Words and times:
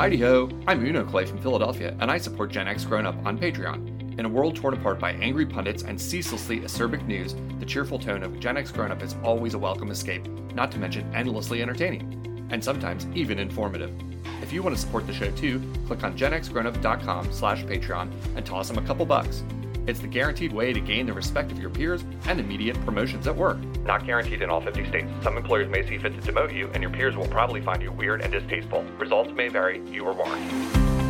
Heidi 0.00 0.16
ho, 0.16 0.48
I'm 0.66 0.82
Uno 0.82 1.04
Clay 1.04 1.26
from 1.26 1.42
Philadelphia, 1.42 1.94
and 2.00 2.10
I 2.10 2.16
support 2.16 2.50
Gen 2.50 2.66
X 2.66 2.86
Grown 2.86 3.04
Up 3.04 3.16
on 3.26 3.38
Patreon. 3.38 4.18
In 4.18 4.24
a 4.24 4.28
world 4.30 4.56
torn 4.56 4.72
apart 4.72 4.98
by 4.98 5.12
angry 5.12 5.44
pundits 5.44 5.82
and 5.82 6.00
ceaselessly 6.00 6.60
acerbic 6.60 7.06
news, 7.06 7.36
the 7.58 7.66
cheerful 7.66 7.98
tone 7.98 8.22
of 8.22 8.40
Gen 8.40 8.56
X 8.56 8.72
Grown 8.72 8.90
Up 8.90 9.02
is 9.02 9.14
always 9.22 9.52
a 9.52 9.58
welcome 9.58 9.90
escape, 9.90 10.26
not 10.54 10.72
to 10.72 10.78
mention 10.78 11.14
endlessly 11.14 11.60
entertaining, 11.60 12.48
and 12.50 12.64
sometimes 12.64 13.08
even 13.14 13.38
informative. 13.38 13.92
If 14.40 14.54
you 14.54 14.62
want 14.62 14.74
to 14.74 14.80
support 14.80 15.06
the 15.06 15.12
show 15.12 15.30
too, 15.32 15.60
click 15.86 16.02
on 16.02 16.16
genxgrownup.com 16.16 17.30
slash 17.30 17.64
Patreon 17.64 18.10
and 18.36 18.46
toss 18.46 18.68
them 18.68 18.82
a 18.82 18.86
couple 18.86 19.04
bucks. 19.04 19.44
It's 19.86 20.00
the 20.00 20.06
guaranteed 20.06 20.52
way 20.52 20.72
to 20.72 20.80
gain 20.80 21.06
the 21.06 21.12
respect 21.12 21.50
of 21.50 21.58
your 21.58 21.70
peers 21.70 22.04
and 22.26 22.38
immediate 22.38 22.80
promotions 22.84 23.26
at 23.26 23.36
work. 23.36 23.58
Not 23.84 24.06
guaranteed 24.06 24.42
in 24.42 24.50
all 24.50 24.60
50 24.60 24.86
states. 24.86 25.08
Some 25.22 25.36
employers 25.36 25.68
may 25.68 25.86
see 25.88 25.98
fit 25.98 26.20
to 26.20 26.32
demote 26.32 26.54
you, 26.54 26.70
and 26.74 26.82
your 26.82 26.92
peers 26.92 27.16
will 27.16 27.28
probably 27.28 27.60
find 27.60 27.82
you 27.82 27.90
weird 27.92 28.20
and 28.20 28.32
distasteful. 28.32 28.84
Results 28.98 29.32
may 29.32 29.48
vary. 29.48 29.80
You 29.88 30.06
are 30.06 30.12
warned. 30.12 31.09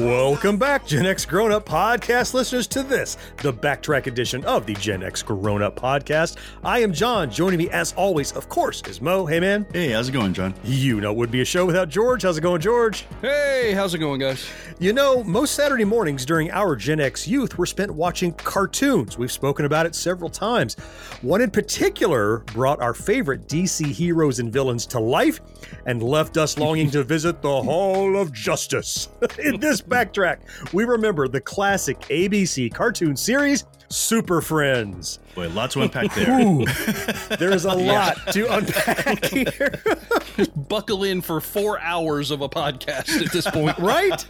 Welcome 0.00 0.56
back, 0.56 0.86
Gen 0.86 1.04
X 1.04 1.26
Grown 1.26 1.52
Up 1.52 1.66
podcast 1.66 2.32
listeners, 2.32 2.66
to 2.68 2.82
this, 2.82 3.18
the 3.42 3.52
backtrack 3.52 4.06
edition 4.06 4.42
of 4.46 4.64
the 4.64 4.72
Gen 4.72 5.02
X 5.02 5.22
Grown 5.22 5.60
Up 5.60 5.76
podcast. 5.78 6.38
I 6.64 6.78
am 6.78 6.90
John. 6.90 7.30
Joining 7.30 7.58
me, 7.58 7.68
as 7.68 7.92
always, 7.98 8.32
of 8.32 8.48
course, 8.48 8.80
is 8.88 9.02
Mo. 9.02 9.26
Hey, 9.26 9.40
man. 9.40 9.66
Hey, 9.74 9.90
how's 9.90 10.08
it 10.08 10.12
going, 10.12 10.32
John? 10.32 10.54
You 10.64 11.02
know, 11.02 11.10
it 11.10 11.18
would 11.18 11.30
be 11.30 11.42
a 11.42 11.44
show 11.44 11.66
without 11.66 11.90
George. 11.90 12.22
How's 12.22 12.38
it 12.38 12.40
going, 12.40 12.62
George? 12.62 13.06
Hey, 13.20 13.72
how's 13.74 13.92
it 13.92 13.98
going, 13.98 14.20
guys? 14.20 14.48
You 14.78 14.94
know, 14.94 15.22
most 15.22 15.54
Saturday 15.54 15.84
mornings 15.84 16.24
during 16.24 16.50
our 16.50 16.76
Gen 16.76 16.98
X 16.98 17.28
youth 17.28 17.58
were 17.58 17.66
spent 17.66 17.90
watching 17.90 18.32
cartoons. 18.32 19.18
We've 19.18 19.30
spoken 19.30 19.66
about 19.66 19.84
it 19.84 19.94
several 19.94 20.30
times. 20.30 20.76
One 21.20 21.42
in 21.42 21.50
particular 21.50 22.38
brought 22.54 22.80
our 22.80 22.94
favorite 22.94 23.48
DC 23.48 23.84
heroes 23.84 24.38
and 24.38 24.50
villains 24.50 24.86
to 24.86 24.98
life 24.98 25.42
and 25.84 26.02
left 26.02 26.38
us 26.38 26.56
longing 26.56 26.90
to 26.92 27.04
visit 27.04 27.42
the 27.42 27.62
Hall 27.62 28.16
of 28.16 28.32
Justice. 28.32 29.10
in 29.44 29.60
this 29.60 29.82
backtrack, 29.90 30.38
we 30.72 30.84
remember 30.84 31.28
the 31.28 31.40
classic 31.40 32.00
ABC 32.02 32.72
cartoon 32.72 33.16
series, 33.16 33.64
Super 33.88 34.40
Friends. 34.40 35.18
Boy, 35.34 35.48
lots 35.50 35.74
to 35.74 35.82
unpack 35.82 36.12
there. 36.14 36.40
Ooh, 36.40 36.64
there's 37.38 37.64
a 37.64 37.72
lot 37.74 38.16
to 38.32 38.52
unpack 38.52 39.24
here. 39.26 39.80
Buckle 40.56 41.04
in 41.04 41.20
for 41.20 41.40
four 41.40 41.80
hours 41.80 42.30
of 42.30 42.40
a 42.40 42.48
podcast 42.48 43.24
at 43.24 43.32
this 43.32 43.48
point. 43.48 43.78
right? 43.78 44.24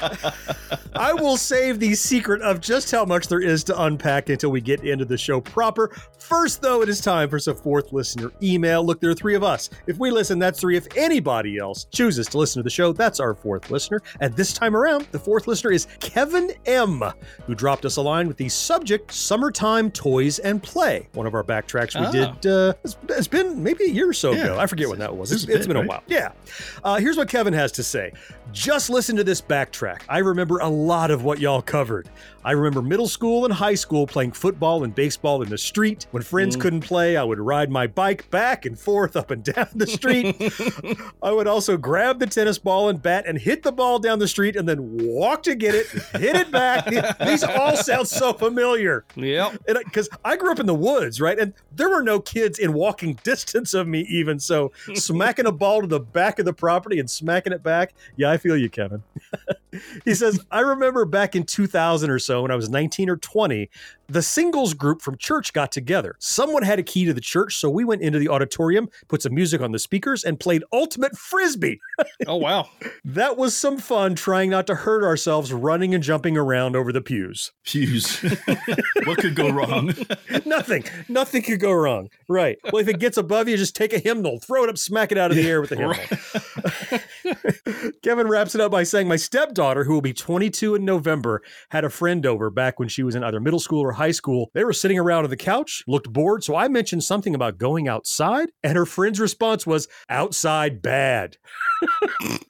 I 0.95 1.15
will 1.15 1.37
save 1.37 1.81
the 1.81 1.95
secret 1.95 2.43
of 2.43 2.61
just 2.61 2.91
how 2.91 3.05
much 3.05 3.29
there 3.29 3.41
is 3.41 3.65
to 3.65 3.83
unpack 3.83 4.29
until 4.29 4.51
we 4.51 4.61
get 4.61 4.85
into 4.85 5.05
the 5.05 5.17
show 5.17 5.41
proper. 5.41 5.91
First, 6.19 6.61
though, 6.61 6.83
it 6.83 6.89
is 6.89 7.01
time 7.01 7.31
for 7.31 7.39
some 7.39 7.57
fourth 7.57 7.93
listener 7.93 8.31
email. 8.43 8.85
Look, 8.85 9.01
there 9.01 9.11
are 9.11 9.15
three 9.15 9.35
of 9.35 9.43
us. 9.43 9.71
If 9.87 9.99
we 9.99 10.11
listen, 10.11 10.39
that's 10.39 10.61
three. 10.61 10.77
If 10.77 10.87
anybody 10.97 11.59
else 11.59 11.85
chooses 11.85 12.27
to 12.29 12.39
listen 12.39 12.61
to 12.61 12.65
the 12.65 12.71
show, 12.71 12.93
that's 12.93 13.21
our 13.21 13.35
fourth 13.35 13.71
listener. 13.71 14.03
And 14.21 14.35
this 14.37 14.53
time 14.53 14.77
around, 14.77 15.07
the 15.13 15.19
fourth 15.19 15.47
listener 15.47 15.73
is 15.73 15.87
Kevin 16.01 16.53
M., 16.67 17.03
who 17.47 17.55
dropped 17.55 17.85
us 17.85 17.97
a 17.97 18.03
line 18.03 18.29
with 18.29 18.37
the 18.37 18.49
subject 18.49 19.13
Summertime 19.13 19.91
Toys 19.91 20.39
and 20.41 20.63
Play. 20.63 20.90
One 21.13 21.27
of 21.27 21.35
our 21.35 21.45
backtracks 21.45 21.99
we 21.99 22.07
Ah. 22.07 22.11
did, 22.41 22.47
uh, 22.51 22.75
it's, 22.85 22.97
it's 23.09 23.29
been 23.29 23.63
maybe 23.63 23.85
a 23.85 23.89
year 23.89 24.09
or 24.09 24.13
so 24.13 24.33
Yeah. 24.33 24.45
ago. 24.45 24.59
I 24.59 24.67
forget 24.67 24.89
when 24.89 24.99
that 25.01 25.17
was. 25.17 25.33
It's 25.33 25.45
It's, 25.45 25.53
bit, 25.59 25.69
been 25.69 25.77
a 25.77 25.81
right? 25.81 25.89
while. 25.89 26.03
Yeah. 26.07 26.33
Uh, 26.85 26.97
here's 26.97 27.17
what 27.17 27.29
Kevin 27.29 27.53
has 27.55 27.73
to 27.73 27.83
say. 27.83 28.13
Just 28.53 28.91
listen 28.91 29.17
to 29.17 29.25
this 29.25 29.41
backtrack. 29.41 30.03
I 30.09 30.19
remember 30.19 30.59
a 30.59 30.69
lot 30.69 31.11
of 31.11 31.23
what 31.23 31.39
y'all 31.39 31.63
covered. 31.63 32.09
I 32.43 32.53
remember 32.53 32.81
middle 32.81 33.07
school 33.07 33.45
and 33.45 33.53
high 33.53 33.75
school 33.75 34.07
playing 34.07 34.33
football 34.33 34.83
and 34.83 34.95
baseball 34.95 35.43
in 35.43 35.51
the 35.51 35.59
street. 35.59 36.07
When 36.11 36.23
friends 36.23 36.57
mm. 36.57 36.61
couldn't 36.61 36.81
play, 36.81 37.17
I 37.17 37.23
would 37.23 37.39
ride 37.39 37.71
my 37.71 37.87
bike 37.87 38.31
back 38.31 38.65
and 38.65 38.79
forth 38.79 39.15
up 39.15 39.31
and 39.31 39.45
down 39.45 39.69
the 39.75 39.87
street. 39.87 40.37
I 41.23 41.33
would 41.33 41.47
also 41.47 41.77
grab 41.77 42.19
the 42.19 42.27
tennis 42.27 42.59
ball 42.59 42.89
and 42.89 43.01
bat 43.01 43.25
and 43.27 43.39
hit 43.39 43.63
the 43.63 43.73
ball 43.73 43.99
down 43.99 44.19
the 44.19 44.29
street 44.29 44.57
and 44.57 44.67
then 44.67 44.79
walk 45.07 45.43
to 45.45 45.55
get 45.55 45.75
it, 45.75 45.87
hit 46.19 46.35
it 46.35 46.51
back. 46.51 46.87
These 47.21 47.45
all 47.45 47.77
sound 47.77 48.09
so 48.09 48.33
familiar 48.33 49.05
Yep. 49.17 49.63
because 49.67 50.09
I 50.25 50.37
grew 50.37 50.51
up 50.51 50.61
in 50.61 50.67
the 50.67 50.75
woods, 50.75 51.21
right? 51.21 51.39
And 51.39 51.53
there 51.73 51.91
were 51.91 52.03
no 52.03 52.21
kids 52.21 52.59
in 52.59 52.73
walking 52.73 53.19
distance 53.23 53.75
of 53.75 53.87
me, 53.87 54.01
even. 54.09 54.41
So, 54.41 54.73
smacking 54.95 55.47
a 55.47 55.53
ball 55.53 55.83
to 55.83 55.87
the 55.87 56.01
back 56.01 56.39
of 56.39 56.47
the 56.47 56.55
property 56.55 56.99
and 56.99 57.11
smacking 57.11 57.53
it 57.53 57.63
back. 57.63 57.93
Yeah, 58.17 58.31
I 58.31 58.39
feel 58.41 58.57
you, 58.57 58.69
Kevin. 58.69 59.03
he 60.05 60.15
says, 60.15 60.41
I 60.51 60.61
remember 60.61 61.05
back 61.05 61.37
in 61.37 61.45
2000 61.45 62.11
or 62.11 62.19
so, 62.19 62.43
when 62.43 62.51
I 62.51 62.57
was 62.57 62.69
19 62.69 63.09
or 63.09 63.17
20, 63.17 63.71
the 64.11 64.23
singles 64.23 64.75
group 64.75 65.03
from 65.03 65.17
church 65.17 65.53
got 65.53 65.71
together. 65.71 66.17
Someone 66.19 66.65
had 66.65 66.79
a 66.79 66.83
key 66.83 67.05
to 67.05 67.15
the 67.15 67.21
church, 67.21 67.57
so 67.57 67.71
we 67.71 67.85
went 67.85 68.03
into 68.03 68.19
the 68.19 68.29
auditorium, 68.29 68.89
put 69.09 69.23
some 69.23 69.35
music 69.35 69.61
on 69.61 69.73
the 69.73 69.79
speakers, 69.79 70.25
and 70.25 70.41
played 70.41 70.65
Ultimate 70.73 71.17
Frisbee. 71.17 71.81
Oh, 72.27 72.37
wow. 72.37 72.69
That 73.05 73.37
was 73.37 73.57
some 73.57 73.79
fun 73.79 74.15
trying 74.15 74.51
not 74.51 74.67
to 74.67 74.75
hurt 74.75 75.03
ourselves 75.03 75.53
running 75.53 75.95
and 75.95 76.05
jumping 76.05 76.37
around 76.37 76.77
over 76.77 76.93
the 76.93 77.01
pews. 77.01 77.53
Pews. 77.65 78.21
what 79.05 79.19
could 79.19 79.35
go 79.35 79.49
wrong? 79.49 79.95
nothing. 80.45 80.85
Nothing 81.09 81.43
could 81.43 81.61
go 81.61 81.73
wrong. 81.73 82.11
Right. 82.29 82.59
Well, 82.71 82.83
if 82.83 82.89
it 82.89 83.01
gets 83.01 83.17
above 83.17 83.49
you, 83.49 83.57
just 83.57 83.75
take 83.75 83.93
a 83.93 83.99
hymnal, 83.99 84.39
throw 84.39 84.65
it 84.65 84.71
up, 84.71 84.79
smack 84.79 85.13
it 85.13 85.19
out 85.19 85.31
of 85.31 85.37
the 85.37 85.49
air 85.49 85.61
with 85.61 85.71
the 85.71 85.77
hymnal. 85.77 87.01
Kevin 88.03 88.29
wraps 88.29 88.55
it 88.55 88.61
up 88.61 88.71
by 88.71 88.83
saying, 88.83 89.09
My 89.09 89.17
stepdaughter, 89.17 89.85
who 89.85 89.95
will 89.95 90.01
be 90.01 90.13
22 90.13 90.75
in 90.75 90.85
November, 90.85 91.43
had 91.71 91.85
a 91.85 91.91
friend 91.91 92.25
over 92.27 92.51
back 92.51 92.79
when 92.79 92.89
she 92.89 93.03
was 93.03 93.15
in 93.15 93.25
either 93.25 93.41
middle 93.41 93.61
school 93.61 93.81
or 93.81 93.93
high 94.01 94.11
school. 94.13 94.51
They 94.55 94.65
were 94.65 94.73
sitting 94.73 94.99
around 94.99 95.25
on 95.25 95.31
the 95.31 95.37
couch, 95.37 95.85
looked 95.87 96.11
bored. 96.11 96.43
So 96.43 96.57
I 96.57 96.69
mentioned 96.69 97.05
something 97.05 97.35
about 97.35 97.59
going 97.59 97.87
outside, 97.87 98.51
and 98.63 98.77
her 98.77 98.87
friend's 98.87 99.21
response 99.21 99.67
was, 99.67 99.89
Outside 100.09 100.81
bad. 100.81 101.37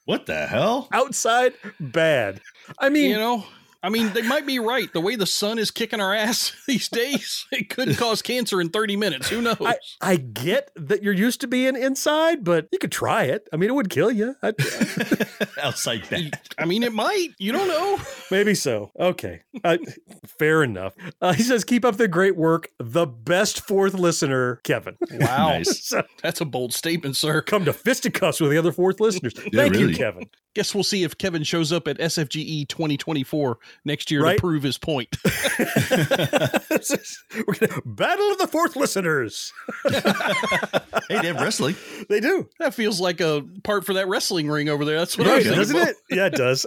What 0.05 0.25
the 0.25 0.47
hell? 0.47 0.87
Outside 0.91 1.53
bad. 1.79 2.41
I 2.79 2.89
mean, 2.89 3.11
You 3.11 3.17
know, 3.17 3.45
I 3.83 3.89
mean, 3.89 4.13
they 4.13 4.21
might 4.21 4.45
be 4.45 4.59
right. 4.59 4.91
The 4.93 5.01
way 5.01 5.15
the 5.15 5.25
sun 5.25 5.57
is 5.57 5.71
kicking 5.71 5.99
our 5.99 6.13
ass 6.13 6.53
these 6.67 6.87
days, 6.89 7.45
it 7.51 7.69
could 7.69 7.97
cause 7.97 8.21
cancer 8.21 8.61
in 8.61 8.69
30 8.69 8.95
minutes. 8.97 9.29
Who 9.29 9.41
knows? 9.41 9.57
I, 9.59 9.75
I 10.01 10.15
get 10.17 10.71
that 10.75 11.01
you're 11.03 11.13
used 11.13 11.41
to 11.41 11.47
being 11.47 11.75
inside, 11.75 12.43
but 12.43 12.67
you 12.71 12.77
could 12.79 12.91
try 12.91 13.23
it. 13.23 13.47
I 13.51 13.57
mean, 13.57 13.69
it 13.69 13.73
would 13.73 13.89
kill 13.89 14.11
you. 14.11 14.35
I, 14.43 14.53
Outside 15.61 16.03
that. 16.09 16.53
I 16.57 16.65
mean, 16.65 16.83
it 16.83 16.93
might. 16.93 17.29
You 17.39 17.51
don't 17.51 17.67
know. 17.67 17.99
maybe 18.29 18.53
so. 18.55 18.91
Okay. 18.99 19.41
Uh, 19.63 19.77
fair 20.39 20.63
enough. 20.63 20.93
Uh, 21.21 21.33
he 21.33 21.43
says, 21.43 21.63
keep 21.63 21.83
up 21.85 21.97
the 21.97 22.07
great 22.07 22.35
work. 22.35 22.69
The 22.79 23.05
best 23.05 23.61
fourth 23.67 23.93
listener, 23.93 24.57
Kevin. 24.63 24.97
Wow. 25.11 25.49
Nice. 25.51 25.87
So 25.87 26.03
That's 26.21 26.39
a 26.39 26.45
bold 26.45 26.71
statement, 26.73 27.17
sir. 27.17 27.41
come 27.41 27.65
to 27.65 27.73
fisticuffs 27.73 28.39
with 28.39 28.51
the 28.51 28.57
other 28.57 28.71
fourth 28.71 28.99
listeners. 29.01 29.33
Thank 29.33 29.73
you, 29.75 29.81
really. 29.87 29.95
Kevin. 29.95 30.29
Guess 30.53 30.73
we'll 30.75 30.83
see 30.83 31.03
if 31.03 31.17
Kevin 31.17 31.43
shows 31.43 31.71
up 31.73 31.87
at 31.87 31.97
SFGE 31.97 32.67
2024 32.67 33.57
next 33.85 34.11
year 34.11 34.21
Right. 34.23 34.35
to 34.37 34.41
prove 34.41 34.63
his 34.63 34.77
point. 34.77 35.15
We're 37.47 37.53
gonna- 37.55 37.81
Battle 37.85 38.31
of 38.31 38.37
the 38.37 38.47
fourth 38.51 38.75
listeners. 38.75 39.51
Hey, 41.09 41.19
they 41.19 41.27
have 41.27 41.41
wrestling. 41.41 41.75
They 42.07 42.19
do. 42.21 42.47
that 42.59 42.73
feels 42.73 43.01
like 43.01 43.19
a 43.19 43.43
part 43.63 43.85
for 43.85 43.93
that 43.95 44.07
wrestling 44.07 44.49
ring 44.49 44.69
over 44.69 44.85
there. 44.85 44.97
That's 44.97 45.17
what 45.17 45.27
I 45.27 45.35
was 45.37 45.43
thinking. 45.43 45.59
doesn't 45.59 45.75
about. 45.75 45.89
it? 45.89 45.95
Yeah, 46.09 46.25
it 46.27 46.33
does. 46.35 46.65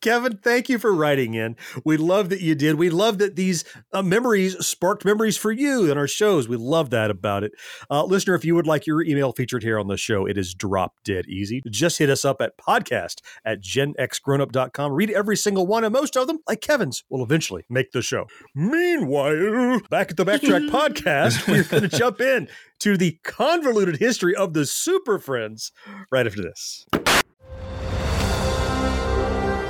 Kevin, 0.00 0.38
thank 0.38 0.68
you 0.68 0.78
for 0.78 0.92
writing 0.92 1.34
in. 1.34 1.54
We 1.84 1.96
love 1.98 2.30
that 2.30 2.40
you 2.40 2.56
did. 2.56 2.76
We 2.76 2.90
love 2.90 3.18
that 3.18 3.36
these 3.36 3.64
uh, 3.92 4.02
memories 4.02 4.56
sparked 4.66 5.04
memories 5.04 5.36
for 5.36 5.52
you 5.52 5.88
in 5.90 5.98
our 5.98 6.08
shows. 6.08 6.48
We 6.48 6.56
love 6.56 6.90
that 6.90 7.10
about 7.12 7.44
it. 7.44 7.52
Uh, 7.90 8.02
listener, 8.04 8.34
if 8.34 8.44
you 8.44 8.56
would 8.56 8.66
like 8.66 8.86
your 8.88 9.02
email 9.04 9.30
featured 9.32 9.62
here 9.62 9.78
on 9.78 9.86
the 9.86 9.96
show, 9.96 10.26
it 10.26 10.36
is 10.36 10.52
drop 10.52 10.94
dead 11.04 11.26
easy. 11.28 11.62
Just 11.70 11.98
hit 11.98 12.10
us 12.10 12.24
up 12.24 12.40
at 12.40 12.56
podcast 12.58 13.20
at 13.44 13.62
genxgrownup.com. 13.62 14.90
Read 14.92 15.10
every 15.10 15.36
single 15.36 15.66
one. 15.66 15.71
One, 15.72 15.84
and 15.84 15.92
most 15.92 16.16
of 16.18 16.26
them, 16.26 16.38
like 16.46 16.60
Kevin's, 16.60 17.02
will 17.08 17.24
eventually 17.24 17.64
make 17.70 17.92
the 17.92 18.02
show. 18.02 18.26
Meanwhile, 18.54 19.80
back 19.90 20.10
at 20.10 20.18
the 20.18 20.24
Backtrack 20.24 20.68
podcast, 20.70 21.48
we're 21.48 21.64
going 21.64 21.88
to 21.88 21.88
jump 21.88 22.20
in 22.20 22.46
to 22.80 22.98
the 22.98 23.18
convoluted 23.24 23.96
history 23.96 24.36
of 24.36 24.52
the 24.52 24.66
Super 24.66 25.18
Friends 25.18 25.72
right 26.10 26.26
after 26.26 26.42
this. 26.42 26.86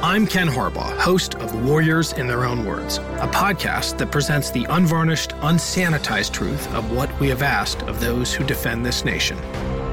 I'm 0.03 0.27
Ken 0.27 0.49
Harbaugh, 0.49 0.99
host 0.99 1.37
of 1.37 1.65
Warriors 1.65 2.13
in 2.15 2.27
Their 2.27 2.45
Own 2.45 2.67
Words, 2.67 2.99
a 2.99 3.29
podcast 3.29 3.99
that 3.99 4.11
presents 4.11 4.51
the 4.51 4.65
unvarnished, 4.65 5.31
unsanitized 5.43 6.33
truth 6.33 6.67
of 6.75 6.91
what 6.91 7.09
we 7.21 7.29
have 7.29 7.43
asked 7.43 7.83
of 7.83 8.01
those 8.01 8.35
who 8.35 8.43
defend 8.43 8.85
this 8.85 9.05
nation. 9.05 9.39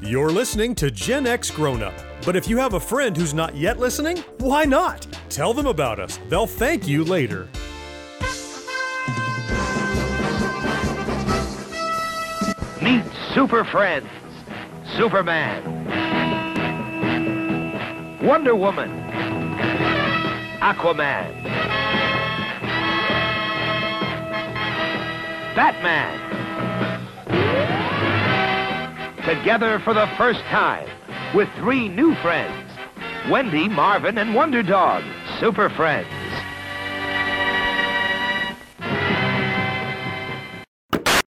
You're 0.00 0.30
listening 0.30 0.74
to 0.76 0.90
Gen 0.90 1.26
X 1.26 1.50
Grown 1.50 1.82
Up. 1.82 1.94
But 2.24 2.36
if 2.36 2.48
you 2.48 2.58
have 2.58 2.74
a 2.74 2.80
friend 2.80 3.16
who's 3.16 3.34
not 3.34 3.56
yet 3.56 3.78
listening, 3.78 4.18
why 4.38 4.64
not? 4.64 5.06
Tell 5.28 5.52
them 5.54 5.66
about 5.66 5.98
us. 5.98 6.18
They'll 6.28 6.46
thank 6.46 6.86
you 6.86 7.04
later. 7.04 7.48
Meet 12.82 13.04
Super 13.34 13.64
Friends, 13.64 14.08
Superman, 14.96 15.62
Wonder 18.22 18.54
Woman, 18.54 18.90
Aquaman, 20.60 21.44
Batman. 25.56 26.18
Together 29.24 29.78
for 29.84 29.94
the 29.94 30.08
first 30.18 30.40
time 30.50 30.88
with 31.34 31.48
three 31.56 31.88
new 31.88 32.14
friends 32.16 32.70
Wendy, 33.30 33.68
Marvin, 33.68 34.18
and 34.18 34.34
Wonder 34.34 34.64
Dog, 34.64 35.04
Super 35.38 35.70
Friends. 35.70 36.08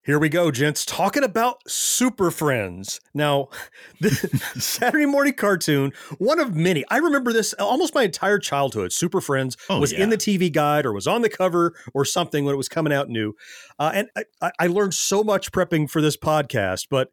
Here 0.05 0.19
we 0.19 0.29
go, 0.29 0.51
gents, 0.51 0.85
talking 0.85 1.23
about 1.25 1.63
Super 1.71 2.31
Friends. 2.31 3.01
Now, 3.15 3.49
the 4.01 4.11
Saturday 4.59 5.07
morning 5.07 5.33
cartoon, 5.33 5.93
one 6.19 6.39
of 6.41 6.55
many. 6.55 6.85
I 6.91 6.99
remember 6.99 7.33
this 7.33 7.55
almost 7.55 7.95
my 7.95 8.03
entire 8.03 8.39
childhood. 8.39 8.93
Super 8.93 9.23
Friends 9.23 9.57
Oh, 9.71 9.81
was 9.81 9.93
yeah. 9.93 10.03
in 10.03 10.11
the 10.11 10.19
TV 10.19 10.53
guide 10.53 10.85
or 10.85 10.93
was 10.93 11.07
on 11.07 11.23
the 11.23 11.31
cover 11.31 11.73
or 11.95 12.05
something 12.05 12.45
when 12.45 12.53
it 12.53 12.59
was 12.59 12.69
coming 12.69 12.93
out 12.93 13.09
new. 13.09 13.35
Uh, 13.79 13.93
and 13.95 14.09
I- 14.17 14.25
I, 14.43 14.51
I 14.59 14.67
learned 14.67 14.93
so 14.95 15.25
much 15.25 15.53
prepping 15.53 15.89
for 15.89 16.03
this 16.03 16.19
podcast, 16.19 16.89
but 16.91 17.09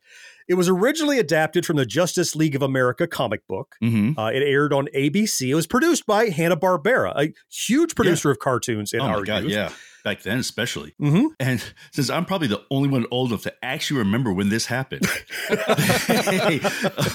it 0.48 0.56
was 0.56 0.68
originally 0.70 1.20
adapted 1.20 1.66
from 1.66 1.78
the 1.78 1.86
Justice 1.86 2.36
League 2.36 2.56
of 2.56 2.62
America 2.62 3.08
comic 3.08 3.46
book. 3.48 3.76
Mm-hmm. 3.84 4.20
Uh, 4.20 4.30
it 4.30 4.44
aired 4.44 4.74
on 4.74 4.88
ABC. 4.96 5.50
It 5.50 5.56
was 5.56 5.68
produced 5.68 6.06
by 6.06 6.26
Hanna-Barbera, 6.26 7.14
a 7.16 7.34
huge 7.50 7.96
producer 7.96 8.30
of 8.32 8.40
cartoons 8.40 8.94
in 8.94 9.02
Oh 9.02 9.06
our 9.06 9.22
god, 9.24 9.44
youth. 9.44 9.52
yeah. 9.54 9.72
Back 10.04 10.22
then, 10.24 10.40
especially. 10.40 10.94
Mhm. 11.02 11.28
And 11.40 11.64
since 11.92 12.10
I'm 12.10 12.26
probably 12.26 12.48
the 12.48 12.64
only 12.72 12.90
one 12.90 13.06
old 13.12 13.30
enough 13.30 13.44
to 13.44 13.54
actually 13.64 14.00
remember 14.00 14.34
when 14.34 14.50
this 14.50 14.66
happened, 14.66 15.06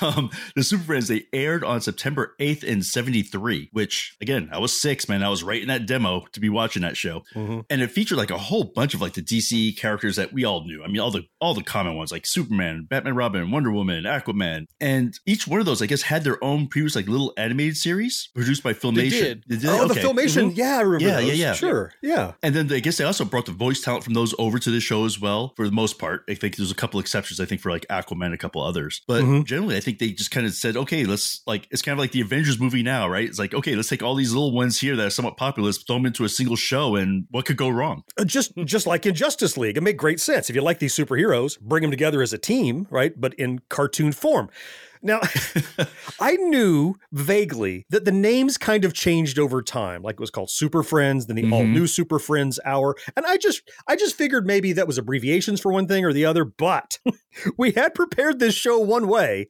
um, 0.02 0.30
the 0.54 0.62
Super 0.62 0.84
Friends 0.84 1.08
they 1.08 1.24
aired 1.32 1.64
on 1.64 1.80
September 1.80 2.34
8th 2.40 2.64
in 2.64 2.82
'73. 2.82 3.70
Which 3.72 4.16
again, 4.20 4.48
I 4.52 4.58
was 4.58 4.78
six, 4.78 5.08
man. 5.08 5.22
I 5.22 5.28
was 5.28 5.42
right 5.42 5.60
in 5.60 5.68
that 5.68 5.86
demo 5.86 6.24
to 6.32 6.40
be 6.40 6.48
watching 6.48 6.82
that 6.82 6.96
show, 6.96 7.22
Mhm. 7.34 7.64
and 7.70 7.82
it 7.82 7.90
featured 7.90 8.18
like 8.18 8.30
a 8.30 8.38
whole 8.38 8.64
bunch 8.64 8.94
of 8.94 9.00
like 9.00 9.14
the 9.14 9.22
DC 9.22 9.72
characters 9.76 10.16
that 10.16 10.32
we 10.32 10.44
all 10.44 10.64
knew. 10.64 10.82
I 10.84 10.88
mean, 10.88 11.00
all 11.00 11.10
the 11.10 11.24
all 11.40 11.54
the 11.54 11.62
common 11.62 11.96
ones 11.96 12.12
like 12.12 12.26
Superman, 12.26 12.86
Batman, 12.88 13.14
Robin, 13.14 13.50
Wonder 13.50 13.70
Woman, 13.72 14.04
Aquaman, 14.04 14.66
and 14.80 15.18
each 15.26 15.46
one 15.46 15.60
of 15.60 15.66
those, 15.66 15.82
I 15.82 15.86
guess, 15.86 16.02
had 16.02 16.24
their 16.24 16.42
own 16.42 16.68
previous 16.68 16.94
like 16.96 17.08
little 17.08 17.32
animated 17.36 17.76
series 17.76 18.28
produced 18.34 18.62
by 18.62 18.72
Filmation. 18.72 19.42
They 19.46 19.56
did. 19.56 19.66
Oh, 19.66 19.86
the 19.88 19.94
Okay. 19.94 20.02
filmation. 20.02 20.52
Mhm. 20.52 20.56
Yeah, 20.56 20.78
I 20.78 20.80
remember. 20.82 21.04
Yeah, 21.06 21.18
yeah, 21.20 21.30
those. 21.30 21.38
yeah. 21.38 21.52
Sure. 21.54 21.92
Yeah. 22.02 22.32
And 22.42 22.54
then 22.54 22.66
I 22.76 22.80
guess 22.80 22.98
they 22.98 23.04
also 23.04 23.24
brought 23.24 23.46
the 23.46 23.52
voice 23.52 23.80
talent 23.80 24.04
from 24.04 24.12
those 24.14 24.34
over 24.38 24.58
to 24.58 24.70
the 24.70 24.80
show 24.80 25.04
as 25.06 25.18
well, 25.18 25.54
for 25.56 25.64
the 25.64 25.72
most 25.72 25.98
part. 25.98 26.24
I 26.28 26.34
think 26.34 26.56
there's 26.56 26.70
a 26.70 26.74
couple 26.74 27.00
exceptions, 27.00 27.40
I 27.40 27.46
think, 27.46 27.60
for 27.62 27.70
like 27.70 27.86
Aquaman 27.88 28.26
and 28.26 28.34
a 28.34 28.38
couple 28.38 28.62
others. 28.62 29.00
But 29.08 29.24
Mhm. 29.24 29.44
generally, 29.44 29.76
I 29.76 29.80
think 29.80 29.98
they 29.98 30.10
just 30.12 30.30
kind 30.30 30.46
of 30.46 30.52
said, 30.52 30.76
okay, 30.76 31.04
let's 31.06 31.40
like, 31.46 31.66
it's 31.70 31.80
kind 31.82 31.94
of 31.94 31.98
like 31.98 32.12
the 32.12 32.20
Avengers 32.20 32.60
movie 32.60 32.82
now, 32.82 33.08
right? 33.08 33.26
It's 33.26 33.38
like, 33.38 33.54
okay, 33.54 33.74
let's 33.74 33.88
take 33.88 34.02
all 34.02 34.14
these 34.14 34.32
little 34.32 34.52
ones 34.52 34.78
here 34.78 34.94
that 34.94 35.06
are 35.06 35.10
somewhat 35.10 35.36
popular, 35.38 35.66
let's 35.68 35.78
throw 35.82 35.96
them 35.96 36.06
into 36.06 36.24
a 36.24 36.28
single 36.28 36.56
show, 36.56 36.96
and 36.96 37.24
what 37.30 37.46
could 37.46 37.56
go 37.56 37.68
wrong? 37.70 38.02
Uh, 38.18 38.24
just 38.24 38.52
just 38.64 38.86
like 38.86 39.06
in 39.06 39.14
Justice 39.14 39.56
League, 39.56 39.76
it 39.78 39.82
made 39.82 39.96
great 39.96 40.20
sense. 40.20 40.50
If 40.50 40.54
you 40.56 40.62
like 40.62 40.78
these 40.78 40.94
superheroes, 40.94 41.58
bring 41.58 41.80
them 41.82 41.90
together 41.90 42.20
as 42.20 42.32
a 42.32 42.38
team, 42.38 42.86
right? 42.90 43.18
But 43.18 43.32
in 43.34 43.60
cartoon 43.70 44.12
form. 44.12 44.50
Now, 45.02 45.20
I 46.20 46.36
knew 46.36 46.94
vaguely 47.12 47.84
that 47.90 48.04
the 48.04 48.12
names 48.12 48.58
kind 48.58 48.84
of 48.84 48.92
changed 48.94 49.38
over 49.38 49.62
time. 49.62 50.02
Like 50.02 50.14
it 50.14 50.20
was 50.20 50.30
called 50.30 50.50
Super 50.50 50.82
Friends, 50.82 51.26
then 51.26 51.36
the 51.36 51.50
all 51.52 51.62
Mhm. 51.62 51.72
new 51.72 51.86
Super 51.86 52.18
Friends 52.18 52.58
Hour, 52.64 52.96
and 53.16 53.26
I 53.26 53.36
just 53.36 53.62
I 53.86 53.96
just 53.96 54.16
figured 54.16 54.46
maybe 54.46 54.72
that 54.72 54.86
was 54.86 54.98
abbreviations 54.98 55.60
for 55.60 55.72
one 55.72 55.86
thing 55.86 56.04
or 56.04 56.12
the 56.12 56.24
other. 56.24 56.44
But 56.44 56.98
we 57.58 57.72
had 57.72 57.94
prepared 57.94 58.38
this 58.38 58.54
show 58.54 58.78
one 58.78 59.08
way, 59.08 59.48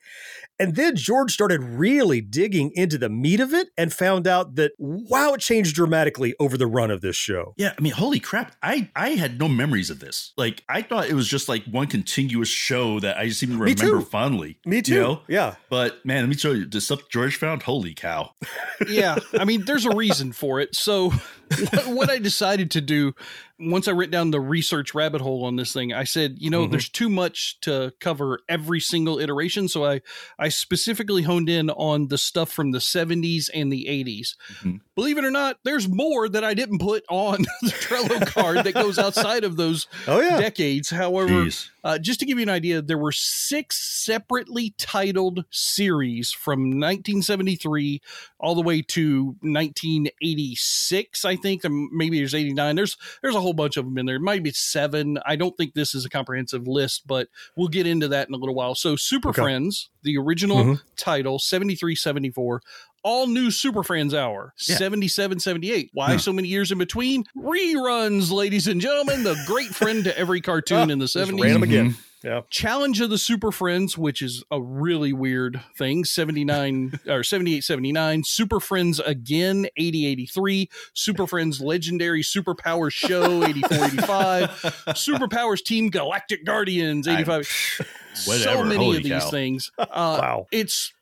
and 0.58 0.74
then 0.76 0.96
George 0.96 1.32
started 1.32 1.62
really 1.62 2.20
digging 2.20 2.70
into 2.74 2.98
the 2.98 3.08
meat 3.08 3.40
of 3.40 3.52
it 3.54 3.68
and 3.76 3.92
found 3.92 4.26
out 4.26 4.54
that 4.56 4.72
wow, 4.78 5.34
it 5.34 5.40
changed 5.40 5.74
dramatically 5.74 6.34
over 6.40 6.56
the 6.56 6.66
run 6.66 6.90
of 6.90 7.00
this 7.00 7.16
show. 7.16 7.54
Yeah, 7.56 7.72
I 7.78 7.80
mean, 7.80 7.92
holy 7.92 8.20
crap. 8.20 8.54
I, 8.62 8.90
I 8.96 9.10
had 9.10 9.38
no 9.38 9.48
memories 9.48 9.90
of 9.90 10.00
this. 10.00 10.32
Like, 10.36 10.62
I 10.68 10.82
thought 10.82 11.08
it 11.08 11.14
was 11.14 11.28
just 11.28 11.48
like 11.48 11.64
one 11.64 11.86
continuous 11.86 12.48
show 12.48 12.98
that 13.00 13.16
I 13.18 13.28
just 13.28 13.42
even 13.42 13.58
Me 13.58 13.74
remember 13.74 14.00
fondly. 14.00 14.58
Me 14.64 14.76
you 14.76 14.82
too. 14.82 15.00
know? 15.00 15.20
Yeah. 15.28 15.35
But 15.68 16.04
man, 16.04 16.22
let 16.22 16.28
me 16.28 16.36
show 16.36 16.52
you 16.52 16.66
the 16.66 16.80
stuff 16.80 17.08
George 17.08 17.36
found. 17.36 17.62
Holy 17.62 17.94
cow. 17.94 18.32
yeah, 18.88 19.16
I 19.34 19.44
mean, 19.44 19.64
there's 19.64 19.84
a 19.84 19.94
reason 19.94 20.32
for 20.32 20.60
it. 20.60 20.74
So, 20.74 21.10
what, 21.10 21.86
what 21.86 22.10
I 22.10 22.18
decided 22.18 22.70
to 22.72 22.80
do 22.80 23.14
once 23.58 23.88
I 23.88 23.92
went 23.92 24.10
down 24.10 24.30
the 24.32 24.40
research 24.40 24.94
rabbit 24.94 25.22
hole 25.22 25.44
on 25.44 25.56
this 25.56 25.72
thing, 25.72 25.92
I 25.92 26.04
said, 26.04 26.36
you 26.38 26.50
know, 26.50 26.66
Mhm. 26.66 26.70
there's 26.72 26.88
too 26.90 27.08
much 27.08 27.58
to 27.62 27.92
cover 28.00 28.40
every 28.48 28.80
single 28.80 29.18
iteration. 29.18 29.66
So 29.68 29.84
I 29.84 30.02
I 30.38 30.48
specifically 30.50 31.22
honed 31.22 31.48
in 31.48 31.70
on 31.70 32.08
the 32.08 32.18
stuff 32.18 32.52
from 32.52 32.72
the 32.72 32.80
70s 32.80 33.48
and 33.48 33.72
the 33.72 33.88
80s. 33.88 34.36
Mhm. 34.62 34.80
Believe 34.94 35.16
it 35.18 35.24
or 35.24 35.30
not, 35.30 35.58
there's 35.64 35.88
more 35.88 36.28
that 36.28 36.44
I 36.44 36.54
didn't 36.54 36.78
put 36.80 37.04
on 37.08 37.42
the 37.62 37.68
Trello 37.70 38.26
card 38.26 38.64
that 38.64 38.72
goes 38.74 38.98
outside 38.98 39.44
of 39.44 39.56
those 39.56 39.86
Oh 40.06 40.20
yeah. 40.20 40.38
decades. 40.38 40.90
However, 40.90 41.48
uh, 41.84 41.98
just 41.98 42.20
to 42.20 42.26
give 42.26 42.38
you 42.38 42.42
an 42.42 42.48
idea, 42.50 42.82
there 42.82 42.98
were 42.98 43.12
six 43.12 43.76
separately 44.04 44.74
titled 44.76 45.44
series 45.50 46.32
from 46.32 46.78
1973 46.78 48.00
all 48.40 48.54
the 48.54 48.60
way 48.62 48.82
to 48.82 49.36
1986. 49.40 51.24
I 51.24 51.36
think 51.36 51.64
and 51.64 51.88
maybe 51.92 52.18
there's 52.18 52.34
89. 52.34 52.76
There's 52.76 52.96
there's 53.22 53.34
a 53.34 53.40
whole 53.46 53.52
bunch 53.54 53.76
of 53.76 53.84
them 53.84 53.96
in 53.98 54.06
there. 54.06 54.16
It 54.16 54.20
might 54.22 54.42
be 54.42 54.50
seven. 54.52 55.18
I 55.24 55.36
don't 55.36 55.56
think 55.56 55.74
this 55.74 55.94
is 55.94 56.04
a 56.04 56.08
comprehensive 56.10 56.66
list, 56.66 57.06
but 57.06 57.28
we'll 57.56 57.68
get 57.68 57.86
into 57.86 58.08
that 58.08 58.28
in 58.28 58.34
a 58.34 58.38
little 58.38 58.54
while. 58.54 58.74
So, 58.74 58.96
Super 58.96 59.28
Okay. 59.30 59.42
Friends, 59.42 59.88
the 60.02 60.16
original 60.18 60.56
Mhm. 60.64 60.80
title, 60.96 61.38
73, 61.38 61.94
74. 61.94 62.60
All 63.04 63.28
new 63.28 63.52
Super 63.52 63.84
Friends 63.84 64.12
Hour, 64.14 64.52
Yeah. 64.66 64.76
77, 64.78 65.38
78. 65.38 65.90
Why 65.92 66.12
Huh. 66.12 66.18
so 66.18 66.32
many 66.32 66.48
years 66.48 66.72
in 66.72 66.78
between? 66.78 67.24
Reruns, 67.36 68.30
ladies 68.32 68.66
and 68.66 68.80
gentlemen. 68.80 69.22
The 69.22 69.36
great 69.46 69.68
friend 69.74 70.02
to 70.04 70.18
every 70.18 70.40
cartoon 70.50 70.90
in 70.90 70.98
the 70.98 71.04
Just 71.04 71.14
70s. 71.14 71.44
ran 71.44 71.54
'em 71.54 71.62
again. 71.62 71.96
Yeah. 72.26 72.40
Challenge 72.50 73.00
of 73.02 73.10
the 73.10 73.18
Super 73.18 73.52
Friends, 73.52 73.96
which 73.96 74.20
is 74.20 74.42
a 74.50 74.60
really 74.60 75.12
weird 75.12 75.60
thing, 75.78 76.04
79 76.04 76.98
or 77.08 77.22
78 77.22 77.62
79. 77.62 78.24
Super 78.24 78.58
Friends 78.58 78.98
again, 78.98 79.68
80 79.76 80.06
83. 80.06 80.68
Super 80.92 81.26
Friends 81.28 81.60
Legendary 81.60 82.22
Superpowers 82.22 82.92
Show, 82.92 83.44
84 83.48 83.84
85. 83.84 84.50
Superpowers 84.88 85.62
Team 85.62 85.88
Galactic 85.88 86.44
Guardians, 86.44 87.06
85. 87.06 87.46
so 88.14 88.30
Whatever. 88.32 88.64
many 88.64 88.84
Holy 88.84 88.96
of 88.96 89.02
these 89.04 89.12
cow. 89.12 89.30
things. 89.30 89.70
Uh, 89.78 90.18
Wow. 90.20 90.46
It's. 90.50 90.92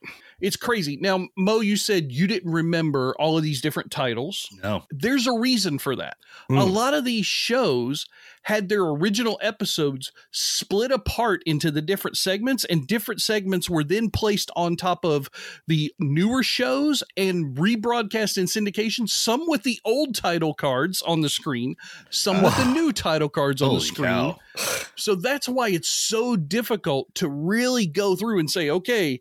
it's 0.41 0.57
crazy. 0.57 0.99
Now, 1.01 1.27
Mo, 1.39 1.61
you 1.61 1.77
said 1.79 2.13
you 2.13 2.27
didn't 2.27 2.53
remember 2.53 3.15
all 3.19 3.39
of 3.39 3.43
these 3.43 3.63
different 3.63 3.91
titles. 3.91 4.47
No. 4.63 4.85
There's 4.91 5.27
a 5.27 5.33
reason 5.33 5.79
for 5.79 5.97
that. 5.97 6.17
A 6.51 6.53
Mm. 6.53 6.71
lot 6.73 6.93
of 6.93 7.05
these 7.07 7.25
shows 7.25 8.07
had 8.45 8.69
their 8.69 8.83
original 8.83 9.39
episodes 9.43 10.13
split 10.31 10.91
apart 10.91 11.43
into 11.45 11.71
the 11.71 11.83
different 11.83 12.17
segments, 12.17 12.65
and 12.65 12.87
different 12.87 13.21
segments 13.21 13.69
were 13.69 13.85
then 13.85 14.11
placed 14.11 14.51
on 14.57 14.77
top 14.77 15.05
of 15.05 15.29
the 15.67 15.93
newer 15.99 16.43
shows 16.43 17.03
and 17.17 17.57
rebroadcast 17.57 18.39
in 18.39 18.47
syndication, 18.47 19.09
some 19.09 19.45
with 19.47 19.63
the 19.63 19.81
old 19.85 20.15
title 20.15 20.55
cards 20.55 21.03
on 21.03 21.21
the 21.21 21.29
screen, 21.29 21.75
some 22.11 22.43
with 22.43 22.57
the 22.57 22.65
new 22.73 22.93
title 22.93 23.29
cards 23.29 23.61
on 23.61 23.75
the 23.75 23.81
screen. 23.81 24.09
cow. 24.09 24.39
So 24.97 25.17
that's 25.17 25.49
why 25.49 25.71
it's 25.71 25.89
so 25.89 26.37
difficult 26.37 27.13
to 27.17 27.29
really 27.29 27.87
go 27.87 28.15
through 28.15 28.39
and 28.39 28.49
say, 28.49 28.71
okay, 28.71 29.19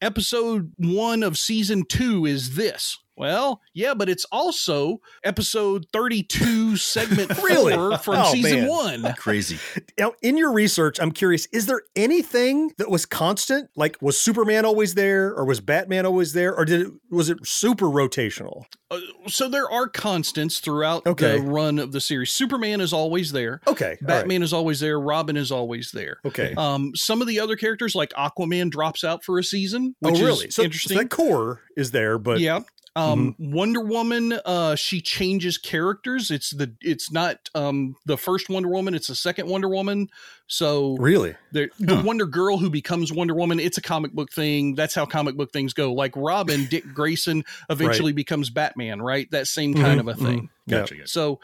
episode 0.00 0.72
one 0.78 1.22
of 1.22 1.36
season 1.36 1.84
two 1.84 2.24
is 2.24 2.56
this. 2.56 2.98
Well, 3.20 3.60
yeah, 3.74 3.92
but 3.92 4.08
it's 4.08 4.24
also 4.32 5.02
episode 5.24 5.84
32, 5.92 6.76
segment 6.78 7.30
Really? 7.42 7.74
four 7.74 7.98
from 7.98 8.14
Oh, 8.16 8.32
season 8.32 8.60
man. 8.60 8.68
one. 9.04 9.14
Crazy. 9.18 9.58
Now, 9.98 10.14
in 10.22 10.38
your 10.38 10.50
research, 10.52 10.98
I'm 10.98 11.12
curious: 11.12 11.46
is 11.52 11.66
there 11.66 11.82
anything 11.94 12.72
that 12.78 12.88
was 12.90 13.04
constant? 13.04 13.68
Like, 13.76 13.98
was 14.00 14.18
Superman 14.18 14.64
always 14.64 14.94
there, 14.94 15.34
or 15.34 15.44
was 15.44 15.60
Batman 15.60 16.06
always 16.06 16.32
there, 16.32 16.56
or 16.56 16.64
did 16.64 16.80
it 16.80 16.92
was 17.10 17.28
it 17.28 17.46
super 17.46 17.86
rotational? 17.86 18.64
Uh, 18.90 18.98
so 19.28 19.48
there 19.50 19.70
are 19.70 19.86
constants 19.86 20.58
throughout 20.58 21.06
Okay. 21.06 21.36
the 21.38 21.42
run 21.42 21.78
of 21.78 21.92
the 21.92 22.00
series. 22.00 22.32
Superman 22.32 22.80
is 22.80 22.92
always 22.94 23.32
there. 23.32 23.60
Okay, 23.66 23.84
all 23.84 23.90
right. 23.90 24.00
Batman 24.06 24.42
is 24.42 24.52
always 24.54 24.80
there. 24.80 24.98
Robin 24.98 25.36
is 25.36 25.52
always 25.52 25.90
there. 25.92 26.16
Okay. 26.24 26.54
Um, 26.56 26.92
some 26.96 27.20
of 27.20 27.28
the 27.28 27.38
other 27.38 27.54
characters, 27.56 27.94
like 27.94 28.10
Aquaman, 28.14 28.70
drops 28.70 29.04
out 29.04 29.24
for 29.24 29.38
a 29.38 29.44
season, 29.44 29.94
oh, 30.02 30.10
which 30.10 30.20
really? 30.20 30.46
is 30.46 30.54
So, 30.54 30.62
so 30.62 30.64
interesting. 30.64 30.96
that 30.96 31.10
core 31.10 31.60
is 31.76 31.90
there, 31.90 32.18
but 32.18 32.40
yeah. 32.40 32.60
Um, 32.96 33.36
Wonder 33.38 33.80
Woman, 33.80 34.32
uh, 34.44 34.74
she 34.74 35.00
changes 35.00 35.58
characters. 35.58 36.30
It's 36.30 36.50
the 36.50 36.74
it's 36.80 37.12
not 37.12 37.48
um 37.54 37.94
the 38.04 38.16
first 38.16 38.48
Wonder 38.48 38.68
Woman. 38.68 38.94
It's 38.94 39.06
the 39.06 39.14
second 39.14 39.48
Wonder 39.48 39.68
Woman. 39.68 40.08
So 40.48 40.96
really, 40.96 41.36
the, 41.52 41.70
the 41.78 42.02
Wonder 42.04 42.26
Girl 42.26 42.58
who 42.58 42.68
becomes 42.68 43.12
Wonder 43.12 43.34
Woman, 43.34 43.60
it's 43.60 43.78
a 43.78 43.82
comic 43.82 44.12
book 44.12 44.32
thing. 44.32 44.74
That's 44.74 44.94
how 44.94 45.06
comic 45.06 45.36
book 45.36 45.52
things 45.52 45.72
go. 45.72 45.92
Like 45.92 46.12
Robin, 46.16 46.66
Dick 46.66 46.84
Grayson 46.94 47.44
eventually 47.68 48.12
becomes 48.12 48.50
Batman, 48.50 49.00
right? 49.00 49.30
That 49.30 49.46
same 49.46 49.74
kind 49.74 50.00
of 50.00 50.08
a 50.08 50.14
thing. 50.14 50.50
Gotcha. 50.68 50.94
gotcha. 50.96 51.06
So 51.06 51.38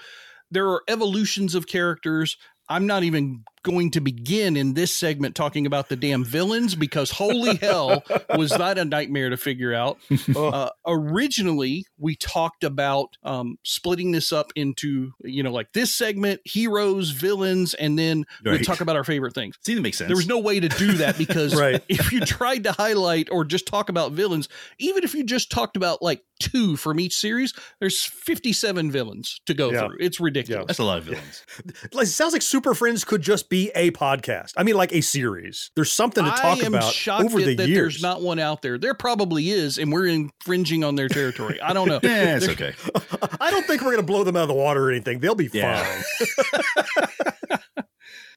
there 0.51 0.69
are 0.69 0.83
evolutions 0.89 1.55
of 1.55 1.69
characters. 1.69 2.37
I'm 2.69 2.87
not 2.89 3.05
even 3.05 3.45
going 3.67 3.91
to 3.91 4.01
begin 4.01 4.57
in 4.57 4.75
this 4.75 4.95
segment 4.95 5.35
talking 5.35 5.67
about 5.67 5.89
the 5.89 5.97
damn 5.97 6.25
villains 6.25 6.75
because 6.77 7.11
holy 7.11 7.57
hell 7.61 8.03
was 8.37 8.51
that 8.53 8.79
a 8.79 8.85
nightmare 8.85 9.29
to 9.31 9.37
figure 9.37 9.75
out. 9.75 9.99
Uh, 10.37 10.71
originally, 10.87 11.87
we 11.99 12.15
talked 12.15 12.63
about 12.63 13.17
um, 13.23 13.59
splitting 13.65 14.13
this 14.13 14.33
up 14.33 14.53
into, 14.55 15.13
you 15.25 15.43
know, 15.43 15.51
like 15.51 15.73
this 15.73 15.95
segment, 15.95 16.41
heroes, 16.45 17.11
villains, 17.11 17.75
and 17.75 17.99
then 17.99 18.25
we'd 18.45 18.65
talk 18.65 18.81
about 18.81 18.97
our 18.97 19.05
favorite 19.05 19.35
things. 19.35 19.57
See, 19.65 19.75
that 19.75 19.81
makes 19.81 19.99
sense. 19.99 20.09
There 20.09 20.17
was 20.17 20.27
no 20.29 20.39
way 20.39 20.61
to 20.61 20.69
do 20.69 20.93
that 20.95 21.17
because 21.27 21.55
Right. 21.55 21.83
if 21.89 22.13
you 22.13 22.21
tried 22.21 22.65
to 22.65 22.73
highlight 22.73 23.29
or 23.31 23.45
just 23.45 23.67
talk 23.67 23.89
about 23.89 24.13
villains, 24.13 24.49
even 24.79 25.05
if 25.05 25.15
you 25.15 25.25
just 25.25 25.51
talked 25.51 25.77
about 25.77 26.03
like 26.03 26.23
two 26.39 26.77
from 26.77 27.01
each 27.01 27.15
series, 27.17 27.55
there's 27.81 28.05
57 28.05 28.91
villains 28.91 29.41
to 29.47 29.55
go 29.55 29.73
Yeah. 29.73 29.87
through. 29.87 29.97
It's 30.01 30.21
ridiculous. 30.21 30.67
That's 30.67 30.79
a 30.79 30.85
lot 30.85 30.99
of 30.99 31.05
villains. 31.05 31.45
like, 31.93 32.05
it 32.05 32.11
sounds 32.11 32.33
like 32.35 32.43
Super 32.43 32.75
Friends 32.75 33.05
could 33.05 33.23
just 33.23 33.49
be 33.49 33.56
a 33.75 33.91
podcast. 33.93 34.53
I 34.57 34.63
mean, 34.63 34.75
like 34.77 34.93
a 34.93 35.01
series. 35.01 35.71
There's 35.75 35.93
something 35.93 36.25
to 36.25 36.31
talk 36.31 36.63
I 36.63 36.67
am 36.67 36.75
about 36.75 36.93
shocked 36.93 37.25
over 37.25 37.39
that, 37.41 37.45
the 37.47 37.55
that 37.57 37.69
years. 37.69 37.95
there's 37.95 38.03
not 38.03 38.23
one 38.23 38.39
out 38.39 38.63
there. 38.63 38.79
There 38.79 38.95
probably 38.95 39.51
is, 39.51 39.79
and 39.79 39.93
we're 39.93 40.07
infringing 40.07 40.85
on 40.85 40.95
their 40.97 41.09
territory. 41.09 41.61
I 41.61 41.73
don't 41.73 41.89
know. 41.89 42.01
Yeah, 42.07 42.37
it's 42.37 42.49
okay. 42.49 42.73
I 43.41 43.51
don't 43.51 43.67
think 43.67 43.81
we're 43.83 43.93
going 43.93 43.97
to 43.99 44.07
blow 44.07 44.23
them 44.25 44.37
out 44.37 44.43
of 44.43 44.49
the 44.49 44.55
water 44.55 44.85
or 44.89 44.91
anything. 44.91 45.19
They'll 45.21 45.35
be 45.35 45.49
Yeah. 45.53 45.85
fine. 45.85 47.59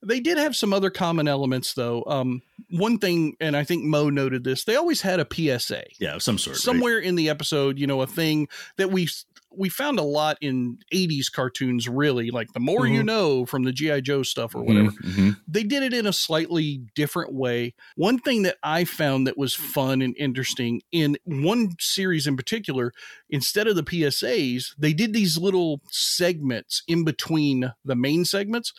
They 0.01 0.21
did 0.21 0.37
have 0.37 0.55
some 0.55 0.73
other 0.73 0.89
common 0.89 1.27
elements, 1.27 1.73
though. 1.73 2.05
Um, 2.07 2.41
one 2.71 2.99
thing, 2.99 3.35
and 3.41 3.55
I 3.57 3.65
think 3.65 3.83
Mo 3.83 4.09
noted 4.09 4.45
this, 4.45 4.63
they 4.63 4.77
always 4.77 5.01
had 5.01 5.19
a 5.19 5.27
PSA. 5.29 5.83
Yeah, 5.99 6.15
of 6.15 6.23
some 6.23 6.37
sort. 6.37 6.55
right? 6.55 6.61
somewhere 6.61 6.99
in 6.99 7.15
the 7.15 7.27
episode, 7.29 7.77
you 7.77 7.85
know, 7.85 8.01
a 8.01 8.07
thing 8.07 8.47
that 8.77 8.91
we 8.91 9.09
we 9.51 9.67
found 9.69 9.99
a 9.99 10.03
lot 10.03 10.37
in 10.41 10.77
80s 10.91 11.29
cartoons 11.29 11.87
really 11.87 12.29
like 12.31 12.53
the 12.53 12.59
more 12.59 12.85
you 12.87 13.01
Mhm. 13.01 13.05
know 13.05 13.45
from 13.45 13.63
the 13.63 13.71
GI 13.71 14.01
Joe 14.01 14.21
stuff 14.23 14.53
or 14.53 14.61
whatever. 14.63 14.91
Mhm. 14.91 15.39
They 15.47 15.63
did 15.63 15.81
it 15.83 15.93
in 15.93 16.05
a 16.05 16.13
slightly 16.13 16.81
different 16.95 17.33
way. 17.33 17.73
One 17.95 18.19
thing 18.19 18.43
that 18.43 18.57
I 18.63 18.83
found 18.85 19.25
that 19.25 19.37
was 19.37 19.55
fun 19.55 20.01
and 20.01 20.15
interesting 20.17 20.81
in 20.91 21.17
one 21.25 21.71
series 21.79 22.27
in 22.27 22.37
particular, 22.37 22.93
instead 23.29 23.67
of 23.67 23.75
the 23.75 23.83
PSAs, 23.83 24.75
they 24.77 24.93
did 24.93 25.13
these 25.13 25.37
little 25.37 25.81
segments 25.89 26.83
in 26.87 27.03
between 27.03 27.73
the 27.83 27.95
main 27.95 28.25
segments 28.25 28.71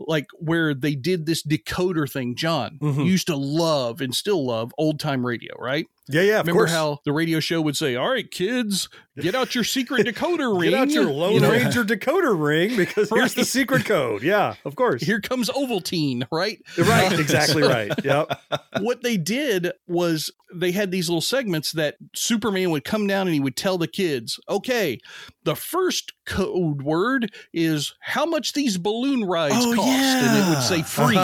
like 0.00 0.26
where 0.38 0.74
they 0.74 0.94
did 0.94 1.26
this 1.26 1.42
decoder 1.42 2.08
thing. 2.10 2.36
John 2.36 2.78
Mhm. 2.80 3.04
used 3.06 3.26
to 3.26 3.36
love 3.36 4.00
and 4.00 4.14
still 4.14 4.46
love 4.46 4.72
old 4.78 5.00
time 5.00 5.26
radio, 5.26 5.54
right? 5.58 5.86
Yeah, 6.08 6.22
yeah, 6.22 6.40
of 6.40 6.46
Remember 6.46 6.62
course. 6.62 6.70
how 6.70 7.00
the 7.04 7.12
radio 7.12 7.40
show 7.40 7.60
would 7.60 7.76
say, 7.76 7.94
"All 7.96 8.10
right, 8.10 8.30
kids, 8.30 8.88
get 9.20 9.34
out 9.34 9.54
your 9.54 9.64
secret 9.64 10.06
decoder 10.06 10.58
ring. 10.58 10.70
Get 10.70 10.78
out 10.80 10.90
your 10.90 11.04
Lone 11.06 11.34
You 11.34 11.40
know, 11.40 11.50
Ranger 11.50 11.84
decoder 11.84 12.38
ring 12.40 12.76
because 12.76 13.10
here's 13.10 13.34
the 13.34 13.44
secret 13.44 13.84
code. 13.84 14.22
Yeah, 14.22 14.54
of 14.64 14.74
course. 14.76 15.02
Here 15.02 15.20
comes 15.20 15.48
Ovaltine, 15.50 16.26
right? 16.32 16.60
right, 16.78 17.12
exactly 17.18 17.62
right. 17.62 17.92
Yep. 18.04 18.40
what 18.80 19.02
they 19.02 19.16
did 19.16 19.72
was 19.86 20.30
they 20.54 20.72
had 20.72 20.90
these 20.90 21.10
little 21.10 21.20
segments 21.20 21.72
that 21.72 21.96
Superman 22.14 22.70
would 22.70 22.84
come 22.84 23.06
down 23.06 23.26
and 23.26 23.34
he 23.34 23.40
would 23.40 23.56
tell 23.56 23.76
the 23.76 23.86
kids, 23.86 24.40
okay, 24.48 24.98
the 25.44 25.54
first 25.54 26.14
code 26.24 26.80
word 26.82 27.30
is 27.52 27.94
how 28.00 28.24
much 28.24 28.54
these 28.54 28.78
balloon 28.78 29.24
rides 29.24 29.54
Oh, 29.58 29.74
cost. 29.74 29.88
And 29.88 30.38
it 30.38 30.48
would 30.48 30.62
say 30.62 30.82
free. 30.82 31.18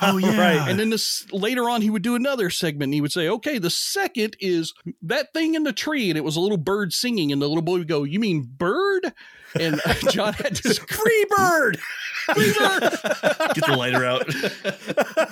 oh 0.00 0.16
yeah. 0.16 0.38
right. 0.40 0.70
And 0.70 0.78
then 0.78 0.88
this 0.88 1.30
later 1.32 1.68
on, 1.68 1.82
he 1.82 1.90
would 1.90 2.02
do 2.02 2.14
another 2.14 2.48
segment. 2.48 2.84
And 2.84 2.94
he 2.94 3.00
would 3.02 3.12
say, 3.12 3.28
"Okay, 3.28 3.58
the 3.58 3.68
second 3.70 4.21
is 4.40 4.74
that 5.02 5.32
thing 5.32 5.54
in 5.54 5.64
the 5.64 5.72
tree," 5.72 6.10
and 6.10 6.16
it 6.16 6.24
was 6.24 6.36
a 6.36 6.40
little 6.40 6.56
bird 6.56 6.92
singing. 6.92 7.32
And 7.32 7.40
the 7.40 7.48
little 7.48 7.62
boy 7.62 7.78
would 7.78 7.88
go, 7.88 8.04
"You 8.04 8.20
mean 8.20 8.42
bird?" 8.56 9.12
And 9.58 9.80
John 10.10 10.32
had 10.34 10.56
to 10.56 10.74
Free 10.74 11.24
bird. 11.36 11.78
free 12.34 12.52
bird. 12.58 12.82
Get 13.54 13.66
the 13.66 13.74
lighter 13.76 14.04
out. 14.04 14.26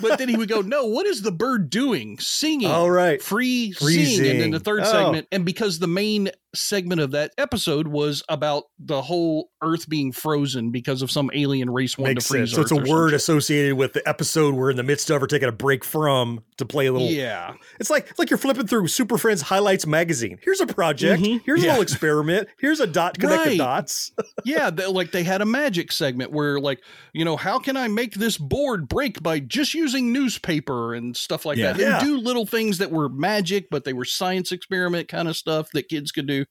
But 0.01 0.19
then 0.19 0.29
he 0.29 0.37
would 0.37 0.49
go, 0.49 0.61
"No, 0.61 0.87
what 0.87 1.07
is 1.07 1.23
the 1.23 1.33
bird 1.33 1.71
doing? 1.71 2.19
Singing." 2.19 2.69
All 2.71 2.91
right. 2.91 3.23
Free, 3.23 3.73
sing. 3.73 4.27
And 4.27 4.41
then 4.41 4.51
the 4.51 4.61
third 4.61 4.81
Oh. 4.85 4.91
segment, 4.91 5.29
and 5.33 5.45
because 5.45 5.79
the 5.79 5.87
main 5.87 6.31
segment 6.53 7.01
of 7.01 7.13
that 7.13 7.31
episode 7.39 7.87
was 7.87 8.25
about 8.29 8.65
the 8.81 9.01
whole 9.01 9.51
Earth 9.63 9.89
being 9.89 10.11
frozen 10.11 10.73
because 10.73 11.01
of 11.01 11.09
some 11.09 11.31
alien 11.33 11.71
race 11.71 11.97
wanting 11.97 12.15
Makes 12.17 12.25
to 12.27 12.33
freeze 12.33 12.51
sense. 12.51 12.57
So 12.57 12.63
it's 12.63 12.73
a 12.73 12.75
Earth 12.75 12.83
or 12.83 12.87
some 12.87 12.93
word 12.97 13.15
associated 13.15 13.77
with 13.77 13.93
the 13.93 14.07
episode 14.09 14.55
we're 14.57 14.71
in 14.71 14.77
the 14.77 14.83
midst 14.83 15.11
of 15.11 15.23
or 15.23 15.29
taking 15.29 15.49
a 15.49 15.53
break 15.53 15.85
from 15.85 16.43
to 16.57 16.65
play 16.67 16.87
a 16.87 16.93
little. 16.93 17.07
Yeah. 17.09 17.55
It's 17.79 17.89
like 17.89 18.09
it's 18.11 18.19
like 18.19 18.31
you're 18.31 18.39
flipping 18.39 18.67
through 18.67 18.89
Super 18.89 19.17
Friends 19.17 19.43
Highlights 19.43 19.87
magazine. 19.87 20.39
Here's 20.43 20.61
a 20.61 20.67
project. 20.67 21.23
Mhm. 21.23 21.41
Here's 21.47 21.63
a 21.63 21.67
little 21.69 21.83
experiment. 21.83 22.49
Here's 22.59 22.81
a 22.81 22.87
dot 22.89 23.17
connect 23.17 23.45
the 23.45 23.51
Right. 23.51 23.59
dots. 23.59 24.10
Yeah, 24.45 24.71
they, 24.71 24.87
like 24.87 25.13
they 25.13 25.23
had 25.23 25.41
a 25.41 25.47
magic 25.47 25.93
segment 25.93 26.33
where, 26.33 26.61
like, 26.61 26.81
you 27.13 27.25
know, 27.25 27.37
how 27.37 27.59
can 27.59 27.77
I 27.77 27.89
make 27.89 28.15
this 28.15 28.37
board 28.39 28.89
break 28.89 29.23
by 29.23 29.41
just 29.41 29.75
using 29.75 30.13
newspaper 30.13 30.95
and 30.95 31.17
stuff 31.17 31.45
like 31.45 31.59
Yeah. 31.59 31.73
that? 31.73 32.03
And 32.03 32.07
do 32.07 32.19
little 32.19 32.47
things 32.47 32.79
that 32.79 32.91
were 32.91 33.09
magic, 33.09 33.69
but 33.71 33.85
they 33.85 33.93
were 33.93 34.05
science 34.05 34.53
experiment 34.53 35.09
kind 35.09 35.29
of 35.29 35.37
stuff 35.37 35.71
that 35.73 35.89
kids 35.89 36.13
could 36.13 36.27
do. 36.27 36.45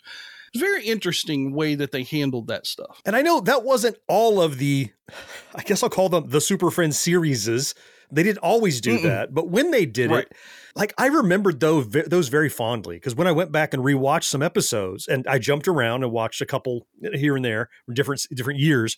It's 0.53 0.59
very 0.61 0.85
interesting 0.85 1.53
way 1.53 1.75
that 1.75 1.91
they 1.91 2.03
handled 2.03 2.47
that 2.47 2.65
stuff. 2.65 3.01
And 3.05 3.15
I 3.15 3.21
know 3.21 3.39
that 3.41 3.63
wasn't 3.63 3.97
all 4.07 4.41
of 4.41 4.57
the, 4.57 4.89
I 5.53 5.61
guess 5.61 5.83
I'll 5.83 5.89
call 5.89 6.09
them 6.09 6.29
the 6.29 6.41
Super 6.41 6.71
Friends 6.71 6.97
series. 6.97 7.75
They 8.11 8.23
didn't 8.23 8.39
always 8.39 8.81
do 8.81 8.97
Mm-mm. 8.97 9.03
that, 9.03 9.33
but 9.33 9.49
when 9.49 9.71
they 9.71 9.85
did 9.85 10.09
Right. 10.11 10.23
it, 10.25 10.33
like 10.75 10.93
I 10.97 11.07
remembered 11.07 11.59
those 11.59 11.87
those 12.07 12.27
very 12.29 12.49
fondly 12.49 12.95
because 12.97 13.15
when 13.15 13.27
I 13.27 13.31
went 13.31 13.51
back 13.51 13.73
and 13.73 13.83
rewatched 13.83 14.23
some 14.25 14.41
episodes, 14.41 15.07
and 15.07 15.27
I 15.27 15.37
jumped 15.39 15.67
around 15.67 16.03
and 16.03 16.11
watched 16.11 16.41
a 16.41 16.45
couple 16.45 16.87
here 17.13 17.35
and 17.35 17.45
there, 17.45 17.69
from 17.85 17.93
different 17.95 18.25
different 18.33 18.59
years. 18.59 18.97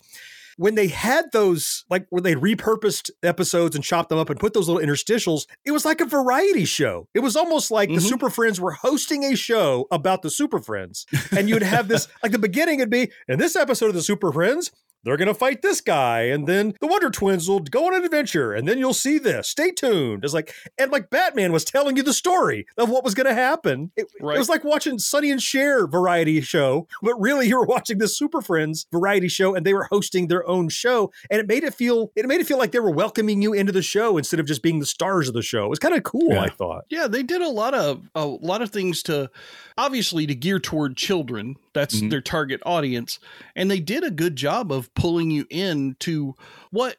When 0.57 0.75
they 0.75 0.87
had 0.87 1.25
those, 1.31 1.85
like 1.89 2.05
where 2.09 2.21
they 2.21 2.35
repurposed 2.35 3.09
episodes 3.23 3.73
and 3.73 3.83
chopped 3.83 4.09
them 4.09 4.19
up 4.19 4.29
and 4.29 4.37
put 4.39 4.53
those 4.53 4.67
little 4.67 4.85
interstitials, 4.85 5.45
it 5.65 5.71
was 5.71 5.85
like 5.85 6.01
a 6.01 6.05
variety 6.05 6.65
show. 6.65 7.07
It 7.13 7.19
was 7.21 7.37
almost 7.37 7.71
like 7.71 7.87
the 7.89 7.95
Mhm. 7.95 8.09
Super 8.09 8.29
Friends 8.29 8.59
were 8.59 8.71
hosting 8.73 9.23
a 9.23 9.35
show 9.35 9.87
about 9.91 10.21
the 10.23 10.29
Super 10.29 10.59
Friends. 10.59 11.05
And 11.31 11.47
you'd 11.47 11.63
have 11.63 11.87
this, 11.87 12.09
like 12.21 12.33
the 12.33 12.37
beginning 12.37 12.79
would 12.79 12.89
be, 12.89 13.11
in 13.29 13.39
this 13.39 13.55
episode 13.55 13.87
of 13.87 13.93
the 13.95 14.03
Super 14.03 14.31
Friends, 14.31 14.71
they're 15.03 15.17
going 15.17 15.27
to 15.27 15.33
fight 15.33 15.61
this 15.61 15.81
guy, 15.81 16.21
and 16.23 16.47
then 16.47 16.73
the 16.79 16.87
Wonder 16.87 17.09
Twins 17.09 17.47
will 17.49 17.59
go 17.59 17.87
on 17.87 17.95
an 17.95 18.03
adventure, 18.03 18.53
and 18.53 18.67
then 18.67 18.77
you'll 18.77 18.93
see 18.93 19.17
this. 19.17 19.47
Stay 19.47 19.71
tuned. 19.71 20.23
It's 20.23 20.33
like, 20.33 20.53
and 20.77 20.91
like 20.91 21.09
Batman 21.09 21.51
was 21.51 21.63
telling 21.65 21.97
you 21.97 22.03
the 22.03 22.13
story 22.13 22.65
of 22.77 22.89
what 22.89 23.03
was 23.03 23.13
going 23.13 23.27
to 23.27 23.33
happen. 23.33 23.91
It, 23.95 24.07
Right. 24.19 24.35
it 24.35 24.39
was 24.39 24.49
like 24.49 24.63
watching 24.63 24.99
Sonny 24.99 25.31
and 25.31 25.41
Cher 25.41 25.87
variety 25.87 26.39
show, 26.41 26.87
but 27.01 27.15
really 27.19 27.47
you 27.47 27.57
were 27.57 27.65
watching 27.65 27.97
this 27.97 28.17
Super 28.17 28.41
Friends 28.41 28.85
variety 28.91 29.27
show, 29.27 29.55
and 29.55 29.65
they 29.65 29.73
were 29.73 29.87
hosting 29.91 30.27
their 30.27 30.47
own 30.47 30.69
show, 30.69 31.11
and 31.29 31.39
it 31.39 31.47
made 31.47 31.63
it 31.63 31.73
feel 31.73 32.11
it 32.15 32.25
made 32.27 32.39
it 32.41 32.47
feel 32.47 32.57
like 32.59 32.71
they 32.71 32.79
were 32.79 32.91
welcoming 32.91 33.41
you 33.41 33.53
into 33.53 33.71
the 33.71 33.81
show 33.81 34.17
instead 34.17 34.39
of 34.39 34.45
just 34.45 34.61
being 34.61 34.79
the 34.79 34.85
stars 34.85 35.27
of 35.27 35.33
the 35.33 35.41
show. 35.41 35.65
It 35.65 35.69
was 35.69 35.79
kind 35.79 35.95
of 35.95 36.03
cool, 36.03 36.33
Yeah. 36.33 36.41
I 36.43 36.49
thought. 36.49 36.85
Yeah, 36.89 37.07
they 37.07 37.23
did 37.23 37.41
a 37.41 37.49
lot 37.49 37.73
of 37.73 38.07
a 38.15 38.25
lot 38.25 38.61
of 38.61 38.69
things 38.69 39.01
to 39.03 39.29
obviously 39.77 40.27
to 40.27 40.35
gear 40.35 40.59
toward 40.59 40.97
children. 40.97 41.55
That's 41.73 42.01
Mhm. 42.01 42.09
their 42.09 42.21
target 42.21 42.61
audience, 42.65 43.17
and 43.55 43.71
they 43.71 43.79
did 43.79 44.03
a 44.03 44.11
good 44.11 44.35
job 44.35 44.71
of 44.71 44.90
pulling 44.95 45.31
you 45.31 45.45
into 45.49 46.35
what 46.71 46.97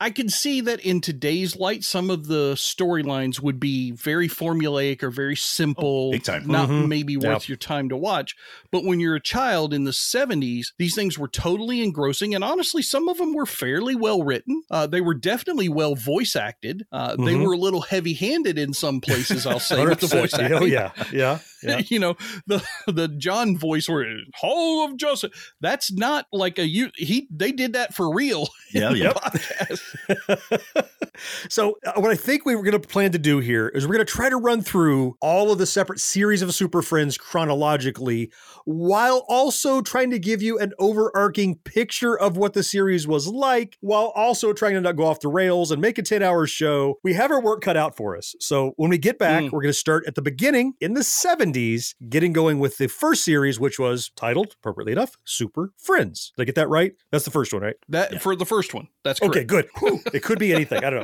I 0.00 0.10
can 0.10 0.28
see 0.28 0.60
that 0.62 0.80
in 0.80 1.00
today's 1.00 1.56
light, 1.56 1.84
some 1.84 2.10
of 2.10 2.26
the 2.26 2.54
storylines 2.56 3.40
would 3.40 3.58
be 3.60 3.92
very 3.92 4.28
formulaic 4.28 5.02
or 5.02 5.10
very 5.10 5.36
simple, 5.36 6.08
Oh, 6.08 6.12
big 6.12 6.24
time. 6.24 6.46
not 6.46 6.68
Mhm. 6.68 6.88
maybe 6.88 7.16
worth 7.16 7.24
Yep. 7.44 7.48
your 7.48 7.56
time 7.56 7.88
to 7.90 7.96
watch. 7.96 8.34
But 8.72 8.84
when 8.84 8.98
you're 9.00 9.14
a 9.14 9.22
child 9.22 9.72
in 9.72 9.84
the 9.84 9.92
70s, 9.92 10.72
these 10.78 10.94
things 10.96 11.16
were 11.16 11.28
totally 11.28 11.80
engrossing, 11.80 12.34
and 12.34 12.42
honestly, 12.42 12.82
some 12.82 13.08
of 13.08 13.16
them 13.18 13.32
were 13.32 13.46
fairly 13.46 13.94
well 13.94 14.22
written. 14.24 14.62
Uh, 14.70 14.86
they 14.88 15.00
were 15.00 15.14
definitely 15.14 15.68
well 15.68 15.94
voice 15.94 16.34
acted. 16.36 16.84
Uh, 16.92 17.12
They 17.16 17.34
Mhm. 17.34 17.44
were 17.46 17.52
a 17.54 17.58
little 17.58 17.82
heavy 17.82 18.14
handed 18.14 18.58
in 18.58 18.74
some 18.74 19.00
places, 19.00 19.46
I'll 19.46 19.60
say, 19.60 19.86
with 19.86 20.00
the 20.00 20.08
voice 20.08 20.34
acting. 20.34 20.58
Oh 20.58 20.64
yeah, 20.64 20.90
yeah, 21.12 21.38
yeah. 21.62 21.80
you 21.88 22.00
know 22.00 22.16
the 22.48 22.62
the 22.88 23.08
John 23.08 23.56
voice 23.56 23.88
where 23.88 24.06
Hall 24.34 24.84
of 24.84 24.96
Justice. 24.98 25.30
That's 25.60 25.92
not 25.92 26.26
like 26.32 26.58
a 26.58 26.66
you. 26.66 26.90
He 26.96 27.28
they 27.30 27.52
did 27.52 27.72
that 27.74 27.94
for 27.94 28.12
real. 28.12 28.48
Yeah, 28.72 28.90
in 28.90 28.96
yeah. 29.04 29.12
podcast. 29.12 30.98
so 31.48 31.78
uh, 31.86 31.92
what 32.00 32.10
I 32.10 32.14
think 32.16 32.44
we 32.44 32.54
were 32.56 32.62
going 32.62 32.80
to 32.80 32.88
plan 32.88 33.12
to 33.12 33.18
do 33.18 33.38
here 33.38 33.68
is 33.68 33.86
we're 33.86 33.94
going 33.94 34.06
to 34.06 34.12
try 34.12 34.28
to 34.28 34.36
run 34.36 34.62
through 34.62 35.16
all 35.20 35.50
of 35.52 35.58
the 35.58 35.66
separate 35.66 36.00
series 36.00 36.42
of 36.42 36.52
Super 36.54 36.82
Friends 36.82 37.16
chronologically, 37.18 38.30
while 38.64 39.24
also 39.28 39.80
trying 39.80 40.10
to 40.10 40.18
give 40.18 40.42
you 40.42 40.58
an 40.58 40.72
overarching 40.78 41.56
picture 41.64 42.18
of 42.18 42.36
what 42.36 42.52
the 42.54 42.62
series 42.62 43.06
was 43.06 43.26
like, 43.28 43.76
while 43.80 44.12
also 44.14 44.52
trying 44.52 44.74
to 44.74 44.80
not 44.80 44.96
go 44.96 45.04
off 45.04 45.20
the 45.20 45.28
rails 45.28 45.70
and 45.70 45.80
make 45.80 45.98
a 45.98 46.02
ten-hour 46.02 46.46
show. 46.46 46.98
We 47.02 47.14
have 47.14 47.30
our 47.30 47.40
work 47.42 47.60
cut 47.60 47.76
out 47.76 47.96
for 47.96 48.16
us. 48.16 48.34
So 48.40 48.72
when 48.76 48.90
we 48.90 48.98
get 48.98 49.18
back, 49.18 49.34
Mm. 49.44 49.50
we're 49.50 49.62
going 49.62 49.72
to 49.72 49.78
start 49.78 50.04
at 50.06 50.14
the 50.14 50.22
beginning 50.22 50.74
in 50.80 50.94
the 50.94 51.00
'70s, 51.00 51.94
getting 52.08 52.32
going 52.32 52.58
with 52.58 52.78
the 52.78 52.88
first 52.88 53.24
series, 53.24 53.58
which 53.58 53.78
was 53.78 54.10
titled 54.16 54.54
appropriately 54.58 54.92
enough 54.92 55.16
Super 55.24 55.72
Friends. 55.76 56.32
Did 56.36 56.42
I 56.42 56.44
get 56.46 56.54
that 56.56 56.68
right? 56.68 56.92
That's 57.10 57.24
the 57.24 57.30
first 57.30 57.52
one, 57.52 57.62
right? 57.62 57.76
That 57.88 58.22
for 58.22 58.36
the 58.36 58.44
first 58.46 58.74
one. 58.74 58.88
That's 59.02 59.18
correct. 59.20 59.36
Okay, 59.36 59.44
good. 59.44 59.68
Whew, 59.78 60.00
it 60.12 60.22
could 60.22 60.38
be 60.38 60.52
anything. 60.54 60.84
I 60.84 60.90
don't 60.90 61.00
know. 61.00 61.03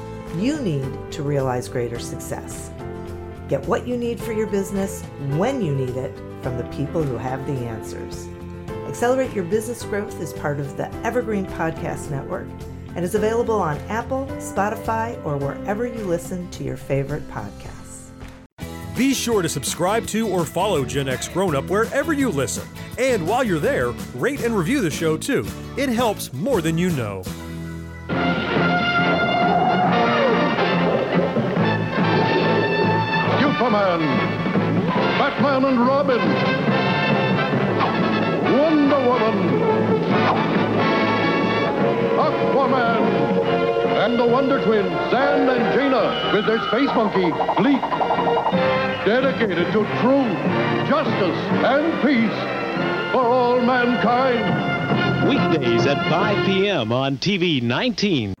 you 0.35 0.59
need 0.61 1.11
to 1.11 1.23
realize 1.23 1.67
greater 1.67 1.99
success. 1.99 2.71
Get 3.47 3.65
what 3.67 3.87
you 3.87 3.97
need 3.97 4.19
for 4.19 4.31
your 4.31 4.47
business 4.47 5.03
when 5.35 5.61
you 5.61 5.75
need 5.75 5.97
it 5.97 6.15
from 6.41 6.57
the 6.57 6.63
people 6.65 7.03
who 7.03 7.17
have 7.17 7.45
the 7.45 7.53
answers. 7.65 8.27
Accelerate 8.87 9.33
Your 9.33 9.45
Business 9.45 9.83
Growth 9.83 10.19
is 10.21 10.33
part 10.33 10.59
of 10.59 10.77
the 10.77 10.93
Evergreen 11.05 11.45
Podcast 11.45 12.09
Network 12.09 12.47
and 12.95 13.05
is 13.05 13.15
available 13.15 13.55
on 13.55 13.77
Apple, 13.89 14.25
Spotify, 14.37 15.23
or 15.25 15.37
wherever 15.37 15.85
you 15.85 16.03
listen 16.03 16.49
to 16.51 16.63
your 16.63 16.77
favorite 16.77 17.27
podcasts. 17.29 18.09
Be 18.95 19.13
sure 19.13 19.41
to 19.41 19.49
subscribe 19.49 20.05
to 20.07 20.27
or 20.27 20.45
follow 20.45 20.83
Gen 20.83 21.07
X 21.07 21.27
Grown 21.29 21.55
Up 21.55 21.69
wherever 21.69 22.13
you 22.13 22.29
listen. 22.29 22.67
And 22.97 23.25
while 23.25 23.43
you're 23.43 23.59
there, 23.59 23.91
rate 24.13 24.43
and 24.43 24.55
review 24.55 24.81
the 24.81 24.91
show 24.91 25.17
too. 25.17 25.45
It 25.77 25.89
helps 25.89 26.33
more 26.33 26.61
than 26.61 26.77
you 26.77 26.89
know. 26.91 27.23
Superman, 33.61 33.99
Batman 35.19 35.65
and 35.65 35.79
Robin, 35.85 36.17
Wonder 38.57 38.99
Woman, 39.07 39.37
Aquaman, 42.17 43.01
and 44.03 44.19
the 44.19 44.25
Wonder 44.25 44.63
Twins, 44.65 44.89
Zan 45.11 45.47
and 45.47 45.77
Jayna, 45.77 46.33
with 46.33 46.47
their 46.47 46.57
space 46.69 46.89
monkey, 46.95 47.29
Gleek. 47.61 47.81
Dedicated 49.05 49.67
to 49.73 49.85
truth, 50.01 50.37
justice, 50.89 51.41
and 51.63 52.01
peace 52.01 53.11
for 53.11 53.27
all 53.27 53.61
mankind. 53.61 55.29
Weekdays 55.29 55.85
at 55.85 56.09
5 56.09 56.45
p.m. 56.47 56.91
on 56.91 57.19
TV 57.19 57.61
19. 57.61 58.33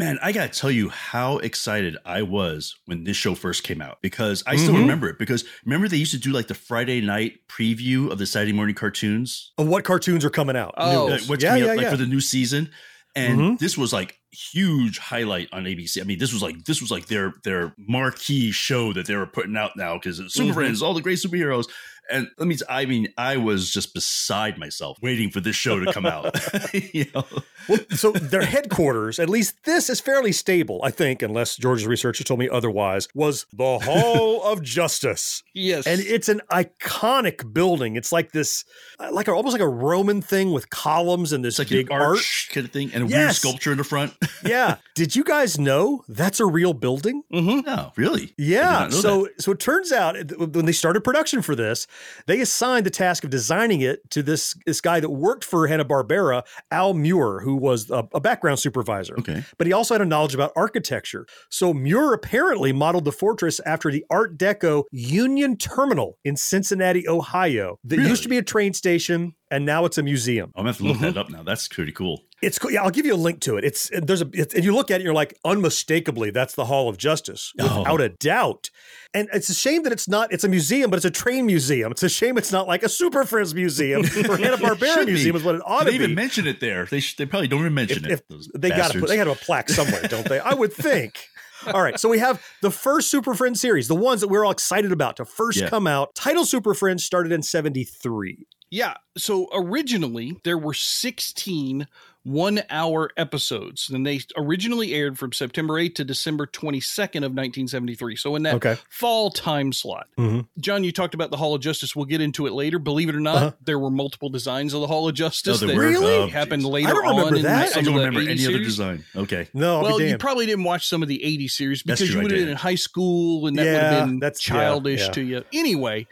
Man, 0.00 0.18
I 0.22 0.32
gotta 0.32 0.48
tell 0.48 0.70
you 0.70 0.88
how 0.88 1.36
excited 1.38 1.96
I 2.06 2.22
was 2.22 2.74
when 2.86 3.04
this 3.04 3.16
show 3.18 3.34
first 3.34 3.64
came 3.64 3.82
out 3.82 3.98
because 4.00 4.42
I 4.46 4.56
still 4.56 4.72
Mhm. 4.74 4.78
remember 4.80 5.08
it. 5.10 5.18
Because 5.18 5.44
remember 5.64 5.88
they 5.88 5.98
used 5.98 6.12
to 6.12 6.18
do 6.18 6.32
like 6.32 6.46
the 6.48 6.54
Friday 6.54 7.02
night 7.02 7.40
preview 7.48 8.10
of 8.10 8.16
the 8.18 8.24
Saturday 8.24 8.52
morning 8.52 8.74
cartoons. 8.74 9.52
Of 9.58 9.66
what 9.66 9.84
cartoons 9.84 10.24
are 10.24 10.30
coming 10.30 10.56
out? 10.56 10.72
Oh, 10.78 11.08
New. 11.08 11.14
Uh, 11.14 11.18
what's 11.26 11.42
yeah, 11.42 11.50
coming 11.50 11.64
yeah, 11.64 11.70
up 11.72 11.76
like 11.76 11.84
yeah. 11.84 11.90
for 11.90 11.96
the 11.98 12.06
new 12.06 12.20
season. 12.20 12.70
And 13.14 13.38
Mhm. 13.40 13.58
this 13.58 13.76
was 13.76 13.92
like 13.92 14.18
huge 14.30 14.98
highlight 14.98 15.48
on 15.52 15.64
ABC. 15.66 16.00
I 16.00 16.04
mean, 16.04 16.18
this 16.18 16.32
was 16.32 16.40
like 16.42 16.64
this 16.64 16.80
was 16.80 16.90
like 16.90 17.06
their 17.06 17.34
their 17.44 17.74
marquee 17.76 18.52
show 18.52 18.92
that 18.94 19.06
they 19.06 19.16
were 19.16 19.26
putting 19.26 19.56
out 19.56 19.72
now 19.76 19.94
because 19.98 20.16
Super 20.32 20.50
Mhm. 20.52 20.54
Friends, 20.54 20.80
all 20.82 20.94
the 20.94 21.02
great 21.02 21.18
superheroes. 21.18 21.66
And 22.10 22.28
let 22.38 22.48
me, 22.48 22.56
t- 22.56 22.64
I 22.68 22.86
mean, 22.86 23.08
I 23.16 23.36
was 23.36 23.70
just 23.70 23.94
beside 23.94 24.58
myself 24.58 24.98
waiting 25.02 25.30
for 25.30 25.40
this 25.40 25.56
show 25.56 25.78
to 25.78 25.92
come 25.92 26.06
out. 26.06 26.34
you 26.72 27.06
know? 27.14 27.24
Well, 27.68 27.78
so 27.90 28.12
their 28.12 28.42
headquarters, 28.42 29.18
at 29.18 29.28
least 29.28 29.64
this 29.64 29.88
is 29.90 30.00
fairly 30.00 30.32
stable, 30.32 30.80
I 30.82 30.90
think, 30.90 31.22
unless 31.22 31.56
George's 31.56 31.86
researcher 31.86 32.24
told 32.24 32.40
me 32.40 32.48
otherwise, 32.48 33.08
was 33.14 33.46
the 33.52 33.78
Hall 33.78 34.42
of 34.44 34.62
Justice. 34.80 35.42
Yes. 35.54 35.86
And 35.86 36.00
it's 36.00 36.28
an 36.28 36.40
iconic 36.50 37.52
building. 37.52 37.96
It's 37.96 38.12
like 38.12 38.32
this, 38.32 38.64
like 39.12 39.28
a, 39.28 39.32
almost 39.32 39.52
like 39.52 39.62
a 39.62 39.68
Roman 39.68 40.20
thing 40.22 40.52
with 40.52 40.70
columns 40.70 41.32
and 41.32 41.44
this 41.44 41.58
like 41.58 41.68
big 41.68 41.90
an 41.90 42.00
arch. 42.00 42.18
arch 42.18 42.50
kind 42.52 42.66
of 42.66 42.72
thing 42.72 42.90
and 42.92 43.04
a 43.04 43.06
weird 43.06 43.32
sculpture 43.34 43.72
in 43.72 43.78
the 43.78 43.84
front. 43.84 44.14
yeah. 44.44 44.76
Did 44.94 45.14
you 45.14 45.24
guys 45.24 45.58
know 45.58 46.04
that's 46.08 46.40
a 46.40 46.46
real 46.46 46.72
building? 46.72 47.22
mm-hmm. 47.32 47.60
no, 47.66 47.92
really? 47.96 48.34
Yeah. 48.36 48.60
I 48.60 48.62
did 48.62 48.80
not 48.80 48.90
know 48.90 48.96
So 48.96 49.28
so 49.38 49.52
it 49.52 49.60
turns 49.60 49.92
out 49.92 50.16
when 50.38 50.66
they 50.66 50.72
started 50.72 51.02
production 51.02 51.42
for 51.42 51.54
this, 51.54 51.86
they 52.26 52.40
assigned 52.40 52.86
the 52.86 52.90
task 52.90 53.24
of 53.24 53.30
designing 53.30 53.80
it 53.80 54.08
to 54.10 54.22
this 54.22 54.54
this 54.66 54.80
guy 54.80 55.00
that 55.00 55.10
worked 55.10 55.44
for 55.44 55.66
Hanna 55.66 55.84
Barbera, 55.84 56.42
Al 56.70 56.94
Muir, 56.94 57.40
who 57.40 57.56
was 57.56 57.90
a, 57.90 58.06
a 58.14 58.20
background 58.20 58.58
supervisor. 58.58 59.14
Okay. 59.18 59.44
But 59.58 59.66
he 59.66 59.72
also 59.72 59.94
had 59.94 60.00
a 60.00 60.06
knowledge 60.06 60.34
about 60.34 60.52
architecture. 60.56 61.26
So 61.50 61.72
Muir 61.74 62.12
apparently 62.12 62.72
modeled 62.72 63.04
the 63.04 63.12
fortress 63.12 63.60
after 63.66 63.90
the 63.90 64.04
Art 64.10 64.38
Deco 64.38 64.84
Union 64.90 65.56
Terminal 65.56 66.18
in 66.24 66.36
Cincinnati, 66.36 67.08
Ohio. 67.08 67.78
That 67.84 67.98
used 67.98 68.22
to 68.22 68.28
be 68.28 68.38
a 68.38 68.42
train 68.42 68.72
station, 68.74 69.34
and 69.50 69.66
now 69.66 69.84
it's 69.84 69.98
a 69.98 70.02
museum. 70.02 70.52
I'm 70.54 70.62
gonna 70.62 70.68
have 70.70 70.78
to 70.78 70.84
look 70.84 70.98
that 71.00 71.10
mm-hmm. 71.10 71.18
up 71.18 71.30
now. 71.30 71.42
That's 71.42 71.68
pretty 71.68 71.92
cool. 71.92 72.22
It's 72.42 72.58
cool. 72.58 72.70
Yeah, 72.70 72.82
I'll 72.82 72.90
give 72.90 73.04
you 73.04 73.14
a 73.14 73.16
link 73.16 73.40
to 73.40 73.56
it. 73.56 73.64
It's 73.64 73.90
there's 73.92 74.22
a 74.22 74.30
it's, 74.32 74.54
and 74.54 74.64
you 74.64 74.74
look 74.74 74.90
at 74.90 75.00
it, 75.00 75.04
you're 75.04 75.12
like 75.14 75.36
unmistakably 75.44 76.30
that's 76.30 76.54
the 76.54 76.64
Hall 76.64 76.88
of 76.88 76.96
Justice 76.96 77.52
Oh. 77.60 77.80
without 77.80 78.00
a 78.00 78.08
doubt. 78.08 78.70
And 79.12 79.28
it's 79.32 79.48
a 79.48 79.54
shame 79.54 79.82
that 79.82 79.92
it's 79.92 80.08
not. 80.08 80.32
It's 80.32 80.44
a 80.44 80.48
museum, 80.48 80.88
but 80.90 80.96
it's 80.96 81.04
a 81.04 81.10
train 81.10 81.46
museum. 81.46 81.90
It's 81.90 82.02
a 82.02 82.08
shame 82.08 82.38
it's 82.38 82.52
not 82.52 82.68
like 82.68 82.82
a 82.82 82.88
Super 82.88 83.24
Friends 83.24 83.54
museum 83.54 84.00
or 84.28 84.36
Hanna 84.36 84.56
Barbera 84.56 85.04
museum 85.04 85.36
is 85.36 85.42
what 85.42 85.56
it 85.56 85.62
ought 85.64 85.84
they 85.84 85.90
to 85.90 85.96
even 85.96 86.14
mention 86.14 86.46
it 86.46 86.60
there. 86.60 86.86
They 86.86 87.00
sh- 87.00 87.16
they 87.16 87.26
probably 87.26 87.48
don't 87.48 87.60
even 87.60 87.74
mention 87.74 88.04
If- 88.04 88.20
it. 88.20 88.24
if 88.30 88.60
they 88.60 88.70
got 88.70 88.92
to 88.92 89.00
put 89.00 89.08
they 89.08 89.16
got 89.16 89.24
to 89.24 89.30
have 89.30 89.40
a 89.40 89.44
plaque 89.44 89.68
somewhere, 89.68 90.02
don't 90.02 90.28
they? 90.28 90.38
I 90.38 90.54
would 90.54 90.72
think. 90.72 91.26
All 91.66 91.82
right, 91.82 92.00
so 92.00 92.08
we 92.08 92.18
have 92.20 92.42
the 92.62 92.70
first 92.70 93.10
Super 93.10 93.34
Friends 93.34 93.60
series, 93.60 93.86
the 93.86 93.94
ones 93.94 94.22
that 94.22 94.28
we're 94.28 94.46
all 94.46 94.50
excited 94.50 94.92
about 94.92 95.16
to 95.16 95.26
first 95.26 95.60
Yeah. 95.60 95.68
come 95.68 95.86
out. 95.86 96.14
Title 96.14 96.46
Super 96.46 96.72
Friends 96.72 97.04
started 97.04 97.32
in 97.32 97.42
'73. 97.42 98.46
Yeah. 98.70 98.94
So 99.18 99.48
originally 99.52 100.36
there 100.44 100.58
were 100.58 100.74
16 100.74 101.86
one 102.22 102.60
hour 102.68 103.10
episodes. 103.16 103.88
And 103.88 104.06
they 104.06 104.20
originally 104.36 104.92
aired 104.92 105.18
from 105.18 105.32
September 105.32 105.74
8th 105.80 105.94
to 105.96 106.04
December 106.04 106.46
22nd 106.46 107.24
of 107.24 107.32
1973. 107.32 108.14
So 108.16 108.36
in 108.36 108.42
that 108.42 108.56
Okay. 108.56 108.76
fall 108.90 109.30
time 109.30 109.72
slot. 109.72 110.06
Mhm. 110.18 110.46
John, 110.58 110.84
you 110.84 110.92
talked 110.92 111.14
about 111.14 111.30
the 111.30 111.38
Hall 111.38 111.54
of 111.54 111.62
Justice. 111.62 111.96
We'll 111.96 112.04
get 112.04 112.20
into 112.20 112.46
it 112.46 112.52
later. 112.52 112.78
Believe 112.78 113.08
it 113.08 113.14
or 113.14 113.20
not, 113.20 113.36
Uh-huh. 113.36 113.50
there 113.64 113.78
were 113.78 113.90
multiple 113.90 114.28
designs 114.28 114.74
of 114.74 114.82
the 114.82 114.86
Hall 114.86 115.08
of 115.08 115.14
Justice 115.14 115.62
Oh, 115.62 115.66
there 115.66 115.74
that? 115.76 115.80
Really? 115.80 116.14
Oh, 116.14 116.26
happened 116.26 116.62
geez. 116.62 116.70
later 116.70 116.88
I 116.88 116.92
don't 116.92 117.08
remember 117.16 117.26
on. 117.28 117.36
in 117.38 117.42
that. 117.44 117.70
I 117.76 117.80
don't 117.80 117.84
the 117.94 118.00
remember 118.00 118.20
80 118.20 118.30
any 118.44 118.54
other 118.54 118.62
design. 118.64 119.04
Okay. 119.16 119.48
No, 119.54 119.76
I'll 119.78 119.82
Well, 119.84 119.98
be 119.98 120.08
you 120.10 120.18
probably 120.18 120.44
didn't 120.44 120.64
watch 120.64 120.86
some 120.86 121.02
of 121.02 121.08
the 121.08 121.24
80 121.24 121.48
series 121.48 121.82
because 121.82 122.00
true, 122.00 122.08
you 122.08 122.20
I 122.20 122.22
would 122.22 122.32
have 122.32 122.40
been 122.40 122.48
in 122.50 122.56
high 122.56 122.74
school 122.74 123.46
and 123.46 123.56
that 123.58 123.64
would 123.64 123.74
have 123.82 124.08
been 124.08 124.18
that's- 124.20 124.46
yeah, 124.46 124.54
childish 124.56 125.00
yeah. 125.00 125.08
to 125.12 125.22
you. 125.22 125.44
Anyway, 125.54 126.06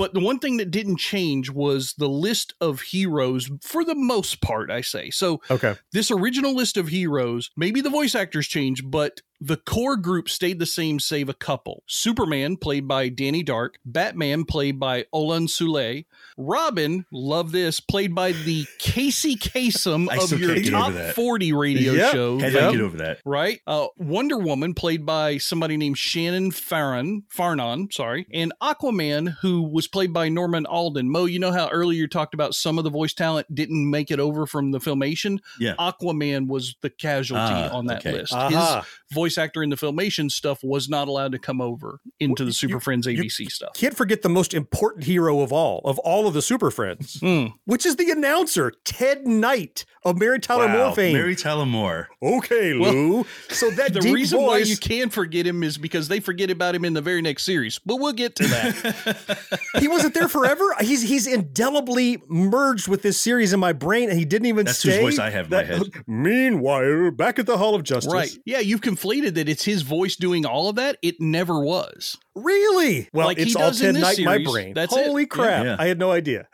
but 0.00 0.14
the 0.14 0.20
one 0.20 0.38
thing 0.38 0.56
that 0.56 0.70
didn't 0.70 0.96
change 0.96 1.50
was 1.50 1.92
the 1.98 2.08
list 2.08 2.54
of 2.58 2.80
heroes 2.80 3.50
for 3.60 3.84
the 3.84 3.94
most 3.94 4.40
part, 4.40 4.70
I 4.70 4.80
say. 4.80 5.10
So 5.10 5.42
okay. 5.50 5.74
this 5.92 6.10
original 6.10 6.56
list 6.56 6.78
of 6.78 6.88
heroes, 6.88 7.50
maybe 7.54 7.82
the 7.82 7.90
voice 7.90 8.14
actors 8.14 8.48
changed, 8.48 8.90
but 8.90 9.20
the 9.40 9.56
core 9.56 9.96
group 9.96 10.28
stayed 10.28 10.58
the 10.58 10.66
same, 10.66 11.00
save 11.00 11.28
a 11.28 11.34
couple. 11.34 11.82
Superman, 11.86 12.56
played 12.56 12.86
by 12.86 13.08
Danny 13.08 13.42
Dark. 13.42 13.78
Batman, 13.84 14.44
played 14.44 14.78
by 14.78 15.04
Olan 15.14 15.48
Soule. 15.48 16.04
Robin, 16.36 17.06
love 17.12 17.52
this, 17.52 17.80
played 17.80 18.14
by 18.14 18.32
the 18.32 18.66
Casey 18.78 19.36
Kasem 19.36 20.08
of 20.32 20.38
your 20.38 20.62
top 20.62 20.92
40 21.14 21.52
radio 21.52 21.92
Yep. 21.92 22.12
show. 22.12 22.38
Had 22.38 22.52
Yep. 22.52 22.72
get 22.72 22.80
over 22.80 22.96
that. 22.98 23.18
Right? 23.24 23.60
Uh, 23.66 23.86
Wonder 23.96 24.38
Woman, 24.38 24.74
played 24.74 25.04
by 25.06 25.38
somebody 25.38 25.76
named 25.76 25.98
Shannon 25.98 26.50
Farron, 26.50 27.22
Farnon, 27.34 27.92
sorry, 27.92 28.26
and 28.32 28.52
Aquaman, 28.62 29.36
who 29.42 29.62
was 29.62 29.86
played 29.86 30.12
by 30.12 30.28
Norman 30.28 30.66
Alden. 30.66 31.10
Mo, 31.10 31.24
you 31.24 31.38
know 31.38 31.52
how 31.52 31.68
earlier 31.68 32.00
you 32.00 32.08
talked 32.08 32.34
about 32.34 32.54
some 32.54 32.78
of 32.78 32.84
the 32.84 32.90
voice 32.90 33.14
talent 33.14 33.52
didn't 33.54 33.88
make 33.90 34.10
it 34.10 34.20
over 34.20 34.46
from 34.46 34.70
the 34.70 34.78
filmation? 34.78 35.38
Yeah. 35.58 35.74
Aquaman 35.78 36.46
was 36.46 36.74
the 36.82 36.90
casualty 36.90 37.42
Ah, 37.54 37.70
on 37.76 37.86
that 37.86 37.98
okay. 38.00 38.12
list. 38.12 38.32
Aha. 38.32 38.84
His 39.08 39.14
voice 39.14 39.29
actor 39.38 39.62
in 39.62 39.70
the 39.70 39.76
filmation 39.76 40.30
stuff 40.30 40.62
was 40.62 40.88
not 40.88 41.08
allowed 41.08 41.32
to 41.32 41.38
come 41.38 41.60
over 41.60 42.00
into 42.18 42.44
the 42.44 42.52
Super 42.52 42.74
you- 42.74 42.80
Friends 42.80 43.06
you 43.06 43.22
ABC 43.22 43.50
stuff. 43.50 43.70
Can't 43.74 43.96
forget 43.96 44.22
the 44.22 44.28
most 44.28 44.54
important 44.54 45.04
hero 45.04 45.40
of 45.40 45.52
all, 45.52 45.80
of 45.84 45.98
all 46.00 46.26
of 46.26 46.34
the 46.34 46.42
Super 46.42 46.70
Friends, 46.70 47.18
Mm. 47.22 47.52
which 47.64 47.84
is 47.86 47.96
the 47.96 48.10
announcer, 48.10 48.72
Ted 48.84 49.26
Knight 49.26 49.84
of 50.04 50.16
Mary 50.18 50.40
Tyler 50.40 50.66
Wow. 50.66 50.86
Moore 50.86 50.94
fame. 50.94 51.12
Mary 51.12 51.36
Tyler 51.36 51.66
Moore. 51.66 52.08
okay, 52.22 52.72
Lou. 52.72 53.24
so 53.48 53.70
that 53.76 53.92
The 53.92 54.00
deep 54.00 54.14
reason 54.14 54.40
why 54.42 54.58
you 54.58 54.76
can 54.76 55.10
forget 55.10 55.46
him 55.46 55.62
is 55.62 55.76
because 55.78 56.08
they 56.08 56.20
forget 56.20 56.50
about 56.50 56.74
him 56.74 56.84
in 56.84 56.94
the 56.94 57.02
very 57.02 57.20
next 57.22 57.44
series, 57.44 57.78
but 57.84 57.96
we'll 57.96 58.12
get 58.12 58.34
to 58.36 58.44
that. 58.46 59.60
he 59.80 59.88
wasn't 59.88 60.14
there 60.14 60.28
forever. 60.28 60.74
He's 60.80 61.02
he's 61.02 61.26
indelibly 61.26 62.22
merged 62.28 62.88
with 62.88 63.02
this 63.02 63.18
series 63.20 63.52
in 63.52 63.60
my 63.60 63.72
brain, 63.72 64.08
and 64.08 64.18
he 64.18 64.24
didn't 64.24 64.46
even 64.46 64.64
That's 64.66 64.82
whose 64.82 64.96
voice 64.98 65.18
I 65.18 65.30
have 65.30 65.46
in 65.46 65.50
my 65.50 65.64
head. 65.64 65.82
Meanwhile, 66.06 67.10
back 67.12 67.38
at 67.38 67.46
the 67.46 67.58
Hall 67.58 67.74
of 67.74 67.82
Justice, 67.82 68.12
right. 68.12 68.30
Yeah, 68.44 68.60
you've 68.60 68.80
conflated 68.80 69.19
that 69.28 69.48
it's 69.48 69.64
his 69.64 69.82
voice 69.82 70.16
doing 70.16 70.46
all 70.46 70.68
of 70.70 70.76
that. 70.76 70.96
It 71.02 71.20
never 71.20 71.60
was. 71.62 72.16
Really? 72.34 73.08
Well, 73.12 73.26
Like 73.26 73.36
he 73.38 73.42
it's 73.44 73.56
all 73.56 73.68
does 73.68 73.80
in 73.82 73.94
Ted 73.94 74.02
this 74.02 74.18
Knight 74.18 74.24
my 74.24 74.50
brain. 74.50 74.72
That's 74.74 74.96
it. 74.96 75.04
Holy 75.06 75.22
Yeah. 75.22 75.26
crap! 75.26 75.64
Yeah. 75.64 75.76
I 75.78 75.86
had 75.86 75.98
no 75.98 76.10
idea. 76.12 76.48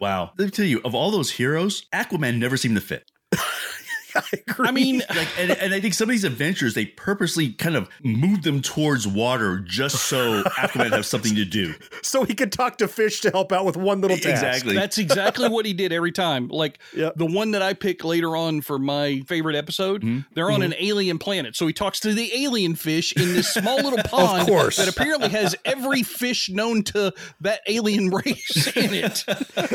Wow. 0.00 0.30
Let 0.38 0.44
me 0.46 0.50
tell 0.50 0.64
you, 0.66 0.80
of 0.84 0.94
all 0.94 1.10
those 1.10 1.30
heroes, 1.32 1.86
Aquaman 1.92 2.38
never 2.38 2.56
seemed 2.56 2.74
to 2.76 2.80
fit. 2.80 3.10
I 4.16 4.22
agree. 4.46 4.68
I 4.68 4.70
mean, 4.72 5.02
Like, 5.08 5.28
and, 5.38 5.50
and 5.52 5.74
I 5.74 5.80
think 5.80 5.94
some 5.94 6.08
of 6.08 6.12
these 6.12 6.24
adventures, 6.24 6.74
they 6.74 6.86
purposely 6.86 7.52
kind 7.52 7.76
of 7.76 7.88
move 8.02 8.42
them 8.42 8.60
towards 8.62 9.06
water 9.06 9.58
just 9.60 10.04
so 10.04 10.42
Aquaman 10.58 10.90
has 10.92 11.06
something 11.06 11.34
to 11.36 11.44
do. 11.44 11.74
so 12.02 12.24
he 12.24 12.34
could 12.34 12.52
talk 12.52 12.78
to 12.78 12.88
fish 12.88 13.20
to 13.22 13.30
help 13.30 13.52
out 13.52 13.64
with 13.64 13.76
one 13.76 14.00
little 14.00 14.16
task. 14.16 14.42
Exactly. 14.44 14.74
That's 14.74 14.98
exactly 14.98 15.48
what 15.48 15.66
he 15.66 15.72
did 15.72 15.92
every 15.92 16.12
time. 16.12 16.48
Like 16.48 16.78
Yep. 16.94 17.14
the 17.16 17.26
one 17.26 17.52
that 17.52 17.62
I 17.62 17.72
pick 17.74 18.04
later 18.04 18.36
on 18.36 18.60
for 18.60 18.78
my 18.78 19.22
favorite 19.26 19.56
episode, 19.56 20.02
Mm-hmm. 20.02 20.20
they're 20.34 20.50
on 20.50 20.62
an 20.62 20.74
alien 20.78 21.18
planet. 21.18 21.54
So 21.56 21.66
he 21.66 21.72
talks 21.72 22.00
to 22.00 22.12
the 22.14 22.30
alien 22.34 22.74
fish 22.74 23.12
in 23.12 23.34
this 23.34 23.52
small 23.52 23.76
little 23.76 23.98
pond 24.04 24.46
course. 24.48 24.76
that 24.76 24.88
apparently 24.88 25.28
has 25.30 25.54
every 25.64 26.02
fish 26.02 26.48
known 26.50 26.82
to 26.84 27.12
that 27.40 27.60
alien 27.68 28.10
race 28.10 28.66
in 28.76 28.94
it. 28.94 29.24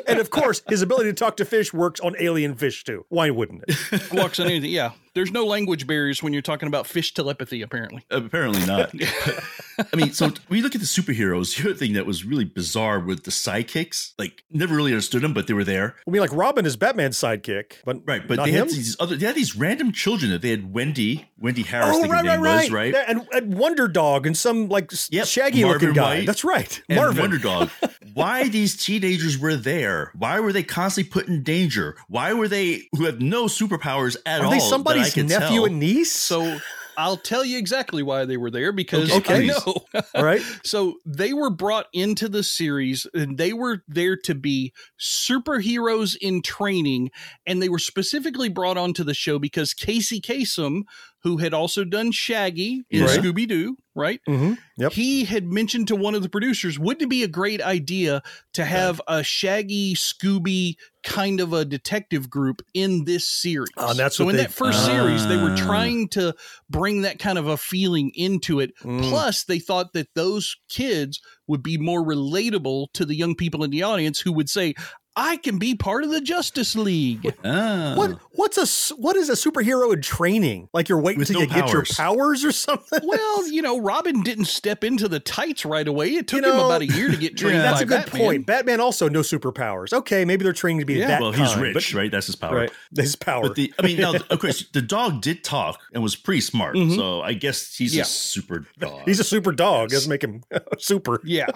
and 0.08 0.20
of 0.20 0.30
course, 0.30 0.62
his 0.70 0.82
ability 0.82 1.10
to 1.10 1.14
talk 1.14 1.38
to 1.38 1.46
fish 1.46 1.74
works 1.74 2.00
on 2.00 2.16
alien 2.20 2.56
fish 2.56 2.84
too. 2.84 3.06
Why 3.10 3.30
wouldn't 3.30 3.64
it? 3.68 4.12
Walks 4.28 4.40
on 4.40 4.48
anything. 4.48 4.72
Yeah. 4.72 4.92
There's 5.14 5.32
no 5.32 5.46
language 5.48 5.88
barriers 5.88 6.22
when 6.22 6.32
you're 6.32 6.44
talking 6.44 6.68
about 6.68 6.86
fish 6.86 7.12
telepathy, 7.14 7.64
apparently. 7.64 8.04
Uh, 8.12 8.18
apparently 8.24 8.64
not. 8.68 8.92
I 9.94 9.96
mean, 9.96 10.12
so 10.14 10.28
when 10.48 10.58
you 10.58 10.64
look 10.64 10.76
at 10.76 10.82
the 10.82 10.86
superheroes, 10.88 11.56
the 11.58 11.70
other 11.70 11.78
thing 11.80 11.94
that 11.94 12.06
was 12.06 12.24
really 12.24 12.46
bizarre 12.46 13.00
with 13.00 13.24
the 13.24 13.32
sidekicks, 13.32 14.14
like 14.20 14.44
never 14.52 14.76
really 14.76 14.92
understood 14.92 15.24
them, 15.24 15.34
but 15.34 15.48
they 15.48 15.54
were 15.54 15.64
there. 15.64 15.96
I 16.08 16.12
mean, 16.12 16.22
like 16.22 16.34
Robin 16.34 16.68
is 16.68 16.76
Batman's 16.76 17.18
sidekick, 17.18 17.78
but 17.84 18.02
Right, 18.06 18.28
but 18.28 18.38
not 18.38 18.46
they 18.46 18.52
him. 18.52 18.68
had 18.68 18.70
these 18.70 18.96
other, 19.00 19.16
they 19.16 19.26
had 19.26 19.34
these 19.36 19.56
random 19.56 19.92
children. 19.92 20.32
That 20.32 20.44
they 20.44 20.50
had 20.52 20.72
Wendy, 20.72 21.28
Wendy 21.40 21.64
Harris, 21.64 21.88
oh, 21.88 21.94
I 21.94 21.96
Oh 21.98 22.02
think 22.02 22.14
right, 22.14 22.26
her 22.26 22.30
right, 22.30 22.36
name 22.36 22.44
right, 22.44 22.62
was, 22.66 22.72
right? 22.72 22.94
Yeah, 22.94 23.06
And, 23.08 23.28
and 23.32 23.58
Wonder 23.58 23.88
Dog 23.88 24.28
and 24.28 24.38
some 24.38 24.68
like 24.70 24.92
Yep, 25.10 25.26
shaggy 25.26 25.64
looking 25.66 25.88
Marvin 25.90 25.94
guy. 25.94 26.16
White 26.20 26.26
That's 26.28 26.44
right, 26.44 26.82
and 26.90 26.98
Marvin. 26.98 27.22
Wonder 27.22 27.40
Dog. 27.40 27.72
Why 28.18 28.50
these 28.50 28.76
teenagers 28.84 29.38
were 29.38 29.56
there? 29.56 30.12
Why 30.16 30.40
were 30.40 30.52
they 30.52 30.64
constantly 30.64 31.10
put 31.12 31.28
in 31.28 31.44
danger? 31.44 31.96
Why 32.08 32.34
were 32.34 32.48
they 32.48 32.88
who 32.96 33.06
have 33.06 33.22
no 33.22 33.46
superpowers 33.46 34.18
at 34.26 34.42
Are 34.42 34.46
all? 34.46 34.52
they 34.52 34.60
somebody's 34.60 35.16
nephew 35.16 35.38
tell? 35.58 35.66
and 35.66 35.80
niece? 35.80 36.12
So 36.12 36.58
I'll 36.98 37.18
tell 37.18 37.46
you 37.46 37.60
exactly 37.60 38.02
why 38.02 38.26
they 38.26 38.38
were 38.38 38.50
there 38.50 38.72
because 38.72 39.12
Okay, 39.12 39.34
I 39.34 39.38
please. 39.38 39.66
know. 39.68 39.76
All 40.16 40.24
right. 40.24 40.42
So 40.66 40.96
they 41.06 41.32
were 41.32 41.52
brought 41.52 41.86
into 41.94 42.28
the 42.28 42.42
series 42.42 43.06
and 43.14 43.38
they 43.38 43.54
were 43.54 43.84
there 43.88 44.18
to 44.24 44.34
be 44.34 44.74
superheroes 45.00 46.16
in 46.20 46.42
training. 46.42 47.12
And 47.46 47.62
they 47.62 47.70
were 47.70 47.80
specifically 47.80 48.50
brought 48.50 48.78
onto 48.78 49.04
the 49.04 49.14
show 49.14 49.38
because 49.40 49.74
Casey 49.74 50.20
Kasem, 50.20 50.84
who 51.24 51.38
had 51.38 51.54
also 51.54 51.84
done 51.84 52.12
Shaggy 52.12 52.84
in 52.90 53.04
Right. 53.04 53.20
Scooby 53.20 53.48
Doo, 53.48 53.78
right? 53.98 54.22
Mm-hmm. 54.30 54.54
Yep. 54.78 54.94
He 54.94 55.26
had 55.26 55.46
mentioned 55.52 55.88
to 55.90 55.96
one 55.96 56.16
of 56.16 56.22
the 56.24 56.30
producers, 56.30 56.78
wouldn't 56.80 57.02
it 57.02 57.10
be 57.10 57.24
a 57.24 57.28
great 57.28 57.62
idea 57.62 58.22
to 58.54 58.64
have 58.64 59.02
a 59.08 59.24
Shaggy 59.24 59.96
Scooby 59.96 60.76
kind 61.04 61.40
of 61.42 61.52
a 61.54 61.66
detective 61.66 62.30
group 62.30 62.62
in 62.74 63.06
this 63.06 63.28
series? 63.28 63.70
And 63.76 63.98
that's 63.98 64.16
so 64.18 64.30
in 64.30 64.36
they- 64.36 64.44
that 64.44 64.54
first 64.54 64.86
series, 64.86 65.28
they 65.28 65.38
were 65.38 65.52
Ah. 65.52 65.56
trying 65.58 66.08
to 66.10 66.34
bring 66.70 67.02
that 67.02 67.20
kind 67.20 67.38
of 67.38 67.48
a 67.48 67.58
feeling 67.58 68.12
into 68.14 68.60
it. 68.60 68.72
Mm. 68.84 69.10
Plus, 69.10 69.44
they 69.44 69.60
thought 69.60 69.94
that 69.94 70.08
those 70.16 70.56
kids 70.70 71.20
would 71.48 71.64
be 71.64 71.78
more 71.78 72.06
relatable 72.06 72.88
to 72.94 73.04
the 73.06 73.16
young 73.16 73.36
people 73.36 73.64
in 73.64 73.72
the 73.72 73.84
audience 73.84 74.20
who 74.20 74.32
would 74.32 74.50
say, 74.50 74.76
I 75.20 75.38
can 75.38 75.58
be 75.58 75.74
part 75.74 76.04
of 76.04 76.12
the 76.12 76.22
Justice 76.22 76.76
League. 76.76 77.34
Ah. 77.44 77.96
What 77.98 78.20
what's 78.34 78.58
a 78.58 78.62
s- 78.62 78.94
what 78.98 79.16
is 79.16 79.30
a 79.30 79.34
superhero 79.34 79.92
in 79.92 80.02
training? 80.04 80.70
Like 80.74 80.88
you're 80.90 81.02
waiting 81.02 81.20
With 81.20 81.30
till 81.30 81.40
no 81.40 81.42
you 81.42 81.48
get 81.48 81.70
your 81.74 81.84
powers. 81.84 81.96
powers 81.96 82.46
or 82.46 82.52
something? 82.52 83.00
well, 83.04 83.48
you 83.48 83.62
know, 83.64 83.80
Robin 83.80 84.22
didn't 84.22 84.46
step 84.46 84.84
into 84.84 85.08
the 85.08 85.20
tights 85.20 85.66
right 85.66 85.88
away. 85.88 86.10
It 86.14 86.28
took 86.28 86.44
You 86.46 86.52
him 86.54 86.60
about 86.60 86.82
a 86.82 86.86
year 86.86 87.10
to 87.10 87.18
get 87.18 87.36
trained 87.38 87.56
yeah, 87.58 87.62
That's 87.64 87.80
by 87.80 87.82
a 87.82 87.86
good 87.86 88.06
Batman. 88.06 88.22
point. 88.22 88.46
Batman 88.46 88.80
also 88.80 89.10
no 89.10 89.22
superpowers. 89.22 89.92
Okay, 89.92 90.24
maybe 90.24 90.44
they're 90.44 90.54
training 90.54 90.82
to 90.82 90.86
be 90.86 90.94
Yeah. 90.96 91.08
that. 91.08 91.22
well, 91.22 91.32
he's 91.32 91.50
kind, 91.50 91.62
rich, 91.64 91.92
but- 91.94 91.98
right? 91.98 92.12
That's 92.12 92.28
his 92.28 92.36
power. 92.36 92.56
Right, 92.56 92.72
his 92.96 93.16
power. 93.16 93.42
But 93.42 93.56
the, 93.56 93.74
I 93.80 93.86
mean, 93.86 93.98
now 94.00 94.14
of 94.30 94.40
course, 94.40 94.68
the 94.72 94.82
dog 94.84 95.22
did 95.22 95.44
talk 95.44 95.80
and 95.94 96.04
was 96.04 96.16
pretty 96.16 96.42
smart. 96.42 96.76
Mhm. 96.76 96.96
So 96.96 97.22
I 97.22 97.34
guess 97.34 97.76
he's 97.76 97.96
Yeah. 97.96 98.04
a 98.04 98.06
super 98.06 98.68
dog. 98.78 99.02
He's 99.06 99.20
a 99.20 99.24
super 99.24 99.52
dog. 99.52 99.90
Doesn't 99.90 100.10
make 100.10 100.24
him 100.24 100.44
super. 100.78 101.22
Yeah. 101.24 101.48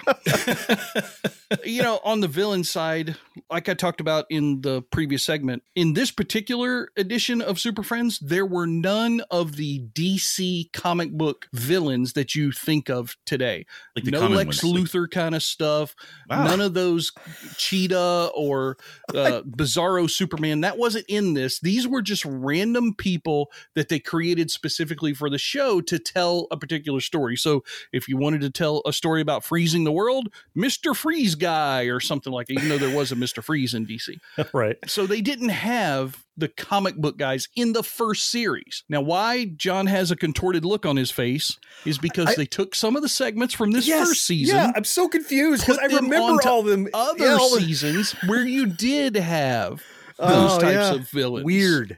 you 1.63 1.84
know, 1.84 2.00
on 2.04 2.21
the 2.21 2.28
villain 2.28 2.63
side, 2.63 3.15
like 3.52 3.68
I 3.68 3.74
talked 3.74 4.00
about 4.00 4.26
in 4.30 4.62
the 4.62 4.82
previous 4.82 5.24
segment, 5.24 5.64
in 5.76 5.94
this 5.94 6.10
particular 6.10 6.90
edition 6.96 7.42
of 7.42 7.60
Super 7.60 7.84
Friends, 7.84 8.18
there 8.20 8.46
were 8.46 8.66
none 8.66 9.22
of 9.30 9.58
the 9.58 9.82
DC 9.94 10.72
comic 10.72 11.12
book 11.12 11.48
villains 11.52 12.14
that 12.14 12.34
you 12.34 12.54
think 12.54 12.90
of 12.90 13.18
today. 13.26 13.66
Like 13.96 14.06
the 14.06 14.12
no 14.12 14.28
Lex 14.28 14.64
ones, 14.64 14.76
Luthor 14.76 15.12
kind 15.12 15.36
of 15.36 15.44
stuff. 15.44 15.96
Wow. 16.30 16.46
None 16.46 16.62
of 16.62 16.74
those 16.74 17.12
Cheetah 17.58 18.32
or 18.34 18.78
uh, 19.10 19.42
Bizarro 19.46 20.10
Superman. 20.10 20.62
That 20.62 20.78
wasn't 20.78 21.06
in 21.10 21.34
this. 21.34 21.60
These 21.60 21.88
were 21.88 22.02
just 22.02 22.24
random 22.24 22.96
people 22.96 23.52
that 23.76 23.90
they 23.90 24.00
created 24.00 24.50
specifically 24.50 25.14
for 25.14 25.30
the 25.30 25.38
show 25.38 25.82
to 25.82 26.00
tell 26.00 26.48
a 26.52 26.58
particular 26.58 27.02
story. 27.02 27.36
So 27.36 27.66
if 27.92 28.08
you 28.08 28.16
wanted 28.16 28.42
to 28.42 28.50
tell 28.50 28.82
a 28.86 28.94
story 28.94 29.20
about 29.20 29.44
freezing 29.44 29.84
the 29.84 29.92
world, 29.92 30.30
Mr. 30.56 30.96
Freeze 30.96 31.36
guy 31.36 31.84
or 31.84 32.00
something 32.00 32.32
like 32.32 32.48
that, 32.48 32.54
even 32.54 32.70
though 32.70 32.78
there 32.78 32.96
was 32.96 33.12
a 33.12 33.16
Mr. 33.16 33.40
Freeze 33.41 33.73
in 33.73 33.86
DC. 33.86 34.17
right. 34.54 34.77
So 34.88 35.06
they 35.06 35.21
didn't 35.21 35.49
have 35.49 36.23
the 36.38 36.47
comic 36.47 36.95
book 36.95 37.17
guys 37.17 37.47
in 37.56 37.73
the 37.73 37.84
first 37.84 38.30
series. 38.30 38.84
Now, 38.89 39.01
why 39.01 39.45
John 39.45 39.88
has 39.88 40.12
a 40.12 40.15
contorted 40.15 40.65
look 40.65 40.86
on 40.86 40.95
his 40.95 41.12
face 41.12 41.58
is 41.86 41.97
because 41.97 42.27
I- 42.30 42.36
they 42.36 42.45
took 42.45 42.73
some 42.75 42.95
of 42.95 43.01
the 43.01 43.10
segments 43.10 43.54
from 43.54 43.71
this 43.71 43.88
Yes, 43.88 44.08
first 44.08 44.23
season. 44.23 44.56
Yeah, 44.56 44.71
I'm 44.75 44.84
so 44.86 45.08
confused 45.08 45.65
because 45.65 45.77
I 45.77 45.86
remember 45.86 46.39
all 46.47 46.63
them 46.63 46.88
other 46.93 47.25
yeah, 47.25 47.38
all 47.39 47.49
seasons 47.58 48.13
where 48.27 48.45
you 48.45 48.65
did 48.67 49.15
have 49.15 49.84
oh, 50.19 50.27
those 50.27 50.51
Oh, 50.54 50.60
types 50.60 50.73
yeah. 50.73 50.93
of 50.95 51.10
villains. 51.10 51.45
Weird. 51.45 51.97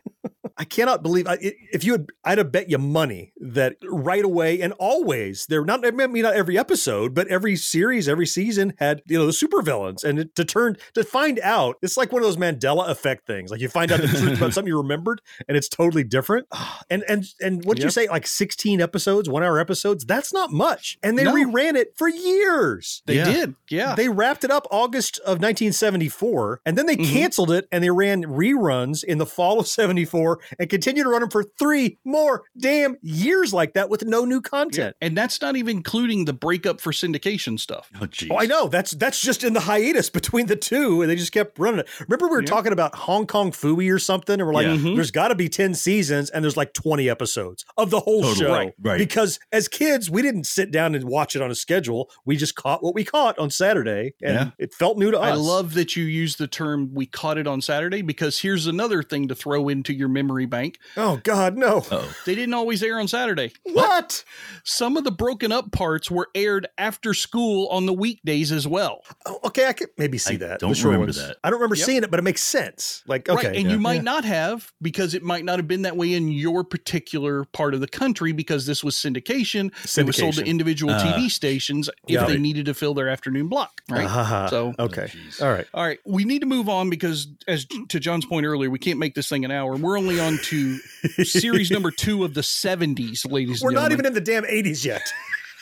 I 0.58 0.66
cannot 0.66 1.02
believe 1.02 1.26
I, 1.28 1.38
if 1.42 1.84
you 1.84 1.94
had, 1.94 2.08
I'd 2.24 2.38
have 2.38 2.52
bet 2.52 2.70
you 2.70 2.78
money 2.78 3.34
that 3.40 3.78
right 3.84 4.24
away 4.24 4.62
and 4.62 4.72
always 4.74 5.46
they're 5.48 5.66
not. 5.66 5.86
I 5.86 5.92
mean, 5.92 6.22
not 6.24 6.36
every 6.36 6.58
episode, 6.58 7.14
but 7.16 7.28
every 7.28 7.56
series, 7.56 8.08
every 8.08 8.28
season 8.28 8.74
had 8.78 9.02
you 9.08 9.18
know 9.18 9.26
the 9.26 9.32
supervillains, 9.32 10.04
and 10.04 10.20
it, 10.20 10.36
to 10.36 10.46
turn 10.46 10.78
to 10.94 11.04
find 11.04 11.40
out, 11.40 11.78
it's 11.82 11.98
like 11.98 12.12
one 12.12 12.22
of 12.22 12.28
those 12.28 12.38
Mandela 12.38 12.88
effect 12.90 13.26
things. 13.26 13.50
Like 13.52 13.62
you 13.62 13.70
find 13.70 13.92
out 13.92 14.02
the 14.02 14.08
truth 14.08 14.38
about 14.38 14.54
something 14.54 14.68
you 14.68 14.78
remembered, 14.78 15.22
and 15.48 15.58
it's 15.58 15.68
totally 15.70 16.04
different. 16.04 16.48
And 16.90 17.04
and 17.08 17.26
and 17.42 17.66
what 17.66 17.78
did 17.78 17.84
you 17.84 17.90
say? 17.90 18.08
Like 18.08 18.28
sixteen 18.28 18.80
episodes, 18.82 19.28
one 19.28 19.44
hour 19.44 19.60
episodes. 19.60 20.06
That's 20.06 20.32
not 20.34 20.52
much, 20.52 20.98
and 21.02 21.18
they 21.18 21.24
No. 21.24 21.34
reran 21.34 21.76
it 21.76 21.94
for 21.98 22.08
years. 22.08 23.02
They 23.08 23.16
Yeah. 23.16 23.26
did. 23.26 23.56
Yeah. 23.70 23.96
They 23.96 24.10
wrapped 24.10 24.44
it 24.44 24.52
up 24.52 24.68
August 24.70 25.18
of 25.26 25.40
1974, 25.40 26.62
and 26.66 26.78
then 26.78 26.86
they 26.86 26.96
Mhm. 26.98 27.12
canceled 27.12 27.52
it 27.52 27.68
and 27.72 27.84
they 27.84 27.90
ran 27.90 28.24
reruns 28.24 29.04
in 29.04 29.18
the 29.18 29.26
fall 29.26 29.60
of 29.60 29.68
74 29.68 30.40
and 30.60 30.70
continue 30.70 31.04
to 31.04 31.10
run 31.10 31.22
them 31.22 31.30
for 31.30 31.44
three 31.60 31.98
more 32.06 32.44
damn 32.58 32.96
years 33.02 33.54
like 33.54 33.74
that 33.74 33.90
with 33.90 34.06
no 34.06 34.26
new 34.26 34.42
content. 34.42 34.96
and 35.02 35.18
that's 35.18 35.42
not 35.42 35.56
even 35.56 35.78
including 35.78 36.26
the 36.26 36.34
breakup 36.34 36.80
for 36.82 36.92
syndication 36.92 37.60
stuff. 37.60 37.90
Oh, 38.02 38.06
geez. 38.06 38.30
Oh, 38.32 38.38
I 38.40 38.46
know. 38.46 38.68
That's 38.68 38.92
that's 38.92 39.20
just 39.22 39.44
in 39.44 39.54
the 39.54 39.60
hiatus 39.60 40.10
between 40.10 40.46
the 40.48 40.56
two, 40.56 41.02
and 41.02 41.10
they 41.10 41.16
just 41.16 41.32
kept 41.32 41.58
running 41.60 41.82
it. 41.82 41.90
Remember, 42.08 42.28
we 42.28 42.36
were 42.38 42.42
Yeah. 42.42 42.48
talking 42.48 42.72
about 42.74 42.96
Hong 42.96 43.26
Kong 43.28 43.52
Phooey 43.52 43.94
or 43.94 44.00
something, 44.00 44.40
and 44.40 44.46
we're 44.48 44.54
like, 44.54 44.68
Yeah. 44.68 44.76
Mhm. 44.76 44.96
there's 44.96 45.12
got 45.12 45.30
to 45.30 45.36
be 45.36 45.50
10 45.50 45.74
seasons, 45.74 46.30
and 46.30 46.44
there's 46.44 46.58
like 46.58 46.74
20 46.74 47.10
episodes 47.10 47.66
of 47.78 47.90
the 47.90 48.00
whole 48.00 48.22
Totally. 48.22 48.36
show. 48.46 48.52
Right, 48.52 48.74
right. 48.82 48.98
Because 48.98 49.40
as 49.52 49.68
kids, 49.68 50.10
we 50.10 50.22
didn't 50.22 50.46
sit 50.46 50.72
down 50.72 50.96
and 50.96 51.04
watch 51.06 51.36
it 51.36 51.42
on 51.42 51.52
a 51.52 51.56
schedule. 51.56 52.10
We 52.26 52.36
just 52.38 52.56
caught 52.56 52.84
what 52.84 52.94
we 52.96 53.04
caught 53.04 53.38
on 53.40 53.50
Saturday, 53.50 54.14
and 54.22 54.34
Yeah. 54.36 54.50
it 54.58 54.74
felt 54.74 54.98
new 54.98 55.12
to 55.12 55.20
us. 55.20 55.32
I 55.32 55.36
love 55.36 55.74
that 55.76 55.96
you 55.96 56.04
use 56.06 56.36
the 56.38 56.48
term 56.48 56.94
we 56.94 57.06
caught 57.06 57.38
it 57.38 57.48
on 57.48 57.62
Saturday 57.62 58.02
because 58.02 58.40
here's 58.40 58.68
another 58.68 59.04
thing 59.04 59.28
to 59.28 59.36
throw 59.36 59.70
into 59.70 59.94
your 59.94 60.08
memory 60.10 60.33
bank. 60.46 60.80
Oh 60.98 61.20
God, 61.24 61.58
no! 61.58 61.84
Oh, 61.92 62.14
They 62.26 62.36
didn't 62.36 62.54
always 62.54 62.82
air 62.84 63.00
on 63.00 63.08
Saturday. 63.08 63.52
What? 63.64 64.24
Some 64.64 64.98
of 64.98 65.04
the 65.04 65.12
broken 65.12 65.52
up 65.52 65.72
parts 65.72 66.10
were 66.12 66.30
aired 66.36 66.68
after 66.78 67.14
school 67.14 67.68
on 67.68 67.86
the 67.86 67.94
weekdays 67.94 68.52
as 68.52 68.68
well. 68.68 69.02
Oh, 69.26 69.40
okay, 69.46 69.68
I 69.68 69.74
could 69.74 69.90
maybe 69.98 70.18
see 70.18 70.34
I 70.36 70.38
that. 70.38 70.60
don't 70.60 70.76
the 70.78 70.84
remember 70.84 71.06
ones. 71.08 71.18
that. 71.18 71.38
I 71.44 71.50
don't 71.50 71.60
remember 71.60 71.76
Yep. 71.76 71.86
seeing 71.86 72.04
it, 72.04 72.10
but 72.12 72.20
it 72.20 72.24
makes 72.24 72.44
sense. 72.44 73.04
Like, 73.08 73.30
okay, 73.30 73.48
right. 73.48 73.56
And 73.56 73.66
yeah. 73.68 73.72
you 73.74 73.80
might 73.80 73.96
Yeah. 73.96 74.02
not 74.02 74.26
have 74.26 74.72
because 74.82 75.14
it 75.14 75.24
might 75.24 75.46
not 75.46 75.60
have 75.60 75.68
been 75.68 75.84
that 75.84 75.96
way 75.98 76.14
in 76.14 76.30
your 76.30 76.64
particular 76.64 77.46
part 77.46 77.74
of 77.74 77.80
the 77.82 77.88
country 77.88 78.32
because 78.32 78.66
this 78.66 78.84
was 78.84 78.96
syndication. 78.96 79.72
It 79.98 80.06
was 80.06 80.18
sold 80.18 80.36
to 80.36 80.44
individual 80.46 80.94
Uh, 80.94 81.00
TV 81.14 81.30
stations 81.30 81.90
if 82.08 82.14
yeah. 82.14 82.26
they 82.26 82.38
needed 82.38 82.66
to 82.66 82.74
fill 82.74 82.94
their 82.94 83.10
afternoon 83.10 83.48
block. 83.48 83.82
Right. 83.90 84.08
Ah, 84.10 84.48
So- 84.50 84.74
okay, 84.80 85.04
jeez. 85.08 85.42
all 85.42 85.52
right. 85.52 85.66
All 85.74 85.84
right, 85.84 86.00
we 86.06 86.24
need 86.26 86.40
to 86.40 86.46
move 86.46 86.70
on 86.70 86.90
because, 86.90 87.28
as 87.48 87.66
to 87.90 88.00
John's 88.00 88.26
point 88.26 88.46
earlier, 88.46 88.70
we 88.70 88.80
can't 88.80 89.00
make 89.00 89.16
this 89.16 89.28
thing 89.30 89.44
an 89.46 89.52
hour. 89.52 89.76
We're 89.76 89.98
only 89.98 90.20
on 90.24 90.38
to 90.44 90.78
series 91.24 91.70
number 91.72 91.92
two 91.92 92.24
of 92.24 92.34
the 92.34 92.42
'70s, 92.42 93.30
ladies. 93.30 93.62
We're 93.62 93.70
and 93.70 93.76
not 93.76 93.92
even 93.92 94.06
in 94.06 94.14
the 94.14 94.22
damn 94.22 94.46
eighties 94.46 94.86
yet. 94.86 95.02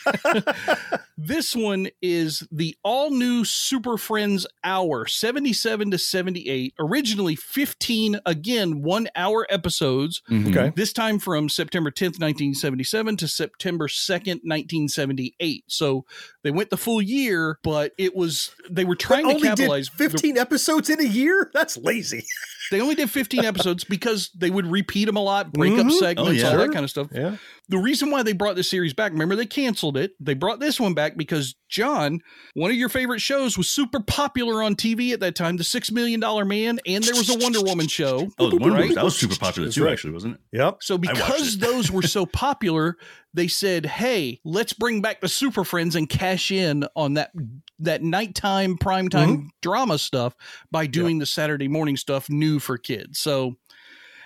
This 1.24 1.54
one 1.54 1.88
is 2.00 2.42
the 2.50 2.74
all 2.82 3.10
new 3.10 3.44
Super 3.44 3.96
Friends 3.96 4.44
Hour, 4.64 5.06
77 5.06 5.92
to 5.92 5.98
78. 5.98 6.74
Originally 6.80 7.36
15, 7.36 8.18
again, 8.26 8.82
one 8.82 9.08
hour 9.14 9.46
episodes. 9.48 10.20
Mhm. 10.28 10.48
Okay. 10.50 10.72
This 10.74 10.92
time 10.92 11.20
from 11.20 11.48
September 11.48 11.90
10th, 11.92 12.18
1977 12.18 13.16
to 13.18 13.28
September 13.28 13.86
2nd, 13.86 14.40
1978. 14.42 15.64
So 15.68 16.04
they 16.42 16.50
went 16.50 16.70
the 16.70 16.76
full 16.76 17.00
year, 17.02 17.58
but 17.62 17.92
it 17.98 18.16
was, 18.16 18.50
they 18.68 18.84
were 18.84 18.96
trying 18.96 19.26
They 19.26 19.30
to 19.32 19.36
only 19.36 19.48
capitalize. 19.48 19.88
did 19.90 19.96
fifteen 20.10 20.38
episodes 20.38 20.90
in 20.90 20.98
a 20.98 21.04
year. 21.04 21.50
That's 21.54 21.76
lazy. 21.76 22.24
They 22.72 22.80
only 22.80 22.94
did 22.94 23.10
15 23.10 23.44
episodes 23.44 23.84
because 23.84 24.30
they 24.34 24.50
would 24.50 24.66
repeat 24.66 25.04
them 25.04 25.16
a 25.16 25.22
lot, 25.22 25.52
break 25.52 25.74
up 25.78 25.86
Mhm. 25.86 25.92
segments, 25.92 26.28
Oh, 26.30 26.32
yeah. 26.32 26.50
all 26.50 26.56
that 26.58 26.72
kind 26.72 26.82
of 26.84 26.90
stuff. 26.90 27.08
Yeah. 27.14 27.36
The 27.68 27.78
reason 27.78 28.10
why 28.10 28.22
they 28.22 28.32
brought 28.32 28.56
this 28.56 28.68
series 28.68 28.92
back, 28.94 29.12
remember 29.12 29.36
they 29.36 29.46
canceled 29.46 29.96
it. 29.96 30.12
They 30.18 30.34
brought 30.34 30.58
this 30.58 30.80
one 30.80 30.94
back 30.94 31.16
because 31.16 31.54
John, 31.68 32.20
one 32.54 32.70
of 32.70 32.76
your 32.76 32.88
favorite 32.88 33.20
shows, 33.20 33.56
was 33.56 33.68
super 33.68 34.00
popular 34.00 34.62
on 34.62 34.74
TV 34.74 35.12
at 35.12 35.20
that 35.20 35.34
time, 35.36 35.58
The 35.58 35.64
Six 35.64 35.90
Million 35.92 36.18
Dollar 36.20 36.44
Man, 36.44 36.80
and 36.86 37.04
there 37.04 37.14
was 37.14 37.28
a 37.30 37.38
Wonder 37.38 37.60
Woman 37.62 37.88
show. 37.88 38.30
Oh, 38.38 38.48
Wonder 38.50 38.70
right? 38.70 38.80
Woman, 38.80 38.94
that 38.94 39.04
was 39.04 39.16
super 39.18 39.36
popular 39.36 39.70
too, 39.70 39.84
right. 39.84 39.92
actually, 39.92 40.12
wasn't 40.14 40.34
it? 40.34 40.40
Yep. 40.58 40.78
So 40.80 40.96
because 40.98 41.58
those 41.58 41.90
were 41.90 42.02
so 42.02 42.24
popular, 42.32 42.96
they 43.34 43.48
said, 43.48 43.86
"Hey, 43.86 44.40
let's 44.44 44.72
bring 44.72 45.00
back 45.00 45.20
the 45.20 45.28
Super 45.28 45.64
Friends 45.64 45.94
and 45.94 46.08
cash 46.08 46.50
in 46.50 46.84
on 46.96 47.14
that 47.14 47.30
that 47.82 48.02
nighttime 48.02 48.76
primetime 48.76 49.10
Mm-hmm. 49.28 49.46
drama 49.60 49.98
stuff 49.98 50.34
by 50.70 50.86
doing 50.86 51.18
the 51.18 51.26
Saturday 51.26 51.68
morning 51.68 51.96
stuff 51.96 52.28
new 52.30 52.58
for 52.58 52.78
kids." 52.78 53.18
So 53.18 53.56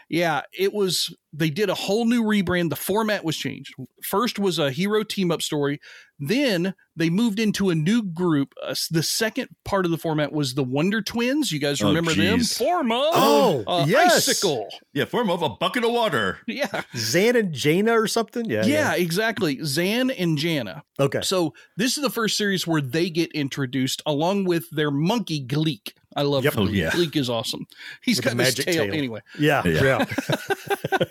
yeah, 0.08 0.42
it 0.52 0.72
was 0.72 1.14
they 1.36 1.50
did 1.50 1.68
a 1.70 1.74
whole 1.74 2.04
new 2.06 2.22
rebrand. 2.24 2.70
The 2.70 2.76
format 2.76 3.24
was 3.24 3.36
changed. 3.36 3.74
First 4.02 4.38
was 4.38 4.58
a 4.58 4.70
hero 4.70 5.02
team 5.02 5.30
up 5.30 5.42
story. 5.42 5.80
Then 6.18 6.74
they 6.96 7.10
moved 7.10 7.38
into 7.38 7.68
a 7.68 7.74
new 7.74 8.02
group. 8.02 8.54
Uh, 8.62 8.74
the 8.90 9.02
second 9.02 9.48
part 9.66 9.84
of 9.84 9.90
the 9.90 9.98
format 9.98 10.32
was 10.32 10.54
the 10.54 10.64
Wonder 10.64 11.02
Twins. 11.02 11.52
You 11.52 11.58
guys 11.60 11.82
Oh, 11.82 11.88
remember 11.88 12.14
them? 12.14 12.40
Form 12.40 12.90
of 12.90 13.04
Oh, 13.12 13.64
uh, 13.66 13.84
yes. 13.86 14.26
icicle. 14.28 14.66
Yeah, 14.94 15.04
form 15.04 15.28
of 15.28 15.42
a 15.42 15.50
bucket 15.50 15.84
of 15.84 15.92
water. 15.92 16.38
Yeah. 16.46 16.82
Zan 16.96 17.36
and 17.36 17.52
Jana 17.52 17.92
or 17.92 18.06
something. 18.06 18.46
Yeah. 18.46 18.64
Yeah, 18.64 18.94
exactly. 18.94 19.58
Zan 19.62 20.10
and 20.10 20.38
Jana. 20.38 20.84
Okay. 20.98 21.20
So 21.22 21.52
this 21.76 21.98
is 21.98 22.02
the 22.02 22.08
first 22.08 22.38
series 22.38 22.66
where 22.66 22.80
they 22.80 23.10
get 23.10 23.30
introduced 23.32 24.00
along 24.06 24.44
with 24.44 24.70
their 24.70 24.90
monkey 24.90 25.44
Gleek. 25.46 25.92
I 26.16 26.22
love 26.22 26.42
Yep. 26.44 26.54
Gleek. 26.54 26.68
Oh, 26.68 26.72
yeah. 26.72 26.90
Gleek 26.90 27.14
is 27.14 27.28
awesome. 27.30 27.66
He's 28.02 28.16
With 28.18 28.24
got 28.24 28.36
the 28.38 28.42
this 28.44 28.54
tail. 28.56 28.84
tail. 28.86 28.94
anyway. 28.94 29.20
Yeah. 29.38 29.62
Yeah. 29.66 30.04
Yeah. 30.08 30.98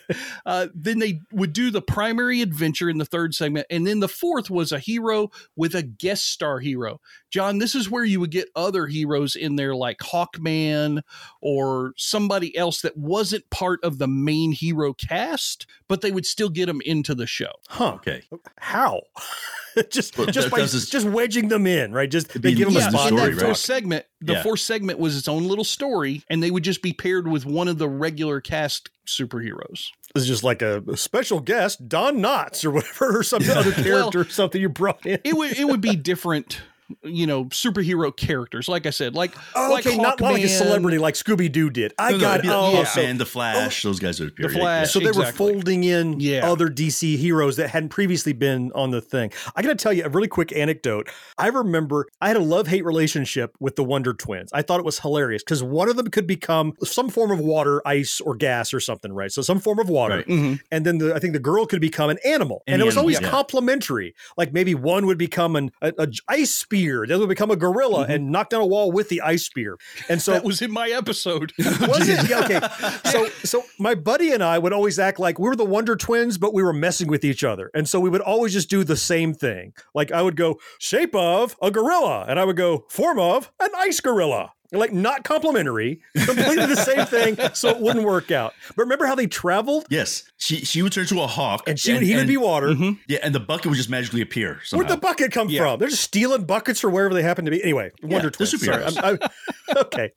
Uh, 0.45 0.67
then 0.75 0.99
they 0.99 1.19
would 1.31 1.53
do 1.53 1.71
the 1.71 1.81
primary 1.81 2.41
adventure 2.41 2.87
in 2.87 2.99
the 2.99 3.05
third 3.05 3.33
segment, 3.33 3.65
and 3.71 3.85
then 3.87 3.99
the 3.99 4.07
fourth 4.07 4.49
was 4.49 4.71
a 4.71 4.77
hero 4.77 5.29
with 5.55 5.73
a 5.73 5.81
guest 5.81 6.25
star 6.29 6.59
hero. 6.59 7.01
John, 7.35 7.57
this 7.57 7.75
is 7.75 7.91
where 7.91 8.05
you 8.05 8.21
would 8.21 8.31
get 8.31 8.47
other 8.55 8.87
heroes 8.87 9.35
in 9.35 9.57
there, 9.57 9.75
like 9.75 9.97
Hawkman 9.97 11.01
or 11.41 11.91
somebody 11.97 12.55
else 12.55 12.79
that 12.79 12.95
wasn't 12.95 13.49
part 13.49 13.83
of 13.83 13.97
the 13.97 14.07
main 14.07 14.53
hero 14.53 14.93
cast, 14.93 15.67
but 15.89 15.99
they 15.99 16.11
would 16.11 16.25
still 16.25 16.47
get 16.47 16.67
them 16.67 16.79
into 16.85 17.13
the 17.13 17.27
show. 17.27 17.51
Huh. 17.67 17.95
Okay. 17.95 18.21
Oh, 18.31 18.39
how? 18.57 19.01
just 19.89 20.17
Well, 20.17 20.27
just 20.27 20.49
by 20.49 20.59
that's 20.59 20.71
just- 20.71 20.93
just 20.93 21.05
wedging 21.05 21.49
them 21.49 21.67
in, 21.67 21.91
right? 21.91 22.09
Just 22.09 22.29
they 22.41 22.53
give 22.53 22.67
them 22.69 22.75
Yeah, 22.77 22.87
a 22.87 22.91
the 22.91 22.97
spot. 22.97 23.11
in 23.11 23.17
story, 23.17 23.31
that 23.31 23.35
right? 23.41 23.45
fourth 23.47 23.57
segment, 23.57 24.05
the 24.21 24.33
Yeah. 24.35 24.43
fourth 24.43 24.61
segment 24.61 24.99
was 24.99 25.17
its 25.17 25.27
own 25.27 25.43
little 25.45 25.65
story, 25.65 26.23
and 26.29 26.41
they 26.41 26.51
would 26.51 26.63
just 26.63 26.81
be 26.81 26.93
paired 26.93 27.27
with 27.27 27.45
one 27.45 27.67
of 27.67 27.77
the 27.79 27.89
regular 27.89 28.39
cast 28.39 28.89
superheroes. 29.05 29.87
It's 30.15 30.25
just 30.25 30.45
like 30.45 30.61
a, 30.61 30.81
a 30.87 30.95
special 30.95 31.41
guest, 31.41 31.89
Don 31.89 32.19
Knotts 32.19 32.63
or 32.63 32.71
whatever, 32.71 33.19
or 33.19 33.23
some 33.23 33.41
other 33.49 33.73
character 33.73 34.19
Well, 34.19 34.25
or 34.25 34.29
something 34.29 34.61
you 34.61 34.69
brought 34.69 35.05
in. 35.05 35.19
It 35.25 35.35
would 35.35 35.51
it 35.59 35.67
would 35.67 35.81
be 35.81 35.97
different, 35.97 36.61
you 37.03 37.25
know, 37.25 37.45
superhero 37.45 38.15
characters. 38.15 38.67
Like 38.67 38.85
I 38.85 38.89
said, 38.91 39.15
like 39.15 39.33
Oh, 39.55 39.69
like 39.71 39.85
okay, 39.85 39.97
not, 39.97 40.19
not 40.19 40.33
like 40.33 40.43
a 40.43 40.47
celebrity 40.47 40.97
like 40.97 41.15
Scooby 41.15 41.51
Doo 41.51 41.69
did. 41.69 41.93
I 41.97 42.11
No, 42.11 42.17
no, 42.17 42.21
got 42.21 42.33
it'd 42.35 42.41
be 42.43 42.47
like 42.49 42.57
oh, 42.57 42.71
yeah. 42.73 42.83
so, 42.83 43.01
Hawkman, 43.01 43.17
the 43.17 43.25
Flash, 43.25 43.81
those 43.83 43.99
guys 43.99 44.19
would 44.19 44.29
appear. 44.29 44.47
The 44.49 44.53
yeah, 44.55 44.59
Flash. 44.59 44.91
so 44.91 44.99
they 44.99 45.11
were 45.11 45.25
folding 45.31 45.83
in 45.83 46.19
Yeah. 46.19 46.49
other 46.51 46.67
DC 46.69 47.17
heroes 47.17 47.55
that 47.57 47.69
hadn't 47.69 47.89
previously 47.89 48.33
been 48.33 48.71
on 48.73 48.91
the 48.91 49.01
thing. 49.01 49.31
I 49.55 49.61
got 49.61 49.69
to 49.69 49.75
tell 49.75 49.93
you 49.93 50.03
a 50.05 50.09
really 50.09 50.27
quick 50.27 50.51
anecdote. 50.55 51.09
I 51.37 51.47
remember 51.47 52.07
I 52.21 52.27
had 52.27 52.37
a 52.37 52.41
love 52.41 52.67
hate 52.67 52.85
relationship 52.85 53.55
with 53.59 53.75
the 53.75 53.83
Wonder 53.83 54.13
Twins. 54.13 54.51
I 54.53 54.61
thought 54.61 54.79
it 54.79 54.85
was 54.85 54.99
hilarious 54.99 55.43
because 55.43 55.63
one 55.63 55.89
of 55.89 55.95
them 55.95 56.09
could 56.09 56.27
become 56.27 56.73
some 56.83 57.09
form 57.09 57.31
of 57.31 57.39
water, 57.39 57.81
ice, 57.85 58.21
or 58.21 58.35
gas 58.35 58.73
or 58.73 58.79
something, 58.79 59.11
right? 59.11 59.31
So 59.31 59.41
some 59.41 59.59
form 59.59 59.79
of 59.79 59.89
water. 59.89 60.17
Right. 60.17 60.27
Mhm. 60.27 60.59
and 60.71 60.85
then 60.85 60.97
the, 60.99 61.15
I 61.15 61.19
think 61.19 61.33
the 61.33 61.39
girl 61.39 61.65
could 61.65 61.81
become 61.81 62.09
an 62.09 62.17
animal, 62.25 62.61
and 62.67 62.75
Any 62.75 62.83
it 62.83 62.85
was 62.85 62.93
animal, 62.95 63.03
always 63.03 63.21
yeah. 63.21 63.29
complementary. 63.29 64.13
Like 64.37 64.53
maybe 64.53 64.75
one 64.75 65.05
would 65.07 65.17
become 65.17 65.55
an 65.55 65.71
a, 65.81 65.93
a 65.97 66.07
ice 66.27 66.63
spear, 66.75 67.05
the 67.07 67.13
other 67.13 67.21
would 67.21 67.29
become 67.29 67.51
a 67.51 67.55
gorilla 67.55 68.03
mm-hmm. 68.03 68.11
and 68.11 68.31
knock 68.31 68.49
down 68.49 68.61
a 68.61 68.65
wall 68.65 68.91
with 68.91 69.09
the 69.09 69.21
ice 69.21 69.45
spear. 69.45 69.77
And 70.09 70.21
so 70.21 70.33
that 70.33 70.43
was 70.43 70.61
in 70.61 70.71
my 70.71 70.89
episode. 70.89 71.53
was 71.59 72.07
it? 72.09 72.29
Yeah, 72.29 72.41
okay. 72.41 72.59
So 73.15 73.29
so 73.43 73.63
my 73.79 73.95
buddy 73.95 74.31
and 74.31 74.43
I 74.43 74.57
would 74.57 74.73
always 74.73 74.99
act 74.99 75.19
like 75.19 75.39
we 75.39 75.47
were 75.47 75.55
the 75.55 75.65
Wonder 75.65 75.95
Twins, 75.95 76.37
but 76.37 76.53
we 76.53 76.63
were 76.63 76.73
messing 76.73 77.07
with 77.07 77.23
each 77.23 77.43
other. 77.43 77.71
And 77.73 77.87
so 77.87 77.99
we 77.99 78.09
would 78.09 78.21
always 78.21 78.51
just 78.51 78.69
do 78.69 78.83
the 78.83 78.97
same 78.97 79.33
thing. 79.33 79.73
Like 79.93 80.11
I 80.11 80.21
would 80.21 80.35
go 80.35 80.59
shape 80.79 81.15
of 81.15 81.55
a 81.61 81.71
gorilla, 81.71 82.25
and 82.27 82.39
I 82.39 82.45
would 82.45 82.57
go 82.57 82.85
form 82.89 83.19
of 83.19 83.51
an 83.59 83.69
ice 83.77 84.01
gorilla. 84.01 84.51
Like 84.71 84.91
not 84.91 85.23
complimentary, 85.23 86.01
completely 86.25 86.65
the 86.65 86.75
same 86.75 87.05
thing, 87.05 87.37
so 87.53 87.69
it 87.69 87.79
wouldn't 87.79 88.03
work 88.05 88.31
out. 88.31 88.53
But 88.75 88.83
remember 88.83 89.05
how 89.05 89.15
they 89.15 89.27
traveled? 89.27 89.85
Yes, 89.89 90.23
she 90.37 90.57
she 90.57 90.81
would 90.81 90.91
turn 90.91 91.05
to 91.07 91.21
a 91.21 91.27
hawk, 91.27 91.63
And 91.67 91.79
she 91.79 91.93
would, 91.93 92.01
he 92.01 92.15
would 92.15 92.27
be 92.27 92.37
water. 92.37 92.73
yeah, 93.07 93.19
and 93.23 93.33
the 93.35 93.39
bucket 93.39 93.67
would 93.67 93.75
just 93.77 93.89
magically 93.89 94.21
appear. 94.21 94.59
Somehow. 94.63 94.81
Where'd 94.87 94.97
the 94.97 95.01
bucket 95.01 95.31
come 95.31 95.49
Yeah. 95.49 95.61
from? 95.61 95.79
They're 95.79 95.89
just 95.89 96.03
stealing 96.03 96.45
buckets 96.45 96.83
or 96.83 96.89
wherever 96.89 97.13
they 97.13 97.21
happen 97.23 97.45
to 97.45 97.51
be. 97.51 97.61
Anyway, 97.63 97.91
Wonder 98.01 98.21
they're 98.23 98.31
Twins. 98.31 98.65
Sorry. 98.65 98.83
I'm- 98.83 99.19
I- 99.21 99.29
okay. 99.77 100.11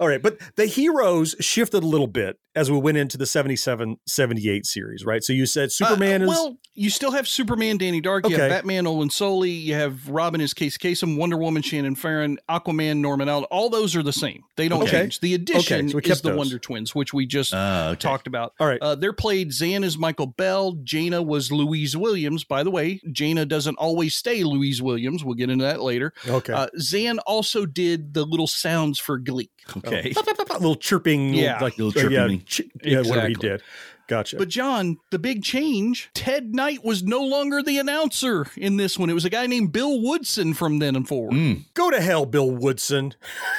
All 0.00 0.08
right. 0.08 0.22
But 0.22 0.38
the 0.56 0.66
heroes 0.66 1.34
shifted 1.40 1.82
a 1.82 1.86
little 1.86 2.06
bit 2.06 2.38
as 2.56 2.70
we 2.70 2.78
went 2.78 2.96
into 2.96 3.18
the 3.18 3.26
77 3.26 3.96
78 4.06 4.64
series, 4.66 5.04
right? 5.04 5.22
So 5.24 5.32
you 5.32 5.44
said 5.46 5.72
Superman 5.72 6.22
Uh, 6.22 6.24
is. 6.24 6.28
well. 6.28 6.58
you 6.74 6.88
still 6.90 7.10
have 7.10 7.26
Superman, 7.28 7.78
Danny 7.78 8.00
Dark. 8.00 8.28
You 8.28 8.34
Okay. 8.34 8.42
have 8.42 8.50
Batman, 8.50 8.84
Olan 8.84 9.10
Soule. 9.10 9.46
You 9.46 9.74
have 9.74 10.08
Robin 10.08 10.40
is 10.40 10.54
Casey 10.54 10.78
Kasem, 10.78 11.16
Wonder 11.16 11.36
Woman, 11.36 11.62
Shannon 11.62 11.94
Farron, 11.96 12.38
Aquaman, 12.48 12.98
Norman 12.98 13.28
Alden. 13.28 13.46
All 13.50 13.68
those 13.70 13.93
are 13.96 14.02
the 14.02 14.12
same. 14.12 14.42
They 14.56 14.68
don't 14.68 14.82
Okay. 14.82 14.90
change. 15.02 15.20
The 15.20 15.34
addition 15.34 15.76
Okay, 15.76 15.88
so 15.88 15.98
is 15.98 16.20
the 16.22 16.30
those. 16.30 16.38
Wonder 16.38 16.58
Twins, 16.58 16.94
which 16.94 17.12
we 17.14 17.26
just 17.26 17.52
Ah, 17.54 17.90
okay. 17.90 17.98
talked 18.00 18.26
about. 18.26 18.52
All 18.60 18.66
right. 18.66 18.80
Uh, 18.80 18.94
they're 18.94 19.12
played. 19.12 19.52
Zan 19.52 19.84
is 19.84 19.96
Michael 19.98 20.26
Bell. 20.26 20.74
Jayna 20.84 21.24
was 21.24 21.50
Louise 21.52 21.96
Williams. 21.96 22.44
By 22.44 22.62
the 22.62 22.70
way, 22.70 23.00
Jayna 23.08 23.46
doesn't 23.48 23.76
always 23.76 24.14
stay 24.16 24.44
Louise 24.44 24.80
Williams. 24.82 25.24
We'll 25.24 25.34
get 25.34 25.50
into 25.50 25.64
that 25.64 25.80
later. 25.82 26.12
Okay. 26.28 26.52
Uh, 26.52 26.68
Zan 26.78 27.18
also 27.20 27.66
did 27.66 28.14
the 28.14 28.24
little 28.24 28.46
sounds 28.46 28.98
for 28.98 29.18
Gleek. 29.18 29.50
Okay. 29.76 30.12
A 30.16 30.52
little 30.54 30.76
chirping, 30.76 31.34
Yeah. 31.34 31.58
like 31.60 31.78
Little 31.78 31.98
uh, 31.98 32.08
yeah, 32.08 32.18
chirping. 32.18 32.40
chi- 32.40 32.64
yeah, 32.88 33.00
whatever 33.02 33.28
he 33.28 33.34
did. 33.34 33.62
Gotcha. 34.06 34.36
But 34.36 34.48
John, 34.48 34.98
the 35.10 35.18
big 35.18 35.42
change, 35.42 36.10
Ted 36.14 36.54
Knight 36.54 36.84
was 36.84 37.02
no 37.02 37.22
longer 37.22 37.62
the 37.62 37.78
announcer 37.78 38.46
in 38.56 38.76
this 38.76 38.98
one. 38.98 39.08
It 39.08 39.14
was 39.14 39.24
a 39.24 39.30
guy 39.30 39.46
named 39.46 39.72
Bill 39.72 40.00
Woodson 40.00 40.52
from 40.54 40.78
then 40.78 40.94
and 40.94 41.08
forward. 41.08 41.32
Mm. 41.32 41.64
Go 41.74 41.90
to 41.90 42.00
hell, 42.00 42.26
Bill 42.26 42.50
Woodson. 42.50 43.14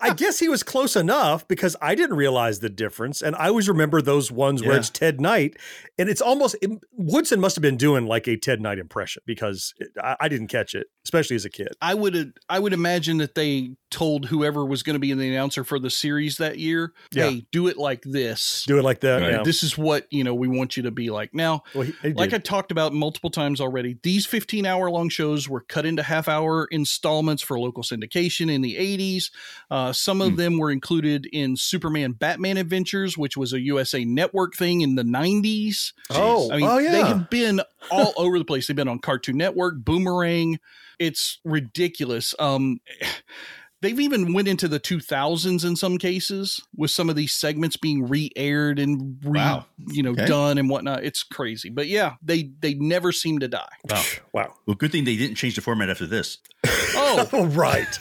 I 0.00 0.14
guess 0.14 0.38
he 0.38 0.48
was 0.48 0.62
close 0.62 0.94
enough 0.96 1.46
because 1.48 1.74
I 1.82 1.94
didn't 1.94 2.16
realize 2.16 2.60
the 2.60 2.68
difference, 2.68 3.20
and 3.22 3.34
I 3.36 3.48
always 3.48 3.68
remember 3.68 4.00
those 4.00 4.30
ones 4.30 4.62
where 4.62 4.76
it's 4.76 4.90
Ted 4.90 5.20
Knight, 5.20 5.56
and 5.98 6.08
it's 6.08 6.20
almost 6.20 6.56
it- 6.62 6.70
Woodson 6.92 7.40
must 7.40 7.56
have 7.56 7.62
been 7.62 7.76
doing 7.76 8.06
like 8.06 8.28
a 8.28 8.36
Ted 8.36 8.60
Knight 8.60 8.78
impression 8.78 9.22
because 9.26 9.74
it, 9.78 9.88
I, 10.02 10.16
I 10.20 10.28
didn't 10.28 10.48
catch 10.48 10.74
it, 10.74 10.86
especially 11.04 11.36
as 11.36 11.44
a 11.44 11.50
kid. 11.50 11.68
I 11.82 11.94
would 11.94 12.38
I 12.48 12.58
would 12.58 12.72
imagine 12.72 13.18
that 13.18 13.34
they 13.34 13.70
told 13.90 14.26
whoever 14.26 14.64
was 14.66 14.82
going 14.82 14.94
to 14.94 15.00
be 15.00 15.12
the 15.14 15.28
announcer 15.30 15.64
for 15.64 15.78
the 15.78 15.88
series 15.90 16.36
that 16.36 16.58
year, 16.58 16.92
Yeah. 17.12 17.30
"Hey, 17.30 17.46
do 17.50 17.66
it 17.68 17.76
like 17.78 18.02
this. 18.02 18.64
Do 18.66 18.78
it 18.78 18.82
like 18.84 19.00
that. 19.00 19.22
Right. 19.22 19.32
yeah. 19.32 19.42
This 19.42 19.62
is 19.62 19.76
what 19.78 20.06
you 20.10 20.22
know 20.24 20.34
we 20.34 20.46
want 20.48 20.76
you 20.76 20.82
to 20.84 20.90
be 20.90 21.10
like." 21.10 21.34
Now, 21.34 21.62
Well, 21.74 21.84
he- 21.84 21.94
he 22.02 22.12
like 22.12 22.30
did. 22.30 22.36
I 22.36 22.38
talked 22.38 22.70
about 22.70 22.92
multiple 22.92 23.30
times 23.30 23.60
already, 23.60 23.98
these 24.02 24.26
15 24.26 24.64
hour 24.66 24.90
long 24.90 25.08
shows 25.08 25.48
were 25.48 25.60
cut 25.62 25.86
into 25.86 26.02
half 26.02 26.28
hour 26.28 26.66
installments 26.70 27.42
for 27.42 27.58
local 27.58 27.82
syndication 27.82 28.50
in 28.50 28.60
the 28.62 28.76
80s. 28.76 29.30
Uh, 29.70 29.87
some 29.92 30.20
of 30.20 30.36
them 30.36 30.58
were 30.58 30.70
included 30.70 31.26
in 31.32 31.56
Superman 31.56 32.12
Batman 32.12 32.56
Adventures, 32.56 33.16
which 33.18 33.36
was 33.36 33.52
a 33.52 33.60
USA 33.60 34.04
Network 34.04 34.54
thing 34.54 34.80
in 34.82 34.94
the 34.94 35.02
90s. 35.02 35.92
Oh, 36.10 36.50
I 36.52 36.56
mean, 36.56 36.66
oh, 36.68 36.78
yeah. 36.78 36.92
they 36.92 37.02
have 37.02 37.30
been 37.30 37.60
all 37.90 38.12
over 38.16 38.38
the 38.38 38.44
place. 38.44 38.66
They've 38.66 38.76
been 38.76 38.88
on 38.88 38.98
Cartoon 38.98 39.36
Network, 39.36 39.76
Boomerang. 39.78 40.58
It's 40.98 41.38
ridiculous. 41.44 42.34
Um, 42.38 42.80
they've 43.80 44.00
even 44.00 44.32
went 44.32 44.48
into 44.48 44.66
the 44.66 44.80
2000s 44.80 45.64
in 45.64 45.76
some 45.76 45.98
cases 45.98 46.60
with 46.76 46.90
some 46.90 47.08
of 47.08 47.14
these 47.14 47.32
segments 47.32 47.76
being 47.76 48.08
re-aired 48.08 48.80
and 48.80 49.18
re, 49.22 49.38
Wow. 49.38 49.66
you 49.86 50.02
know 50.02 50.10
Okay. 50.10 50.26
done 50.26 50.58
and 50.58 50.68
whatnot. 50.68 51.04
It's 51.04 51.22
crazy, 51.22 51.68
but 51.70 51.86
yeah, 51.86 52.14
they 52.20 52.50
they 52.58 52.74
never 52.74 53.12
seem 53.12 53.38
to 53.38 53.46
die. 53.46 53.68
Wow. 53.88 54.02
wow. 54.32 54.54
Well, 54.66 54.74
good 54.74 54.90
thing 54.90 55.04
they 55.04 55.16
didn't 55.16 55.36
change 55.36 55.54
the 55.54 55.60
format 55.62 55.90
after 55.90 56.06
this. 56.06 56.38
Oh 56.66 57.28
Oh, 57.32 57.46
right. 57.46 57.98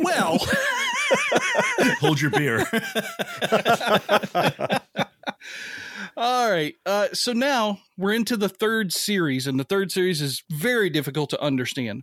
well. 0.00 0.38
Hold 2.00 2.20
your 2.20 2.30
beer. 2.30 2.66
All 6.16 6.50
right. 6.50 6.74
Uh, 6.84 7.08
so 7.12 7.32
now 7.32 7.78
we're 7.96 8.12
into 8.14 8.36
the 8.36 8.48
third 8.48 8.92
series, 8.92 9.46
and 9.46 9.58
the 9.58 9.64
third 9.64 9.92
series 9.92 10.20
is 10.20 10.42
very 10.50 10.90
difficult 10.90 11.30
to 11.30 11.40
understand. 11.42 12.02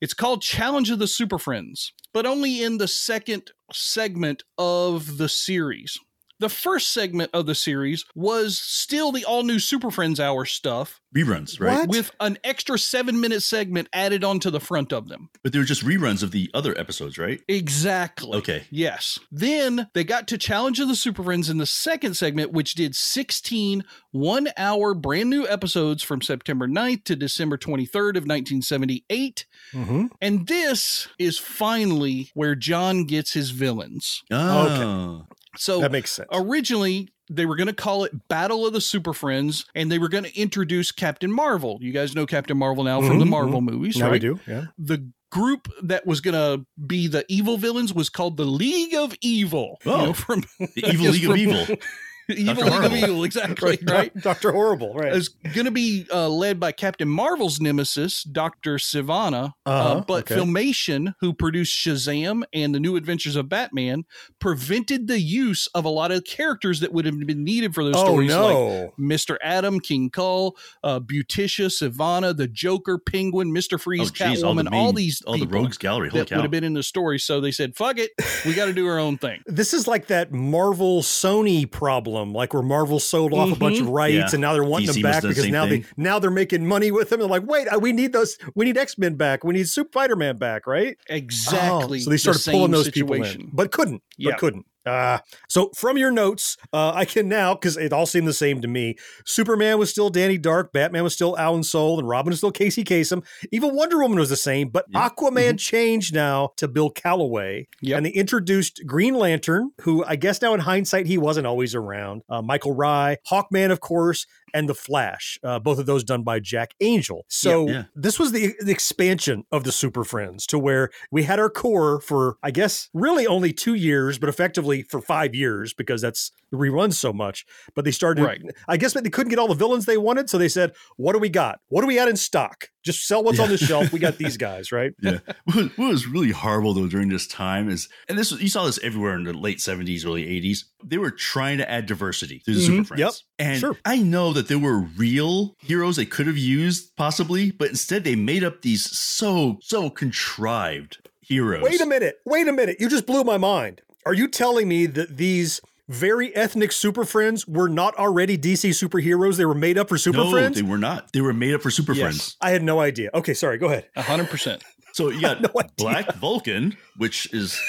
It's 0.00 0.14
called 0.14 0.42
Challenge 0.42 0.90
of 0.90 0.98
the 0.98 1.06
Super 1.06 1.38
Friends, 1.38 1.92
but 2.12 2.26
only 2.26 2.62
in 2.62 2.78
the 2.78 2.88
second 2.88 3.52
segment 3.72 4.42
of 4.58 5.16
the 5.16 5.28
series. 5.28 5.98
The 6.38 6.48
first 6.48 6.92
segment 6.92 7.30
of 7.32 7.46
the 7.46 7.54
series 7.54 8.04
was 8.14 8.58
still 8.58 9.10
the 9.12 9.24
all 9.24 9.42
new 9.42 9.58
Super 9.58 9.90
Friends 9.90 10.20
Hour 10.20 10.44
stuff 10.44 11.00
reruns, 11.16 11.58
right? 11.58 11.78
What? 11.80 11.88
with 11.88 12.10
an 12.20 12.36
extra 12.44 12.78
seven 12.78 13.20
minute 13.20 13.42
segment 13.42 13.88
added 13.92 14.22
onto 14.22 14.50
the 14.50 14.60
front 14.60 14.92
of 14.92 15.08
them. 15.08 15.30
But 15.42 15.52
they 15.54 15.58
were 15.58 15.64
just 15.64 15.82
reruns 15.84 16.22
of 16.22 16.32
the 16.32 16.50
other 16.52 16.78
episodes, 16.78 17.16
right? 17.16 17.40
Exactly. 17.48 18.36
Okay. 18.38 18.64
Yes. 18.70 19.18
Then 19.32 19.88
they 19.94 20.04
got 20.04 20.28
to 20.28 20.36
Challenge 20.38 20.78
of 20.80 20.88
the 20.88 20.94
Super 20.96 21.22
Friends 21.22 21.48
in 21.48 21.56
the 21.56 21.64
second 21.66 22.14
segment, 22.18 22.52
which 22.52 22.74
did 22.74 22.94
16 22.94 23.84
one 24.12 24.48
hour 24.58 24.92
brand 24.94 25.30
new 25.30 25.46
episodes 25.48 26.02
from 26.02 26.20
September 26.20 26.66
9th 26.68 27.04
to 27.04 27.16
December 27.16 27.56
23rd 27.56 28.16
of 28.16 28.26
1978. 28.26 29.46
Mhm. 29.72 30.10
And 30.20 30.46
this 30.46 31.08
is 31.18 31.38
finally 31.38 32.30
where 32.34 32.54
John 32.54 33.04
gets 33.04 33.32
his 33.32 33.50
villains. 33.50 34.22
Oh. 34.30 35.26
So 35.58 35.80
That 35.80 35.92
makes 35.92 36.12
sense. 36.12 36.28
originally 36.32 37.08
they 37.28 37.44
were 37.46 37.56
going 37.56 37.66
to 37.66 37.72
call 37.72 38.04
it 38.04 38.28
Battle 38.28 38.66
of 38.66 38.72
the 38.72 38.80
Super 38.80 39.12
Friends, 39.12 39.64
and 39.74 39.90
they 39.90 39.98
were 39.98 40.08
going 40.08 40.22
to 40.24 40.38
introduce 40.40 40.92
Captain 40.92 41.32
Marvel. 41.32 41.78
You 41.80 41.92
guys 41.92 42.14
know 42.14 42.24
Captain 42.26 42.56
Marvel 42.56 42.84
now 42.84 43.00
from 43.00 43.18
the 43.18 43.24
Mhm, 43.24 43.30
Marvel 43.30 43.60
movies, 43.60 43.96
Now 43.96 44.04
right? 44.06 44.12
we 44.12 44.18
do. 44.20 44.38
Yeah. 44.46 44.66
the 44.78 45.10
group 45.32 45.68
that 45.82 46.06
was 46.06 46.20
going 46.20 46.34
to 46.34 46.64
be 46.86 47.08
the 47.08 47.24
evil 47.28 47.58
villains 47.58 47.92
was 47.92 48.08
called 48.08 48.36
the 48.36 48.44
League 48.44 48.94
of 48.94 49.12
Evil. 49.20 49.78
you 49.84 49.90
Oh. 49.92 50.04
know, 50.06 50.12
from 50.12 50.44
The 50.58 50.86
Evil 50.88 51.06
League 51.10 51.48
of 51.50 51.66
from- 51.66 51.76
Evil. 52.30 52.50
Evil 52.50 52.64
Dr. 52.64 52.88
League 52.88 53.02
of 53.04 53.08
Evil, 53.10 53.24
exactly, 53.24 53.78
right? 53.86 54.14
Doctor 54.20 54.52
Horrible. 54.52 54.94
Right. 54.94 55.12
Is 55.14 55.28
going 55.28 55.64
to 55.66 55.70
be 55.70 56.06
uh, 56.12 56.28
led 56.28 56.58
by 56.60 56.72
Captain 56.72 57.08
Marvel's 57.08 57.60
nemesis, 57.60 58.22
Doctor 58.24 58.76
Sivana. 58.76 59.52
uh 59.64 59.70
Uh-huh, 59.70 60.04
but 60.06 60.30
okay. 60.30 60.36
Filmation, 60.40 61.14
who 61.20 61.32
produced 61.32 61.72
Shazam 61.76 62.42
and 62.52 62.74
the 62.74 62.80
New 62.80 62.96
Adventures 62.96 63.36
of 63.36 63.48
Batman, 63.48 64.04
prevented 64.40 65.06
the 65.08 65.20
use 65.20 65.66
of 65.74 65.84
a 65.84 65.88
lot 65.88 66.12
of 66.12 66.24
characters 66.24 66.80
that 66.80 66.92
would 66.92 67.04
have 67.06 67.18
been 67.26 67.44
needed 67.44 67.74
for 67.74 67.84
those 67.84 67.94
oh 67.96 68.04
stories, 68.04 68.34
like. 68.34 68.92
Mr. 68.98 69.36
Adam, 69.42 69.80
King 69.80 70.10
Kull, 70.10 70.56
uh, 70.84 71.00
Beauticia, 71.00 71.70
Savannah, 71.70 72.32
the 72.32 72.48
Joker, 72.48 72.98
Penguin, 72.98 73.52
Mr. 73.52 73.80
Freeze, 73.80 74.08
Oh, 74.08 74.12
geez, 74.12 74.42
all 74.42 74.54
the 74.54 74.62
Catwoman, 74.62 74.72
all, 74.72 74.92
these 74.92 75.22
all 75.22 75.38
the 75.38 75.46
rogues 75.46 75.78
gallery. 75.78 76.08
Holy 76.10 76.22
that 76.22 76.28
cow. 76.28 76.36
would 76.36 76.42
have 76.42 76.50
been 76.50 76.64
in 76.64 76.74
the 76.74 76.82
story. 76.82 77.18
So 77.18 77.40
they 77.40 77.50
said, 77.50 77.74
"Fuck 77.76 77.98
it, 77.98 78.10
we 78.44 78.52
got 78.54 78.66
to 78.66 78.72
do 78.72 78.86
our 78.86 78.98
own 78.98 79.18
thing." 79.18 79.42
This 79.56 79.72
is 79.72 79.86
like 79.88 80.08
that 80.08 80.32
Marvel 80.32 81.00
Sony 81.02 81.70
problem, 81.70 82.15
like 82.24 82.54
where 82.54 82.62
Marvel 82.62 82.98
sold 83.00 83.32
off 83.32 83.52
a 83.52 83.56
bunch 83.58 83.78
of 83.80 83.88
rights 83.88 84.14
Yeah. 84.14 84.28
and 84.32 84.40
now 84.40 84.52
they're 84.52 84.64
wanting 84.64 84.88
DC 84.88 84.94
them 84.94 85.02
back 85.02 85.14
have 85.14 85.22
done 85.22 85.30
the 85.30 85.34
because 85.34 85.50
now 85.50 85.66
thing. 85.66 85.82
they 85.82 85.86
now 86.02 86.18
they're 86.18 86.30
making 86.30 86.66
money 86.66 86.90
with 86.90 87.10
them. 87.10 87.20
They're 87.20 87.28
like, 87.28 87.46
wait, 87.46 87.68
uh, 87.68 87.78
we 87.78 87.92
need 87.92 88.12
those, 88.12 88.38
we 88.54 88.64
need 88.64 88.76
X 88.76 88.98
Men 88.98 89.14
back, 89.16 89.44
we 89.44 89.54
need 89.54 89.68
Super 89.68 89.88
Spider 89.90 90.16
Man 90.16 90.36
back, 90.36 90.66
right? 90.66 90.96
Exactly. 91.08 91.98
Oh, 91.98 92.02
so 92.02 92.10
they 92.10 92.14
the 92.14 92.18
started 92.18 92.44
pulling 92.50 92.62
same 92.66 92.70
those 92.72 92.90
people 92.90 93.14
in, 93.14 93.50
but 93.52 93.70
couldn't. 93.72 94.02
Yeah. 94.18 94.32
But 94.32 94.40
couldn't. 94.40 94.66
Uh, 94.86 95.18
so 95.48 95.70
from 95.76 95.98
your 95.98 96.10
notes, 96.10 96.56
uh, 96.72 96.92
I 96.94 97.04
can 97.04 97.28
now 97.28 97.54
because 97.54 97.76
it 97.76 97.92
all 97.92 98.06
seemed 98.06 98.28
the 98.28 98.32
same 98.32 98.60
to 98.62 98.68
me. 98.68 98.96
Superman 99.24 99.78
was 99.78 99.90
still 99.90 100.10
Danny 100.10 100.38
Dark, 100.38 100.72
Batman 100.72 101.02
was 101.02 101.12
still 101.14 101.34
Olan 101.36 101.64
Soule, 101.64 101.98
and 101.98 102.08
Robin 102.08 102.30
was 102.30 102.38
still 102.38 102.52
Casey 102.52 102.84
Kasem. 102.84 103.24
Even 103.52 103.74
Wonder 103.74 103.98
Woman 103.98 104.18
was 104.18 104.28
the 104.28 104.36
same, 104.36 104.68
but 104.68 104.84
Yeah. 104.88 105.08
Aquaman 105.08 105.58
changed 105.58 106.14
now 106.14 106.52
to 106.56 106.68
Bill 106.68 106.90
Callaway, 106.90 107.66
Yep. 107.82 107.96
and 107.96 108.06
they 108.06 108.10
introduced 108.10 108.82
Green 108.86 109.14
Lantern, 109.14 109.70
who 109.82 110.04
I 110.04 110.16
guess 110.16 110.40
now 110.40 110.54
in 110.54 110.60
hindsight 110.60 111.06
he 111.06 111.18
wasn't 111.18 111.46
always 111.46 111.74
around. 111.74 112.22
Uh, 112.28 112.42
Michael 112.42 112.74
Rye, 112.74 113.16
Hawkman, 113.30 113.70
of 113.70 113.80
course, 113.80 114.26
and 114.54 114.68
the 114.68 114.74
Flash. 114.74 115.38
Uh, 115.42 115.58
both 115.58 115.78
of 115.78 115.86
those 115.86 116.04
done 116.04 116.22
by 116.22 116.40
Jack 116.40 116.72
Angel. 116.80 117.24
So 117.28 117.66
Yeah, 117.66 117.72
yeah. 117.72 117.82
this 117.94 118.18
was 118.18 118.32
the, 118.32 118.54
the 118.60 118.72
expansion 118.72 119.44
of 119.52 119.64
the 119.64 119.72
Super 119.72 120.04
Friends 120.04 120.46
to 120.46 120.58
where 120.58 120.90
we 121.10 121.24
had 121.24 121.38
our 121.38 121.50
core 121.50 122.00
for, 122.00 122.36
I 122.42 122.50
guess, 122.50 122.88
really 122.94 123.26
only 123.26 123.52
two 123.52 123.74
years, 123.74 124.18
but 124.18 124.28
effectively 124.28 124.82
for 124.82 125.00
five 125.00 125.34
years 125.34 125.74
because 125.74 126.00
that's 126.02 126.30
the 126.50 126.56
reruns 126.56 126.94
so 126.94 127.12
much. 127.12 127.44
But 127.74 127.84
they 127.84 127.90
started, 127.90 128.22
Right. 128.24 128.40
I 128.68 128.76
guess, 128.76 128.94
but 128.94 129.04
they 129.04 129.10
couldn't 129.10 129.30
get 129.30 129.38
all 129.38 129.48
the 129.48 129.54
villains 129.54 129.84
they 129.86 129.98
wanted. 129.98 130.30
So 130.30 130.38
they 130.38 130.48
said, 130.48 130.72
what 130.96 131.12
do 131.12 131.18
we 131.18 131.28
got? 131.28 131.60
What 131.68 131.80
do 131.82 131.86
we 131.86 131.96
got 131.96 132.08
in 132.08 132.16
stock? 132.16 132.68
Just 132.86 133.04
sell 133.06 133.24
what's 133.24 133.40
on 133.40 133.48
the 133.48 133.58
shelf. 133.58 133.92
We 133.92 133.98
got 133.98 134.16
these 134.16 134.36
guys, 134.36 134.70
right? 134.70 134.92
yeah. 135.02 135.18
What 135.44 135.76
was, 135.76 136.06
really 136.06 136.30
horrible 136.30 136.72
though 136.72 136.86
during 136.86 137.08
this 137.08 137.26
time 137.26 137.68
is, 137.68 137.88
and 138.08 138.16
this 138.16 138.30
was- 138.30 138.40
you 138.40 138.48
saw 138.48 138.64
this 138.64 138.78
everywhere 138.80 139.16
in 139.16 139.24
the 139.24 139.32
late 139.32 139.60
seventies, 139.60 140.06
early 140.06 140.26
eighties. 140.26 140.66
They 140.84 140.98
were 140.98 141.10
trying 141.10 141.58
to 141.58 141.68
add 141.68 141.86
diversity 141.86 142.38
to 142.46 142.52
the 142.52 142.60
mm-hmm. 142.60 142.66
Super 142.66 142.84
Friends. 142.84 143.00
Yep. 143.00 143.12
And 143.40 143.60
Sure. 143.60 143.76
I 143.84 143.98
know 143.98 144.32
that 144.32 144.46
there 144.46 144.58
were 144.58 144.78
real 144.78 145.56
heroes 145.58 145.96
they 145.96 146.06
could 146.06 146.28
have 146.28 146.38
used 146.38 146.94
possibly, 146.96 147.50
but 147.50 147.70
instead 147.70 148.04
they 148.04 148.14
made 148.14 148.44
up 148.44 148.62
these 148.62 148.88
so 148.96 149.58
so 149.60 149.90
contrived 149.90 151.08
heroes. 151.20 151.64
Wait 151.64 151.80
a 151.80 151.86
minute. 151.86 152.20
Wait 152.24 152.46
a 152.46 152.52
minute. 152.52 152.76
You 152.78 152.88
just 152.88 153.06
blew 153.06 153.24
my 153.24 153.36
mind. 153.36 153.82
Are 154.06 154.14
you 154.14 154.28
telling 154.28 154.68
me 154.68 154.86
that 154.86 155.16
these 155.16 155.60
very 155.88 156.34
ethnic 156.34 156.72
Super 156.72 157.04
Friends 157.04 157.46
were 157.46 157.68
not 157.68 157.94
already 157.96 158.36
DC 158.36 158.70
superheroes? 158.70 159.36
They 159.36 159.44
were 159.44 159.54
made 159.54 159.78
up 159.78 159.88
for 159.88 159.98
Super 159.98 160.18
friends. 160.18 160.32
no, 160.32 160.38
Friends? 160.38 160.56
they 160.56 160.62
were 160.62 160.78
not. 160.78 161.12
They 161.12 161.20
were 161.20 161.32
made 161.32 161.54
up 161.54 161.62
for 161.62 161.70
Super 161.70 161.92
Yes. 161.92 162.02
Friends. 162.02 162.36
I 162.40 162.50
had 162.50 162.62
no 162.62 162.80
idea. 162.80 163.10
Okay, 163.14 163.34
sorry. 163.34 163.58
Go 163.58 163.66
ahead. 163.66 163.86
A 163.96 164.02
hundred 164.02 164.28
percent. 164.28 164.62
So 164.92 165.10
you 165.10 165.20
got 165.22 165.40
no. 165.42 165.48
Black 165.76 166.14
Vulcan, 166.16 166.76
which 166.96 167.32
is 167.32 167.60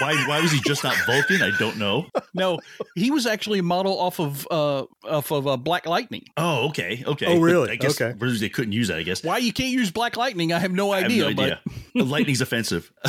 why 0.00 0.14
why 0.28 0.40
was 0.40 0.52
he 0.52 0.60
just 0.60 0.84
not 0.84 0.94
Vulcan? 1.06 1.42
I 1.42 1.50
don't 1.58 1.76
know. 1.78 2.06
No, 2.34 2.58
he 2.94 3.10
was 3.10 3.26
actually 3.26 3.58
a 3.58 3.62
model 3.62 3.98
off 3.98 4.20
of 4.20 4.46
uh 4.50 4.84
off 5.04 5.30
of 5.30 5.46
uh, 5.46 5.56
Black 5.56 5.86
Lightning. 5.86 6.24
Oh, 6.36 6.68
okay, 6.68 7.02
okay. 7.06 7.26
Oh, 7.26 7.34
But 7.36 7.40
really? 7.40 7.70
I 7.72 7.76
guess 7.76 8.00
Okay. 8.00 8.16
they 8.38 8.48
couldn't 8.48 8.72
use 8.72 8.88
that. 8.88 8.98
I 8.98 9.02
guess. 9.02 9.22
Why 9.24 9.38
you 9.38 9.52
can't 9.52 9.70
use 9.70 9.90
Black 9.90 10.16
Lightning? 10.16 10.52
I 10.52 10.58
have 10.58 10.72
no 10.72 10.92
I 10.92 10.98
have 10.98 11.06
idea. 11.06 11.22
no 11.24 11.42
idea. 11.42 11.60
Lightning's 11.94 12.40
offensive. 12.40 12.92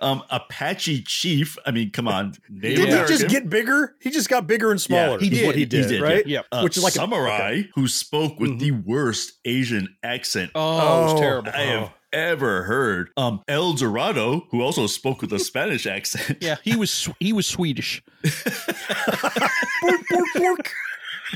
Um, 0.00 0.22
Apache 0.28 1.02
Chief. 1.04 1.56
I 1.64 1.70
mean, 1.70 1.90
come 1.90 2.08
on, 2.08 2.34
Native 2.50 2.84
Didn't 2.86 3.00
he 3.00 3.06
just 3.06 3.28
get 3.28 3.48
bigger? 3.48 3.96
He 4.00 4.10
just 4.10 4.28
got 4.28 4.46
bigger 4.46 4.70
and 4.70 4.80
smaller. 4.80 5.18
he 5.18 5.26
is 5.28 5.38
did. 5.38 5.46
what 5.46 5.56
he 5.56 5.64
did, 5.64 6.00
right? 6.02 6.26
yeah. 6.26 6.40
Uh, 6.52 6.60
Which 6.60 6.76
is 6.76 6.82
like 6.82 6.92
a- 6.92 6.96
samurai 6.96 7.34
okay. 7.34 7.70
who 7.74 7.88
spoke 7.88 8.38
with 8.38 8.58
the 8.58 8.72
worst 8.72 9.32
Asian 9.46 9.96
accent 10.02 10.50
Oh, 10.54 10.72
it 11.00 11.04
was 11.04 11.12
Oh. 11.14 11.18
terrible. 11.20 11.50
I 11.54 11.60
have 11.62 11.90
ever 12.14 12.62
heard. 12.62 13.10
Um, 13.16 13.42
El 13.48 13.74
Dorado, 13.74 14.46
who 14.50 14.62
also 14.62 14.86
spoke 14.86 15.20
with 15.20 15.32
a 15.32 15.38
Spanish 15.50 15.86
accent. 15.86 16.38
Yeah, 16.40 16.56
he 16.62 16.76
was 16.76 17.08
he 17.20 17.32
was 17.32 17.46
Swedish. 17.46 18.02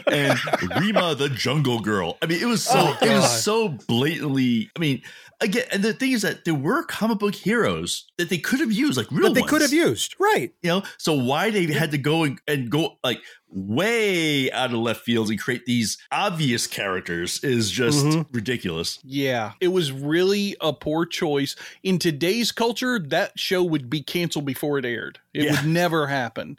and 0.06 0.38
Rima 0.78 1.14
the 1.14 1.28
Jungle 1.28 1.80
Girl. 1.80 2.16
I 2.22 2.26
mean, 2.26 2.40
it 2.40 2.46
was 2.46 2.64
so 2.64 2.78
Oh, 2.78 2.98
it 3.02 3.08
was 3.10 3.42
so 3.42 3.68
blatantly. 3.68 4.70
I 4.76 4.78
mean, 4.78 5.02
again, 5.40 5.64
and 5.72 5.82
the 5.82 5.92
thing 5.92 6.12
is 6.12 6.22
that 6.22 6.44
there 6.44 6.54
were 6.54 6.82
comic 6.84 7.18
book 7.18 7.34
heroes 7.34 8.04
that 8.16 8.28
they 8.28 8.38
could 8.38 8.60
have 8.60 8.72
used, 8.72 8.96
like 8.96 9.10
real 9.10 9.28
That 9.28 9.34
they 9.34 9.40
ones. 9.42 9.50
could 9.50 9.62
have 9.62 9.72
used, 9.72 10.14
right? 10.18 10.52
You 10.62 10.70
know, 10.70 10.82
so 10.98 11.14
why 11.14 11.50
they 11.50 11.66
had 11.66 11.90
to 11.92 11.98
go 11.98 12.24
and, 12.24 12.38
and 12.48 12.70
go 12.70 12.96
like 13.04 13.20
way 13.50 14.50
out 14.52 14.70
of 14.72 14.76
left 14.78 15.00
field 15.02 15.30
and 15.30 15.40
create 15.40 15.64
these 15.66 15.96
obvious 16.12 16.66
characters 16.66 17.42
is 17.42 17.70
just 17.70 18.04
Mm-hmm. 18.04 18.22
ridiculous. 18.34 18.98
Yeah, 19.04 19.52
it 19.60 19.68
was 19.68 19.90
really 19.92 20.56
a 20.60 20.72
poor 20.72 21.06
choice. 21.06 21.56
In 21.82 21.98
today's 21.98 22.52
culture, 22.52 22.98
that 22.98 23.38
show 23.38 23.62
would 23.64 23.88
be 23.88 24.02
canceled 24.02 24.44
before 24.44 24.78
it 24.78 24.84
aired. 24.84 25.18
It 25.34 25.44
Yeah. 25.44 25.52
would 25.62 25.66
never 25.70 26.06
happen. 26.08 26.58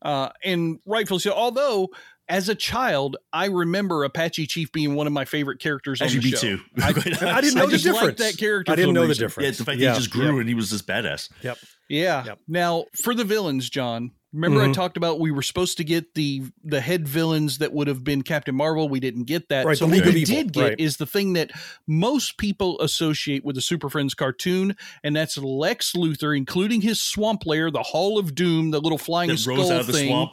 Uh, 0.00 0.30
and 0.42 0.80
rightfully 0.86 1.20
so. 1.20 1.32
Although, 1.32 1.90
as 2.28 2.48
a 2.48 2.54
child, 2.54 3.16
I 3.32 3.46
remember 3.46 4.04
Apache 4.04 4.46
Chief 4.46 4.70
being 4.72 4.94
one 4.94 5.06
of 5.06 5.12
my 5.12 5.24
favorite 5.24 5.58
characters 5.60 6.00
on 6.00 6.06
Actually, 6.06 6.20
the 6.20 6.26
me 6.26 6.30
show. 6.32 6.38
too. 6.38 6.60
I, 6.80 6.88
I 7.36 7.40
didn't 7.40 7.54
know 7.56 7.62
I 7.64 7.66
the 7.66 7.72
just 7.72 7.84
difference. 7.84 8.18
that 8.18 8.38
character. 8.38 8.72
I 8.72 8.76
didn't 8.76 8.94
know 8.94 9.02
some 9.02 9.08
the 9.08 9.14
difference. 9.14 9.44
Yeah, 9.46 9.58
the 9.58 9.64
fact 9.64 9.78
Yeah. 9.78 9.92
he 9.92 9.98
just 9.98 10.10
grew 10.10 10.32
Yep. 10.32 10.40
and 10.40 10.48
he 10.48 10.54
was 10.54 10.70
this 10.70 10.82
badass. 10.82 11.28
Yep. 11.42 11.58
Yeah. 11.88 12.24
Yep. 12.24 12.38
Now, 12.48 12.84
for 13.02 13.14
the 13.14 13.24
villains, 13.24 13.68
John, 13.68 14.12
remember 14.32 14.62
I 14.62 14.68
Mhm. 14.68 14.72
talked 14.72 14.96
about 14.96 15.20
we 15.20 15.30
were 15.30 15.42
supposed 15.42 15.76
to 15.76 15.84
get 15.84 16.14
the 16.14 16.42
the 16.64 16.80
head 16.80 17.06
villains 17.06 17.58
that 17.58 17.72
would 17.74 17.86
have 17.86 18.02
been 18.02 18.22
Captain 18.22 18.54
Marvel. 18.54 18.88
We 18.88 18.98
didn't 18.98 19.24
get 19.24 19.50
that. 19.50 19.66
Right, 19.66 19.76
so 19.76 19.84
what 19.84 19.92
League 19.96 20.06
we 20.06 20.20
Evil, 20.22 20.34
did 20.36 20.52
get 20.54 20.62
right. 20.62 20.80
is 20.80 20.96
the 20.96 21.04
thing 21.06 21.34
that 21.34 21.50
most 21.86 22.38
people 22.38 22.80
associate 22.80 23.44
with 23.44 23.56
the 23.56 23.60
Super 23.60 23.90
Friends 23.90 24.14
cartoon, 24.14 24.74
and 25.04 25.14
that's 25.14 25.36
Lex 25.36 25.92
Luthor, 25.92 26.34
including 26.34 26.80
his 26.80 27.02
swamp 27.02 27.44
lair, 27.44 27.70
the 27.70 27.82
Hall 27.82 28.18
of 28.18 28.34
Doom, 28.34 28.70
the 28.70 28.80
little 28.80 28.96
flying 28.96 29.28
That 29.28 29.38
skull 29.38 29.56
rose 29.56 29.70
out 29.70 29.80
of 29.80 29.86
the 29.88 29.92
thing. 29.92 30.28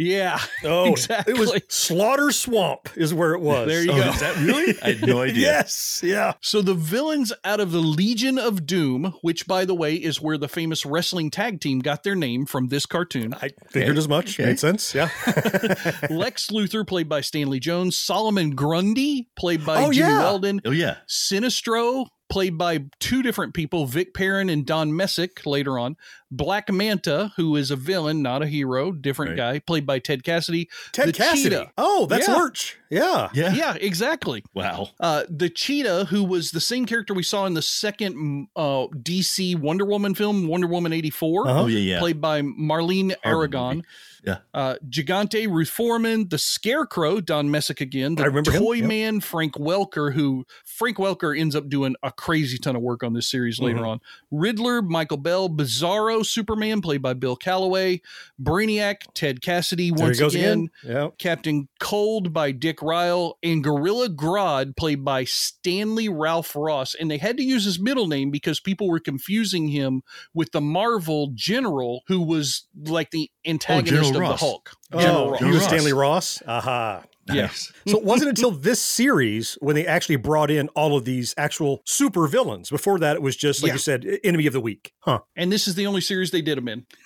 Swamp. 0.00 0.10
Yeah. 0.10 0.38
Oh, 0.70 0.90
Exactly. 0.92 1.34
It 1.34 1.38
was 1.38 1.52
Slaughter 1.68 2.30
Swamp, 2.30 2.90
is 2.96 3.12
where 3.14 3.32
it 3.34 3.40
was. 3.40 3.66
There 3.68 3.82
you 3.82 3.92
Oh, 3.92 3.96
go. 3.96 4.08
is 4.10 4.20
that 4.20 4.36
really? 4.38 4.74
I 4.82 4.92
had 4.92 5.06
no 5.06 5.22
idea. 5.22 5.40
yes. 5.42 6.00
Yeah. 6.04 6.34
So 6.40 6.60
the 6.62 6.74
villains 6.74 7.32
out 7.44 7.60
of 7.60 7.72
the 7.72 7.78
Legion 7.80 8.38
of 8.38 8.66
Doom, 8.66 9.14
which 9.22 9.46
by 9.46 9.64
the 9.64 9.74
way 9.74 9.94
is 9.94 10.20
where 10.20 10.36
the 10.38 10.48
famous 10.48 10.84
wrestling 10.84 11.30
tag 11.30 11.60
team 11.60 11.78
got 11.80 12.02
their 12.02 12.14
name 12.14 12.44
from 12.46 12.68
this 12.68 12.84
cartoon. 12.86 13.34
I 13.34 13.50
figured 13.70 13.96
as 13.98 14.08
much. 14.08 14.38
Okay. 14.38 14.50
Made 14.50 14.58
sense. 14.60 14.94
Yeah. 14.94 15.08
Lex 16.10 16.48
Luthor, 16.50 16.86
played 16.86 17.08
by 17.08 17.20
Stanley 17.20 17.60
Jones, 17.60 17.96
Solomon 17.98 18.50
Grundy, 18.50 19.28
played 19.36 19.64
by 19.64 19.82
Oh, 19.84 19.92
Jimmy 19.92 20.08
yeah. 20.10 20.18
Weldon, 20.20 20.60
Oh 20.64 20.70
yeah. 20.70 20.96
Sinestro, 21.08 22.06
played 22.30 22.56
by 22.56 22.84
two 23.00 23.22
different 23.22 23.52
people, 23.54 23.84
Vic 23.86 24.14
Perrin 24.14 24.48
and 24.48 24.64
Don 24.64 24.94
Messick 24.94 25.44
later 25.44 25.78
on. 25.78 25.96
Black 26.30 26.70
Manta, 26.72 27.32
who 27.36 27.56
is 27.56 27.72
a 27.72 27.76
villain, 27.76 28.22
not 28.22 28.40
a 28.40 28.46
hero, 28.46 28.92
different 28.92 29.30
Right. 29.30 29.36
guy, 29.54 29.58
played 29.58 29.84
by 29.84 29.98
Ted 29.98 30.22
Cassidy. 30.22 30.68
Ted 30.92 31.08
The 31.08 31.12
Cassidy. 31.12 31.56
Cheetah. 31.56 31.72
Oh, 31.76 32.06
that's 32.06 32.28
Yeah. 32.28 32.36
Lurch. 32.36 32.78
Yeah. 32.88 33.28
Yeah. 33.34 33.52
Yeah, 33.52 33.74
exactly. 33.80 34.44
Wow. 34.54 34.90
Uh, 35.00 35.24
the 35.28 35.50
cheetah, 35.50 36.06
who 36.10 36.22
was 36.22 36.52
the 36.52 36.60
same 36.60 36.86
character 36.86 37.12
we 37.14 37.24
saw 37.24 37.46
in 37.46 37.54
the 37.54 37.62
second 37.62 38.46
uh, 38.54 38.86
DC 38.94 39.56
Wonder 39.58 39.84
Woman 39.84 40.14
film, 40.14 40.46
Wonder 40.46 40.68
Woman 40.68 40.92
84, 40.92 41.48
Uh-huh. 41.48 41.62
Oh 41.62 41.66
yeah, 41.66 41.78
yeah. 41.78 41.98
played 41.98 42.20
by 42.20 42.42
Marlene 42.42 43.12
Aragon. 43.24 43.76
movie. 43.78 43.88
Yeah. 44.24 44.38
Uh, 44.52 44.76
Giganta, 44.88 45.48
Ruth 45.48 45.68
Forman, 45.70 46.28
the 46.28 46.38
Scarecrow, 46.38 47.20
Don 47.20 47.50
Messick 47.50 47.80
again, 47.80 48.16
the 48.16 48.22
I 48.22 48.26
remember 48.26 48.50
him, 48.52 48.62
Toy 48.62 48.72
yep. 48.74 48.86
Man, 48.88 49.20
Frank 49.20 49.54
Welker, 49.54 50.12
who 50.12 50.44
Frank 50.64 50.98
Welker 50.98 51.38
ends 51.38 51.56
up 51.56 51.68
doing 51.68 51.94
a 52.02 52.10
crazy 52.12 52.58
ton 52.58 52.76
of 52.76 52.82
work 52.82 53.02
on 53.02 53.12
this 53.14 53.30
series 53.30 53.58
later 53.60 53.80
Mhm. 53.80 53.86
on. 53.88 54.00
Riddler, 54.30 54.82
Michael 54.82 55.16
Bell, 55.16 55.48
Bizarro, 55.48 56.24
Superman, 56.24 56.80
played 56.80 57.02
by 57.02 57.14
Bill 57.14 57.36
Callaway, 57.36 58.00
Brainiac, 58.40 59.02
Ted 59.14 59.40
Cassidy, 59.42 59.90
There 59.90 60.06
once 60.06 60.20
again. 60.20 60.68
again. 60.84 60.94
Yeah. 60.94 61.08
Captain 61.18 61.68
Cold 61.78 62.32
by 62.32 62.52
Dick 62.52 62.82
Ryan 62.82 63.00
and 63.42 63.64
Gorilla 63.64 64.08
Grodd 64.08 64.76
played 64.76 65.04
by 65.04 65.24
Stanley 65.24 66.08
Ralph 66.08 66.54
Ross. 66.54 66.94
And 66.94 67.10
they 67.10 67.18
had 67.18 67.36
to 67.38 67.42
use 67.42 67.64
his 67.64 67.80
middle 67.80 68.06
name 68.06 68.30
because 68.30 68.60
people 68.60 68.88
were 68.88 69.00
confusing 69.00 69.68
him 69.68 70.02
with 70.34 70.52
the 70.52 70.60
Marvel 70.60 71.30
General, 71.34 72.02
who 72.08 72.20
was 72.20 72.64
like 72.84 73.10
the 73.10 73.30
antagonist 73.46 74.09
General 74.12 74.32
of 74.32 74.40
the 74.40 74.44
Ross. 74.46 74.50
Hulk. 74.50 74.70
Oh, 74.92 75.00
General 75.00 75.36
he 75.38 75.44
Ross. 75.44 75.54
was 75.54 75.64
Stanley 75.64 75.92
Ross. 75.92 76.42
Aha. 76.46 77.04
Yeah. 77.32 77.42
Nice. 77.42 77.72
So 77.86 77.96
it 77.98 78.04
wasn't 78.04 78.30
until 78.30 78.50
this 78.50 78.80
series 78.82 79.56
when 79.60 79.74
they 79.76 79.86
actually 79.86 80.16
brought 80.16 80.50
in 80.50 80.68
all 80.70 80.96
of 80.96 81.04
these 81.04 81.32
actual 81.38 81.80
super 81.86 82.26
villains. 82.26 82.70
Before 82.70 82.98
that, 82.98 83.14
it 83.16 83.22
was 83.22 83.36
just 83.36 83.62
like 83.62 83.68
Yeah. 83.70 83.74
you 83.74 83.78
said, 83.78 84.06
enemy 84.24 84.46
of 84.46 84.52
the 84.52 84.60
week. 84.60 84.92
Huh. 85.00 85.20
And 85.36 85.50
this 85.52 85.66
is 85.68 85.74
the 85.76 85.86
only 85.86 86.00
series 86.00 86.30
they 86.32 86.42
did 86.42 86.58
them 86.58 86.68
in. 86.68 86.86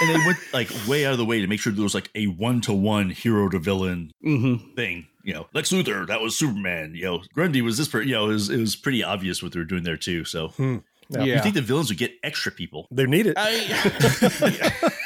And 0.00 0.10
they 0.10 0.26
went 0.26 0.38
like 0.52 0.68
way 0.88 1.06
out 1.06 1.12
of 1.12 1.18
the 1.18 1.24
way 1.24 1.40
to 1.42 1.46
make 1.46 1.60
sure 1.60 1.72
there 1.72 1.82
was 1.84 1.94
like 1.94 2.10
a 2.16 2.26
one 2.26 2.60
to 2.62 2.72
one 2.72 3.10
hero 3.10 3.48
to 3.48 3.60
villain 3.60 4.10
Mm-hmm. 4.26 4.74
thing. 4.74 5.06
You 5.22 5.34
know, 5.34 5.46
Lex 5.54 5.70
Luthor, 5.70 6.08
that 6.08 6.20
was 6.20 6.36
Superman. 6.36 6.94
You 6.96 7.04
know, 7.04 7.22
Grundy 7.32 7.62
was 7.62 7.78
this. 7.78 7.86
Per- 7.86 8.02
you 8.02 8.10
know, 8.12 8.24
it 8.30 8.32
was, 8.32 8.50
it 8.50 8.58
was 8.58 8.74
pretty 8.74 9.04
obvious 9.04 9.44
what 9.44 9.52
they 9.52 9.60
were 9.60 9.64
doing 9.64 9.84
there 9.84 9.96
too. 9.96 10.24
So 10.24 10.48
Hmm. 10.48 10.78
Yeah. 11.08 11.22
Yeah. 11.24 11.34
you 11.36 11.42
think 11.42 11.54
the 11.54 11.62
villains 11.62 11.88
would 11.90 11.98
get 11.98 12.14
extra 12.24 12.50
people? 12.50 12.88
They 12.90 13.06
need 13.06 13.26
it. 13.26 13.34
I 13.38 14.90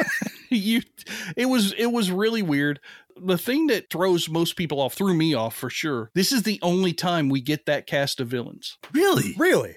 you 0.56 0.82
it 1.36 1.46
was 1.46 1.72
it 1.72 1.86
was 1.86 2.10
really 2.10 2.42
weird. 2.42 2.80
The 3.18 3.38
thing 3.38 3.68
that 3.68 3.90
throws 3.90 4.28
most 4.28 4.56
people 4.56 4.80
off 4.80 4.94
threw 4.94 5.14
me 5.14 5.32
off 5.34 5.56
for 5.56 5.70
sure. 5.70 6.10
This 6.14 6.32
is 6.32 6.42
the 6.42 6.58
only 6.62 6.92
time 6.92 7.28
we 7.28 7.40
get 7.40 7.66
that 7.66 7.86
cast 7.86 8.20
of 8.20 8.28
villains. 8.28 8.76
Really? 8.92 9.34
really? 9.38 9.76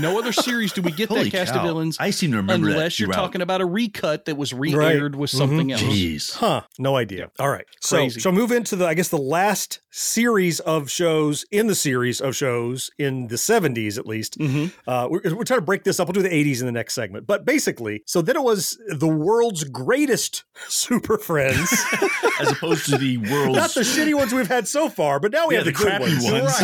No 0.00 0.18
other 0.18 0.32
series 0.32 0.72
do 0.72 0.82
we 0.82 0.90
get 0.92 1.08
that 1.10 1.30
cast 1.30 1.52
cow. 1.52 1.60
of 1.60 1.64
villains 1.64 1.96
I 1.98 2.10
seem 2.10 2.30
to 2.32 2.36
remember 2.38 2.66
that 2.68 2.72
unless 2.74 2.98
you're 3.00 3.06
throughout. 3.08 3.16
talking 3.22 3.40
about 3.42 3.60
a 3.60 3.66
recut 3.66 4.26
that 4.26 4.36
was 4.36 4.52
re-aired 4.52 5.16
with 5.16 5.30
something 5.30 5.72
else. 5.72 5.82
Jeez. 5.82 6.34
Huh. 6.34 6.62
No 6.78 6.96
idea. 6.96 7.30
All 7.38 7.48
right. 7.50 7.64
So, 7.80 7.96
Crazy. 7.96 8.20
so 8.20 8.30
move 8.32 8.52
into 8.52 8.76
the, 8.76 8.86
I 8.86 8.94
guess, 8.94 9.08
the 9.08 9.16
last 9.18 9.80
series 9.90 10.60
of 10.60 10.90
shows 10.90 11.44
in 11.50 11.68
the 11.68 11.74
series 11.74 12.20
of 12.20 12.36
shows 12.36 12.90
in 12.98 13.28
the 13.28 13.36
70s, 13.36 13.96
at 13.96 14.06
least. 14.06 14.38
Mhm. 14.38 14.72
Uh, 14.86 15.08
we're, 15.10 15.20
we're 15.34 15.44
trying 15.44 15.60
to 15.60 15.64
break 15.64 15.84
this 15.84 15.98
up. 15.98 16.08
We'll 16.08 16.12
do 16.12 16.22
the 16.22 16.28
80s 16.28 16.60
in 16.60 16.66
the 16.66 16.72
next 16.72 16.92
segment. 16.94 17.26
But 17.26 17.44
basically, 17.46 18.02
so 18.06 18.20
then 18.20 18.36
it 18.36 18.42
was 18.42 18.78
the 18.88 19.08
world's 19.08 19.64
greatest 19.64 20.44
Super 20.68 21.16
Friends. 21.16 21.72
As 22.40 22.50
opposed 22.52 22.84
to 22.90 22.98
the 22.98 23.16
world's 23.16 23.56
Not 23.56 23.70
the 23.74 23.80
shitty 23.80 24.12
ones 24.14 24.34
we've 24.34 24.46
had 24.46 24.68
so 24.68 24.90
far, 24.90 25.18
but 25.18 25.32
now 25.32 25.46
we 25.48 25.54
yeah, 25.54 25.64
have 25.64 25.66
the, 25.66 25.72
the 25.72 25.78
good 25.78 25.86
crappy 25.86 26.30
ones. 26.30 26.60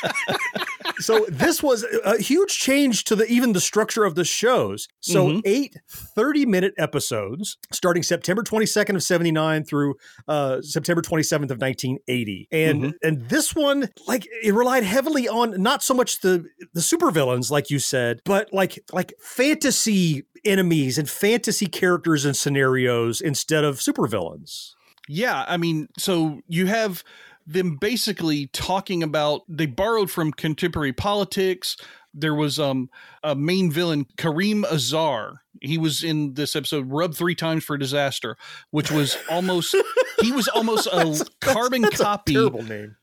ones. 0.00 0.34
so 1.04 1.26
this 1.28 1.62
was 1.62 1.73
a 1.82 2.18
huge 2.20 2.58
change 2.58 3.04
to 3.04 3.16
the 3.16 3.26
even 3.26 3.52
the 3.52 3.60
structure 3.60 4.04
of 4.04 4.14
the 4.14 4.24
shows. 4.24 4.86
So 5.00 5.28
Mhm. 5.28 5.40
eight 5.44 5.76
30 5.88 6.46
minute 6.46 6.74
episodes 6.78 7.56
starting 7.72 8.02
September 8.02 8.42
22nd 8.42 8.94
of 8.94 9.02
79 9.02 9.64
through 9.64 9.94
uh, 10.28 10.60
September 10.62 11.02
27th 11.02 11.50
of 11.50 11.58
1980. 11.60 12.48
And 12.52 12.94
and 13.02 13.28
this 13.28 13.54
one 13.54 13.88
like 14.06 14.26
it 14.42 14.54
relied 14.54 14.84
heavily 14.84 15.28
on 15.28 15.60
not 15.60 15.82
so 15.82 15.94
much 15.94 16.20
the 16.20 16.44
the 16.74 16.80
supervillains 16.80 17.50
like 17.50 17.70
you 17.70 17.78
said, 17.78 18.20
but 18.24 18.52
like 18.52 18.78
like 18.92 19.14
fantasy 19.20 20.24
enemies 20.44 20.98
and 20.98 21.08
fantasy 21.08 21.66
characters 21.66 22.24
and 22.24 22.36
scenarios 22.36 23.20
instead 23.20 23.64
of 23.64 23.78
supervillains. 23.78 24.74
Yeah, 25.08 25.44
I 25.46 25.56
mean, 25.58 25.88
so 25.98 26.40
you 26.48 26.66
have 26.66 27.02
them 27.46 27.76
basically 27.76 28.48
talking 28.48 29.02
about 29.02 29.42
they 29.48 29.66
borrowed 29.66 30.10
from 30.10 30.32
contemporary 30.32 30.92
politics. 30.92 31.76
There 32.12 32.34
was 32.34 32.58
um 32.58 32.90
a 33.22 33.34
main 33.34 33.70
villain, 33.70 34.06
Kareem 34.16 34.64
Azar. 34.64 35.42
He 35.60 35.78
was 35.78 36.02
in 36.04 36.34
this 36.34 36.54
episode, 36.54 36.90
Rub 36.90 37.14
Three 37.14 37.34
Times 37.34 37.64
for 37.64 37.76
Disaster, 37.76 38.36
which 38.70 38.90
was 38.90 39.16
almost 39.30 39.74
he 40.20 40.32
was 40.32 40.48
almost 40.48 40.86
a 40.86 41.26
carbon 41.40 41.82
That's 41.82 42.00
a 42.00 42.04
copy 42.04 42.34
terrible 42.34 42.62
name. 42.62 42.96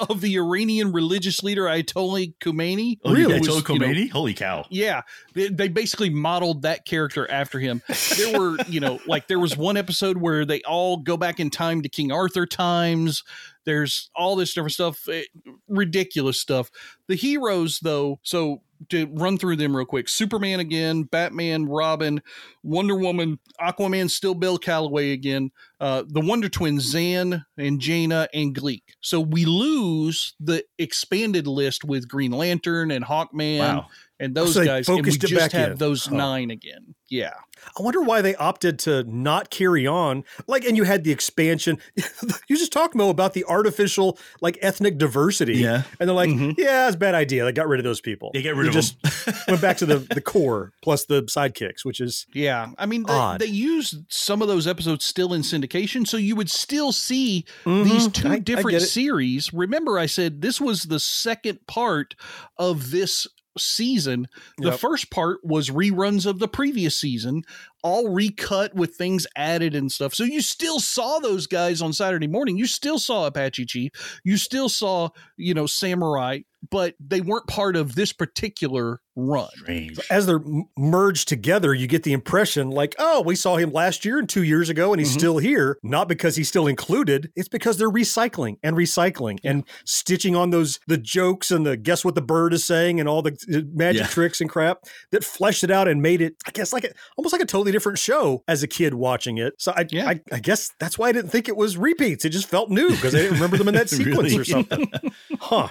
of 0.08 0.20
the 0.20 0.36
Iranian 0.36 0.92
religious 0.92 1.42
leader 1.42 1.64
Ayatollah 1.64 2.34
Khomeini. 2.38 2.98
Oh, 3.04 3.12
Really? 3.12 3.34
Ayatollah 3.34 3.38
was, 3.38 3.68
you 3.68 3.78
know, 3.78 3.86
Khomeini? 3.86 4.10
Holy 4.10 4.34
cow. 4.34 4.64
yeah, 4.70 5.02
they, 5.34 5.48
they 5.48 5.68
basically 5.68 6.10
modeled 6.10 6.62
that 6.62 6.84
character 6.84 7.30
after 7.30 7.58
him. 7.58 7.82
There 8.16 8.38
were, 8.38 8.56
you 8.68 8.80
know, 8.80 8.98
like 9.06 9.28
there 9.28 9.38
was 9.38 9.56
one 9.56 9.76
episode 9.76 10.16
where 10.18 10.44
they 10.44 10.62
all 10.62 10.96
go 10.98 11.16
back 11.16 11.40
in 11.40 11.50
time 11.50 11.82
to 11.82 11.88
King 11.88 12.12
Arthur 12.12 12.46
times. 12.46 13.22
There's 13.64 14.10
all 14.16 14.34
this 14.36 14.54
different 14.54 14.72
stuff, 14.72 15.06
ridiculous 15.68 16.40
stuff. 16.40 16.70
The 17.06 17.14
heroes, 17.14 17.78
though, 17.80 18.18
so 18.22 18.62
to 18.90 19.06
run 19.12 19.38
through 19.38 19.56
them 19.56 19.76
real 19.76 19.86
quick 19.86 20.08
Superman 20.08 20.60
again, 20.60 21.02
Batman, 21.04 21.66
Robin, 21.66 22.22
Wonder 22.62 22.94
Woman, 22.96 23.38
Aquaman, 23.60 24.10
still 24.10 24.34
Bill 24.34 24.58
Callaway 24.58 25.12
again, 25.12 25.50
uh, 25.80 26.04
the 26.06 26.20
Wonder 26.20 26.48
Twins, 26.48 26.84
Zan 26.90 27.44
and 27.56 27.80
Jayna 27.80 28.28
and 28.34 28.54
Gleek. 28.54 28.82
So 29.00 29.20
we 29.20 29.44
lose 29.44 30.34
the 30.40 30.64
expanded 30.78 31.46
list 31.46 31.84
with 31.84 32.08
Green 32.08 32.32
Lantern 32.32 32.90
and 32.90 33.04
Hawkman 33.04 33.58
Wow. 33.58 33.86
and 34.20 34.34
those 34.34 34.54
So 34.54 34.64
guys, 34.64 34.88
and 34.88 35.04
we 35.04 35.10
just 35.16 35.52
have 35.52 35.72
in. 35.72 35.78
those 35.78 36.08
Oh. 36.08 36.14
nine 36.16 36.50
again. 36.50 36.94
Yeah. 37.12 37.34
I 37.78 37.82
wonder 37.82 38.00
why 38.02 38.22
they 38.22 38.34
opted 38.34 38.80
to 38.80 39.04
not 39.04 39.50
carry 39.50 39.86
on. 39.86 40.24
Like, 40.48 40.64
and 40.64 40.76
you 40.76 40.82
had 40.82 41.04
the 41.04 41.12
expansion. 41.12 41.78
you 42.48 42.56
just 42.56 42.72
talked 42.72 42.94
Mo 42.96 43.08
about 43.10 43.34
the 43.34 43.44
artificial 43.44 44.18
like 44.40 44.58
ethnic 44.62 44.98
diversity. 44.98 45.58
Yeah. 45.58 45.82
and 46.00 46.08
they're 46.08 46.16
like, 46.16 46.30
Mhm. 46.30 46.54
yeah, 46.58 46.86
it's 46.88 46.96
a 46.96 46.98
bad 46.98 47.14
idea. 47.14 47.44
They 47.44 47.52
got 47.52 47.68
rid 47.68 47.78
of 47.78 47.84
those 47.84 48.00
people. 48.00 48.30
They 48.34 48.42
get 48.42 48.56
We 48.56 48.62
rid 48.62 48.68
of 48.68 48.74
just 48.74 49.00
them. 49.02 49.34
went 49.48 49.60
back 49.60 49.76
to 49.76 49.86
the 49.86 49.98
the 49.98 50.20
core 50.22 50.72
plus 50.82 51.04
the 51.04 51.22
sidekicks, 51.24 51.84
which 51.84 52.00
is 52.00 52.26
Yeah, 52.34 52.70
I 52.78 52.86
mean, 52.86 53.04
they, 53.04 53.36
they 53.40 53.46
used 53.46 53.96
some 54.08 54.42
of 54.42 54.48
those 54.48 54.66
episodes 54.66 55.04
still 55.04 55.32
in 55.34 55.42
syndication, 55.42 56.04
so 56.06 56.16
you 56.16 56.34
would 56.34 56.50
still 56.50 56.90
see 56.92 57.44
Mhm. 57.64 57.84
these 57.84 58.08
two 58.08 58.28
I 58.28 58.38
different 58.40 58.70
get 58.70 58.82
it. 58.82 58.86
series. 58.86 59.52
Remember, 59.52 59.98
I 59.98 60.06
said 60.06 60.40
this 60.40 60.60
was 60.60 60.84
the 60.84 60.98
second 60.98 61.66
part 61.68 62.16
of 62.58 62.90
this 62.90 63.26
season. 63.58 64.28
The 64.58 64.70
Yep. 64.70 64.78
first 64.80 65.10
part 65.10 65.44
was 65.44 65.70
reruns 65.70 66.26
of 66.26 66.38
the 66.38 66.48
previous 66.48 66.96
season, 66.98 67.42
all 67.82 68.08
recut 68.08 68.74
with 68.74 68.94
things 68.94 69.26
added 69.36 69.74
and 69.74 69.90
stuff. 69.90 70.14
So 70.14 70.24
you 70.24 70.40
still 70.40 70.78
saw 70.80 71.18
those 71.18 71.46
guys 71.46 71.82
on 71.82 71.92
Saturday 71.92 72.26
morning. 72.28 72.56
You 72.56 72.66
still 72.66 72.98
saw 72.98 73.26
Apache 73.26 73.66
Chief. 73.66 74.20
You 74.24 74.36
still 74.36 74.68
saw, 74.68 75.08
you 75.36 75.54
know, 75.54 75.66
Samurai, 75.66 76.40
but 76.70 76.94
they 77.00 77.20
weren't 77.20 77.46
part 77.48 77.74
of 77.76 77.94
this 77.96 78.12
particular 78.12 79.00
run. 79.14 79.48
Strange. 79.58 79.98
as 80.10 80.24
they're 80.26 80.36
m- 80.36 80.64
merged 80.78 81.28
together, 81.28 81.74
you 81.74 81.86
get 81.86 82.02
the 82.02 82.14
impression 82.14 82.70
like, 82.70 82.94
oh, 82.98 83.20
we 83.20 83.34
saw 83.36 83.56
him 83.56 83.70
last 83.70 84.06
year 84.06 84.18
and 84.18 84.26
two 84.26 84.42
years 84.42 84.70
ago, 84.70 84.92
and 84.94 85.00
he's 85.00 85.10
Mhm. 85.14 85.18
still 85.18 85.38
here. 85.38 85.76
Not 85.82 86.08
because 86.08 86.36
he's 86.36 86.48
still 86.48 86.66
included; 86.66 87.30
it's 87.36 87.48
because 87.48 87.76
they're 87.76 87.90
recycling 87.90 88.56
and 88.62 88.74
recycling 88.74 89.38
and 89.44 89.64
stitching 89.84 90.34
on 90.34 90.48
those 90.48 90.80
the 90.86 90.96
jokes 90.96 91.50
and 91.50 91.66
the 91.66 91.76
guess 91.76 92.06
what 92.06 92.14
the 92.14 92.22
bird 92.22 92.54
is 92.54 92.64
saying 92.64 93.00
and 93.00 93.08
all 93.08 93.20
the 93.20 93.32
uh, 93.54 93.60
magic 93.74 94.02
Yeah. 94.02 94.06
tricks 94.06 94.40
and 94.40 94.48
crap 94.48 94.78
that 95.10 95.24
fleshed 95.24 95.62
it 95.64 95.70
out 95.70 95.88
and 95.88 96.00
made 96.00 96.22
it, 96.22 96.36
I 96.46 96.50
guess, 96.52 96.72
like 96.72 96.84
a, 96.84 96.92
almost 97.18 97.34
like 97.34 97.42
a 97.42 97.46
totally 97.46 97.71
different 97.72 97.98
show 97.98 98.44
as 98.46 98.62
a 98.62 98.68
kid 98.68 98.94
watching 98.94 99.38
it. 99.38 99.54
So 99.58 99.72
I, 99.74 99.86
Yeah. 99.90 100.08
I, 100.08 100.20
I 100.30 100.38
guess 100.38 100.70
that's 100.78 100.98
why 100.98 101.08
I 101.08 101.12
didn't 101.12 101.30
think 101.30 101.48
it 101.48 101.56
was 101.56 101.76
repeats. 101.76 102.24
It 102.24 102.30
just 102.30 102.48
felt 102.48 102.70
new 102.70 102.88
because 102.90 103.14
I 103.14 103.18
didn't 103.18 103.34
remember 103.34 103.56
them 103.56 103.68
in 103.68 103.74
that 103.74 103.90
sequence 103.90 104.16
Really? 104.32 104.38
or 104.38 104.44
something. 104.44 104.90
Huh. 105.40 105.68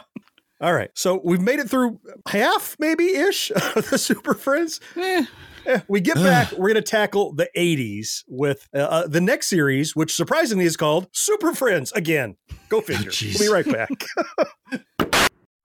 All 0.59 0.73
right. 0.73 0.91
So 0.95 1.21
we've 1.23 1.41
made 1.41 1.59
it 1.59 1.69
through 1.69 1.99
half, 2.27 2.75
maybe 2.79 3.05
ish, 3.05 3.49
of 3.51 3.89
the 3.89 3.97
Super 3.97 4.33
Friends. 4.33 4.79
Eh, 4.97 5.25
Eh, 5.67 5.79
we 5.87 6.01
get 6.01 6.15
back, 6.15 6.51
we're 6.53 6.69
going 6.69 6.73
to 6.73 6.81
tackle 6.81 7.33
the 7.35 7.47
80s 7.55 8.23
with 8.27 8.67
uh, 8.73 8.79
uh, 8.79 9.07
the 9.07 9.21
next 9.21 9.45
series, 9.47 9.95
which 9.95 10.11
surprisingly 10.11 10.65
is 10.65 10.75
called 10.75 11.07
Super 11.11 11.53
Friends 11.53 11.91
again. 11.91 12.35
Go 12.69 12.81
figure. 12.81 13.11
jeez. 13.11 13.39
we'll 13.39 13.47
be 13.47 13.53
right 13.71 13.71
back. 13.71 14.81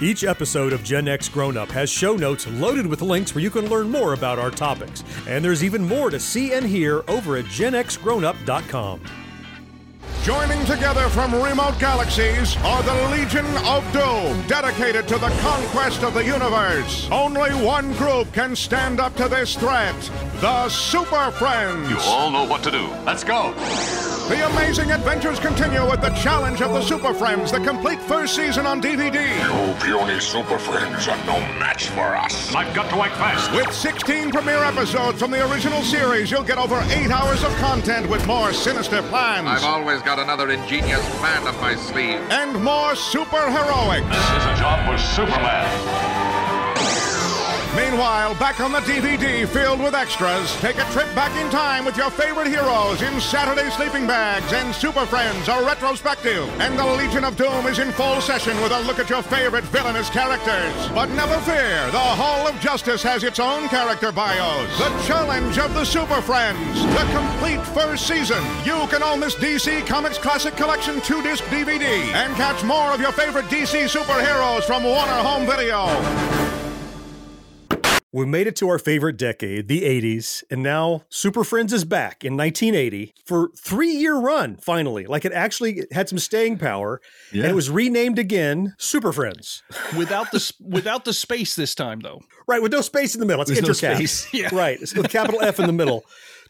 Each 0.00 0.24
episode 0.24 0.72
of 0.72 0.82
Gen 0.82 1.08
X 1.08 1.28
Grown 1.28 1.56
Up 1.56 1.70
has 1.70 1.88
show 1.88 2.16
notes 2.16 2.46
loaded 2.46 2.86
with 2.86 3.02
links 3.02 3.34
where 3.34 3.42
you 3.42 3.50
can 3.50 3.68
learn 3.68 3.90
more 3.90 4.12
about 4.12 4.38
our 4.38 4.50
topics. 4.50 5.04
And 5.28 5.44
there's 5.44 5.62
even 5.62 5.86
more 5.86 6.10
to 6.10 6.18
see 6.18 6.52
and 6.52 6.66
hear 6.66 7.04
over 7.08 7.36
at 7.36 7.44
genxgrownup.com. 7.46 9.00
Joining 10.24 10.64
together 10.64 11.06
from 11.10 11.34
remote 11.34 11.78
galaxies 11.78 12.56
are 12.58 12.82
the 12.82 12.94
Legion 13.10 13.44
of 13.66 13.84
Doom, 13.92 14.46
dedicated 14.46 15.06
to 15.08 15.18
the 15.18 15.28
conquest 15.40 16.02
of 16.02 16.14
the 16.14 16.24
universe. 16.24 17.06
Only 17.12 17.50
one 17.50 17.92
group 17.94 18.32
can 18.32 18.56
stand 18.56 19.00
up 19.00 19.14
to 19.16 19.28
this 19.28 19.54
threat 19.54 19.94
the 20.40 20.68
Super 20.70 21.30
Friends. 21.32 21.90
You 21.90 21.98
all 22.00 22.30
know 22.30 22.44
what 22.44 22.62
to 22.62 22.70
do. 22.70 22.86
Let's 23.04 23.22
go. 23.22 23.52
The 24.28 24.46
amazing 24.46 24.90
adventures 24.90 25.38
continue 25.38 25.86
with 25.88 26.00
the 26.00 26.08
challenge 26.10 26.62
of 26.62 26.72
the 26.72 26.80
Super 26.80 27.12
Friends, 27.12 27.52
the 27.52 27.60
complete 27.60 28.00
first 28.00 28.34
season 28.34 28.64
on 28.64 28.80
DVD. 28.80 29.20
You 29.38 29.74
puny 29.84 30.18
super 30.18 30.58
friends 30.58 31.06
are 31.08 31.16
no 31.26 31.38
match 31.60 31.88
for 31.90 32.16
us. 32.16 32.54
I've 32.54 32.74
got 32.74 32.88
to 32.88 32.96
act 33.02 33.16
fast. 33.16 33.52
With 33.52 33.70
16 33.72 34.30
premiere 34.30 34.64
episodes 34.64 35.20
from 35.20 35.30
the 35.30 35.46
original 35.52 35.82
series, 35.82 36.30
you'll 36.30 36.42
get 36.42 36.56
over 36.56 36.80
eight 36.88 37.10
hours 37.10 37.44
of 37.44 37.54
content 37.56 38.08
with 38.08 38.26
more 38.26 38.54
sinister 38.54 39.02
plans. 39.02 39.46
I've 39.46 39.64
always 39.64 40.00
got 40.00 40.18
another 40.18 40.48
ingenious 40.50 41.04
plan 41.18 41.46
up 41.46 41.60
my 41.60 41.74
sleeve. 41.74 42.18
and 42.30 42.64
more 42.64 42.94
super 42.96 43.50
heroics. 43.50 44.06
This 44.08 44.30
is 44.30 44.44
a 44.46 44.56
job 44.56 44.90
for 44.90 44.96
Superman. 44.98 46.33
Meanwhile, 47.76 48.36
back 48.36 48.60
on 48.60 48.70
the 48.70 48.78
DVD 48.80 49.48
filled 49.48 49.80
with 49.80 49.94
extras, 49.94 50.54
take 50.60 50.78
a 50.78 50.84
trip 50.92 51.12
back 51.16 51.34
in 51.36 51.50
time 51.50 51.84
with 51.84 51.96
your 51.96 52.08
favorite 52.08 52.46
heroes 52.46 53.02
in 53.02 53.20
Saturday 53.20 53.68
Sleeping 53.70 54.06
Bags 54.06 54.52
and 54.52 54.72
Super 54.72 55.04
Friends, 55.06 55.48
a 55.48 55.60
retrospective. 55.64 56.48
And 56.60 56.78
the 56.78 56.86
Legion 56.86 57.24
of 57.24 57.36
Doom 57.36 57.66
is 57.66 57.80
in 57.80 57.90
full 57.90 58.20
session 58.20 58.56
with 58.62 58.70
a 58.70 58.80
look 58.82 59.00
at 59.00 59.10
your 59.10 59.22
favorite 59.22 59.64
villainous 59.64 60.08
characters. 60.08 60.88
But 60.94 61.10
never 61.10 61.36
fear, 61.40 61.90
the 61.90 61.98
Hall 61.98 62.46
of 62.46 62.58
Justice 62.60 63.02
has 63.02 63.24
its 63.24 63.40
own 63.40 63.68
character 63.68 64.12
bios. 64.12 64.78
The 64.78 64.90
Challenge 65.04 65.58
of 65.58 65.74
the 65.74 65.84
Super 65.84 66.22
Friends, 66.22 66.82
the 66.82 67.10
complete 67.12 67.60
first 67.74 68.06
season. 68.06 68.42
You 68.64 68.86
can 68.86 69.02
own 69.02 69.18
this 69.18 69.34
DC 69.34 69.84
Comics 69.84 70.18
Classic 70.18 70.54
Collection 70.54 71.00
2 71.00 71.22
disc 71.22 71.42
DVD 71.44 71.82
and 72.14 72.36
catch 72.36 72.62
more 72.62 72.92
of 72.92 73.00
your 73.00 73.12
favorite 73.12 73.46
DC 73.46 73.84
superheroes 73.84 74.62
from 74.62 74.84
Warner 74.84 75.10
Home 75.10 75.44
Video. 75.44 76.63
We 78.14 78.26
made 78.26 78.46
it 78.46 78.54
to 78.56 78.68
our 78.68 78.78
favorite 78.78 79.16
decade, 79.16 79.66
the 79.66 79.82
80s, 79.82 80.44
and 80.48 80.62
now 80.62 81.02
Super 81.08 81.42
Friends 81.42 81.72
is 81.72 81.84
back 81.84 82.24
in 82.24 82.36
1980 82.36 83.12
for 83.26 83.50
three-year 83.58 84.14
run, 84.14 84.56
finally. 84.56 85.04
Like 85.06 85.24
it 85.24 85.32
actually 85.32 85.82
had 85.90 86.08
some 86.08 86.20
staying 86.20 86.58
power. 86.58 87.00
And 87.32 87.42
it 87.42 87.56
was 87.56 87.70
renamed 87.70 88.20
again 88.20 88.76
Super 88.78 89.12
Friends. 89.12 89.64
without 89.98 90.30
the 90.30 90.52
without 90.60 91.04
the 91.04 91.12
space 91.12 91.56
this 91.56 91.74
time 91.74 91.98
though. 91.98 92.20
Right, 92.46 92.62
with 92.62 92.70
no 92.70 92.82
space 92.82 93.14
in 93.14 93.20
the 93.20 93.26
middle. 93.26 93.42
It's 93.42 93.50
There's 93.50 93.66
no 93.66 93.72
space. 93.72 94.32
Yeah. 94.32 94.50
Right, 94.54 94.80
it's 94.80 94.94
with 94.94 95.10
capital 95.10 95.42
F 95.42 95.58
in 95.58 95.66
the 95.66 95.72
middle. 95.72 96.04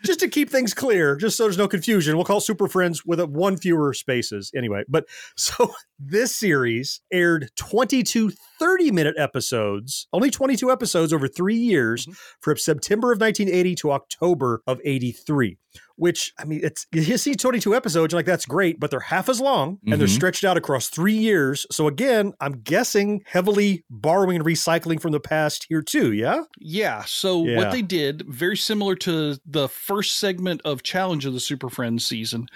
Just 0.05 0.21
to 0.21 0.29
keep 0.29 0.51
things 0.51 0.75
clear, 0.75 1.17
just 1.17 1.39
so 1.39 1.45
there's 1.45 1.57
no 1.57 1.67
confusion, 1.67 2.17
we'll 2.17 2.27
call 2.27 2.41
Super 2.41 2.69
Friends 2.69 3.07
with 3.07 3.21
a, 3.21 3.27
one 3.27 3.57
fewer 3.57 3.95
spaces 3.95 4.51
anyway. 4.55 4.83
But 4.87 5.07
so 5.37 5.73
this 5.99 6.37
series 6.37 7.01
aired 7.11 7.49
22 7.57 8.33
30 8.65 8.91
minute 8.93 9.15
episodes, 9.19 10.09
only 10.13 10.31
22 10.31 10.71
episodes 10.71 11.13
over 11.13 11.29
three 11.29 11.57
years 11.57 12.07
from 12.41 12.57
September 12.57 13.13
of 13.13 13.21
1980 13.21 13.75
to 13.77 13.93
October 13.93 14.63
of 14.67 14.81
83. 14.85 15.59
Which 15.97 16.33
I 16.39 16.45
mean, 16.45 16.61
it's 16.65 16.87
you 16.93 17.17
see 17.19 17.35
22 17.35 17.75
episodes, 17.75 18.13
you're 18.13 18.19
like 18.19 18.27
that's 18.27 18.47
great, 18.47 18.81
but 18.81 18.91
they're 18.91 18.99
half 18.99 19.29
as 19.29 19.41
long 19.41 19.79
and 19.87 20.01
they're 20.01 20.09
Mhm. 20.09 20.17
stretched 20.17 20.45
out 20.45 20.57
across 20.57 20.89
three 20.89 21.17
years. 21.17 21.67
So 21.71 21.87
again, 21.89 22.33
I'm 22.41 22.61
guessing 22.63 23.23
heavily 23.27 23.85
borrowing 23.91 24.37
and 24.37 24.45
recycling 24.45 25.01
from 25.01 25.13
the 25.13 25.21
past 25.21 25.67
here 25.69 25.83
too. 25.83 26.13
Yeah. 26.13 26.43
Yeah. 26.59 27.05
So 27.07 27.45
Yeah. 27.47 27.57
what 27.59 27.71
they 27.73 27.83
did, 27.83 28.25
very 28.29 28.57
similar 28.57 28.97
to 28.97 29.37
the 29.47 29.69
first 29.69 30.17
segment 30.19 30.63
of 30.65 30.83
Challenge 30.83 31.27
of 31.27 31.33
the 31.33 31.39
Super 31.41 31.69
Friends 31.69 32.05
season, 32.05 32.47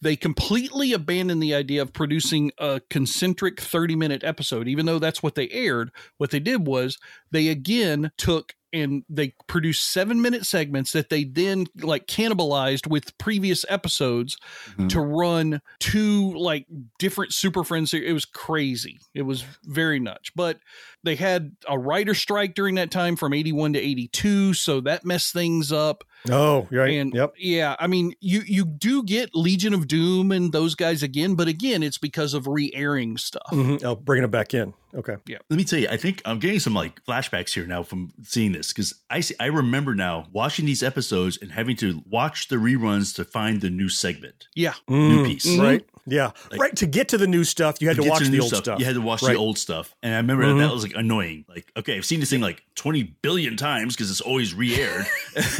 they 0.00 0.14
completely 0.14 0.92
abandoned 0.92 1.42
the 1.42 1.54
idea 1.54 1.82
of 1.82 1.92
producing 1.92 2.52
a 2.58 2.80
concentric 2.90 3.60
30 3.60 3.96
minute 3.96 4.22
episode, 4.22 4.68
even 4.68 4.86
though 4.86 5.00
that's 5.00 5.20
what 5.22 5.34
they 5.36 5.46
aired. 5.54 5.90
What 6.18 6.30
they 6.30 6.40
did 6.40 6.66
was 6.66 6.98
they 7.30 7.48
again 7.48 8.10
took 8.18 8.54
and 8.72 9.04
they 9.08 9.34
produced 9.46 9.88
seven 9.92 10.20
minute 10.20 10.44
segments 10.44 10.90
that 10.90 11.08
they 11.08 11.22
then 11.22 11.66
like 11.80 12.08
cannibalized 12.08 12.88
with 12.88 13.16
previous 13.18 13.64
episodes 13.68 14.36
Mm-hmm. 14.70 14.88
to 14.88 15.00
run 15.00 15.60
two 15.78 16.32
like 16.36 16.66
different 16.98 17.32
Super 17.32 17.62
Friends. 17.62 17.94
It 17.94 18.12
was 18.12 18.24
crazy. 18.24 18.98
It 19.14 19.22
was 19.22 19.44
very 19.62 20.00
nuts. 20.00 20.30
But 20.34 20.58
they 21.04 21.14
had 21.14 21.52
a 21.68 21.78
writer 21.78 22.14
strike 22.14 22.54
during 22.54 22.74
that 22.74 22.90
time 22.90 23.14
from 23.14 23.32
81 23.32 23.74
to 23.74 23.78
82. 23.78 24.54
So 24.54 24.80
that 24.80 25.04
messed 25.04 25.32
things 25.32 25.70
up. 25.70 26.02
Oh, 26.30 26.66
right. 26.70 26.94
And 26.94 27.12
yep. 27.14 27.34
yeah, 27.36 27.76
I 27.78 27.86
mean, 27.86 28.14
you 28.20 28.42
you 28.46 28.64
do 28.64 29.02
get 29.02 29.34
Legion 29.34 29.74
of 29.74 29.86
Doom 29.86 30.32
and 30.32 30.52
those 30.52 30.74
guys 30.74 31.02
again, 31.02 31.34
but 31.34 31.48
again, 31.48 31.82
it's 31.82 31.98
because 31.98 32.32
of 32.32 32.46
re-airing 32.46 33.18
stuff. 33.18 33.42
Mhm. 33.50 33.84
Oh, 33.84 33.94
bringing 33.94 34.24
it 34.24 34.30
back 34.30 34.54
in. 34.54 34.72
Okay. 34.94 35.16
Yeah. 35.26 35.38
Let 35.50 35.56
me 35.56 35.64
tell 35.64 35.78
you, 35.78 35.88
I 35.90 35.96
think 35.98 36.22
I'm 36.24 36.38
getting 36.38 36.60
some 36.60 36.72
like 36.72 37.04
flashbacks 37.04 37.52
here 37.52 37.66
now 37.66 37.82
from 37.82 38.12
seeing 38.22 38.52
this 38.52 38.68
because 38.72 38.94
I 39.10 39.20
see, 39.20 39.34
I 39.38 39.46
remember 39.46 39.94
now 39.94 40.26
watching 40.32 40.64
these 40.66 40.82
episodes 40.82 41.36
and 41.42 41.52
having 41.52 41.76
to 41.76 42.00
watch 42.08 42.48
the 42.48 42.56
reruns 42.56 43.14
to 43.16 43.24
find 43.24 43.60
the 43.60 43.70
new 43.70 43.88
segment, 43.88 44.46
Yeah. 44.54 44.74
new 44.88 45.24
Mm, 45.24 45.26
piece. 45.26 45.58
Right. 45.58 45.84
Yeah. 46.06 46.32
Like- 46.50 46.60
right. 46.60 46.76
To 46.76 46.86
get 46.86 47.08
to 47.08 47.18
the 47.18 47.26
new 47.26 47.44
stuff, 47.44 47.76
you 47.80 47.88
had 47.88 47.96
to, 47.96 48.02
get 48.02 48.10
watch 48.10 48.22
the 48.24 48.28
the, 48.30 48.40
old 48.40 48.54
stuff. 48.54 48.78
You 48.78 48.84
had 48.84 48.94
to 48.94 49.00
watch 49.00 49.22
Right. 49.22 49.32
the 49.32 49.38
old 49.38 49.58
stuff, 49.58 49.94
and 50.02 50.12
I 50.14 50.16
remember 50.18 50.44
Mhm. 50.44 50.58
that 50.58 50.72
was 50.72 50.82
like 50.82 50.94
annoying. 50.94 51.44
Like, 51.48 51.70
okay, 51.76 51.96
I've 51.96 52.04
seen 52.04 52.20
this 52.20 52.30
thing 52.30 52.40
like 52.40 52.62
20 52.76 53.02
billion 53.22 53.56
times 53.56 53.94
because 53.96 54.10
it's 54.10 54.20
always 54.20 54.52
re-aired, 54.54 55.06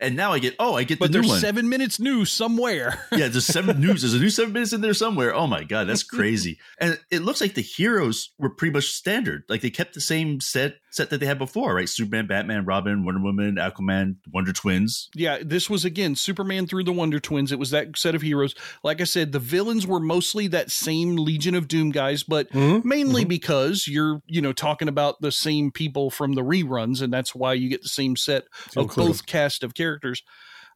and 0.00 0.16
now 0.16 0.32
I 0.32 0.38
get 0.38 0.54
oh, 0.58 0.74
I 0.74 0.84
get 0.84 0.98
But 0.98 1.12
the 1.12 1.18
new 1.18 1.22
there's 1.22 1.30
one. 1.32 1.40
seven 1.40 1.68
minutes 1.68 1.98
new 2.00 2.24
somewhere. 2.24 3.06
yeah, 3.12 3.28
there's 3.28 3.46
seven 3.46 3.80
news. 3.80 4.02
There's 4.02 4.14
a 4.14 4.18
new 4.18 4.30
seven 4.30 4.52
minutes 4.52 4.72
in 4.72 4.80
there 4.80 4.94
somewhere. 4.94 5.34
Oh 5.34 5.46
my 5.46 5.64
god, 5.64 5.88
that's 5.88 6.02
crazy. 6.02 6.58
and 6.80 6.98
it 7.10 7.22
looks 7.22 7.40
like 7.40 7.54
the 7.54 7.62
heroes 7.62 8.30
were 8.38 8.50
pretty 8.50 8.72
much 8.72 8.86
standard. 8.86 9.44
Like 9.48 9.60
they 9.60 9.70
kept 9.70 9.94
the 9.94 10.00
same 10.00 10.40
set 10.40 10.76
set 10.92 11.08
that 11.10 11.18
they 11.20 11.26
had 11.26 11.38
before, 11.38 11.74
right? 11.74 11.88
Superman, 11.88 12.26
Batman, 12.26 12.64
Robin, 12.64 13.04
Wonder 13.04 13.20
Woman, 13.20 13.56
Aquaman, 13.56 14.16
Wonder 14.32 14.52
Twins. 14.52 15.08
Yeah, 15.14 15.38
this 15.42 15.68
was 15.70 15.84
again 15.84 16.14
Superman 16.14 16.66
through 16.66 16.84
the 16.84 16.92
Wonder 16.92 17.18
Twins. 17.18 17.50
It 17.50 17.58
was 17.58 17.70
that 17.70 17.96
set 17.96 18.14
of 18.14 18.22
heroes. 18.22 18.54
Like 18.84 19.00
I 19.00 19.04
said, 19.04 19.32
the 19.32 19.38
villains 19.38 19.86
were 19.86 19.98
mostly 20.00 20.46
that 20.48 20.70
same 20.70 21.16
Legion 21.16 21.54
of 21.54 21.66
Doom 21.66 21.90
guys, 21.90 22.22
but 22.22 22.50
Mhm. 22.50 22.84
mainly 22.84 23.24
because 23.24 23.88
you're, 23.88 24.22
you 24.26 24.42
know, 24.42 24.52
talking 24.52 24.88
about 24.88 25.20
the 25.22 25.32
same 25.32 25.70
people 25.72 26.10
from 26.10 26.34
the 26.34 26.42
reruns, 26.42 27.00
and 27.00 27.12
that's 27.12 27.34
why 27.34 27.54
you 27.54 27.68
get 27.70 27.82
the 27.82 27.88
same 27.88 28.14
set 28.14 28.44
To 28.72 28.80
of 28.80 28.84
include 28.84 29.08
both 29.08 29.26
cast 29.26 29.64
of 29.64 29.74
characters. 29.74 30.22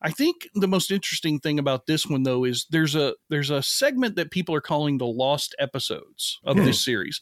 I 0.03 0.11
think 0.11 0.49
the 0.55 0.69
most 0.69 0.91
interesting 0.91 1.41
thing 1.41 1.59
about 1.59 1.87
this 1.87 2.07
one 2.07 2.23
though 2.23 2.45
is 2.45 2.67
there's 2.71 2.95
a 2.95 3.15
there's 3.31 3.51
a 3.51 3.63
segment 3.63 4.17
that 4.17 4.31
people 4.31 4.55
are 4.55 4.61
calling 4.61 4.99
the 4.99 5.07
lost 5.07 5.55
episodes 5.59 6.39
of 6.45 6.57
Hmm. 6.57 6.65
this 6.65 6.83
series. 6.85 7.21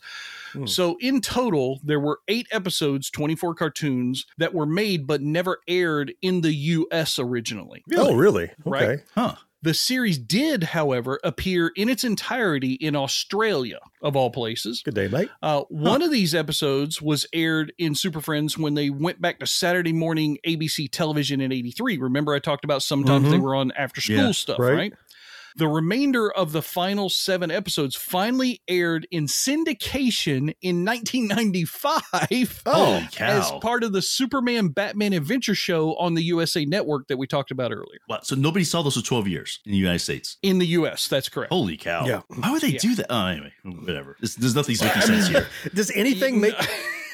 Hmm. 0.52 0.66
So 0.66 0.96
in 1.00 1.20
total 1.20 1.80
there 1.84 2.00
were 2.00 2.20
8 2.28 2.46
episodes, 2.50 3.10
24 3.10 3.54
cartoons 3.54 4.26
that 4.38 4.54
were 4.54 4.66
made 4.66 5.06
but 5.06 5.22
never 5.22 5.60
aired 5.68 6.12
in 6.22 6.40
the 6.40 6.52
US 6.54 7.18
originally. 7.18 7.82
Oh, 7.96 8.14
really? 8.14 8.50
Right. 8.64 9.00
Huh. 9.14 9.36
The 9.64 9.72
series 9.72 10.18
did, 10.18 10.62
however, 10.62 11.18
appear 11.24 11.72
in 11.74 11.88
its 11.88 12.04
entirety 12.04 12.74
in 12.74 12.94
Australia, 12.94 13.78
of 14.02 14.14
all 14.14 14.28
places. 14.30 14.82
Good 14.84 14.94
day, 14.94 15.08
mate. 15.08 15.30
Uh, 15.42 15.62
one 15.70 16.02
of 16.02 16.10
these 16.10 16.34
episodes 16.34 17.00
was 17.00 17.24
aired 17.32 17.72
in 17.78 17.94
Super 17.94 18.20
Friends 18.20 18.58
when 18.58 18.74
they 18.74 18.90
went 18.90 19.22
back 19.22 19.38
to 19.40 19.46
Saturday 19.46 19.94
morning 19.94 20.36
ABC 20.46 20.90
television 20.90 21.40
in 21.40 21.50
83. 21.50 21.96
Remember, 21.96 22.34
I 22.34 22.40
talked 22.40 22.64
about 22.66 22.82
sometimes 22.82 23.24
Mhm. 23.26 23.30
they 23.30 23.38
were 23.38 23.54
on 23.54 23.72
after 23.72 24.02
school 24.02 24.16
Yeah, 24.16 24.30
stuff, 24.32 24.58
right. 24.58 24.74
right? 24.74 24.92
The 25.56 25.68
remainder 25.68 26.30
of 26.30 26.50
the 26.52 26.62
final 26.62 27.08
seven 27.08 27.50
episodes 27.50 27.94
finally 27.94 28.60
aired 28.66 29.06
in 29.12 29.26
syndication 29.26 30.54
in 30.60 30.84
1995 30.84 32.62
Holy 32.66 33.08
cow. 33.12 33.26
as 33.38 33.50
part 33.60 33.84
of 33.84 33.92
the 33.92 34.02
Superman 34.02 34.68
Batman 34.68 35.12
Adventure 35.12 35.54
Show 35.54 35.94
on 35.96 36.14
the 36.14 36.22
USA 36.24 36.64
Network 36.64 37.06
that 37.08 37.16
we 37.18 37.26
talked 37.26 37.50
about 37.52 37.72
earlier. 37.72 38.00
Wow, 38.08 38.20
so 38.22 38.34
nobody 38.34 38.64
saw 38.64 38.82
those 38.82 38.96
for 38.96 39.04
12 39.04 39.28
years 39.28 39.60
in 39.64 39.72
the 39.72 39.78
United 39.78 40.00
States. 40.00 40.38
In 40.42 40.58
the 40.58 40.66
US, 40.68 41.06
that's 41.08 41.28
correct. 41.28 41.52
Holy 41.52 41.76
cow. 41.76 42.04
Yeah. 42.06 42.22
Why 42.28 42.50
would 42.50 42.62
they 42.62 42.68
Yeah. 42.68 42.78
do 42.80 42.94
that? 42.96 43.06
Oh, 43.10 43.26
anyway, 43.26 43.52
whatever. 43.64 44.16
There's, 44.20 44.34
there's 44.36 44.54
nothing's 44.56 44.82
making 44.82 45.02
sense 45.02 45.28
here. 45.28 45.46
Does 45.74 45.90
anything 45.92 46.40
make 46.40 46.54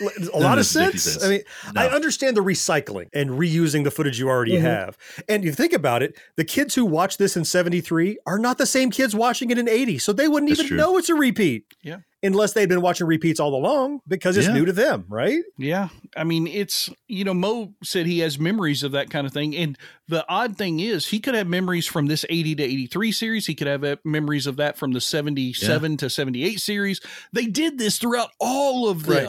a 0.00 0.38
lot 0.38 0.52
of 0.52 0.52
of 0.52 0.56
this 0.58 0.70
is 0.70 0.76
making 0.76 0.90
sense? 0.98 1.02
sense. 1.02 1.24
I 1.24 1.28
mean, 1.28 1.40
No. 1.74 1.80
I 1.82 1.86
understand 1.88 2.36
the 2.36 2.42
recycling 2.42 3.08
and 3.12 3.30
reusing 3.30 3.84
the 3.84 3.90
footage 3.90 4.18
you 4.18 4.28
already 4.28 4.52
Mm-hmm. 4.52 4.64
have. 4.66 4.98
And 5.28 5.44
you 5.44 5.52
think 5.52 5.72
about 5.72 6.02
it, 6.02 6.18
the 6.36 6.44
kids 6.44 6.74
who 6.74 6.84
watch 6.84 7.16
this 7.18 7.36
in 7.36 7.44
73 7.44 8.18
are 8.26 8.38
not 8.38 8.58
the 8.58 8.66
same 8.66 8.90
kids 8.90 9.14
watching 9.14 9.50
it 9.50 9.58
in 9.58 9.68
80. 9.68 9.98
So 9.98 10.12
they 10.12 10.28
wouldn't 10.28 10.50
That's 10.50 10.60
even 10.60 10.68
true. 10.68 10.76
know 10.76 10.96
it's 10.98 11.08
a 11.08 11.14
repeat. 11.14 11.64
Yeah. 11.82 11.98
Unless 12.22 12.52
they'd 12.52 12.68
been 12.68 12.82
watching 12.82 13.06
repeats 13.06 13.40
all 13.40 13.54
along 13.54 14.00
because 14.06 14.36
it's 14.36 14.46
Yeah. 14.46 14.52
new 14.52 14.66
to 14.66 14.72
them, 14.72 15.06
right? 15.08 15.42
Yeah. 15.56 15.88
I 16.14 16.24
mean, 16.24 16.46
it's, 16.46 16.90
you 17.08 17.24
know, 17.24 17.32
Mo 17.32 17.72
said 17.82 18.04
he 18.04 18.18
has 18.18 18.38
memories 18.38 18.82
of 18.82 18.92
that 18.92 19.08
kind 19.08 19.26
of 19.26 19.32
thing. 19.32 19.56
And 19.56 19.78
the 20.06 20.26
odd 20.28 20.58
thing 20.58 20.80
is, 20.80 21.06
he 21.06 21.18
could 21.18 21.34
have 21.34 21.46
memories 21.48 21.86
from 21.86 22.06
this 22.06 22.26
80 22.28 22.56
to 22.56 22.62
83 22.62 23.12
series. 23.12 23.46
He 23.46 23.54
could 23.54 23.68
have 23.68 23.84
uh, 23.84 23.96
memories 24.04 24.46
of 24.46 24.56
that 24.56 24.76
from 24.76 24.92
the 24.92 25.00
77 25.00 25.96
to 25.96 26.10
78 26.10 26.60
series. 26.60 27.00
They 27.32 27.46
did 27.46 27.78
this 27.78 27.96
throughout 27.96 28.30
all 28.38 28.88
of 28.90 29.08
Right. 29.08 29.28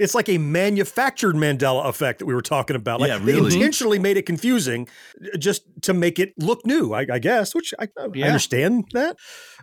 It's 0.00 0.14
like 0.14 0.28
a 0.28 0.38
manufactured 0.38 1.34
Mandela 1.36 1.86
effect 1.86 2.18
that 2.20 2.26
we 2.26 2.34
were 2.34 2.42
talking 2.42 2.76
about. 2.76 3.00
Like 3.00 3.08
Yeah, 3.08 3.18
they 3.18 3.36
intentionally 3.38 3.98
made 3.98 4.16
it 4.16 4.26
confusing 4.26 4.88
uh, 5.22 5.36
just 5.38 5.62
to 5.82 5.94
make 5.94 6.18
it 6.18 6.34
look 6.38 6.64
new, 6.66 6.92
I, 6.92 7.06
I 7.12 7.18
guess, 7.18 7.54
which 7.54 7.72
I, 7.78 7.88
I 7.98 8.08
Yeah. 8.14 8.26
understand 8.26 8.84
that. 8.92 9.16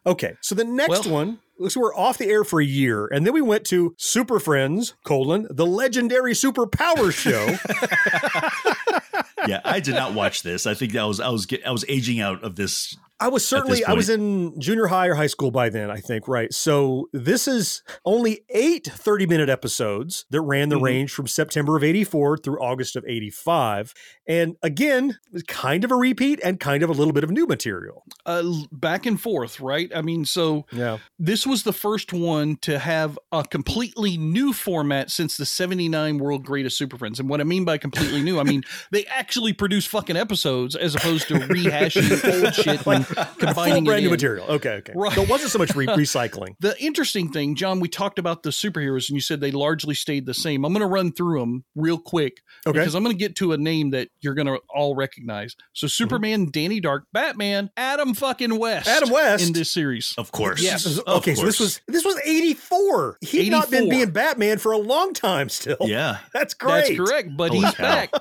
Okay, 0.06 0.36
so 0.42 0.56
the 0.56 0.64
next 0.66 0.90
Well- 0.90 1.10
one, 1.14 1.40
so 1.68 1.80
we're 1.80 1.96
off 1.96 2.18
the 2.18 2.26
air 2.28 2.44
for 2.44 2.60
a 2.60 2.66
year, 2.66 3.06
and 3.06 3.24
then 3.26 3.34
we 3.34 3.42
went 3.42 3.66
to 3.68 3.94
Super 3.98 4.40
Friends, 4.40 4.96
colon, 5.04 5.46
the 5.52 5.66
legendary 5.66 6.34
Super 6.34 6.66
Power 6.66 7.12
Show. 7.12 7.56
yeah, 9.48 9.62
I 9.64 9.80
did 9.80 9.96
not 9.96 10.14
watch 10.14 10.44
this. 10.44 10.66
I 10.66 10.74
think 10.74 10.94
that 10.94 11.04
was 11.04 11.20
I 11.20 11.30
was 11.30 11.48
I 11.66 11.72
was 11.72 11.86
aging 11.88 12.20
out 12.20 12.44
of 12.44 12.56
this. 12.56 12.98
I 13.22 13.28
was 13.28 13.46
certainly 13.48 13.86
I 13.86 13.94
was 13.94 14.10
in 14.10 14.60
junior 14.60 14.88
high 14.88 15.08
or 15.08 15.14
high 15.16 15.28
school 15.28 15.52
by 15.52 15.70
then, 15.70 15.92
I 15.92 15.98
think, 16.00 16.28
right? 16.28 16.52
So 16.54 17.08
this 17.14 17.48
is 17.48 17.84
only 18.04 18.42
eight 18.50 18.86
30 18.86 19.28
minute 19.28 19.48
episodes 19.48 20.26
that 20.32 20.42
ran 20.42 20.70
the 20.70 20.78
Mhm. 20.78 20.82
range 20.82 21.12
from 21.12 21.28
September 21.28 21.78
of 21.78 21.84
84 21.84 22.38
through 22.38 22.60
August 22.60 22.96
of 22.96 23.06
85. 23.08 23.94
And 24.28 24.56
again, 24.64 25.20
kind 25.48 25.84
of 25.84 25.92
a 25.92 25.96
repeat 25.96 26.40
and 26.44 26.60
kind 26.60 26.82
of 26.84 26.90
a 26.90 26.94
little 26.94 27.14
bit 27.14 27.24
of 27.24 27.30
new 27.30 27.46
material. 27.46 28.04
Uh, 28.26 28.44
back 28.72 29.06
and 29.06 29.22
forth, 29.22 29.60
right? 29.60 29.92
I 29.94 30.02
mean, 30.02 30.26
so 30.26 30.66
Yeah. 30.72 30.98
this 31.20 31.46
was 31.46 31.64
the 31.64 31.74
first 31.74 32.12
one 32.14 32.58
to 32.62 32.80
have 32.80 33.20
a 33.32 33.44
completely 33.44 34.18
new 34.18 34.52
format 34.52 35.12
since 35.12 35.38
the 35.38 35.46
79 35.46 36.18
World 36.18 36.44
Greatest 36.44 36.78
Super 36.78 36.98
Friends. 36.98 37.20
And 37.20 37.30
what 37.30 37.40
I 37.40 37.44
mean 37.44 37.66
by 37.66 37.78
completely 37.78 38.24
new, 38.24 38.40
I 38.40 38.44
mean 38.44 38.64
they 38.92 39.06
actually 39.06 39.54
produce 39.54 39.86
fucking 39.86 40.18
episodes 40.18 40.76
as 40.76 40.96
opposed 40.96 41.28
to 41.28 41.36
rehashing 41.36 42.44
old 42.44 42.54
shit 42.56 42.80
Full 42.82 42.94
combining 43.40 43.84
brand 43.84 44.00
it 44.00 44.02
new 44.04 44.08
in. 44.08 44.12
material. 44.12 44.46
Okay, 44.48 44.72
okay. 44.76 44.94
Right. 44.96 45.14
So 45.14 45.22
it 45.24 45.30
wasn't 45.30 45.52
so 45.52 45.60
much 45.60 45.76
re- 45.76 45.86
recycling. 45.88 46.56
The 46.60 46.76
interesting 46.82 47.32
thing, 47.32 47.56
John, 47.56 47.80
we 47.80 47.88
talked 47.90 48.20
about 48.20 48.44
the 48.44 48.50
superheroes 48.50 49.10
and 49.10 49.16
you 49.16 49.22
said 49.22 49.42
they 49.42 49.52
largely 49.52 49.96
stayed 49.96 50.26
the 50.26 50.34
same. 50.34 50.66
I'm 50.66 50.74
going 50.74 50.82
to 50.82 50.88
run 50.88 51.12
through 51.12 51.40
them 51.40 51.64
real 51.76 51.98
quick 51.98 52.42
Okay. 52.68 52.80
because 52.80 52.96
I'm 52.96 53.04
going 53.04 53.16
to 53.16 53.20
get 53.20 53.36
to 53.38 53.54
a 53.54 53.58
name 53.58 53.92
that 53.92 54.10
you're 54.22 54.34
going 54.34 54.48
to 54.48 54.60
all 54.70 54.96
recognize. 54.96 55.56
So 55.74 55.86
mm-hmm. 55.86 55.92
Superman, 55.92 56.50
Danny 56.52 56.80
Dark, 56.80 57.06
Batman, 57.14 57.70
Adam 57.78 58.14
fucking 58.14 58.58
West. 58.58 58.88
Adam 58.88 59.10
West? 59.10 59.46
in 59.48 59.54
this 59.54 59.72
series. 59.72 60.14
Of 60.18 60.32
course. 60.32 60.62
Yes. 60.62 60.86
Of 60.86 61.08
okay, 61.08 61.36
so 61.36 61.46
this 61.46 61.60
was 61.60 61.82
this 61.88 62.06
was 62.06 62.20
84. 62.26 63.18
He'd 63.22 63.52
not 63.52 63.70
been 63.72 63.90
being 63.90 64.12
Batman 64.12 64.58
for 64.58 64.72
a 64.72 64.78
long 64.78 65.14
time 65.14 65.50
still. 65.50 65.78
Yeah. 65.82 66.18
That's 66.34 66.54
great. 66.54 66.98
That's 66.98 67.10
correct, 67.10 67.30
but 67.36 67.52
Holy 67.52 67.66
he's 67.66 67.76
cow. 67.76 67.84
back. 67.84 68.12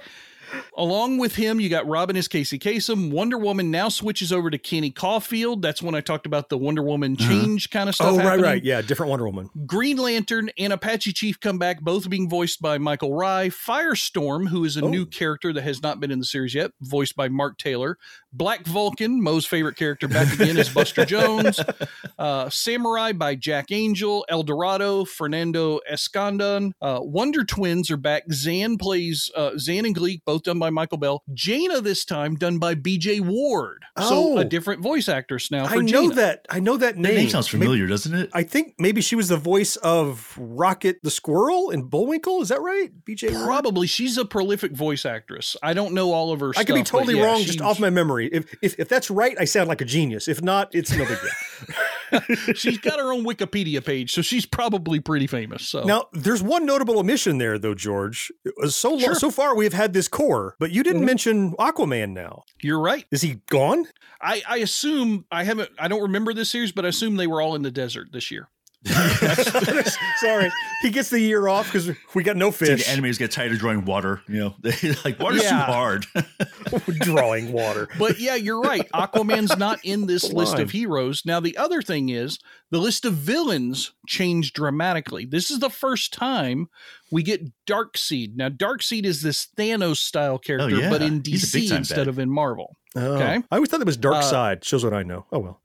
Along 0.77 1.19
with 1.19 1.37
him, 1.37 1.61
you 1.61 1.69
got 1.69 1.87
Robin 1.87 2.17
as 2.17 2.29
Casey 2.29 2.59
Kasem. 2.59 3.11
Wonder 3.11 3.37
Woman 3.39 3.71
now 3.71 3.89
switches 3.89 4.33
over 4.33 4.51
to 4.51 4.59
Connie 4.59 4.91
Caulfield. 4.91 5.63
That's 5.63 5.83
when 5.83 5.95
I 5.95 6.01
talked 6.01 6.27
about 6.27 6.49
the 6.49 6.59
Wonder 6.59 6.83
Woman 6.83 7.17
uh-huh. 7.19 7.29
change 7.29 7.71
kind 7.71 7.89
of 7.89 7.95
stuff. 7.95 8.09
Oh, 8.13 8.17
right, 8.17 8.25
happening. 8.25 8.45
right. 8.45 8.65
Yeah, 8.65 8.83
different 8.83 9.11
Wonder 9.11 9.27
Woman. 9.27 9.51
Green 9.67 9.97
Lantern 9.99 10.51
and 10.59 10.73
Apache 10.73 11.13
Chief 11.13 11.39
come 11.41 11.59
back, 11.59 11.81
both 11.81 12.09
being 12.09 12.29
voiced 12.29 12.63
by 12.63 12.79
Michael 12.79 13.15
Rye. 13.15 13.49
Firestorm, 13.49 14.49
who 14.49 14.65
is 14.65 14.77
a 14.77 14.85
Oh. 14.85 14.89
new 14.89 15.07
character 15.07 15.53
that 15.53 15.63
has 15.63 15.83
not 15.83 16.01
been 16.01 16.11
in 16.11 16.19
the 16.19 16.25
series 16.25 16.55
yet, 16.55 16.73
voiced 16.81 17.17
by 17.17 17.29
Mark 17.29 17.59
Taylor. 17.59 17.99
Black 18.33 18.65
Vulcan, 18.67 19.23
Mo's 19.23 19.45
favorite 19.47 19.77
character, 19.77 20.07
back 20.09 20.33
again 20.33 20.57
is 20.57 20.69
Buster 20.69 21.05
Jones. 21.05 21.61
Uh, 22.19 22.51
Samurai 22.51 23.13
by 23.13 23.35
Jack 23.35 23.73
Angel. 23.73 24.27
El 24.29 24.43
Dorado, 24.43 25.07
Fernando 25.07 25.81
Escandon. 25.91 26.73
Uh, 26.83 26.99
Wonder 27.01 27.45
Twins 27.45 27.91
are 27.91 27.97
back. 27.97 28.25
Zan 28.31 28.77
plays 28.77 29.31
uh, 29.35 29.53
Zan 29.57 29.87
and 29.87 29.95
Gleek, 29.97 30.21
both 30.27 30.43
done 30.43 30.59
by 30.59 30.69
Michael 30.69 30.99
Bell. 30.99 31.23
Jayna 31.33 31.83
this 31.83 32.05
time 32.05 32.35
done 32.35 32.59
by 32.59 32.75
B.J. 32.75 33.21
Ward. 33.21 33.85
So 33.99 34.35
Oh. 34.35 34.39
a 34.39 34.45
different 34.45 34.83
voice 34.83 35.09
actress 35.09 35.51
now 35.51 35.67
for 35.67 35.79
I 35.79 35.81
know 35.81 36.11
Jayna. 36.11 36.15
that. 36.17 36.47
I 36.51 36.61
know 36.61 36.77
that 36.77 36.97
That 36.97 37.01
name. 37.01 37.15
name 37.15 37.29
sounds 37.31 37.51
Maybe- 37.55 37.65
familiar, 37.65 37.87
doesn't 37.87 38.15
it? 38.15 38.29
I 38.35 38.43
think 38.43 38.75
maybe 38.79 39.01
she 39.01 39.17
was 39.17 39.29
the 39.29 39.39
voice 39.39 39.77
of 39.77 40.35
Rocket 40.39 40.99
the 41.03 41.11
Squirrel 41.11 41.71
in 41.71 41.85
Bullwinkle. 41.85 42.43
Is 42.43 42.51
that 42.51 42.61
right? 42.61 42.91
BJ 43.07 43.33
Ward? 43.33 43.47
Probably 43.47 43.87
she's 43.87 44.19
a 44.19 44.27
prolific 44.27 44.73
voice 44.73 45.07
actress. 45.07 45.57
I 45.63 45.73
don't 45.73 45.95
know 45.95 46.13
all 46.13 46.33
of 46.33 46.41
her. 46.41 46.53
I 46.55 46.65
could 46.65 46.75
be 46.75 46.83
totally 46.83 47.17
yeah, 47.17 47.25
wrong 47.25 47.37
she's- 47.37 47.47
just 47.53 47.63
off 47.63 47.81
my 47.81 47.89
memory. 47.89 48.20
If, 48.29 48.55
if 48.63 48.79
if 48.79 48.89
that's 48.89 49.11
right, 49.11 49.37
I 49.39 49.45
sound 49.45 49.69
like 49.69 49.81
a 49.81 49.85
genius. 49.85 50.29
If 50.29 50.43
not, 50.43 50.75
it's 50.75 50.91
no 50.93 51.05
big 51.07 51.19
deal. 51.21 52.21
she's 52.55 52.79
got 52.79 52.99
her 52.99 53.13
own 53.13 53.25
Wikipedia 53.25 53.85
page, 53.85 54.13
so 54.13 54.23
she's 54.23 54.45
probably 54.47 54.99
pretty 55.01 55.27
famous. 55.27 55.67
So 55.69 55.85
Now, 55.85 56.07
there's 56.13 56.43
one 56.43 56.67
notable 56.67 56.99
omission 56.99 57.39
there, 57.39 57.59
though, 57.59 57.75
George. 57.75 58.33
Uh, 58.63 58.69
So 58.69 58.99
Sure. 58.99 59.15
so 59.15 59.31
far, 59.31 59.55
we 59.55 59.65
have 59.65 59.73
had 59.75 59.93
this 59.93 60.09
core, 60.09 60.57
but 60.59 60.71
you 60.73 60.83
didn't 60.83 61.03
Mhm. 61.03 61.07
mention 61.07 61.53
Aquaman. 61.53 62.11
Now, 62.13 62.43
you're 62.63 62.81
right. 62.81 63.05
is 63.13 63.23
he 63.23 63.41
gone? 63.49 63.87
I, 64.21 64.43
I 64.49 64.57
assume 64.59 65.25
I 65.31 65.45
haven't. 65.45 65.71
I 65.79 65.89
don't 65.89 66.03
remember 66.03 66.35
this 66.35 66.51
series, 66.51 66.73
but 66.73 66.85
I 66.85 66.89
assume 66.89 67.17
they 67.17 67.27
were 67.27 67.41
all 67.41 67.55
in 67.55 67.63
the 67.63 67.71
desert 67.71 68.09
this 68.13 68.31
year. 68.31 68.49
Sorry, 70.21 70.51
he 70.83 70.91
gets 70.91 71.11
the 71.11 71.21
year 71.21 71.49
off 71.49 71.67
because 71.67 71.91
we 72.15 72.23
got 72.23 72.37
no 72.37 72.49
It's 72.49 72.61
like 72.61 72.71
fish. 72.79 72.89
animators 72.89 73.19
get 73.19 73.31
tired 73.31 73.53
of 73.53 73.59
drawing 73.59 73.85
water. 73.85 74.23
You 74.29 74.39
know, 74.41 74.55
they 74.61 74.73
like 75.05 75.19
water's 75.19 75.43
Yeah. 75.43 75.51
too 75.67 75.73
hard. 75.73 76.07
drawing 77.01 77.53
water. 77.53 77.89
But 77.99 78.19
yeah, 78.21 78.35
you're 78.37 78.61
right. 78.61 78.89
Aquaman's 78.93 79.57
not 79.59 79.81
in 79.85 80.07
this 80.07 80.29
The 80.29 80.35
list 80.35 80.59
of 80.59 80.71
heroes. 80.71 81.23
Now, 81.27 81.41
the 81.41 81.57
other 81.57 81.83
thing 81.83 82.09
is 82.09 82.39
the 82.71 82.79
list 82.79 83.05
of 83.05 83.15
villains 83.15 83.93
changed 84.07 84.55
dramatically. 84.55 85.25
This 85.27 85.51
is 85.51 85.59
the 85.59 85.71
first 85.71 86.13
time 86.13 86.69
we 87.13 87.23
get 87.23 87.43
Darkseid. 87.67 88.37
Now, 88.37 88.49
Darkseid 88.49 89.05
is 89.05 89.23
this 89.23 89.47
Thanos 89.57 89.99
style 89.99 90.39
character, 90.39 90.77
yeah. 90.77 90.91
but 90.91 91.03
in 91.03 91.23
He's 91.25 91.53
a 91.53 91.59
big 91.59 91.69
DC 91.69 91.77
instead 91.77 91.97
bad. 91.99 92.09
of 92.09 92.19
in 92.19 92.31
Marvel. 92.31 92.77
Oh, 92.97 93.15
Okay. 93.17 93.43
I 93.51 93.55
always 93.57 93.69
thought 93.71 93.81
it 93.81 93.87
was 93.87 93.97
Dark 93.97 94.17
Uh, 94.17 94.23
Side. 94.23 94.65
Shows 94.65 94.85
what 94.85 94.95
I 94.95 95.03
know. 95.03 95.27
Oh 95.33 95.39
well. 95.39 95.61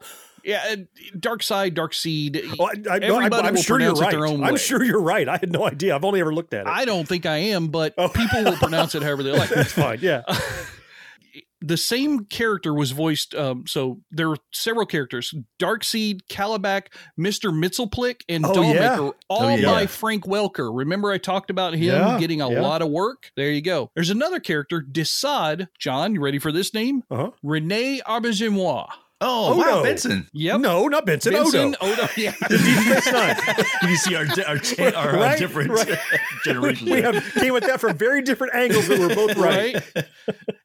Yeah, 0.46 0.64
and 0.70 0.88
Darkseid, 1.18 1.74
Darkseid. 1.74 2.56
Oh, 2.60 2.66
I, 2.66 2.96
I, 2.96 3.00
no, 3.00 3.18
everybody 3.18 3.48
I'm 3.48 3.56
will 3.56 3.62
sure 3.62 3.80
you're 3.80 3.96
pronounce 3.96 4.00
it 4.00 4.04
right. 4.04 4.12
their 4.12 4.26
own 4.28 4.44
I'm 4.44 4.54
way. 4.54 4.60
sure 4.60 4.84
you're 4.84 5.02
right. 5.02 5.28
I 5.28 5.38
had 5.38 5.52
no 5.52 5.66
idea. 5.68 5.96
I've 5.96 6.06
only 6.06 6.22
ever 6.22 6.34
looked 6.34 6.54
at 6.54 6.68
it. 6.68 6.70
I 6.70 6.86
don't 6.86 7.08
think 7.08 7.26
I 7.26 7.38
am, 7.38 7.70
but 7.70 7.94
Oh. 7.98 8.10
people 8.10 8.44
will 8.44 8.58
pronounce 8.58 8.94
it 8.96 9.02
however 9.04 9.24
they 9.24 9.32
like. 9.32 9.50
That's 9.56 9.72
fine. 9.74 10.00
Yeah. 10.02 10.22
the 11.62 11.78
same 11.78 12.26
character 12.26 12.74
was 12.76 12.92
voiced. 12.92 13.34
Um, 13.34 13.66
so 13.66 14.02
there 14.12 14.30
were 14.30 14.38
several 14.54 14.86
characters: 14.86 15.34
Darkseid, 15.60 16.20
Kalibak, 16.30 16.88
Mister 17.18 17.50
Mxyzptlk, 17.50 18.22
and 18.30 18.46
Oh, 18.46 18.54
Dollmaker, 18.54 18.76
yeah. 18.76 18.98
all 19.30 19.46
Oh, 19.46 19.56
yeah. 19.56 19.66
by 19.66 19.88
Frank 19.88 20.26
Welker. 20.26 20.70
Remember, 20.72 21.12
I 21.12 21.18
talked 21.18 21.50
about 21.50 21.74
him 21.74 21.82
Yeah, 21.84 22.20
getting 22.20 22.42
a 22.42 22.52
yeah. 22.52 22.62
lot 22.62 22.82
of 22.84 22.90
work. 22.90 23.32
There 23.36 23.50
you 23.50 23.62
go. 23.62 23.90
There's 23.96 24.12
another 24.12 24.40
character, 24.40 24.80
Desaad. 24.82 25.70
John, 25.80 26.14
you 26.14 26.22
ready 26.22 26.38
for 26.40 26.52
this 26.52 26.72
name? 26.74 27.04
Uh-huh. 27.10 27.32
René 27.44 28.02
Auberjonois. 28.04 28.88
Oh, 29.28 29.54
Oh, 29.54 29.58
wow, 29.58 29.64
no. 29.78 29.84
Benson. 29.84 30.28
Yep. 30.34 30.60
No, 30.62 30.88
not 30.88 31.06
Benson. 31.06 31.34
Vincent 31.34 31.76
Odo. 31.82 31.94
Odo. 31.94 32.08
Yeah. 32.18 32.34
The 32.48 32.58
Deep 32.58 33.04
Space 33.04 33.90
You 33.90 33.96
see 33.98 34.16
our 34.16 34.26
our, 34.48 34.58
cha- 34.58 34.92
our, 35.00 35.14
Right, 35.16 35.38
different 35.40 35.72
right. 35.72 35.98
generations, 36.44 36.90
we 36.90 37.02
have 37.02 37.24
came 37.34 37.56
at 37.56 37.64
that 37.64 37.80
from 37.82 37.98
very 37.98 38.22
different 38.22 38.54
angles, 38.56 38.88
but 38.88 39.00
we're 39.00 39.16
both 39.16 39.36
right. 39.38 39.76
right. 39.96 40.06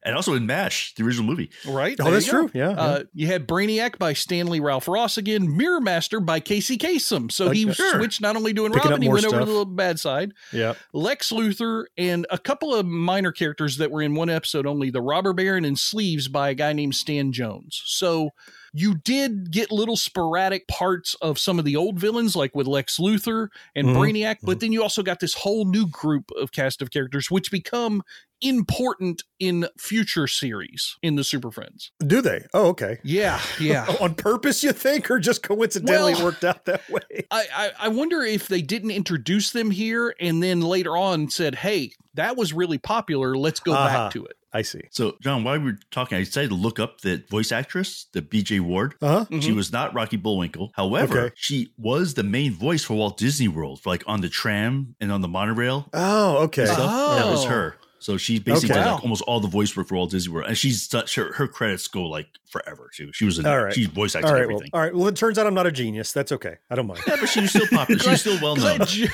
and 0.03 0.15
also 0.15 0.33
in 0.33 0.45
Mash, 0.45 0.93
the 0.95 1.03
original 1.03 1.25
movie. 1.27 1.49
Right. 1.67 1.97
Oh, 1.99 2.05
there 2.05 2.13
that's 2.13 2.25
true. 2.27 2.49
Yeah, 2.53 2.69
Uh, 2.69 3.03
you 3.13 3.27
had 3.27 3.47
Brainiac 3.47 3.97
by 3.97 4.13
Stanley 4.13 4.59
Ralph 4.59 4.87
Ross 4.87 5.17
again, 5.17 5.55
Mirror 5.57 5.81
Master 5.81 6.19
by 6.19 6.39
Casey 6.39 6.77
Kasem. 6.77 7.31
So 7.31 7.49
he 7.49 7.65
Okay. 7.65 7.73
Sure. 7.73 7.97
switched 7.97 8.21
not 8.21 8.35
only 8.35 8.53
doing 8.53 8.71
Picking 8.71 8.87
up 8.87 8.91
Robin, 8.91 9.01
he 9.01 9.07
more 9.07 9.15
went 9.15 9.25
over 9.27 9.39
to 9.39 9.45
stuff. 9.45 9.57
the 9.59 9.65
bad 9.65 9.99
side. 9.99 10.31
yeah. 10.51 10.73
Lex 10.93 11.31
Luthor 11.31 11.85
and 11.97 12.25
a 12.29 12.37
couple 12.37 12.73
of 12.73 12.85
minor 12.85 13.31
characters 13.31 13.77
that 13.77 13.91
were 13.91 14.01
in 14.01 14.15
one 14.15 14.29
episode 14.29 14.65
only, 14.65 14.89
the 14.89 15.01
Robber 15.01 15.33
Baron 15.33 15.65
and 15.65 15.77
Sleeves 15.79 16.27
by 16.27 16.49
a 16.49 16.53
guy 16.53 16.73
named 16.73 16.95
Stan 16.95 17.31
Jones. 17.31 17.81
So 17.85 18.29
you 18.73 18.95
did 18.95 19.51
get 19.51 19.71
little 19.71 19.97
sporadic 19.97 20.67
parts 20.67 21.15
of 21.21 21.37
some 21.37 21.59
of 21.59 21.65
the 21.65 21.75
old 21.75 21.99
villains, 21.99 22.35
like 22.35 22.55
with 22.55 22.67
Lex 22.67 22.97
Luthor 22.97 23.49
and 23.75 23.87
Mhm. 23.87 23.95
Brainiac, 23.95 24.37
but 24.43 24.59
then 24.61 24.71
you 24.71 24.81
also 24.81 25.03
got 25.03 25.19
this 25.19 25.33
whole 25.33 25.65
new 25.65 25.87
group 25.87 26.31
of 26.39 26.51
cast 26.51 26.81
of 26.81 26.89
characters, 26.91 27.29
which 27.29 27.51
become 27.51 28.01
important 28.43 29.23
in 29.39 29.67
future 29.77 30.25
series 30.27 30.97
in 31.03 31.15
the 31.15 31.23
Super 31.23 31.51
Friends. 31.51 31.91
Do 32.05 32.21
they? 32.21 32.45
Oh, 32.53 32.67
okay. 32.69 32.97
Yeah, 33.03 33.39
yeah. 33.59 33.85
On 34.01 34.15
purpose, 34.15 34.63
you 34.63 34.71
think, 34.71 35.11
or 35.11 35.19
just 35.19 35.43
coincidentally 35.43 36.13
Well- 36.15 36.25
worked 36.25 36.43
out 36.43 36.65
that 36.65 36.89
way? 36.89 37.01
I, 37.31 37.45
I, 37.53 37.71
I 37.81 37.87
wonder 37.89 38.21
if 38.23 38.47
they 38.47 38.61
didn't 38.61 38.91
introduce 38.91 39.51
them 39.51 39.69
here 39.71 40.15
and 40.19 40.41
then 40.41 40.61
later 40.61 40.97
on 40.97 41.29
said, 41.29 41.55
hey, 41.55 41.91
that 42.15 42.35
was 42.35 42.51
really 42.51 42.77
popular. 42.79 43.35
Let's 43.37 43.59
go 43.59 43.73
Uh-huh. 43.73 44.05
back 44.05 44.13
to 44.13 44.25
it. 44.25 44.37
I 44.53 44.63
see. 44.63 44.81
So, 44.91 45.15
John, 45.21 45.43
while 45.45 45.57
we 45.59 45.65
were 45.71 45.77
talking, 45.91 46.17
I 46.17 46.21
decided 46.25 46.49
to 46.49 46.55
look 46.55 46.77
up 46.79 47.01
the 47.01 47.23
voice 47.29 47.51
actress, 47.53 48.07
the 48.11 48.21
BJ 48.21 48.59
Ward. 48.59 48.95
Uh 49.01 49.23
huh. 49.25 49.39
She 49.39 49.53
was 49.53 49.71
not 49.71 49.93
Rocky 49.93 50.17
Bullwinkle. 50.17 50.71
However, 50.75 51.19
Okay. 51.21 51.33
she 51.37 51.71
was 51.77 52.15
the 52.15 52.23
main 52.23 52.53
voice 52.53 52.83
for 52.83 52.95
Walt 52.95 53.17
Disney 53.17 53.47
World, 53.47 53.81
for 53.81 53.89
like 53.91 54.03
on 54.07 54.19
the 54.21 54.27
tram 54.29 54.95
and 54.99 55.11
on 55.11 55.21
the 55.21 55.29
monorail 55.29 55.87
Oh, 55.93 56.37
okay. 56.43 56.63
and 56.63 56.71
stuff. 56.71 57.17
That 57.17 57.31
was 57.31 57.45
Oh. 57.45 57.49
her. 57.49 57.75
So 58.01 58.17
she 58.17 58.39
basically 58.39 58.71
Okay. 58.71 58.79
did 58.79 58.85
Wow. 58.87 58.93
like 58.95 59.03
almost 59.03 59.21
all 59.23 59.39
the 59.39 59.47
voice 59.47 59.77
work 59.77 59.87
for 59.87 59.95
Walt 59.95 60.09
Disney 60.09 60.33
World, 60.33 60.47
and 60.47 60.57
she's 60.57 60.81
such 60.89 61.13
her, 61.15 61.33
her 61.33 61.47
credits 61.47 61.87
go 61.87 62.03
like 62.03 62.27
forever 62.49 62.89
too. 62.93 63.11
She 63.13 63.25
was 63.25 63.37
in, 63.37 63.45
All 63.45 63.63
right. 63.63 63.73
she's 63.73 63.85
voice 63.87 64.15
acting 64.15 64.29
All 64.29 64.33
right. 64.35 64.47
Well, 64.47 64.55
everything. 64.57 64.69
all 64.73 64.81
right. 64.81 64.93
Well, 64.95 65.07
it 65.07 65.15
turns 65.15 65.37
out 65.37 65.45
I'm 65.47 65.53
not 65.53 65.67
a 65.67 65.71
genius. 65.71 66.11
That's 66.11 66.31
okay. 66.31 66.55
I 66.71 66.75
don't 66.75 66.87
mind. 66.87 66.99
Yeah, 67.07 67.17
but 67.19 67.29
she 67.29 67.41
was 67.41 67.51
still 67.51 67.67
popular. 67.67 67.99
she 68.01 68.09
was 68.09 68.19
still 68.21 68.39
well 68.41 68.55
known. 68.55 68.77
Glad, 68.77 68.87
J- 68.87 69.07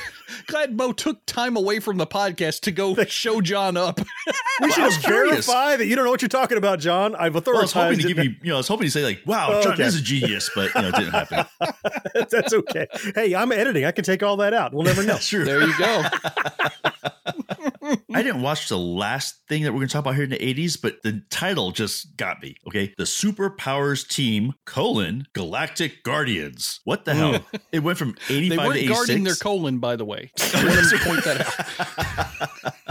glad 0.46 0.74
Mo 0.76 0.92
took 0.92 1.24
time 1.26 1.56
away 1.56 1.80
from 1.80 1.98
the 1.98 2.06
podcast 2.06 2.60
to 2.62 2.72
go 2.72 2.94
show 3.04 3.40
John 3.42 3.76
up. 3.76 4.00
We 4.60 4.72
should 4.72 4.82
I 4.92 4.98
verify 4.98 5.76
that 5.76 5.86
you 5.86 5.94
don't 5.94 6.04
know 6.04 6.10
what 6.10 6.20
you're 6.20 6.28
talking 6.28 6.58
about, 6.58 6.80
John. 6.80 7.14
I've 7.14 7.32
Well, 7.34 7.58
I 7.58 7.60
was 7.62 7.72
hoping 7.72 8.00
to 8.00 8.08
give 8.08 8.18
you, 8.18 8.30
you 8.42 8.48
know, 8.48 8.54
I 8.54 8.56
was 8.56 8.66
hoping 8.66 8.86
to 8.86 8.90
say 8.90 9.04
like, 9.04 9.20
"Wow, 9.24 9.50
Oh, 9.52 9.62
John 9.62 9.74
okay. 9.74 9.84
is 9.84 9.94
a 9.94 10.00
genius," 10.02 10.50
but 10.52 10.74
you 10.74 10.82
know, 10.82 10.88
it 10.88 10.94
didn't 10.96 11.12
happen. 11.12 11.46
That's 12.28 12.52
okay. 12.52 12.88
Hey, 13.14 13.36
I'm 13.36 13.52
editing. 13.52 13.84
I 13.84 13.92
can 13.92 14.02
take 14.04 14.24
all 14.24 14.36
that 14.38 14.54
out. 14.54 14.74
We'll 14.74 14.82
never 14.82 15.02
know. 15.02 15.12
That's 15.12 15.28
true. 15.28 15.44
there 15.44 15.62
you 15.62 15.78
go. 15.78 16.02
I 18.14 18.22
didn't 18.22 18.40
watch 18.40 18.68
the 18.68 18.78
last 18.78 19.42
thing 19.48 19.64
that 19.64 19.72
we're 19.72 19.80
going 19.80 19.88
to 19.88 19.92
talk 19.92 20.00
about 20.00 20.14
here 20.14 20.24
in 20.24 20.30
the 20.30 20.38
80s, 20.38 20.80
but 20.80 21.02
the 21.02 21.22
title 21.30 21.72
just 21.72 22.16
got 22.16 22.42
me. 22.42 22.56
Okay. 22.66 22.94
The 22.96 23.04
Superpowers 23.04 24.08
Team, 24.08 24.54
colon, 24.64 25.26
Galactic 25.34 26.02
Guardians. 26.04 26.80
What 26.84 27.04
the 27.04 27.14
hell? 27.14 27.38
Hmm. 27.38 27.56
It 27.70 27.80
went 27.80 27.98
from 27.98 28.16
85 28.30 28.48
They 28.48 28.56
weren't 28.56 28.76
86. 28.78 28.98
guarding 28.98 29.24
their 29.24 29.34
colon, 29.34 29.78
by 29.78 29.96
the 29.96 30.06
way. 30.06 30.30
I 30.54 30.64
want 30.64 30.88
to 30.88 30.98
point 31.04 31.24
that 31.24 32.38
out. 32.62 32.74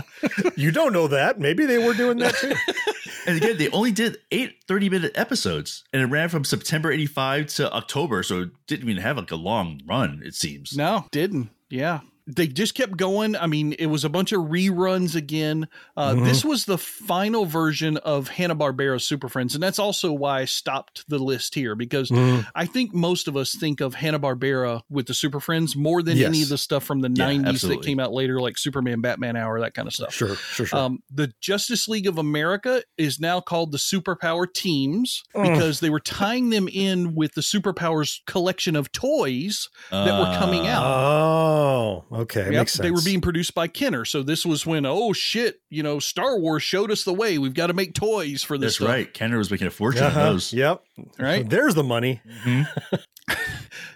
You 0.55 0.71
don't 0.71 0.93
know 0.93 1.07
that. 1.07 1.39
Maybe 1.39 1.65
they 1.67 1.77
were 1.77 1.93
doing 1.93 2.17
that 2.17 2.33
too. 2.35 2.53
and 3.27 3.37
again, 3.37 3.57
they 3.57 3.69
only 3.69 3.91
did 3.91 4.17
eight 4.31 4.55
30 4.67 4.89
minute 4.89 5.11
episodes 5.15 5.83
and 5.93 6.01
it 6.01 6.05
ran 6.07 6.29
from 6.29 6.43
September 6.43 6.91
85 6.91 7.47
to 7.47 7.71
October. 7.71 8.23
So 8.23 8.41
it 8.41 8.49
didn't 8.65 8.89
even 8.89 9.01
have 9.03 9.17
like 9.17 9.31
a 9.31 9.35
long 9.35 9.81
run, 9.85 10.21
it 10.25 10.33
seems. 10.33 10.75
No, 10.75 11.05
didn't. 11.11 11.51
Yeah. 11.69 11.99
They 12.29 12.47
just 12.47 12.75
kept 12.75 12.97
going. 12.97 13.35
I 13.37 13.47
mean, 13.47 13.73
it 13.79 13.85
was 13.85 14.03
a 14.03 14.09
bunch 14.09 14.31
of 14.33 14.41
reruns 14.43 15.15
again. 15.15 15.67
Uh, 15.95 16.13
Mhm. 16.13 16.25
This 16.25 16.43
was 16.43 16.65
the 16.65 16.77
final 16.77 17.45
version 17.45 17.95
of 17.97 18.27
Hanna 18.27 18.55
Barbera's 18.55 19.05
Super 19.05 19.29
Friends, 19.29 19.53
and 19.53 19.63
that's 19.63 19.79
also 19.79 20.11
why 20.11 20.41
I 20.41 20.45
stopped 20.45 21.05
the 21.07 21.19
list 21.19 21.55
here 21.55 21.73
because 21.73 22.09
Mhm. 22.09 22.45
I 22.53 22.65
think 22.65 22.93
most 22.93 23.27
of 23.29 23.37
us 23.37 23.55
think 23.55 23.79
of 23.79 23.95
Hanna 23.95 24.19
Barbera 24.19 24.81
with 24.89 25.07
the 25.07 25.13
Super 25.13 25.39
Friends 25.39 25.75
more 25.75 26.03
than 26.03 26.17
any 26.21 26.41
of 26.41 26.49
the 26.49 26.57
stuff 26.57 26.83
from 26.83 26.99
the 27.01 27.09
Yeah, 27.09 27.27
'90s 27.27 27.61
that 27.61 27.81
came 27.81 27.99
out 27.99 28.11
later, 28.11 28.41
like 28.41 28.57
Superman, 28.57 28.99
Batman 28.99 29.37
Hour, 29.37 29.59
that 29.61 29.73
kind 29.73 29.87
of 29.87 29.93
stuff. 29.93 30.13
Sure, 30.13 30.35
sure, 30.35 30.65
sure. 30.65 30.77
Um, 30.79 30.99
the 31.09 31.31
Justice 31.39 31.87
League 31.87 32.07
of 32.07 32.17
America 32.17 32.83
is 32.97 33.19
now 33.21 33.39
called 33.39 33.71
the 33.71 33.77
Superpower 33.77 34.51
Teams 34.53 35.23
Mm. 35.33 35.53
because 35.53 35.79
they 35.79 35.89
were 35.89 35.99
tying 36.01 36.49
them 36.49 36.67
in 36.67 37.15
with 37.15 37.35
the 37.35 37.41
Superpowers 37.41 38.19
collection 38.25 38.75
of 38.75 38.91
toys 38.91 39.69
that 39.91 40.19
were 40.19 40.37
coming 40.37 40.67
out. 40.67 40.83
Oh, 40.85 42.03
okay. 42.21 42.45
Yep, 42.45 42.51
Makes 42.51 42.73
sense. 42.73 42.83
They 42.83 42.91
were 42.91 43.01
being 43.03 43.21
produced 43.21 43.53
by 43.55 43.67
Kenner. 43.67 44.05
So 44.05 44.23
this 44.23 44.45
was 44.45 44.65
when, 44.65 44.85
oh 44.85 45.13
shit, 45.13 45.61
you 45.69 45.83
know, 45.83 45.99
Star 45.99 46.37
Wars 46.39 46.63
showed 46.63 46.91
us 46.91 47.03
the 47.03 47.13
way. 47.13 47.37
We've 47.37 47.53
got 47.53 47.67
to 47.67 47.73
make 47.73 47.93
toys 47.93 48.43
for 48.43 48.57
this 48.57 48.73
That's 48.73 48.75
stuff. 48.77 48.89
right. 48.89 49.13
Kenner 49.13 49.37
was 49.37 49.49
making 49.51 49.67
a 49.67 49.71
fortune 49.71 50.03
Uh-huh. 50.03 50.19
on 50.19 50.25
those. 50.33 50.53
Yep. 50.53 50.83
Right. 51.19 51.47
There's 51.49 51.75
the 51.75 51.83
money. 51.83 52.21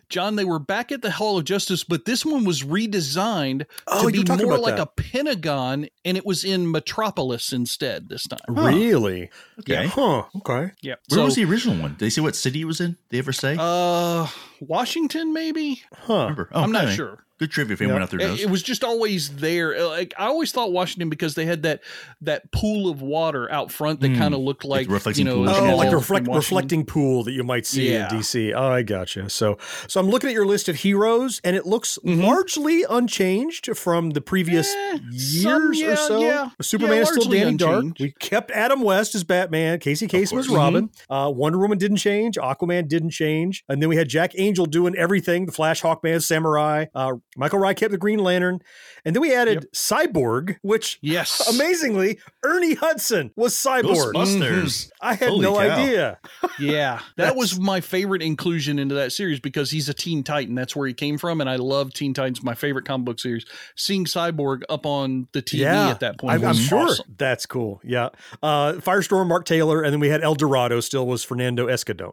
John, 0.10 0.36
they 0.36 0.44
were 0.44 0.60
back 0.60 0.92
at 0.92 1.02
the 1.02 1.10
Hall 1.10 1.38
of 1.38 1.46
Justice, 1.46 1.86
but 1.86 2.04
this 2.04 2.26
one 2.26 2.44
was 2.44 2.64
redesigned 2.64 3.66
Oh, 3.88 4.10
to 4.10 4.24
be 4.26 4.44
more 4.44 4.58
like 4.58 4.76
that. 4.76 4.82
a 4.82 4.86
Pentagon, 4.88 5.88
and 6.04 6.18
it 6.18 6.26
was 6.26 6.44
in 6.44 6.70
Metropolis 6.70 7.54
instead 7.54 8.10
this 8.10 8.24
time. 8.28 8.40
Really? 8.50 9.30
Okay. 9.62 9.88
Huh. 9.88 10.24
Okay. 10.36 10.72
Yeah. 10.82 10.96
Where 11.08 11.20
so, 11.20 11.24
was 11.26 11.36
the 11.36 11.46
original 11.46 11.78
one? 11.82 11.92
Did 11.92 12.00
they 12.00 12.10
say 12.10 12.20
what 12.20 12.36
city 12.36 12.60
it 12.62 12.66
was 12.66 12.82
in? 12.82 12.92
Did 12.92 12.98
they 13.10 13.18
ever 13.20 13.32
say? 13.32 13.56
Uh, 13.58 14.28
Washington, 14.60 15.32
maybe. 15.32 15.82
Huh. 15.96 16.24
Remember? 16.24 16.50
Oh, 16.52 16.62
I'm 16.64 16.74
not 16.74 16.90
sure. 16.90 17.24
Good 17.42 17.50
trivia 17.50 17.74
if 17.74 17.82
anyone 17.82 17.98
Yeah. 18.00 18.04
out 18.04 18.10
there 18.12 18.20
It, 18.22 18.28
knows. 18.28 18.42
it 18.44 18.50
was 18.52 18.62
just 18.62 18.84
always 18.84 19.30
there. 19.30 19.76
Uh, 19.76 19.88
Like 19.90 20.14
I 20.16 20.28
always 20.28 20.52
thought 20.52 20.72
Washington 20.72 21.10
because 21.10 21.34
they 21.34 21.46
had 21.48 21.64
that 21.64 21.82
that 22.22 22.52
pool 22.52 22.88
of 22.88 23.02
water 23.02 23.52
out 23.52 23.72
front 23.72 24.00
that 24.02 24.12
Mm. 24.12 24.18
kind 24.20 24.34
of 24.36 24.42
looked 24.42 24.64
Like 24.64 24.82
like, 24.82 24.90
reflecting 24.94 25.26
you 25.26 25.34
know, 25.34 25.52
pool. 25.52 25.72
Oh, 25.72 25.76
like 25.76 25.92
a 25.92 25.96
reflect, 25.96 26.28
reflecting 26.28 26.86
pool 26.86 27.24
that 27.24 27.32
you 27.32 27.44
might 27.44 27.66
see 27.66 27.92
Yeah. 27.94 28.10
in 28.14 28.20
DC. 28.20 28.54
Oh, 28.54 28.68
I 28.68 28.84
gotcha. 28.84 29.28
So, 29.30 29.58
so 29.88 30.00
I'm 30.00 30.08
looking 30.08 30.30
at 30.30 30.34
your 30.36 30.46
list 30.46 30.70
of 30.70 30.76
heroes, 30.78 31.42
and 31.44 31.56
it 31.56 31.66
looks 31.66 31.98
Mhm. 32.06 32.24
largely 32.24 32.86
unchanged 32.88 33.76
from 33.76 34.12
the 34.12 34.22
previous 34.22 34.70
Eh, 34.94 35.00
years 35.12 35.42
some- 35.44 35.74
yeah, 35.74 35.94
or 35.94 35.96
so. 35.96 36.20
yeah. 36.22 36.50
Superman 36.62 36.98
Yeah, 36.98 37.02
is 37.02 37.08
still 37.10 37.22
largely 37.24 37.40
Danny 37.40 37.58
Dark. 37.58 37.86
We 38.00 38.14
kept 38.20 38.52
Adam 38.52 38.82
West 38.82 39.16
as 39.16 39.24
Batman. 39.24 39.80
Casey 39.80 40.08
Kasem 40.08 40.24
as 40.24 40.30
course. 40.30 40.50
Robin. 40.50 40.90
Uh, 41.10 41.32
Wonder 41.36 41.58
Woman 41.58 41.80
didn't 41.80 41.98
change. 41.98 42.38
Aquaman 42.38 42.88
didn't 42.88 43.10
change. 43.12 43.64
And 43.68 43.82
then 43.82 43.90
we 43.90 43.96
had 43.96 44.10
Jack 44.10 44.34
Angel 44.38 44.68
doing 44.68 44.96
everything: 44.96 45.48
the 45.48 45.52
Flash, 45.52 45.82
Hawkman, 45.82 46.22
Samurai. 46.22 46.86
Uh, 46.94 47.14
Michael 47.38 47.60
Rye 47.60 47.74
kept 47.74 47.92
the 47.92 47.98
Green 47.98 48.20
Lantern, 48.20 48.62
and 49.06 49.16
then 49.16 49.22
we 49.22 49.34
added 49.34 49.68
Cyborg, 49.74 50.58
which 50.62 51.00
yes, 51.02 51.48
amazingly, 51.56 52.20
Ernie 52.44 52.74
Hudson 52.76 53.32
was 53.36 53.56
Cyborg. 53.56 54.14
Ghostbusters. 54.14 54.64
Mhm. 54.64 54.90
I 55.02 55.14
had 55.16 55.30
Holy 55.30 55.42
no 55.42 55.54
cow. 55.56 55.60
idea. 55.60 56.20
yeah, 56.60 57.00
that 57.18 57.36
was 57.36 57.60
my 57.60 57.80
favorite 57.82 58.22
inclusion 58.22 58.80
into 58.80 58.96
that 58.96 59.12
series 59.14 59.40
because 59.40 59.72
he's 59.72 59.88
a 59.88 59.94
Teen 59.94 60.24
Titan. 60.24 60.56
That's 60.56 60.76
where 60.76 60.88
he 60.88 60.94
came 60.94 61.18
from, 61.18 61.40
and 61.42 61.50
I 61.50 61.56
love 61.56 61.94
Teen 61.94 62.14
Titans, 62.14 62.44
my 62.44 62.54
favorite 62.54 62.86
comic 62.86 63.06
book 63.06 63.20
series. 63.20 63.46
Seeing 63.76 64.06
Cyborg 64.06 64.64
up 64.70 64.86
on 64.86 65.28
the 65.32 65.42
TV 65.42 65.66
at 65.66 66.02
that 66.02 66.20
point, 66.20 66.34
I'm, 66.44 66.50
I'm 66.50 66.56
sure 66.56 66.90
awesome. 66.90 67.16
that's 67.18 67.46
cool. 67.46 67.80
Yeah, 67.84 68.10
uh, 68.44 68.74
Firestorm, 68.74 69.28
Mark 69.28 69.46
Taylor, 69.46 69.82
and 69.82 69.94
then 69.94 70.00
we 70.02 70.10
had 70.10 70.22
El 70.22 70.36
Dorado. 70.36 70.80
Still 70.82 71.08
was 71.08 71.24
Fernando 71.24 71.68
Escandon. 71.68 72.12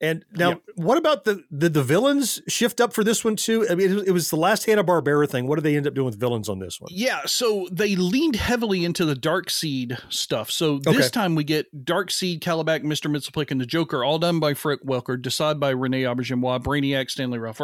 And 0.00 0.24
now, 0.32 0.50
Yep. 0.50 0.62
what 0.76 0.96
about 0.96 1.24
the 1.24 1.42
did 1.56 1.74
the 1.74 1.82
villains 1.82 2.40
shift 2.46 2.80
up 2.80 2.92
for 2.92 3.02
this 3.02 3.24
one 3.24 3.34
too? 3.34 3.66
I 3.68 3.74
mean, 3.74 3.90
it, 3.90 3.94
was- 3.94 4.04
it 4.04 4.10
was 4.12 4.30
the 4.30 4.36
last 4.36 4.64
Hanna 4.66 4.84
Barbera 4.84 5.28
thing. 5.28 5.48
What 5.48 5.56
did 5.56 5.64
they 5.64 5.76
end 5.76 5.88
up 5.88 5.94
doing 5.94 6.06
with 6.06 6.20
villains 6.20 6.48
on 6.48 6.60
this 6.60 6.80
one? 6.80 6.88
Yeah, 6.92 7.22
so 7.26 7.66
they 7.72 7.96
leaned 7.96 8.36
heavily 8.36 8.84
into 8.84 9.04
the 9.04 9.16
Darkseid 9.16 9.98
stuff. 10.08 10.52
So 10.52 10.78
this 10.78 10.96
Okay. 10.96 11.08
time 11.08 11.34
we 11.34 11.42
get 11.42 11.84
Dark 11.84 12.12
Seed, 12.12 12.40
Kalibak, 12.42 12.84
Mr. 12.84 13.10
Mxyzptlk, 13.10 13.50
and 13.50 13.60
the 13.60 13.66
Joker, 13.66 14.04
all 14.04 14.20
done 14.20 14.38
by 14.38 14.54
Frank 14.54 14.84
Welker, 14.84 15.20
Desaad 15.20 15.58
by 15.58 15.74
René 15.74 16.02
Auberjonois, 16.02 16.62
Brainiac, 16.62 17.10
Stanley 17.10 17.38
Ralph 17.40 17.58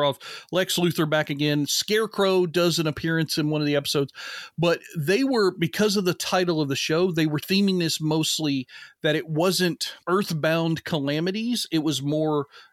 Lex 0.51 0.77
Luthor 0.77 1.09
back 1.09 1.31
again. 1.31 1.67
Scarecrow 1.67 2.47
does 2.47 2.81
an 2.81 2.89
appearance 2.89 3.39
in 3.39 3.49
one 3.49 3.61
of 3.61 3.67
the 3.69 3.77
episodes, 3.77 4.13
but 4.59 4.81
they 4.99 5.23
were 5.23 5.53
because 5.57 5.97
of 5.97 6.05
the 6.05 6.15
title 6.15 6.61
of 6.61 6.69
the 6.69 6.75
show, 6.75 7.13
they 7.13 7.27
were 7.27 7.39
theming 7.39 7.79
this 7.79 8.01
mostly 8.01 8.67
that 9.03 9.15
it 9.15 9.29
wasn't 9.29 9.95
earthbound 10.09 10.83
calamities; 10.85 11.67
it 11.71 11.85
was 11.85 12.03
more, 12.03 12.24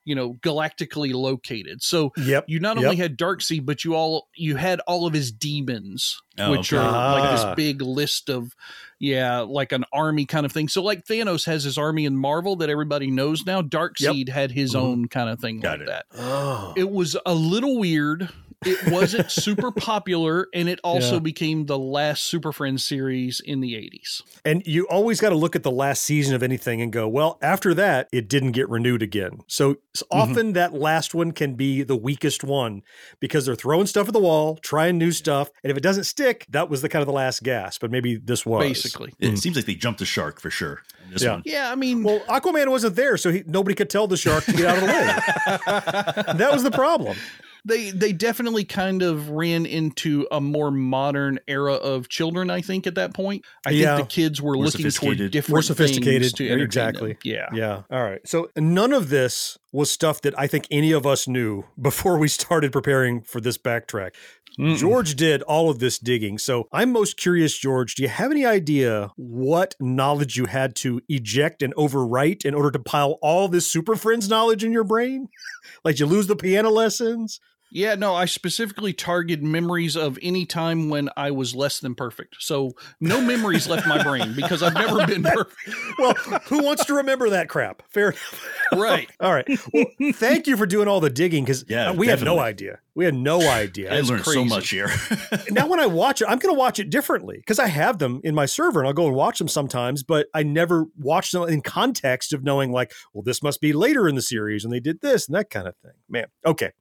you 0.05 0.15
know, 0.15 0.33
galactically 0.41 1.13
located. 1.13 1.81
So 1.83 2.11
Yep, 2.17 2.45
you 2.47 2.59
not 2.59 2.77
yep. 2.77 2.85
only 2.85 2.97
had 2.97 3.17
Darkseid, 3.17 3.65
but 3.65 3.83
you 3.85 3.95
all 3.95 4.27
you 4.35 4.55
had 4.55 4.79
all 4.81 5.05
of 5.07 5.13
his 5.13 5.31
demons, 5.31 6.21
Oh, 6.39 6.51
which 6.51 6.71
okay. 6.73 6.81
are 6.83 6.91
like 6.91 7.23
Ah. 7.23 7.31
this 7.47 7.55
big 7.55 7.81
list 7.81 8.29
of 8.29 8.55
yeah, 8.99 9.39
like 9.39 9.71
an 9.71 9.83
army 9.91 10.25
kind 10.25 10.45
of 10.45 10.51
thing. 10.51 10.67
So 10.67 10.83
like 10.83 11.05
Thanos 11.05 11.45
has 11.47 11.63
his 11.63 11.77
army 11.77 12.05
in 12.05 12.15
Marvel 12.15 12.55
that 12.57 12.69
everybody 12.69 13.09
knows 13.09 13.45
now. 13.45 13.61
Darkseid 13.63 14.29
had 14.29 14.51
his 14.51 14.73
Mhm. 14.73 14.79
own 14.79 15.07
kind 15.07 15.29
of 15.29 15.39
thing 15.39 15.59
Got 15.59 15.79
like 15.79 15.81
it. 15.81 15.87
that. 15.87 16.05
Oh, 16.17 16.73
It 16.77 16.89
was 16.89 17.17
a 17.25 17.33
little 17.33 17.79
weird. 17.79 18.29
It 18.63 18.91
wasn't 18.91 19.31
super 19.31 19.71
popular, 19.71 20.47
and 20.53 20.69
it 20.69 20.79
also 20.83 21.13
Yeah. 21.15 21.19
became 21.19 21.65
the 21.65 21.79
last 21.79 22.23
Super 22.25 22.51
Friends 22.51 22.83
series 22.83 23.39
in 23.39 23.59
the 23.59 23.75
80s. 23.75 24.21
and 24.45 24.61
you 24.65 24.87
always 24.87 25.19
got 25.19 25.29
to 25.29 25.35
look 25.35 25.55
at 25.55 25.63
the 25.63 25.71
last 25.71 26.03
season 26.03 26.35
of 26.35 26.41
anything 26.43 26.81
and 26.81 26.91
go, 26.91 27.07
well, 27.07 27.37
after 27.41 27.73
that, 27.73 28.07
it 28.11 28.27
didn't 28.27 28.51
get 28.51 28.69
renewed 28.69 29.01
again. 29.01 29.39
So 29.47 29.71
s- 29.95 30.03
mm-hmm. 30.11 30.19
often 30.31 30.53
that 30.53 30.73
last 30.73 31.13
one 31.15 31.31
can 31.31 31.55
be 31.55 31.83
the 31.83 31.95
weakest 31.95 32.43
one 32.43 32.81
because 33.19 33.45
they're 33.45 33.55
throwing 33.55 33.85
stuff 33.87 34.07
at 34.07 34.13
the 34.13 34.19
wall, 34.19 34.57
trying 34.57 34.97
new 34.97 35.11
stuff, 35.11 35.49
and 35.63 35.71
if 35.71 35.77
it 35.77 35.81
doesn't 35.83 36.03
stick, 36.05 36.45
that 36.49 36.69
was 36.69 36.81
the 36.81 36.89
kind 36.89 37.01
of 37.01 37.07
the 37.07 37.13
last 37.13 37.43
gasp. 37.43 37.81
But 37.81 37.91
maybe 37.91 38.15
this 38.15 38.45
was 38.45 38.63
Basically. 38.67 39.13
It 39.19 39.31
mm. 39.31 39.37
seems 39.39 39.55
like 39.55 39.65
they 39.65 39.75
jumped 39.75 39.99
the 39.99 40.05
shark 40.05 40.39
for 40.39 40.49
sure. 40.49 40.81
This 41.11 41.23
Yeah. 41.23 41.31
one. 41.33 41.41
Yeah, 41.45 41.71
I 41.71 41.75
mean, 41.75 42.03
Well, 42.03 42.19
Aquaman 42.21 42.69
wasn't 42.69 42.95
there, 42.95 43.17
so 43.17 43.31
he, 43.31 43.43
nobody 43.47 43.75
could 43.75 43.89
tell 43.89 44.07
the 44.07 44.17
shark 44.17 44.43
to 44.45 44.53
get 44.53 44.65
out 44.65 44.77
of 44.77 44.81
the 44.81 44.87
way. 44.87 46.33
that 46.37 46.49
was 46.53 46.63
the 46.63 46.71
problem. 46.71 47.17
They 47.65 47.91
they 47.91 48.13
definitely 48.13 48.63
kind 48.65 49.01
of 49.01 49.29
ran 49.29 49.65
into 49.65 50.27
a 50.31 50.41
more 50.41 50.71
modern 50.71 51.39
era 51.47 51.73
of 51.73 52.09
children. 52.09 52.49
I 52.49 52.61
think 52.61 52.87
at 52.87 52.95
that 52.95 53.13
point, 53.13 53.45
I 53.65 53.71
Yeah. 53.71 53.97
think 53.97 54.09
the 54.09 54.13
kids 54.13 54.41
were 54.41 54.53
More 54.53 54.65
looking 54.65 54.89
toward 54.89 55.17
different, 55.31 55.49
More 55.49 55.61
sophisticated. 55.61 56.21
things 56.21 56.33
to 56.33 56.45
exactly. 56.61 57.13
them. 57.13 57.19
Yeah, 57.23 57.47
Yeah. 57.53 57.81
All 57.91 58.03
right. 58.03 58.19
So 58.25 58.49
none 58.57 58.93
of 58.93 59.09
this 59.09 59.57
was 59.71 59.89
stuff 59.89 60.21
that 60.21 60.37
I 60.37 60.47
think 60.47 60.65
any 60.69 60.91
of 60.91 61.05
us 61.05 61.27
knew 61.27 61.63
before 61.81 62.17
we 62.17 62.27
started 62.27 62.71
preparing 62.71 63.21
for 63.21 63.39
this 63.39 63.57
backtrack. 63.57 64.11
Mm. 64.59 64.77
George 64.77 65.15
did 65.15 65.41
all 65.43 65.69
of 65.69 65.79
this 65.79 65.97
digging. 65.97 66.37
So 66.37 66.67
I'm 66.73 66.91
most 66.91 67.15
curious, 67.15 67.57
George, 67.57 67.95
do 67.95 68.03
you 68.03 68.09
have 68.09 68.31
any 68.31 68.45
idea 68.45 69.11
what 69.15 69.75
knowledge 69.79 70.35
you 70.35 70.45
had 70.47 70.75
to 70.77 70.99
eject 71.07 71.61
and 71.63 71.73
overwrite 71.75 72.43
in 72.43 72.53
order 72.53 72.69
to 72.71 72.79
pile 72.79 73.17
all 73.21 73.47
this 73.47 73.65
Super 73.71 73.95
Friends 73.95 74.27
knowledge 74.27 74.61
in 74.65 74.73
your 74.73 74.83
brain? 74.83 75.29
like 75.85 75.99
you 75.99 76.05
lose 76.05 76.27
the 76.27 76.35
piano 76.35 76.69
lessons? 76.69 77.39
Yeah, 77.73 77.95
no, 77.95 78.13
I 78.13 78.25
specifically 78.25 78.91
targeted 78.91 79.43
memories 79.43 79.95
of 79.95 80.19
any 80.21 80.45
time 80.45 80.89
when 80.89 81.09
I 81.15 81.31
was 81.31 81.55
less 81.55 81.79
than 81.79 81.95
perfect. 81.95 82.35
So 82.39 82.73
no 82.99 83.21
memories 83.21 83.67
left 83.67 83.87
my 83.87 84.03
brain 84.03 84.33
because 84.35 84.61
I've 84.61 84.73
never 84.73 85.07
been 85.07 85.23
perfect. 85.23 85.57
Well, 85.97 86.13
who 86.49 86.63
wants 86.63 86.83
to 86.85 86.95
remember 86.95 87.29
that 87.29 87.47
crap? 87.47 87.81
Fair 87.89 88.09
enough. 88.09 88.45
Right. 88.73 89.09
All 89.21 89.33
right. 89.33 89.47
Well, 89.73 89.85
thank 90.13 90.47
you 90.47 90.57
for 90.57 90.65
doing 90.65 90.87
all 90.89 90.99
the 90.99 91.09
digging 91.09 91.45
because 91.45 91.63
Yeah, 91.67 91.93
we 91.93 92.07
had 92.07 92.21
no 92.21 92.39
idea. 92.39 92.79
We 92.93 93.05
had 93.05 93.15
no 93.15 93.41
idea. 93.41 93.93
I 93.93 94.01
learned 94.01 94.25
so 94.25 94.43
much 94.43 94.69
here. 94.69 94.89
now 95.51 95.67
when 95.67 95.79
I 95.79 95.85
watch 95.85 96.21
it, 96.21 96.27
I'm 96.27 96.39
going 96.39 96.53
to 96.53 96.59
watch 96.59 96.77
it 96.77 96.89
differently 96.89 97.37
because 97.37 97.57
I 97.57 97.67
have 97.67 97.99
them 97.99 98.19
in 98.23 98.35
my 98.35 98.45
server 98.45 98.79
and 98.79 98.87
I'll 98.87 98.93
go 98.93 99.07
and 99.07 99.15
watch 99.15 99.39
them 99.39 99.47
sometimes, 99.47 100.03
but 100.03 100.27
I 100.33 100.43
never 100.43 100.85
watch 100.97 101.31
them 101.31 101.47
in 101.47 101.61
context 101.61 102.33
of 102.33 102.43
knowing 102.43 102.71
like, 102.71 102.91
well, 103.13 103.23
this 103.23 103.41
must 103.41 103.61
be 103.61 103.71
later 103.71 104.09
in 104.09 104.15
the 104.15 104.21
series 104.21 104.65
and 104.65 104.73
they 104.73 104.81
did 104.81 104.99
this 105.01 105.27
and 105.27 105.35
that 105.35 105.49
kind 105.49 105.67
of 105.67 105.75
thing. 105.77 105.93
Man, 106.09 106.25
okay. 106.45 106.71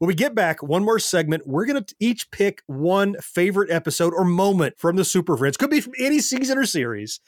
When 0.00 0.08
we 0.08 0.14
get 0.14 0.34
back, 0.34 0.62
one 0.62 0.84
more 0.84 0.98
segment, 0.98 1.46
we're 1.46 1.66
going 1.66 1.82
to 1.82 1.94
each 2.00 2.30
pick 2.32 2.62
one 2.66 3.14
favorite 3.20 3.70
episode 3.70 4.12
or 4.14 4.24
moment 4.24 4.74
from 4.78 4.96
the 4.96 5.04
Super 5.04 5.36
Friends. 5.36 5.56
Could 5.56 5.70
be 5.70 5.80
from 5.80 5.94
any 5.98 6.18
season 6.18 6.58
or 6.58 6.66
series 6.66 7.20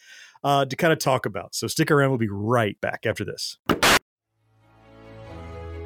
uh, 0.42 0.64
to 0.64 0.74
kind 0.74 0.92
of 0.92 0.98
talk 0.98 1.24
about. 1.24 1.54
So 1.54 1.68
stick 1.68 1.90
around. 1.90 2.10
We'll 2.10 2.18
be 2.18 2.28
right 2.28 2.80
back 2.80 3.06
after 3.06 3.24
this. 3.24 3.58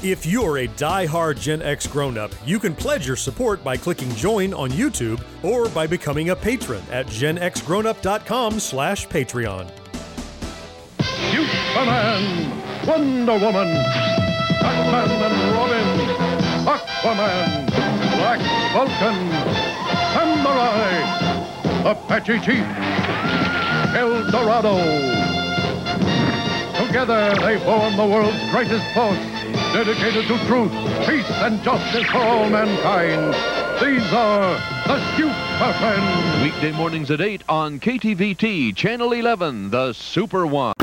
If 0.00 0.24
you're 0.24 0.58
a 0.58 0.68
die-hard 0.68 1.38
Gen 1.38 1.60
X 1.60 1.88
grown-up, 1.88 2.30
you 2.46 2.60
can 2.60 2.72
pledge 2.72 3.04
your 3.04 3.16
support 3.16 3.64
by 3.64 3.76
clicking 3.76 4.08
join 4.14 4.54
on 4.54 4.70
YouTube 4.70 5.20
or 5.42 5.68
by 5.70 5.88
becoming 5.88 6.30
a 6.30 6.36
patron 6.36 6.80
at 6.92 7.06
genxgrownup.com 7.06 8.60
slash 8.60 9.08
Patreon. 9.08 9.68
Superman, 11.32 12.86
Wonder 12.86 13.32
Woman, 13.44 13.74
Batman 14.62 15.10
and 15.10 15.56
Robin, 15.56 15.88
Aquaman, 16.64 17.66
Black 18.18 18.40
Vulcan, 18.72 19.18
Samurai, 20.14 20.94
Apache 21.90 22.38
Chief, 22.38 22.64
El 23.96 24.30
Dorado. 24.30 24.78
Together 26.86 27.34
they 27.40 27.58
form 27.64 27.96
the 27.96 28.06
world's 28.06 28.50
greatest 28.52 28.86
force, 28.94 29.18
dedicated 29.72 30.26
to 30.26 30.38
truth, 30.46 30.72
peace, 31.06 31.30
and 31.30 31.62
justice 31.62 32.08
for 32.10 32.18
all 32.18 32.48
mankind. 32.48 33.34
These 33.82 34.12
are 34.12 34.54
the 34.86 35.16
Super 35.16 35.72
Friends. 35.78 36.42
Weekday 36.42 36.72
mornings 36.72 37.10
at 37.10 37.20
8 37.20 37.42
on 37.48 37.78
KTVT, 37.78 38.74
Channel 38.74 39.12
11, 39.12 39.70
the 39.70 39.92
Super 39.92 40.46
One. 40.46 40.74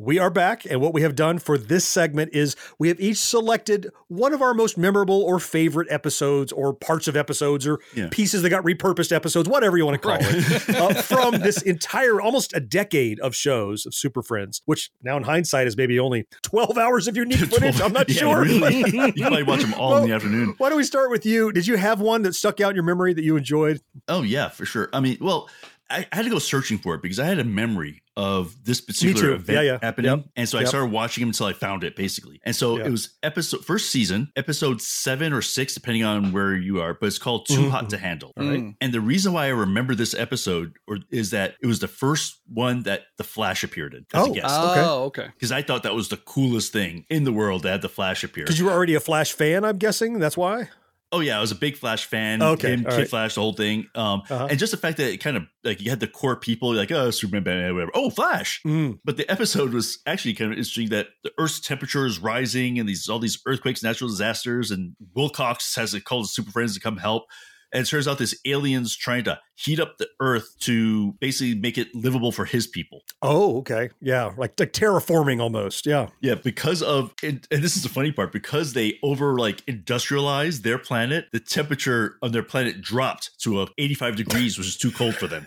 We 0.00 0.20
are 0.20 0.30
back, 0.30 0.64
and 0.64 0.80
what 0.80 0.94
we 0.94 1.02
have 1.02 1.16
done 1.16 1.40
for 1.40 1.58
this 1.58 1.84
segment 1.84 2.30
is 2.32 2.54
we 2.78 2.86
have 2.86 3.00
each 3.00 3.16
selected 3.16 3.88
one 4.06 4.32
of 4.32 4.40
our 4.40 4.54
most 4.54 4.78
memorable 4.78 5.22
or 5.22 5.40
favorite 5.40 5.88
episodes, 5.90 6.52
or 6.52 6.72
parts 6.72 7.08
of 7.08 7.16
episodes, 7.16 7.66
or 7.66 7.80
pieces 8.12 8.42
that 8.42 8.50
got 8.50 8.62
repurposed 8.62 9.10
episodes, 9.10 9.48
whatever 9.48 9.76
you 9.76 9.84
want 9.84 10.00
to 10.00 10.08
call 10.08 10.16
it, 10.20 10.68
uh, 10.76 10.94
from 11.02 11.40
this 11.40 11.62
entire 11.62 12.20
almost 12.20 12.54
a 12.54 12.60
decade 12.60 13.18
of 13.18 13.34
shows 13.34 13.86
of 13.86 13.92
Super 13.94 14.22
Friends, 14.22 14.62
which 14.66 14.92
now 15.02 15.16
in 15.16 15.24
hindsight 15.24 15.66
is 15.66 15.76
maybe 15.76 15.98
only 15.98 16.28
12 16.42 16.78
hours 16.78 17.08
of 17.08 17.16
unique 17.16 17.40
footage. 17.50 17.80
I'm 17.80 17.92
not 17.92 18.08
Yeah, 18.08 18.20
sure. 18.20 18.42
really. 18.42 18.78
You 19.18 19.22
probably 19.24 19.42
watch 19.42 19.62
them 19.62 19.74
all 19.74 19.96
in 19.96 20.08
the 20.08 20.14
afternoon. 20.14 20.54
Why 20.58 20.68
don't 20.68 20.78
we 20.78 20.84
start 20.84 21.10
with 21.10 21.26
you? 21.26 21.50
Did 21.50 21.66
you 21.66 21.76
have 21.76 22.00
one 22.00 22.22
that 22.22 22.34
stuck 22.36 22.60
out 22.60 22.70
in 22.70 22.76
your 22.76 22.84
memory 22.84 23.14
that 23.14 23.24
you 23.24 23.36
enjoyed? 23.36 23.80
Oh 24.06 24.22
yeah, 24.22 24.48
for 24.48 24.64
sure. 24.64 24.90
I 24.92 25.00
mean, 25.00 25.18
well, 25.20 25.48
I, 25.90 26.06
I 26.12 26.16
had 26.16 26.24
to 26.24 26.30
go 26.30 26.38
searching 26.38 26.78
for 26.78 26.94
it 26.94 27.02
because 27.02 27.18
I 27.18 27.24
had 27.26 27.38
a 27.38 27.44
memory 27.44 28.02
of 28.16 28.54
this 28.64 28.80
particular 28.80 29.28
too. 29.28 29.34
event 29.34 29.56
Yeah, 29.64 29.72
yeah. 29.72 29.78
happening, 29.80 30.10
Yep. 30.10 30.24
and 30.36 30.48
so 30.48 30.58
I 30.58 30.62
Yep. 30.62 30.68
started 30.68 30.90
watching 30.90 31.22
him 31.22 31.28
until 31.28 31.46
I 31.46 31.52
found 31.52 31.84
it, 31.84 31.94
basically. 31.94 32.40
And 32.44 32.54
so 32.54 32.76
Yep. 32.76 32.86
it 32.86 32.90
was 32.90 33.10
episode 33.22 33.64
first 33.64 33.90
season, 33.90 34.32
episode 34.34 34.82
seven 34.82 35.32
or 35.32 35.40
six, 35.40 35.74
depending 35.74 36.02
on 36.04 36.32
where 36.32 36.56
you 36.56 36.80
are. 36.80 36.94
But 36.94 37.06
it's 37.06 37.18
called 37.18 37.46
Too 37.46 37.60
Mhm. 37.60 37.70
Hot 37.70 37.90
to 37.90 37.96
Handle. 37.98 38.32
All 38.36 38.44
right. 38.48 38.74
And 38.80 38.92
the 38.92 39.00
reason 39.00 39.32
why 39.34 39.44
I 39.46 39.50
remember 39.50 39.94
this 39.94 40.14
episode 40.14 40.72
or 40.88 40.98
is 41.12 41.30
that 41.30 41.54
it 41.62 41.66
was 41.68 41.78
the 41.78 41.86
first 41.88 42.40
one 42.52 42.82
that 42.82 43.02
the 43.18 43.24
Flash 43.24 43.62
appeared 43.62 43.94
in 43.94 44.04
as 44.12 44.26
Oh, 44.26 44.32
a 44.32 44.34
guest. 44.34 44.46
Oh, 44.48 45.04
okay. 45.04 45.28
Because 45.34 45.52
I 45.52 45.62
thought 45.62 45.84
that 45.84 45.94
was 45.94 46.08
the 46.08 46.16
coolest 46.16 46.72
thing 46.72 47.04
in 47.08 47.22
the 47.22 47.32
world 47.32 47.62
to 47.62 47.68
have 47.70 47.82
the 47.82 47.88
Flash 47.88 48.24
appear. 48.24 48.44
Because 48.44 48.58
you 48.58 48.64
were 48.64 48.72
already 48.72 48.94
a 48.94 49.00
Flash 49.00 49.32
fan, 49.32 49.64
I'm 49.64 49.78
guessing. 49.78 50.18
That's 50.18 50.36
why. 50.36 50.70
Oh 51.10 51.20
yeah, 51.20 51.38
I 51.38 51.40
was 51.40 51.50
a 51.52 51.54
big 51.54 51.76
Flash 51.76 52.04
fan. 52.04 52.42
Okay, 52.42 52.72
Him, 52.74 52.84
Kid 52.84 52.92
right. 52.92 53.08
Flash, 53.08 53.34
the 53.34 53.40
whole 53.40 53.54
thing. 53.54 53.86
Um, 53.94 54.22
Uh-huh. 54.28 54.46
and 54.50 54.58
just 54.58 54.72
the 54.72 54.76
fact 54.76 54.98
that 54.98 55.10
it 55.12 55.18
kind 55.18 55.36
of 55.38 55.44
like 55.64 55.80
you 55.80 55.88
had 55.88 56.00
the 56.00 56.06
core 56.06 56.36
people 56.36 56.74
like 56.74 56.92
oh 56.92 57.10
Superman, 57.10 57.44
Batman, 57.44 57.74
whatever. 57.74 57.92
Oh 57.94 58.10
Flash. 58.10 58.60
Mm. 58.66 58.98
But 59.04 59.16
the 59.16 59.30
episode 59.30 59.72
was 59.72 59.98
actually 60.06 60.34
kind 60.34 60.52
of 60.52 60.58
interesting 60.58 60.90
that 60.90 61.08
the 61.24 61.32
Earth's 61.38 61.60
temperature 61.60 62.04
is 62.04 62.18
rising 62.18 62.78
and 62.78 62.86
these 62.88 63.08
all 63.08 63.18
these 63.18 63.40
earthquakes, 63.46 63.82
natural 63.82 64.10
disasters, 64.10 64.70
and 64.70 64.94
Wilcox 65.14 65.74
has 65.76 65.92
to 65.92 66.00
call 66.00 66.20
his 66.20 66.34
super 66.34 66.50
friends 66.50 66.74
to 66.74 66.80
come 66.80 66.98
help. 66.98 67.24
And 67.72 67.82
it 67.82 67.86
turns 67.86 68.08
out 68.08 68.18
this 68.18 68.38
alien's 68.46 68.96
trying 68.96 69.24
to 69.24 69.38
heat 69.56 69.80
up 69.80 69.98
the 69.98 70.08
Earth 70.20 70.54
to 70.60 71.12
basically 71.20 71.54
make 71.54 71.76
it 71.76 71.88
livable 71.94 72.32
for 72.32 72.44
his 72.44 72.66
people. 72.66 73.02
Oh, 73.20 73.58
okay. 73.58 73.90
Yeah. 74.00 74.32
Like, 74.36 74.58
like 74.58 74.72
terraforming 74.72 75.40
almost. 75.40 75.86
Yeah. 75.86 76.08
Yeah, 76.20 76.34
because 76.34 76.82
of 76.82 77.12
and, 77.22 77.46
and 77.50 77.62
this 77.62 77.76
is 77.76 77.82
the 77.82 77.88
funny 77.88 78.12
part 78.12 78.32
because 78.32 78.72
they 78.72 78.98
over 79.02 79.36
like 79.38 79.62
industrialized 79.66 80.64
their 80.64 80.78
planet, 80.78 81.26
the 81.32 81.40
temperature 81.40 82.16
on 82.22 82.32
their 82.32 82.42
planet 82.42 82.80
dropped 82.80 83.38
to 83.42 83.62
a 83.62 83.68
85 83.76 84.16
degrees, 84.16 84.58
which 84.58 84.68
is 84.68 84.76
too 84.76 84.90
cold 84.90 85.14
for 85.14 85.26
them. 85.26 85.46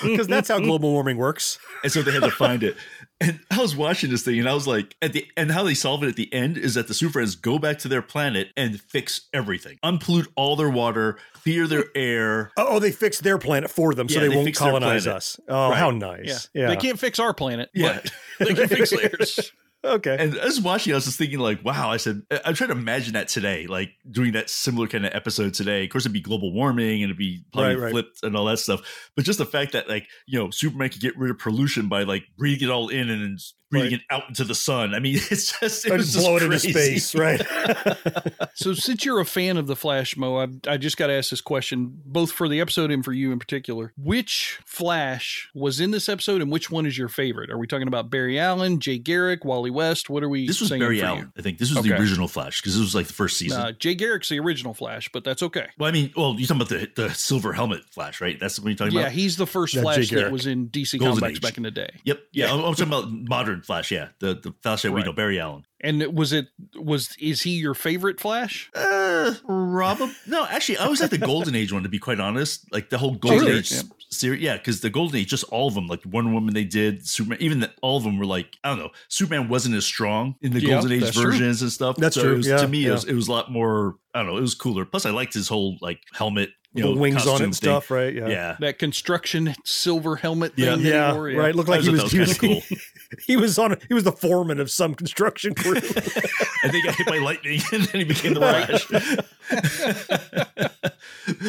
Because 0.02 0.28
that's 0.28 0.50
how 0.50 0.60
global 0.60 0.92
warming 0.92 1.18
works. 1.18 1.60
And 1.84 1.92
so 1.92 2.02
they 2.02 2.12
had 2.12 2.24
to 2.24 2.32
find 2.32 2.64
it. 2.64 2.76
And 3.20 3.40
I 3.50 3.60
was 3.62 3.76
watching 3.76 4.12
this 4.12 4.24
thing 4.24 4.40
and 4.40 4.48
I 4.48 4.54
was 4.54 4.68
like, 4.68 4.96
at 5.02 5.14
the 5.14 5.26
and 5.36 5.52
how 5.52 5.64
they 5.64 5.74
solve 5.74 6.04
it 6.04 6.08
at 6.10 6.16
the 6.16 6.32
end 6.34 6.58
is 6.58 6.76
that 6.76 6.88
the 6.88 6.94
Super 6.94 7.14
Friends 7.14 7.36
go 7.36 7.58
back 7.58 7.80
to 7.80 7.88
their 7.88 8.02
planet 8.02 8.50
and 8.56 8.80
fix 8.80 9.28
everything. 9.34 9.78
Unpollute 9.84 10.28
all 10.36 10.56
their 10.56 10.70
water, 10.70 11.18
clear 11.34 11.66
their 11.68 11.86
air. 11.96 12.52
Oh, 12.58 12.68
oh, 12.72 12.80
they 12.80 12.92
fix 12.92 13.20
their 13.20 13.38
planet 13.38 13.72
for 13.72 13.94
them, 13.96 14.08
so 14.08 14.16
Yeah, 14.16 14.28
they, 14.28 14.30
they 14.30 14.36
won't 14.36 14.56
colonize 14.56 15.08
us. 15.08 15.40
Oh, 15.48 15.70
Right. 15.70 15.78
how 15.78 15.90
Yeah. 15.90 15.98
nice. 15.98 16.50
Yeah. 16.54 16.68
They 16.68 16.76
can't 16.76 17.00
fix 17.00 17.18
our 17.20 17.34
planet. 17.34 17.70
Yeah. 17.74 18.02
But 18.38 18.48
they 18.48 18.54
can 18.54 18.68
fix 18.68 18.92
theirs. 18.92 19.52
Okay. 19.88 20.18
And 20.20 20.40
I 20.40 20.46
was 20.46 20.62
watching, 20.62 20.94
I 20.94 20.96
was 20.98 21.06
just 21.06 21.18
thinking, 21.18 21.40
like, 21.40 21.64
wow, 21.64 21.90
I 21.90 21.98
said, 21.98 22.22
I'm 22.46 22.54
trying 22.54 22.70
to 22.70 22.76
imagine 22.76 23.14
that 23.14 23.28
today, 23.28 23.68
like 23.68 23.92
doing 24.10 24.34
that 24.34 24.50
similar 24.50 24.88
kind 24.88 25.06
of 25.06 25.14
episode 25.16 25.54
today. 25.54 25.84
Of 25.86 25.90
course, 25.90 26.04
it'd 26.04 26.14
be 26.14 26.22
global 26.22 26.52
warming 26.54 27.02
and 27.04 27.06
it'd 27.06 27.18
be 27.18 27.44
probably 27.54 27.76
Right, 27.76 27.84
right. 27.84 27.92
flipped 27.92 28.24
and 28.24 28.36
all 28.36 28.46
that 28.46 28.60
stuff. 28.60 29.10
But 29.16 29.26
just 29.26 29.40
the 29.40 29.46
fact 29.46 29.72
that, 29.74 29.88
like, 29.90 30.08
you 30.26 30.38
know, 30.40 30.50
Superman 30.50 30.90
could 30.90 31.02
get 31.02 31.18
rid 31.18 31.32
of 31.32 31.40
pollution 31.40 31.88
by 31.88 32.04
like 32.04 32.24
breathing 32.38 32.68
it 32.70 32.72
all 32.72 32.90
in 32.90 33.10
and 33.10 33.40
then 33.72 33.82
breathing 33.82 33.92
Right. 33.92 34.02
it 34.02 34.14
out 34.24 34.30
into 34.30 34.44
the 34.44 34.56
sun. 34.56 34.94
I 34.94 35.00
mean, 35.00 35.16
it's 35.32 35.60
just, 35.60 35.86
it 35.86 35.92
Or 35.92 35.98
was 35.98 36.14
just 36.14 36.26
blow 36.26 36.38
it 36.38 36.50
just 36.50 36.66
into 36.66 36.80
space, 36.80 37.16
right? 37.16 37.42
So, 38.54 38.74
since 38.74 39.06
you're 39.06 39.20
a 39.20 39.26
fan 39.26 39.58
of 39.58 39.68
the 39.68 39.76
Flash, 39.76 40.18
Mo, 40.18 40.38
I, 40.38 40.48
I 40.68 40.78
just 40.78 40.98
got 40.98 41.08
to 41.08 41.14
ask 41.14 41.30
this 41.30 41.42
question, 41.42 42.02
both 42.06 42.32
for 42.32 42.50
the 42.50 42.60
episode 42.60 42.90
and 42.92 43.06
for 43.06 43.14
you 43.14 43.32
in 43.32 43.38
particular. 43.38 43.94
Which 43.98 44.60
Flash 44.66 45.50
was 45.54 45.80
in 45.80 45.92
this 45.92 46.10
episode, 46.10 46.42
and 46.42 46.52
which 46.52 46.72
one 46.72 46.86
is 46.88 46.98
your 46.98 47.08
favorite? 47.08 47.52
Are 47.52 47.58
we 47.58 47.68
talking 47.68 47.88
about 47.88 48.10
Barry 48.10 48.40
Allen, 48.40 48.80
Jay 48.80 48.98
Garrick, 48.98 49.46
Wally 49.46 49.70
West? 49.70 50.10
What 50.10 50.24
are 50.24 50.30
we? 50.30 50.48
This 50.48 50.60
was 50.60 50.70
saying 50.70 50.80
Barry 50.80 51.00
for 51.00 51.06
you? 51.06 51.08
Allen. 51.12 51.34
I 51.38 51.42
think 51.44 51.60
this 51.60 51.72
was 51.74 51.84
the 51.84 51.94
original 51.94 52.28
Flash 52.28 52.62
because 52.62 52.74
this 52.74 52.82
was 52.82 52.96
like 52.96 53.06
the 53.08 53.14
first 53.14 53.38
season. 53.38 53.62
Uh, 53.62 53.72
Jay 53.74 53.94
Garrick's 53.94 54.30
the 54.30 54.40
original 54.40 54.74
Flash, 54.74 55.08
but 55.14 55.24
that's 55.24 55.44
okay. 55.44 55.68
well, 55.78 55.90
I 55.90 55.92
mean, 55.92 56.12
well, 56.16 56.34
you're 56.38 56.48
talking 56.48 56.62
about 56.62 56.70
the, 56.70 56.90
the 56.96 57.14
silver 57.14 57.54
helmet 57.54 57.84
Flash, 57.92 58.22
right? 58.22 58.40
That's 58.40 58.60
what 58.60 58.68
you're 58.70 58.76
talking 58.76 58.94
Yeah, 58.94 59.02
about? 59.02 59.12
Yeah, 59.12 59.16
he's 59.22 59.38
the 59.38 59.46
first 59.48 59.76
Yeah, 59.76 59.82
Flash 59.82 60.10
that 60.10 60.32
was 60.32 60.48
in 60.48 60.70
DC 60.70 60.98
Golden 61.00 61.20
Comics 61.20 61.38
Age. 61.38 61.42
back 61.44 61.58
in 61.58 61.64
the 61.64 61.72
day. 61.72 61.90
Yep. 62.06 62.20
Yeah. 62.32 62.52
I'm, 62.54 62.60
I'm 62.64 62.74
talking 62.74 62.88
about 62.88 63.12
modern 63.12 63.57
Flash. 63.66 63.92
Yeah. 63.92 64.10
The, 64.20 64.34
the 64.36 64.54
Flash 64.64 64.82
that 64.84 64.92
we 64.92 65.04
know, 65.04 65.14
Barry 65.14 65.40
Allen. 65.40 65.64
And 65.80 66.02
was 66.18 66.34
it 66.34 66.48
was 66.76 67.16
is 67.20 67.44
he 67.44 67.52
your 67.52 67.74
favorite 67.76 68.20
Flash? 68.20 68.70
Uh, 68.74 69.34
Rob. 69.44 70.00
No, 70.26 70.46
actually, 70.46 70.80
I 70.80 70.88
was 70.88 71.00
like 71.02 71.12
the 71.12 71.18
Golden 71.20 71.54
Age 71.56 71.72
one. 71.72 71.84
To 71.84 71.90
be 71.90 72.00
quite 72.00 72.20
honest, 72.20 72.66
like 72.72 72.90
the 72.90 72.98
whole 72.98 73.14
Golden 73.16 73.42
really? 73.46 73.60
Age 73.60 73.72
Yeah. 73.72 73.82
series. 74.10 74.42
Yeah, 74.42 74.58
because 74.58 74.82
the 74.82 74.90
Golden 74.90 75.18
Age, 75.18 75.28
just 75.28 75.44
all 75.46 75.68
of 75.68 75.76
them, 75.76 75.86
like 75.86 76.02
Wonder 76.06 76.32
Woman, 76.32 76.56
they 76.56 76.64
did 76.64 77.08
Superman. 77.08 77.38
Even 77.42 77.60
the, 77.60 77.72
all 77.84 77.96
of 77.98 78.04
them 78.04 78.18
were 78.18 78.26
like, 78.26 78.58
I 78.64 78.70
don't 78.70 78.80
know, 78.80 78.90
Superman 79.08 79.50
wasn't 79.50 79.76
as 79.76 79.86
strong 79.86 80.36
in 80.42 80.52
the 80.54 80.62
Yeah, 80.62 80.70
Golden 80.76 80.94
Age 80.94 81.02
that's 81.02 81.16
true. 81.16 81.32
versions 81.32 81.62
and 81.62 81.72
stuff. 81.72 81.96
That's 81.98 82.16
so 82.16 82.24
true, 82.24 82.34
It 82.34 82.38
was, 82.38 82.48
yeah, 82.48 82.58
to 82.58 82.68
me, 82.68 82.86
it, 82.88 82.92
was, 82.92 83.06
it 83.06 83.14
was 83.14 83.28
a 83.28 83.32
lot 83.32 83.52
more. 83.52 83.98
I 84.16 84.24
don't 84.24 84.32
know. 84.32 84.38
It 84.38 84.42
was 84.42 84.56
cooler. 84.56 84.84
Plus, 84.84 85.06
I 85.06 85.12
liked 85.12 85.36
his 85.36 85.48
whole 85.48 85.78
like 85.80 86.00
helmet, 86.14 86.50
you 86.74 86.84
know, 86.84 86.94
wings 87.00 87.18
on 87.18 87.22
it 87.22 87.26
costume 87.26 87.44
and 87.46 87.54
thing. 87.56 87.70
stuff, 87.70 87.92
right? 87.92 88.14
Yeah. 88.16 88.28
Yeah. 88.30 88.58
That 88.62 88.80
construction 88.80 89.54
silver 89.64 90.16
helmet 90.16 90.54
Yeah. 90.56 90.74
thing. 90.74 90.78
that 90.84 90.88
he 90.88 90.90
Yeah, 90.90 91.14
wore? 91.14 91.24
right. 91.26 91.54
Looked 91.54 91.70
like 91.70 91.82
I 91.82 91.84
he 91.84 91.90
was, 91.92 92.02
that 92.02 92.12
he 92.12 92.20
was 92.20 92.30
was 92.30 92.38
kinda 92.40 92.62
he, 93.26 93.38
was 93.38 93.58
on 93.58 93.78
he 93.88 93.94
was 93.94 94.04
the 94.04 94.12
foreman 94.12 94.60
of 94.60 94.70
some 94.70 94.96
construction 94.96 95.54
crew. 95.54 95.76
and 96.64 96.72
they 96.72 96.82
got 96.82 96.96
hit 96.96 97.08
by 97.08 97.18
lightning, 97.20 97.62
and 97.72 97.84
then 97.84 98.02
he 98.02 98.04
became 98.04 98.34
the 98.34 98.40
Flash. 98.40 98.86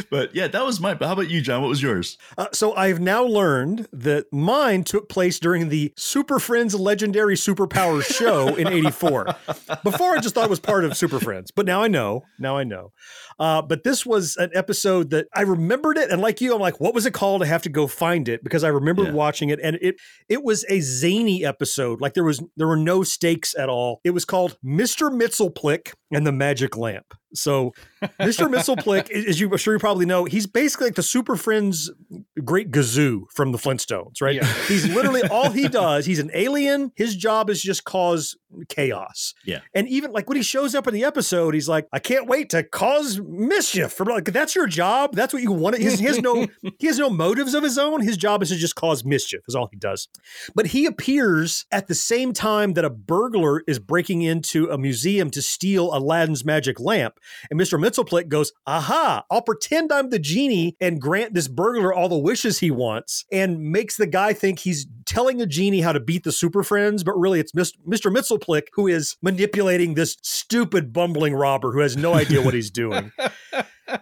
but 0.11 0.35
yeah, 0.35 0.49
that 0.49 0.65
was 0.65 0.81
mine. 0.81 0.97
But 0.99 1.07
how 1.07 1.13
about 1.13 1.31
you, 1.31 1.41
John? 1.41 1.63
What 1.63 1.69
was 1.69 1.83
yours? 1.83 2.19
Uh, 2.37 2.47
so 2.53 2.75
I've 2.75 3.01
now 3.01 3.25
learned 3.25 3.89
that 3.93 4.33
mine 4.33 4.85
took 4.85 5.09
place 5.09 5.39
during 5.39 5.69
the 5.69 5.93
Super 5.97 6.39
Friends 6.39 6.75
Legendary 6.75 7.35
Superpowers 7.35 8.05
show 8.05 8.55
in 8.55 8.69
'84. 8.69 9.37
Before 9.83 10.17
I 10.17 10.21
just 10.21 10.35
thought 10.35 10.45
it 10.45 10.51
was 10.51 10.61
part 10.61 10.85
of 10.85 10.97
Super 10.97 11.21
Friends, 11.21 11.51
but 11.51 11.67
now 11.67 11.83
I 11.83 11.89
know. 11.89 12.25
Now 12.39 12.57
I 12.57 12.65
know. 12.65 12.93
Uh, 13.39 13.63
but 13.63 13.85
this 13.85 14.05
was 14.05 14.37
an 14.37 14.51
episode 14.55 15.11
that 15.11 15.27
I 15.35 15.43
remembered 15.43 15.97
it, 15.99 16.11
and 16.11 16.21
like 16.21 16.41
you, 16.41 16.55
I'm 16.55 16.61
like, 16.61 16.81
what 16.81 16.95
was 16.95 17.07
it 17.07 17.13
called? 17.15 17.43
I 17.43 17.47
have 17.47 17.63
to 17.63 17.69
go 17.69 17.87
find 17.87 18.29
it 18.29 18.43
because 18.43 18.65
I 18.65 18.69
remembered 18.69 19.09
Yeah. 19.09 19.13
watching 19.13 19.49
it, 19.51 19.61
and 19.63 19.77
it 19.81 19.97
it 20.29 20.43
was 20.43 20.65
a 20.69 20.81
zany 20.81 21.45
episode. 21.45 22.01
Like 22.01 22.15
there 22.15 22.25
was 22.25 22.43
there 22.57 22.67
were 22.67 22.77
no 22.77 23.03
stakes 23.03 23.55
at 23.57 23.69
all. 23.69 24.01
It 24.05 24.11
was 24.11 24.25
called 24.25 24.57
Mr. 24.65 25.11
Mxyzptlk 25.11 25.93
and 26.11 26.27
the 26.27 26.33
Magic 26.33 26.77
Lamp. 26.77 27.15
So 27.35 27.75
Mr. 28.21 28.49
Mxyzptlk, 28.53 29.11
as 29.11 29.39
you 29.39 29.51
I'm 29.51 29.57
sure 29.59 29.75
you 29.75 29.79
probably 29.81 30.07
know, 30.07 30.25
he's 30.25 30.47
basically 30.47 30.87
like 30.87 30.95
the 30.95 31.03
Super 31.03 31.37
Friends 31.37 31.91
great 32.43 32.71
Gazoo 32.71 33.25
from 33.35 33.53
the 33.53 33.59
Flintstones, 33.59 34.23
right? 34.23 34.37
Yeah. 34.37 34.47
He's 34.67 34.89
literally 34.89 35.23
all 35.31 35.51
he 35.51 35.69
does. 35.69 36.07
He's 36.07 36.19
an 36.19 36.31
alien. 36.33 36.91
His 36.97 37.15
job 37.15 37.51
is 37.51 37.61
just 37.63 37.85
cause 37.85 38.35
chaos. 38.71 39.35
Yeah. 39.45 39.61
And 39.75 39.87
even 39.89 40.11
like 40.13 40.29
when 40.29 40.37
he 40.37 40.43
shows 40.43 40.75
up 40.75 40.87
in 40.89 40.95
the 40.95 41.05
episode, 41.05 41.53
he's 41.53 41.69
like, 41.69 41.87
I 41.93 41.99
can't 41.99 42.27
wait 42.27 42.49
to 42.51 42.63
cause 42.63 43.21
mischief. 43.29 43.93
For 43.93 44.07
like 44.07 44.25
that's 44.27 44.55
your 44.55 44.67
job. 44.67 45.15
That's 45.15 45.33
what 45.33 45.43
you 45.43 45.53
want. 45.53 45.79
He 45.79 45.85
has, 45.85 45.99
he 45.99 46.07
has 46.07 46.21
no 46.21 46.47
he 46.79 46.87
has 46.87 46.99
no 46.99 47.11
motives 47.19 47.55
of 47.55 47.63
his 47.63 47.79
own. 47.79 48.01
His 48.01 48.17
job 48.17 48.43
is 48.43 48.49
to 48.49 48.57
just 48.57 48.75
cause 48.75 49.05
mischief. 49.05 49.43
Is 49.47 49.55
all 49.55 49.69
he 49.71 49.77
does. 49.77 50.09
But 50.55 50.69
he 50.69 50.87
appears 50.87 51.67
at 51.71 51.87
the 51.87 51.95
same 51.95 52.33
time 52.33 52.73
that 52.75 52.85
a 52.85 52.91
burglar 52.91 53.63
is 53.67 53.79
breaking 53.79 54.23
into 54.23 54.71
a 54.71 54.79
museum 54.79 55.31
to 55.31 55.43
steal 55.43 55.95
Aladdin's 55.95 56.45
magic 56.45 56.81
lamp. 56.81 57.19
And 57.51 57.61
Mr. 57.61 57.79
Mxyzptlk 57.79 58.29
goes, 58.29 58.53
Aha, 58.67 59.25
I'll 59.31 59.43
pretend 59.43 59.93
I'm 59.93 60.11
the 60.11 60.19
genie 60.19 60.77
and 60.81 61.01
grant 61.01 61.35
this 61.35 61.49
burglar 61.49 61.93
all 61.93 62.09
the 62.09 62.19
wishes 62.19 62.59
he 62.59 62.71
wants, 62.71 63.25
and 63.31 63.61
makes 63.61 63.97
the 63.97 64.07
guy 64.07 64.33
think 64.33 64.61
he's 64.61 64.87
telling 65.07 65.41
a 65.41 65.47
genie 65.47 65.81
how 65.81 65.93
to 65.93 66.01
beat 66.01 66.25
the 66.25 66.33
Super 66.33 66.63
Friends, 66.63 67.03
but 67.03 67.19
really 67.19 67.41
it's 67.41 67.53
Mr. 67.53 67.77
Mxyzptlk 67.87 68.69
who 68.75 68.87
is 68.87 69.17
manipulating 69.23 69.95
this 69.95 70.17
stupid, 70.23 70.93
bumbling 70.93 71.35
robber 71.35 71.73
who 71.73 71.81
has 71.81 71.97
no 71.97 72.15
idea 72.15 72.43
what 72.43 72.55
he's 72.55 72.71
doing. 72.71 73.11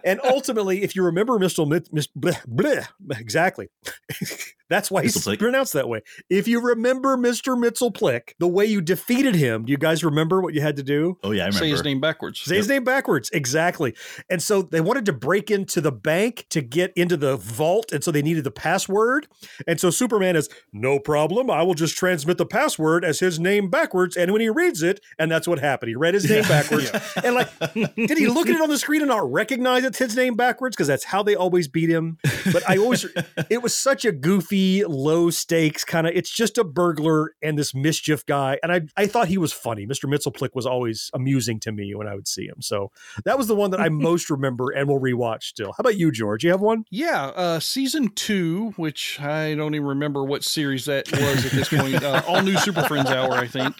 And 0.03 0.19
ultimately, 0.23 0.83
if 0.83 0.95
you 0.95 1.03
remember 1.03 1.39
Mr. 1.39 1.65
Mis- 1.91 2.07
bleh, 2.07 2.45
bleh, 2.47 2.87
exactly. 3.19 3.69
That's 4.69 4.91
why 4.91 5.03
he's 5.03 5.17
Mxyzptlk. 5.17 5.39
pronounced 5.39 5.73
that 5.73 5.87
way. 5.87 6.01
If 6.29 6.47
you 6.47 6.61
remember 6.61 7.17
Mr. 7.17 7.57
Mxyzptlk, 7.57 8.33
the 8.39 8.47
way 8.47 8.65
you 8.65 8.81
defeated 8.81 9.35
him, 9.35 9.65
do 9.65 9.71
you 9.71 9.77
guys 9.77 10.03
remember 10.03 10.41
what 10.41 10.53
you 10.53 10.61
had 10.61 10.75
to 10.77 10.83
do? 10.83 11.17
Oh 11.23 11.31
yeah, 11.31 11.43
I 11.43 11.47
remember. 11.47 11.65
Say 11.65 11.69
his 11.69 11.83
name 11.83 11.99
backwards. 12.01 12.41
Say 12.41 12.57
his 12.57 12.67
name 12.67 12.83
backwards. 12.83 13.29
Exactly. 13.31 13.95
And 14.29 14.41
so 14.41 14.61
they 14.61 14.81
wanted 14.81 15.05
to 15.05 15.13
break 15.13 15.49
into 15.51 15.81
the 15.81 15.91
bank 15.91 16.45
to 16.49 16.61
get 16.61 16.91
into 16.95 17.17
the 17.17 17.37
vault. 17.37 17.91
And 17.91 18.03
so 18.03 18.11
they 18.11 18.21
needed 18.21 18.43
the 18.43 18.51
password. 18.51 19.27
And 19.67 19.79
so 19.79 19.89
Superman 19.89 20.35
is, 20.35 20.49
no 20.73 20.99
problem. 20.99 21.49
I 21.49 21.63
will 21.63 21.73
just 21.73 21.95
transmit 21.97 22.37
the 22.37 22.45
password 22.45 23.05
as 23.05 23.19
his 23.19 23.39
name 23.39 23.69
backwards. 23.69 24.17
And 24.17 24.31
when 24.31 24.41
he 24.41 24.49
reads 24.49 24.83
it, 24.83 24.99
and 25.17 25.31
that's 25.31 25.47
what 25.47 25.59
happened. 25.59 25.89
He 25.89 25.95
read 25.95 26.13
his 26.13 26.29
name 26.29 26.43
backwards. 26.47 26.91
And 27.23 27.35
like, 27.35 27.49
did 27.73 28.17
he 28.17 28.27
look 28.27 28.47
at 28.49 28.55
it 28.55 28.61
on 28.61 28.69
the 28.69 28.77
screen 28.77 29.01
and 29.01 29.09
not 29.09 29.31
recognize 29.31 29.83
it's 29.83 29.97
his 29.97 30.15
name 30.15 30.35
backwards? 30.35 30.75
Because 30.75 30.87
that's 30.87 31.05
how 31.05 31.23
they 31.23 31.35
always 31.35 31.67
beat 31.67 31.89
him. 31.89 32.17
But 32.51 32.67
I 32.69 32.77
always, 32.77 33.05
it 33.49 33.61
was 33.61 33.75
such 33.75 34.05
a 34.05 34.11
goofy, 34.11 34.56
low 34.85 35.29
stakes 35.29 35.83
kind 35.83 36.07
of, 36.07 36.13
it's 36.15 36.29
just 36.29 36.57
a 36.57 36.63
burglar 36.63 37.33
and 37.41 37.57
this 37.57 37.73
mischief 37.73 38.25
guy. 38.25 38.59
And 38.63 38.71
I, 38.71 38.81
I 38.95 39.07
thought 39.07 39.27
he 39.27 39.37
was 39.37 39.53
funny. 39.53 39.85
Mr. 39.85 40.05
Mxyzptlk 40.05 40.49
was 40.53 40.65
always 40.65 41.09
amusing 41.13 41.59
to 41.61 41.71
me 41.71 41.93
when 41.95 42.07
I 42.07 42.15
would 42.15 42.27
see 42.27 42.45
him. 42.45 42.61
So 42.61 42.91
that 43.25 43.37
was 43.37 43.47
the 43.47 43.55
one 43.55 43.71
that 43.71 43.79
I 43.79 43.89
most 44.07 44.29
remember 44.29 44.71
and 44.71 44.87
will 44.87 44.99
rewatch 44.99 45.43
still. 45.43 45.71
How 45.71 45.81
about 45.81 45.97
you, 45.97 46.11
George? 46.11 46.43
You 46.43 46.51
have 46.51 46.61
one? 46.61 46.85
Yeah, 46.89 47.27
uh, 47.27 47.59
season 47.59 48.09
two, 48.09 48.73
which 48.77 49.19
I 49.19 49.55
don't 49.55 49.75
even 49.75 49.87
remember 49.87 50.23
what 50.23 50.43
series 50.43 50.85
that 50.85 51.11
was 51.11 51.45
at 51.45 51.51
this 51.51 51.69
point. 51.69 52.03
Uh, 52.03 52.21
all 52.27 52.41
new 52.41 52.57
Super 52.57 52.83
Friends 52.83 53.09
Hour, 53.09 53.33
I 53.33 53.47
think. 53.47 53.75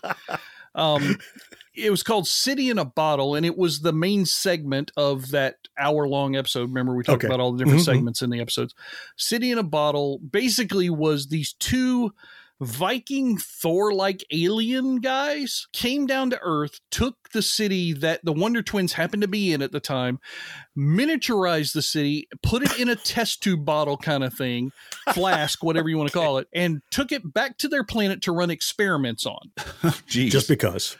Um, 0.76 1.18
it 1.78 1.92
was 1.92 2.04
called 2.04 2.28
City 2.28 2.70
in 2.70 2.78
a 2.80 2.86
Bottle, 2.86 3.36
and 3.36 3.46
it 3.46 3.58
was 3.58 3.82
the 3.82 3.94
main 3.94 4.26
segment 4.26 4.92
of 4.98 5.32
that 5.32 5.56
hour 5.78 6.08
long 6.08 6.36
episode. 6.36 6.70
Remember, 6.70 6.96
we 6.96 7.04
talked 7.04 7.24
Okay. 7.24 7.28
about 7.28 7.40
all 7.40 7.52
the 7.52 7.60
different 7.64 7.82
Mhm. 7.82 7.86
segments 7.86 8.22
in 8.22 8.30
the 8.32 8.40
episodes. 8.40 8.74
City 9.16 9.52
in 9.52 9.58
a 9.58 9.64
Bottle 9.64 10.20
basically 10.20 10.90
was 10.90 11.28
these 11.28 11.54
two 11.54 12.14
Viking 12.60 13.38
Thor 13.38 13.94
like 13.94 14.26
alien 14.32 15.00
guys 15.00 15.68
came 15.74 16.08
down 16.08 16.32
to 16.32 16.40
Earth, 16.42 16.80
took 16.90 17.16
the 17.32 17.44
city 17.44 17.94
that 17.94 18.26
the 18.26 18.34
Wonder 18.34 18.64
Twins 18.64 18.94
happened 18.94 19.22
to 19.22 19.28
be 19.28 19.54
in 19.54 19.62
at 19.62 19.72
the 19.72 19.80
time, 19.80 20.18
miniaturized 20.76 21.74
the 21.74 21.84
city, 21.84 22.28
put 22.42 22.64
it 22.64 22.80
in 22.80 22.90
a 22.90 22.96
test 22.96 23.44
tube 23.44 23.64
bottle 23.64 23.96
kind 23.98 24.24
of 24.24 24.34
thing, 24.34 24.72
flask, 25.14 25.64
whatever 25.64 25.88
you 25.90 25.98
want 26.00 26.10
to 26.12 26.18
call 26.18 26.40
it, 26.40 26.48
and 26.52 26.82
took 26.90 27.12
it 27.12 27.32
back 27.34 27.60
to 27.60 27.68
their 27.68 27.84
planet 27.84 28.22
to 28.24 28.32
run 28.32 28.50
experiments 28.50 29.26
on. 29.28 29.52
Just 30.08 30.48
because. 30.48 30.98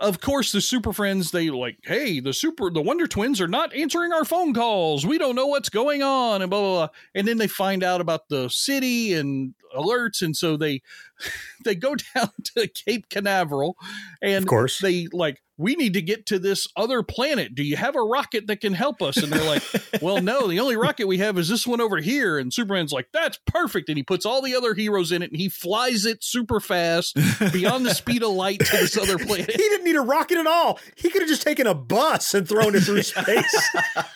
Of 0.00 0.20
course, 0.20 0.50
the 0.50 0.60
Super 0.60 0.92
Friends, 0.92 1.30
they 1.30 1.48
like, 1.50 1.78
hey, 1.84 2.18
the 2.18 2.32
Super, 2.32 2.70
the 2.70 2.82
Wonder 2.82 3.06
Twins 3.06 3.40
are 3.40 3.46
not 3.46 3.72
answering 3.72 4.12
our 4.12 4.24
phone 4.24 4.52
calls. 4.52 5.06
We 5.06 5.16
don't 5.18 5.36
know 5.36 5.46
what's 5.46 5.68
going 5.68 6.02
on, 6.02 6.42
and 6.42 6.50
blah, 6.50 6.60
blah, 6.60 6.74
blah. 6.86 6.88
And 7.14 7.28
then 7.28 7.38
they 7.38 7.46
find 7.46 7.84
out 7.84 8.00
about 8.00 8.28
the 8.28 8.48
city 8.48 9.12
and 9.14 9.54
alerts. 9.76 10.20
And 10.20 10.36
so 10.36 10.56
they, 10.56 10.82
they 11.64 11.76
go 11.76 11.94
down 12.14 12.30
to 12.56 12.66
Cape 12.68 13.08
Canaveral 13.10 13.76
and 14.20 14.42
Of 14.42 14.46
course. 14.48 14.78
they 14.80 15.06
like, 15.12 15.40
we 15.62 15.76
need 15.76 15.94
to 15.94 16.02
get 16.02 16.26
to 16.26 16.38
this 16.38 16.66
other 16.76 17.02
planet. 17.02 17.54
Do 17.54 17.62
you 17.62 17.76
have 17.76 17.96
a 17.96 18.02
rocket 18.02 18.46
that 18.48 18.60
can 18.60 18.74
help 18.74 19.00
us? 19.00 19.16
And 19.16 19.32
they're 19.32 19.44
like, 19.44 19.62
well, 20.02 20.20
no, 20.20 20.48
the 20.48 20.60
only 20.60 20.76
rocket 20.76 21.06
we 21.06 21.18
have 21.18 21.38
is 21.38 21.48
this 21.48 21.66
one 21.66 21.80
over 21.80 21.98
here. 21.98 22.38
And 22.38 22.52
Superman's 22.52 22.92
like, 22.92 23.08
that's 23.12 23.38
perfect. 23.46 23.88
And 23.88 23.96
he 23.96 24.02
puts 24.02 24.26
all 24.26 24.42
the 24.42 24.54
other 24.54 24.74
heroes 24.74 25.12
in 25.12 25.22
it 25.22 25.30
and 25.30 25.40
he 25.40 25.48
flies 25.48 26.04
it 26.04 26.22
super 26.22 26.60
fast 26.60 27.16
beyond 27.52 27.86
the 27.86 27.94
speed 27.94 28.22
of 28.22 28.30
light 28.30 28.60
to 28.60 28.76
this 28.76 28.96
other 28.96 29.18
planet. 29.26 29.50
He 29.50 29.56
didn't 29.56 29.84
need 29.84 29.96
a 29.96 30.00
rocket 30.00 30.38
at 30.38 30.46
all. 30.46 30.80
He 30.96 31.10
could 31.10 31.22
have 31.22 31.28
just 31.28 31.42
taken 31.42 31.66
a 31.66 31.74
bus 31.74 32.34
and 32.34 32.48
thrown 32.48 32.74
it 32.74 32.80
through 32.80 33.02
space. 33.02 33.70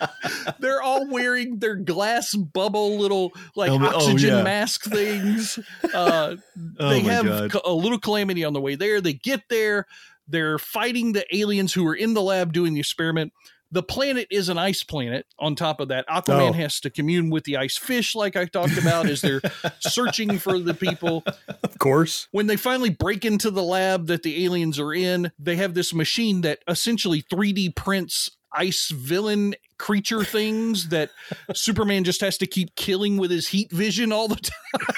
They're 0.58 0.82
all 0.82 1.08
wearing 1.08 1.58
their 1.58 1.76
glass 1.76 2.34
bubble 2.34 2.98
little 2.98 3.32
like 3.54 3.70
oh, 3.70 3.84
oxygen 3.84 4.36
yeah. 4.36 4.42
mask 4.42 4.84
things. 4.84 5.58
Uh, 5.94 6.36
Oh 6.78 6.90
they 6.90 7.00
have 7.00 7.50
God. 7.50 7.60
a 7.64 7.72
little 7.72 7.98
calamity 7.98 8.44
on 8.44 8.52
the 8.52 8.60
way 8.60 8.74
there. 8.74 9.00
They 9.00 9.12
get 9.12 9.42
there. 9.48 9.86
They're 10.28 10.58
fighting 10.58 11.12
the 11.12 11.24
aliens 11.36 11.72
who 11.72 11.86
are 11.86 11.94
in 11.94 12.14
the 12.14 12.22
lab 12.22 12.52
doing 12.52 12.74
the 12.74 12.80
experiment. 12.80 13.32
The 13.72 13.82
planet 13.82 14.28
is 14.30 14.48
an 14.48 14.58
ice 14.58 14.84
planet. 14.84 15.26
On 15.40 15.56
top 15.56 15.80
of 15.80 15.88
that, 15.88 16.06
Aquaman 16.08 16.50
Oh. 16.50 16.52
has 16.52 16.78
to 16.80 16.90
commune 16.90 17.30
with 17.30 17.44
the 17.44 17.56
ice 17.56 17.76
fish, 17.76 18.14
like 18.14 18.36
I 18.36 18.44
talked 18.44 18.78
about, 18.78 19.06
as 19.08 19.20
they're 19.22 19.40
searching 19.80 20.38
for 20.38 20.58
the 20.60 20.72
people. 20.74 21.24
of 21.64 21.78
course. 21.78 22.28
When 22.30 22.46
they 22.46 22.56
finally 22.56 22.90
break 22.90 23.24
into 23.24 23.50
the 23.50 23.64
lab 23.64 24.06
that 24.06 24.22
the 24.22 24.44
aliens 24.44 24.78
are 24.78 24.94
in, 24.94 25.32
they 25.38 25.56
have 25.56 25.74
this 25.74 25.92
machine 25.92 26.42
that 26.42 26.60
essentially 26.68 27.22
3D 27.22 27.74
prints 27.74 28.30
ice 28.52 28.90
villain 28.94 29.54
creature 29.78 30.24
things 30.24 30.88
that 30.88 31.10
Superman 31.54 32.04
just 32.04 32.20
has 32.20 32.38
to 32.38 32.46
keep 32.46 32.74
killing 32.76 33.16
with 33.18 33.30
his 33.32 33.48
heat 33.48 33.70
vision 33.72 34.12
all 34.12 34.28
the 34.28 34.36
time. 34.76 34.96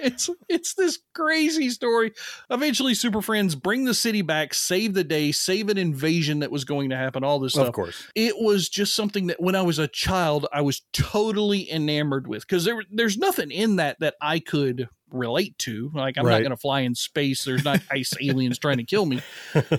It's 0.00 0.30
it's 0.48 0.74
this 0.74 0.98
crazy 1.14 1.70
story. 1.70 2.12
Eventually, 2.50 2.94
Super 2.94 3.20
Friends 3.22 3.54
bring 3.54 3.84
the 3.84 3.94
city 3.94 4.22
back, 4.22 4.54
save 4.54 4.94
the 4.94 5.04
day, 5.04 5.32
save 5.32 5.68
an 5.68 5.78
invasion 5.78 6.38
that 6.40 6.50
was 6.50 6.64
going 6.64 6.90
to 6.90 6.96
happen. 6.96 7.24
All 7.24 7.38
this 7.38 7.56
Of 7.56 7.72
course. 7.72 8.06
it 8.14 8.34
was 8.38 8.68
just 8.68 8.94
something 8.94 9.26
that 9.26 9.40
when 9.40 9.54
I 9.54 9.62
was 9.62 9.78
a 9.78 9.88
child, 9.88 10.46
I 10.52 10.60
was 10.60 10.82
totally 10.92 11.70
enamored 11.70 12.26
with 12.26 12.46
because 12.46 12.64
there 12.64 12.82
there's 12.90 13.18
nothing 13.18 13.50
in 13.50 13.76
that 13.76 13.98
that 14.00 14.14
I 14.20 14.38
could 14.38 14.88
relate 15.10 15.56
to. 15.58 15.90
Like 15.94 16.16
I'm 16.18 16.24
not 16.24 16.38
going 16.40 16.50
to 16.50 16.56
fly 16.56 16.80
in 16.80 16.94
space. 16.94 17.44
There's 17.44 17.64
not 17.64 17.80
ice 17.90 18.12
aliens 18.20 18.58
trying 18.58 18.78
to 18.78 18.84
kill 18.84 19.06
me. 19.06 19.20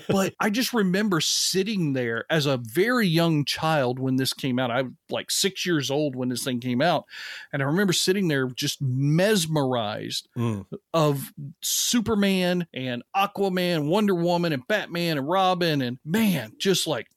But 0.09 0.33
I 0.39 0.49
just 0.49 0.73
remember 0.73 1.21
sitting 1.21 1.93
there 1.93 2.25
as 2.29 2.45
a 2.45 2.57
very 2.57 3.07
young 3.07 3.45
child 3.45 3.99
when 3.99 4.15
this 4.17 4.33
came 4.33 4.59
out. 4.59 4.71
I 4.71 4.83
was 4.83 4.91
like 5.09 5.31
six 5.31 5.65
years 5.65 5.89
old 5.91 6.15
when 6.15 6.29
this 6.29 6.43
thing 6.43 6.59
came 6.59 6.81
out, 6.81 7.05
and 7.53 7.61
I 7.61 7.65
remember 7.65 7.93
sitting 7.93 8.27
there 8.27 8.47
just 8.47 8.81
mesmerized 8.81 10.27
Mm. 10.37 10.65
of 10.93 11.33
Superman 11.61 12.67
and 12.73 13.03
Aquaman, 13.15 13.87
Wonder 13.87 14.15
Woman, 14.15 14.53
and 14.53 14.67
Batman 14.67 15.17
and 15.17 15.27
Robin, 15.27 15.81
and 15.81 15.97
man, 16.05 16.53
just 16.57 16.87
like, 16.87 17.07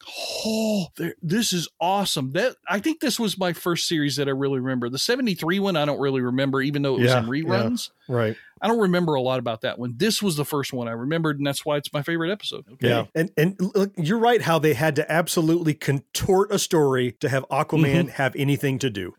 oh, 0.46 0.86
this 1.22 1.52
is 1.52 1.68
awesome. 1.80 2.32
That 2.32 2.56
I 2.68 2.80
think 2.80 3.00
this 3.00 3.18
was 3.20 3.38
my 3.38 3.52
first 3.52 3.86
series 3.86 4.16
that 4.16 4.28
I 4.28 4.32
really 4.32 4.60
remember. 4.60 4.88
The 4.88 4.98
'73 4.98 5.58
one, 5.60 5.76
I 5.76 5.84
don't 5.84 6.00
really 6.00 6.20
remember, 6.20 6.62
even 6.62 6.82
though 6.82 6.96
it 6.96 7.00
was 7.02 7.10
Yeah, 7.10 7.18
in 7.20 7.26
reruns. 7.26 7.90
Right. 8.12 8.36
I 8.60 8.68
don't 8.68 8.78
remember 8.78 9.14
a 9.14 9.20
lot 9.20 9.40
about 9.40 9.62
that 9.62 9.76
one. 9.78 9.94
This 9.96 10.22
was 10.22 10.36
the 10.36 10.44
first 10.44 10.72
one 10.72 10.86
I 10.86 10.92
remembered, 10.92 11.38
and 11.38 11.44
that's 11.46 11.66
why 11.66 11.78
it's 11.78 11.92
my 11.92 12.02
favorite 12.02 12.30
episode. 12.30 12.64
Yeah. 12.80 13.06
And 13.12 13.30
and 13.36 13.56
look, 13.74 13.90
you're 13.96 14.18
right 14.20 14.40
how 14.40 14.60
they 14.60 14.74
had 14.74 14.94
to 14.96 15.10
absolutely 15.10 15.74
contort 15.74 16.52
a 16.52 16.60
story 16.60 17.10
to 17.18 17.28
have 17.28 17.44
Aquaman 17.50 18.04
Mhm. 18.04 18.08
have 18.10 18.36
anything 18.36 18.78
to 18.78 18.88
do. 18.90 19.14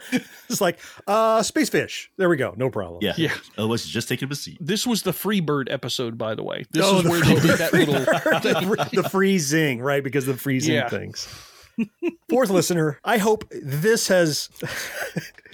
it's 0.50 0.62
like, 0.62 0.80
uh 1.08 1.44
space 1.44 1.70
fish. 1.70 2.10
There 2.18 2.30
we 2.30 2.38
go. 2.38 2.54
No 2.56 2.70
problem. 2.70 3.00
Yeah. 3.02 3.14
Yeah. 3.18 3.34
Otherwise, 3.58 3.86
just 3.86 4.08
take 4.08 4.22
him 4.22 4.32
a 4.32 4.36
seat. 4.36 4.60
This 4.62 4.88
was 4.88 5.02
the 5.02 5.12
Freebird 5.12 5.70
episode, 5.70 6.18
by 6.18 6.36
the 6.36 6.44
way. 6.44 6.64
This 6.72 6.86
Oh, 6.86 7.00
is 7.00 7.04
the 7.04 7.10
where 7.10 7.22
they 7.22 7.36
did 7.36 7.58
that 7.58 7.74
little. 7.74 7.96
the, 7.96 8.90
the 8.94 9.10
freezing, 9.12 9.82
right? 9.82 10.04
Because 10.04 10.26
of 10.30 10.36
the 10.38 10.42
freezing 10.42 10.76
Yeah. 10.76 10.88
things. 10.88 11.28
Fourth 12.30 12.50
listener, 12.52 13.00
I 13.04 13.18
hope 13.18 13.46
this 13.52 14.08
has 14.08 14.48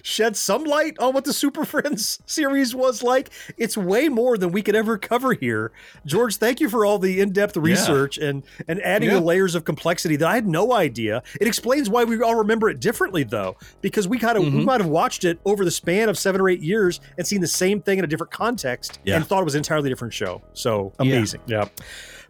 shed 0.04 0.36
some 0.38 0.64
light 0.64 0.98
on 1.00 1.14
what 1.14 1.26
the 1.26 1.34
Super 1.34 1.66
Friends 1.70 2.20
series 2.26 2.74
was 2.76 3.04
like. 3.04 3.30
It's 3.58 3.78
way 3.78 4.10
more 4.10 4.38
than 4.38 4.52
we 4.52 4.62
could 4.62 4.76
ever 4.76 4.98
cover 4.98 5.34
here. 5.34 5.72
George, 6.06 6.38
thank 6.38 6.60
you 6.60 6.70
for 6.70 6.86
all 6.86 7.00
the 7.00 7.20
in-depth 7.20 7.58
research 7.58 8.18
and 8.18 8.44
and 8.68 8.82
adding 8.84 9.10
Yeah. 9.10 9.16
the 9.16 9.22
layers 9.22 9.56
of 9.56 9.66
complexity 9.66 10.16
that 10.18 10.28
I 10.28 10.36
had 10.36 10.48
no 10.48 10.74
idea. 10.74 11.24
It 11.40 11.48
explains 11.48 11.90
why 11.90 12.04
we 12.04 12.22
all 12.22 12.36
remember 12.36 12.70
it 12.70 12.80
differently 12.80 13.24
though, 13.24 13.58
because 13.82 14.08
we 14.08 14.18
kind 14.20 14.38
of 14.38 14.44
we 14.44 14.50
Mhm. 14.52 14.66
might 14.66 14.82
have 14.82 14.90
watched 14.90 15.24
it 15.26 15.40
over 15.46 15.64
the 15.66 15.72
span 15.72 16.10
of 16.10 16.18
7 16.18 16.40
or 16.42 16.50
8 16.50 16.62
years 16.62 17.00
and 17.18 17.26
seen 17.28 17.42
the 17.42 17.48
same 17.48 17.82
thing 17.82 17.98
in 18.00 18.04
a 18.04 18.08
different 18.08 18.32
context 18.32 19.00
Yeah. 19.06 19.16
and 19.16 19.26
thought 19.28 19.42
it 19.42 19.46
was 19.46 19.56
an 19.56 19.60
entirely 19.60 19.90
different 19.90 20.14
show. 20.14 20.42
So, 20.54 20.94
Yeah. 21.00 21.06
amazing. 21.16 21.42
yeah. 21.48 21.66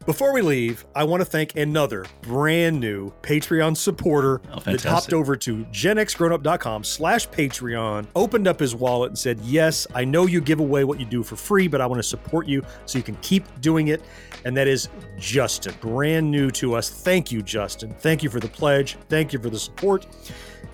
Before 0.10 0.34
we 0.34 0.41
leave, 0.41 0.88
I 0.95 1.03
want 1.03 1.22
to 1.22 1.26
thank 1.26 1.55
another 1.55 2.03
brand 2.24 2.80
new 2.80 3.14
Patreon 3.22 3.78
supporter 3.78 4.41
Oh, 4.51 4.60
that 4.62 4.82
hopped 4.82 5.14
over 5.14 5.36
to 5.36 5.57
genxgrownup.com 5.66 6.84
slash 6.84 7.30
Patreon, 7.30 8.07
opened 8.16 8.47
up 8.47 8.60
his 8.60 8.74
wallet 8.74 9.12
and 9.12 9.20
said, 9.20 9.39
yes, 9.41 9.86
I 9.93 10.05
know 10.05 10.26
you 10.26 10.41
give 10.41 10.62
away 10.62 10.84
what 10.84 10.99
you 10.99 11.05
do 11.05 11.22
for 11.22 11.36
free, 11.36 11.68
but 11.68 11.80
I 11.80 11.86
want 11.86 11.99
to 11.99 12.07
support 12.07 12.47
you 12.47 12.66
so 12.88 12.97
you 12.97 13.03
can 13.03 13.18
keep 13.18 13.43
doing 13.62 13.89
it. 13.89 14.01
And 14.45 14.57
that 14.57 14.68
is 14.68 14.89
Justin, 15.20 15.76
brand 15.80 16.32
new 16.32 16.49
to 16.51 16.74
us. 16.74 16.89
Thank 16.89 17.32
you, 17.32 17.43
Justin. 17.43 17.93
Thank 17.99 18.24
you 18.24 18.32
for 18.32 18.39
the 18.39 18.47
pledge. 18.47 18.97
Thank 19.10 19.32
you 19.32 19.38
for 19.38 19.51
the 19.51 19.60
support. 19.60 20.07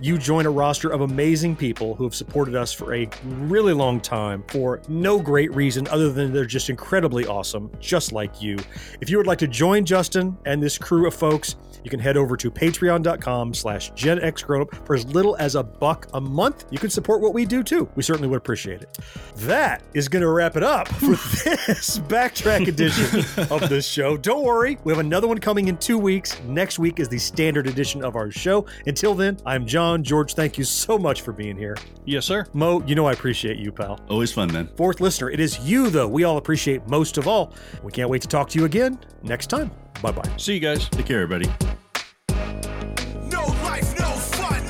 You 0.02 0.18
join 0.18 0.46
a 0.46 0.52
roster 0.52 0.90
of 0.90 1.02
amazing 1.02 1.56
people 1.56 1.96
who 1.96 2.04
have 2.04 2.14
supported 2.14 2.54
us 2.54 2.74
for 2.74 2.94
a 2.94 3.08
really 3.24 3.72
long 3.72 4.02
time 4.02 4.44
for 4.50 4.82
no 4.90 5.18
great 5.20 5.56
reason 5.56 5.88
other 5.88 6.12
than 6.12 6.34
they're 6.34 6.46
just 6.46 6.70
incredibly 6.70 7.26
awesome, 7.26 7.72
just 7.80 8.12
like 8.12 8.42
you. 8.42 8.58
If 9.00 9.10
you 9.10 9.16
would 9.18 9.28
like 9.28 9.38
to 9.40 9.48
join 9.48 9.86
Justin 9.86 10.38
and 10.46 10.62
this 10.62 10.78
crew 10.78 11.08
of 11.08 11.14
folks, 11.14 11.56
you 11.86 11.90
can 11.90 12.00
head 12.00 12.18
over 12.18 12.36
to 12.36 12.52
patreon.com 12.52 13.54
slash 13.54 13.94
genxgrownup 13.94 14.86
for 14.86 14.96
as 14.96 15.06
little 15.06 15.38
as 15.38 15.56
a 15.56 15.64
buck 15.64 16.08
a 16.14 16.20
month. 16.20 16.66
You 16.72 16.80
can 16.80 16.90
support 16.90 17.22
what 17.22 17.34
we 17.34 17.46
do 17.46 17.64
too. 17.64 17.88
We 17.96 18.04
certainly 18.04 18.28
would 18.28 18.38
appreciate 18.38 18.82
it. 18.82 18.98
That 19.38 19.84
is 19.94 20.10
going 20.10 20.24
to 20.24 20.30
wrap 20.30 20.58
it 20.58 20.64
up 20.64 20.88
for 20.88 21.12
this 21.12 22.00
backtrack 22.00 22.68
edition 22.68 23.20
of 23.52 23.70
the 23.70 23.82
show. 23.82 24.18
Don't 24.18 24.44
worry, 24.44 24.78
we 24.84 24.92
have 24.92 25.00
another 25.00 25.28
one 25.28 25.38
coming 25.38 25.68
in 25.68 25.78
two 25.78 26.00
weeks. 26.00 26.42
Next 26.46 26.80
week 26.80 27.00
is 27.00 27.08
the 27.08 27.20
standard 27.20 27.68
edition 27.68 28.04
of 28.04 28.16
our 28.16 28.32
show. 28.32 28.66
Until 28.88 29.14
then, 29.14 29.38
I'm 29.46 29.66
John. 29.66 29.85
George, 30.04 30.34
thank 30.34 30.58
you 30.58 30.64
so 30.64 30.98
much 30.98 31.22
for 31.22 31.32
being 31.32 31.58
here. 31.58 31.76
Yes, 32.06 32.26
sir. 32.26 32.46
Mo, 32.54 32.84
you 32.86 32.96
know 32.96 33.06
I 33.06 33.14
appreciate 33.14 33.58
you, 33.58 33.72
pal. 33.72 34.00
Always 34.10 34.32
fun, 34.32 34.52
man. 34.52 34.68
Fourth 34.76 35.00
listener, 35.00 35.30
it 35.30 35.40
is 35.40 35.60
you, 35.60 35.90
though, 35.90 36.08
we 36.08 36.24
all 36.24 36.38
appreciate 36.38 36.88
most 36.88 37.18
of 37.18 37.28
all. 37.28 37.54
We 37.84 37.92
can't 37.92 38.10
wait 38.10 38.22
to 38.24 38.28
talk 38.28 38.50
to 38.50 38.60
you 38.60 38.66
again 38.66 39.00
next 39.24 39.48
time. 39.48 39.72
Bye 40.02 40.12
bye. 40.12 40.30
See 40.38 40.54
you 40.54 40.60
guys. 40.60 40.90
Take 40.90 41.06
care, 41.06 41.22
everybody. 41.22 41.50
No 43.30 43.42
life, 43.64 43.98
no 44.00 44.06
fun. 44.08 44.64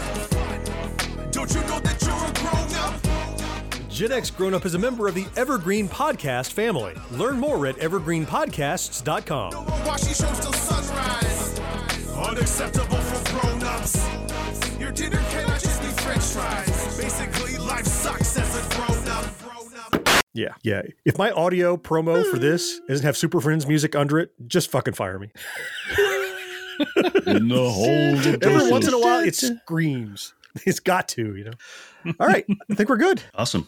Don't 1.32 1.53
you 1.53 1.61
know 1.61 1.80
that 1.80 2.01
you're 2.01 2.13
a 2.13 2.32
grown 2.34 2.74
up? 2.84 3.89
Gen 3.89 4.11
X 4.11 4.30
Grown 4.30 4.53
Up 4.53 4.66
is 4.66 4.76
a 4.76 4.80
member 4.80 5.07
of 5.07 5.16
the 5.16 5.26
Evergreen 5.38 5.88
Podcast 5.88 6.51
family. 6.51 6.93
Learn 7.11 7.39
more 7.39 7.66
at 7.68 7.76
evergreenpodcasts.com. 7.78 9.66
Watch 9.86 10.01
these 10.01 10.18
shows 10.18 10.39
till 10.39 10.53
sunrise. 10.53 11.59
Unacceptable 12.28 12.97
for 12.97 13.39
grown 13.39 13.63
ups. 13.63 14.05
Your 14.86 14.94
dinner 14.94 15.18
cannot 15.32 15.60
just 15.60 15.82
be 15.82 15.88
french 15.88 16.22
fries. 16.22 16.98
Basically, 17.00 17.58
life 17.58 17.88
sucks 17.88 18.38
as 18.38 18.56
a 18.56 18.76
grown 18.76 19.10
up. 19.10 20.08
Yeah, 20.36 20.54
yeah. 20.62 20.84
If 21.06 21.18
my 21.18 21.32
audio 21.32 21.76
promo 21.76 22.24
for 22.30 22.38
this 22.38 22.80
doesn't 22.88 23.04
have 23.04 23.18
Super 23.18 23.42
Friends 23.42 23.66
music 23.66 23.96
under 23.96 24.20
it, 24.20 24.30
just 24.46 24.70
fucking 24.70 24.94
fire 24.94 25.18
me. 25.18 25.32
In 27.26 27.48
the 27.48 27.68
hole. 27.68 28.16
Every 28.44 28.70
once 28.70 28.88
in 28.88 28.94
a 28.94 29.00
while, 29.00 29.24
it 29.24 29.34
screams. 29.34 30.36
It's 30.68 30.80
got 30.80 31.08
to, 31.10 31.36
you 31.36 31.46
know. 31.46 32.14
All 32.20 32.28
right, 32.28 32.46
I 32.70 32.76
think 32.76 32.88
we're 32.88 32.98
good. 32.98 33.24
Awesome. 33.34 33.68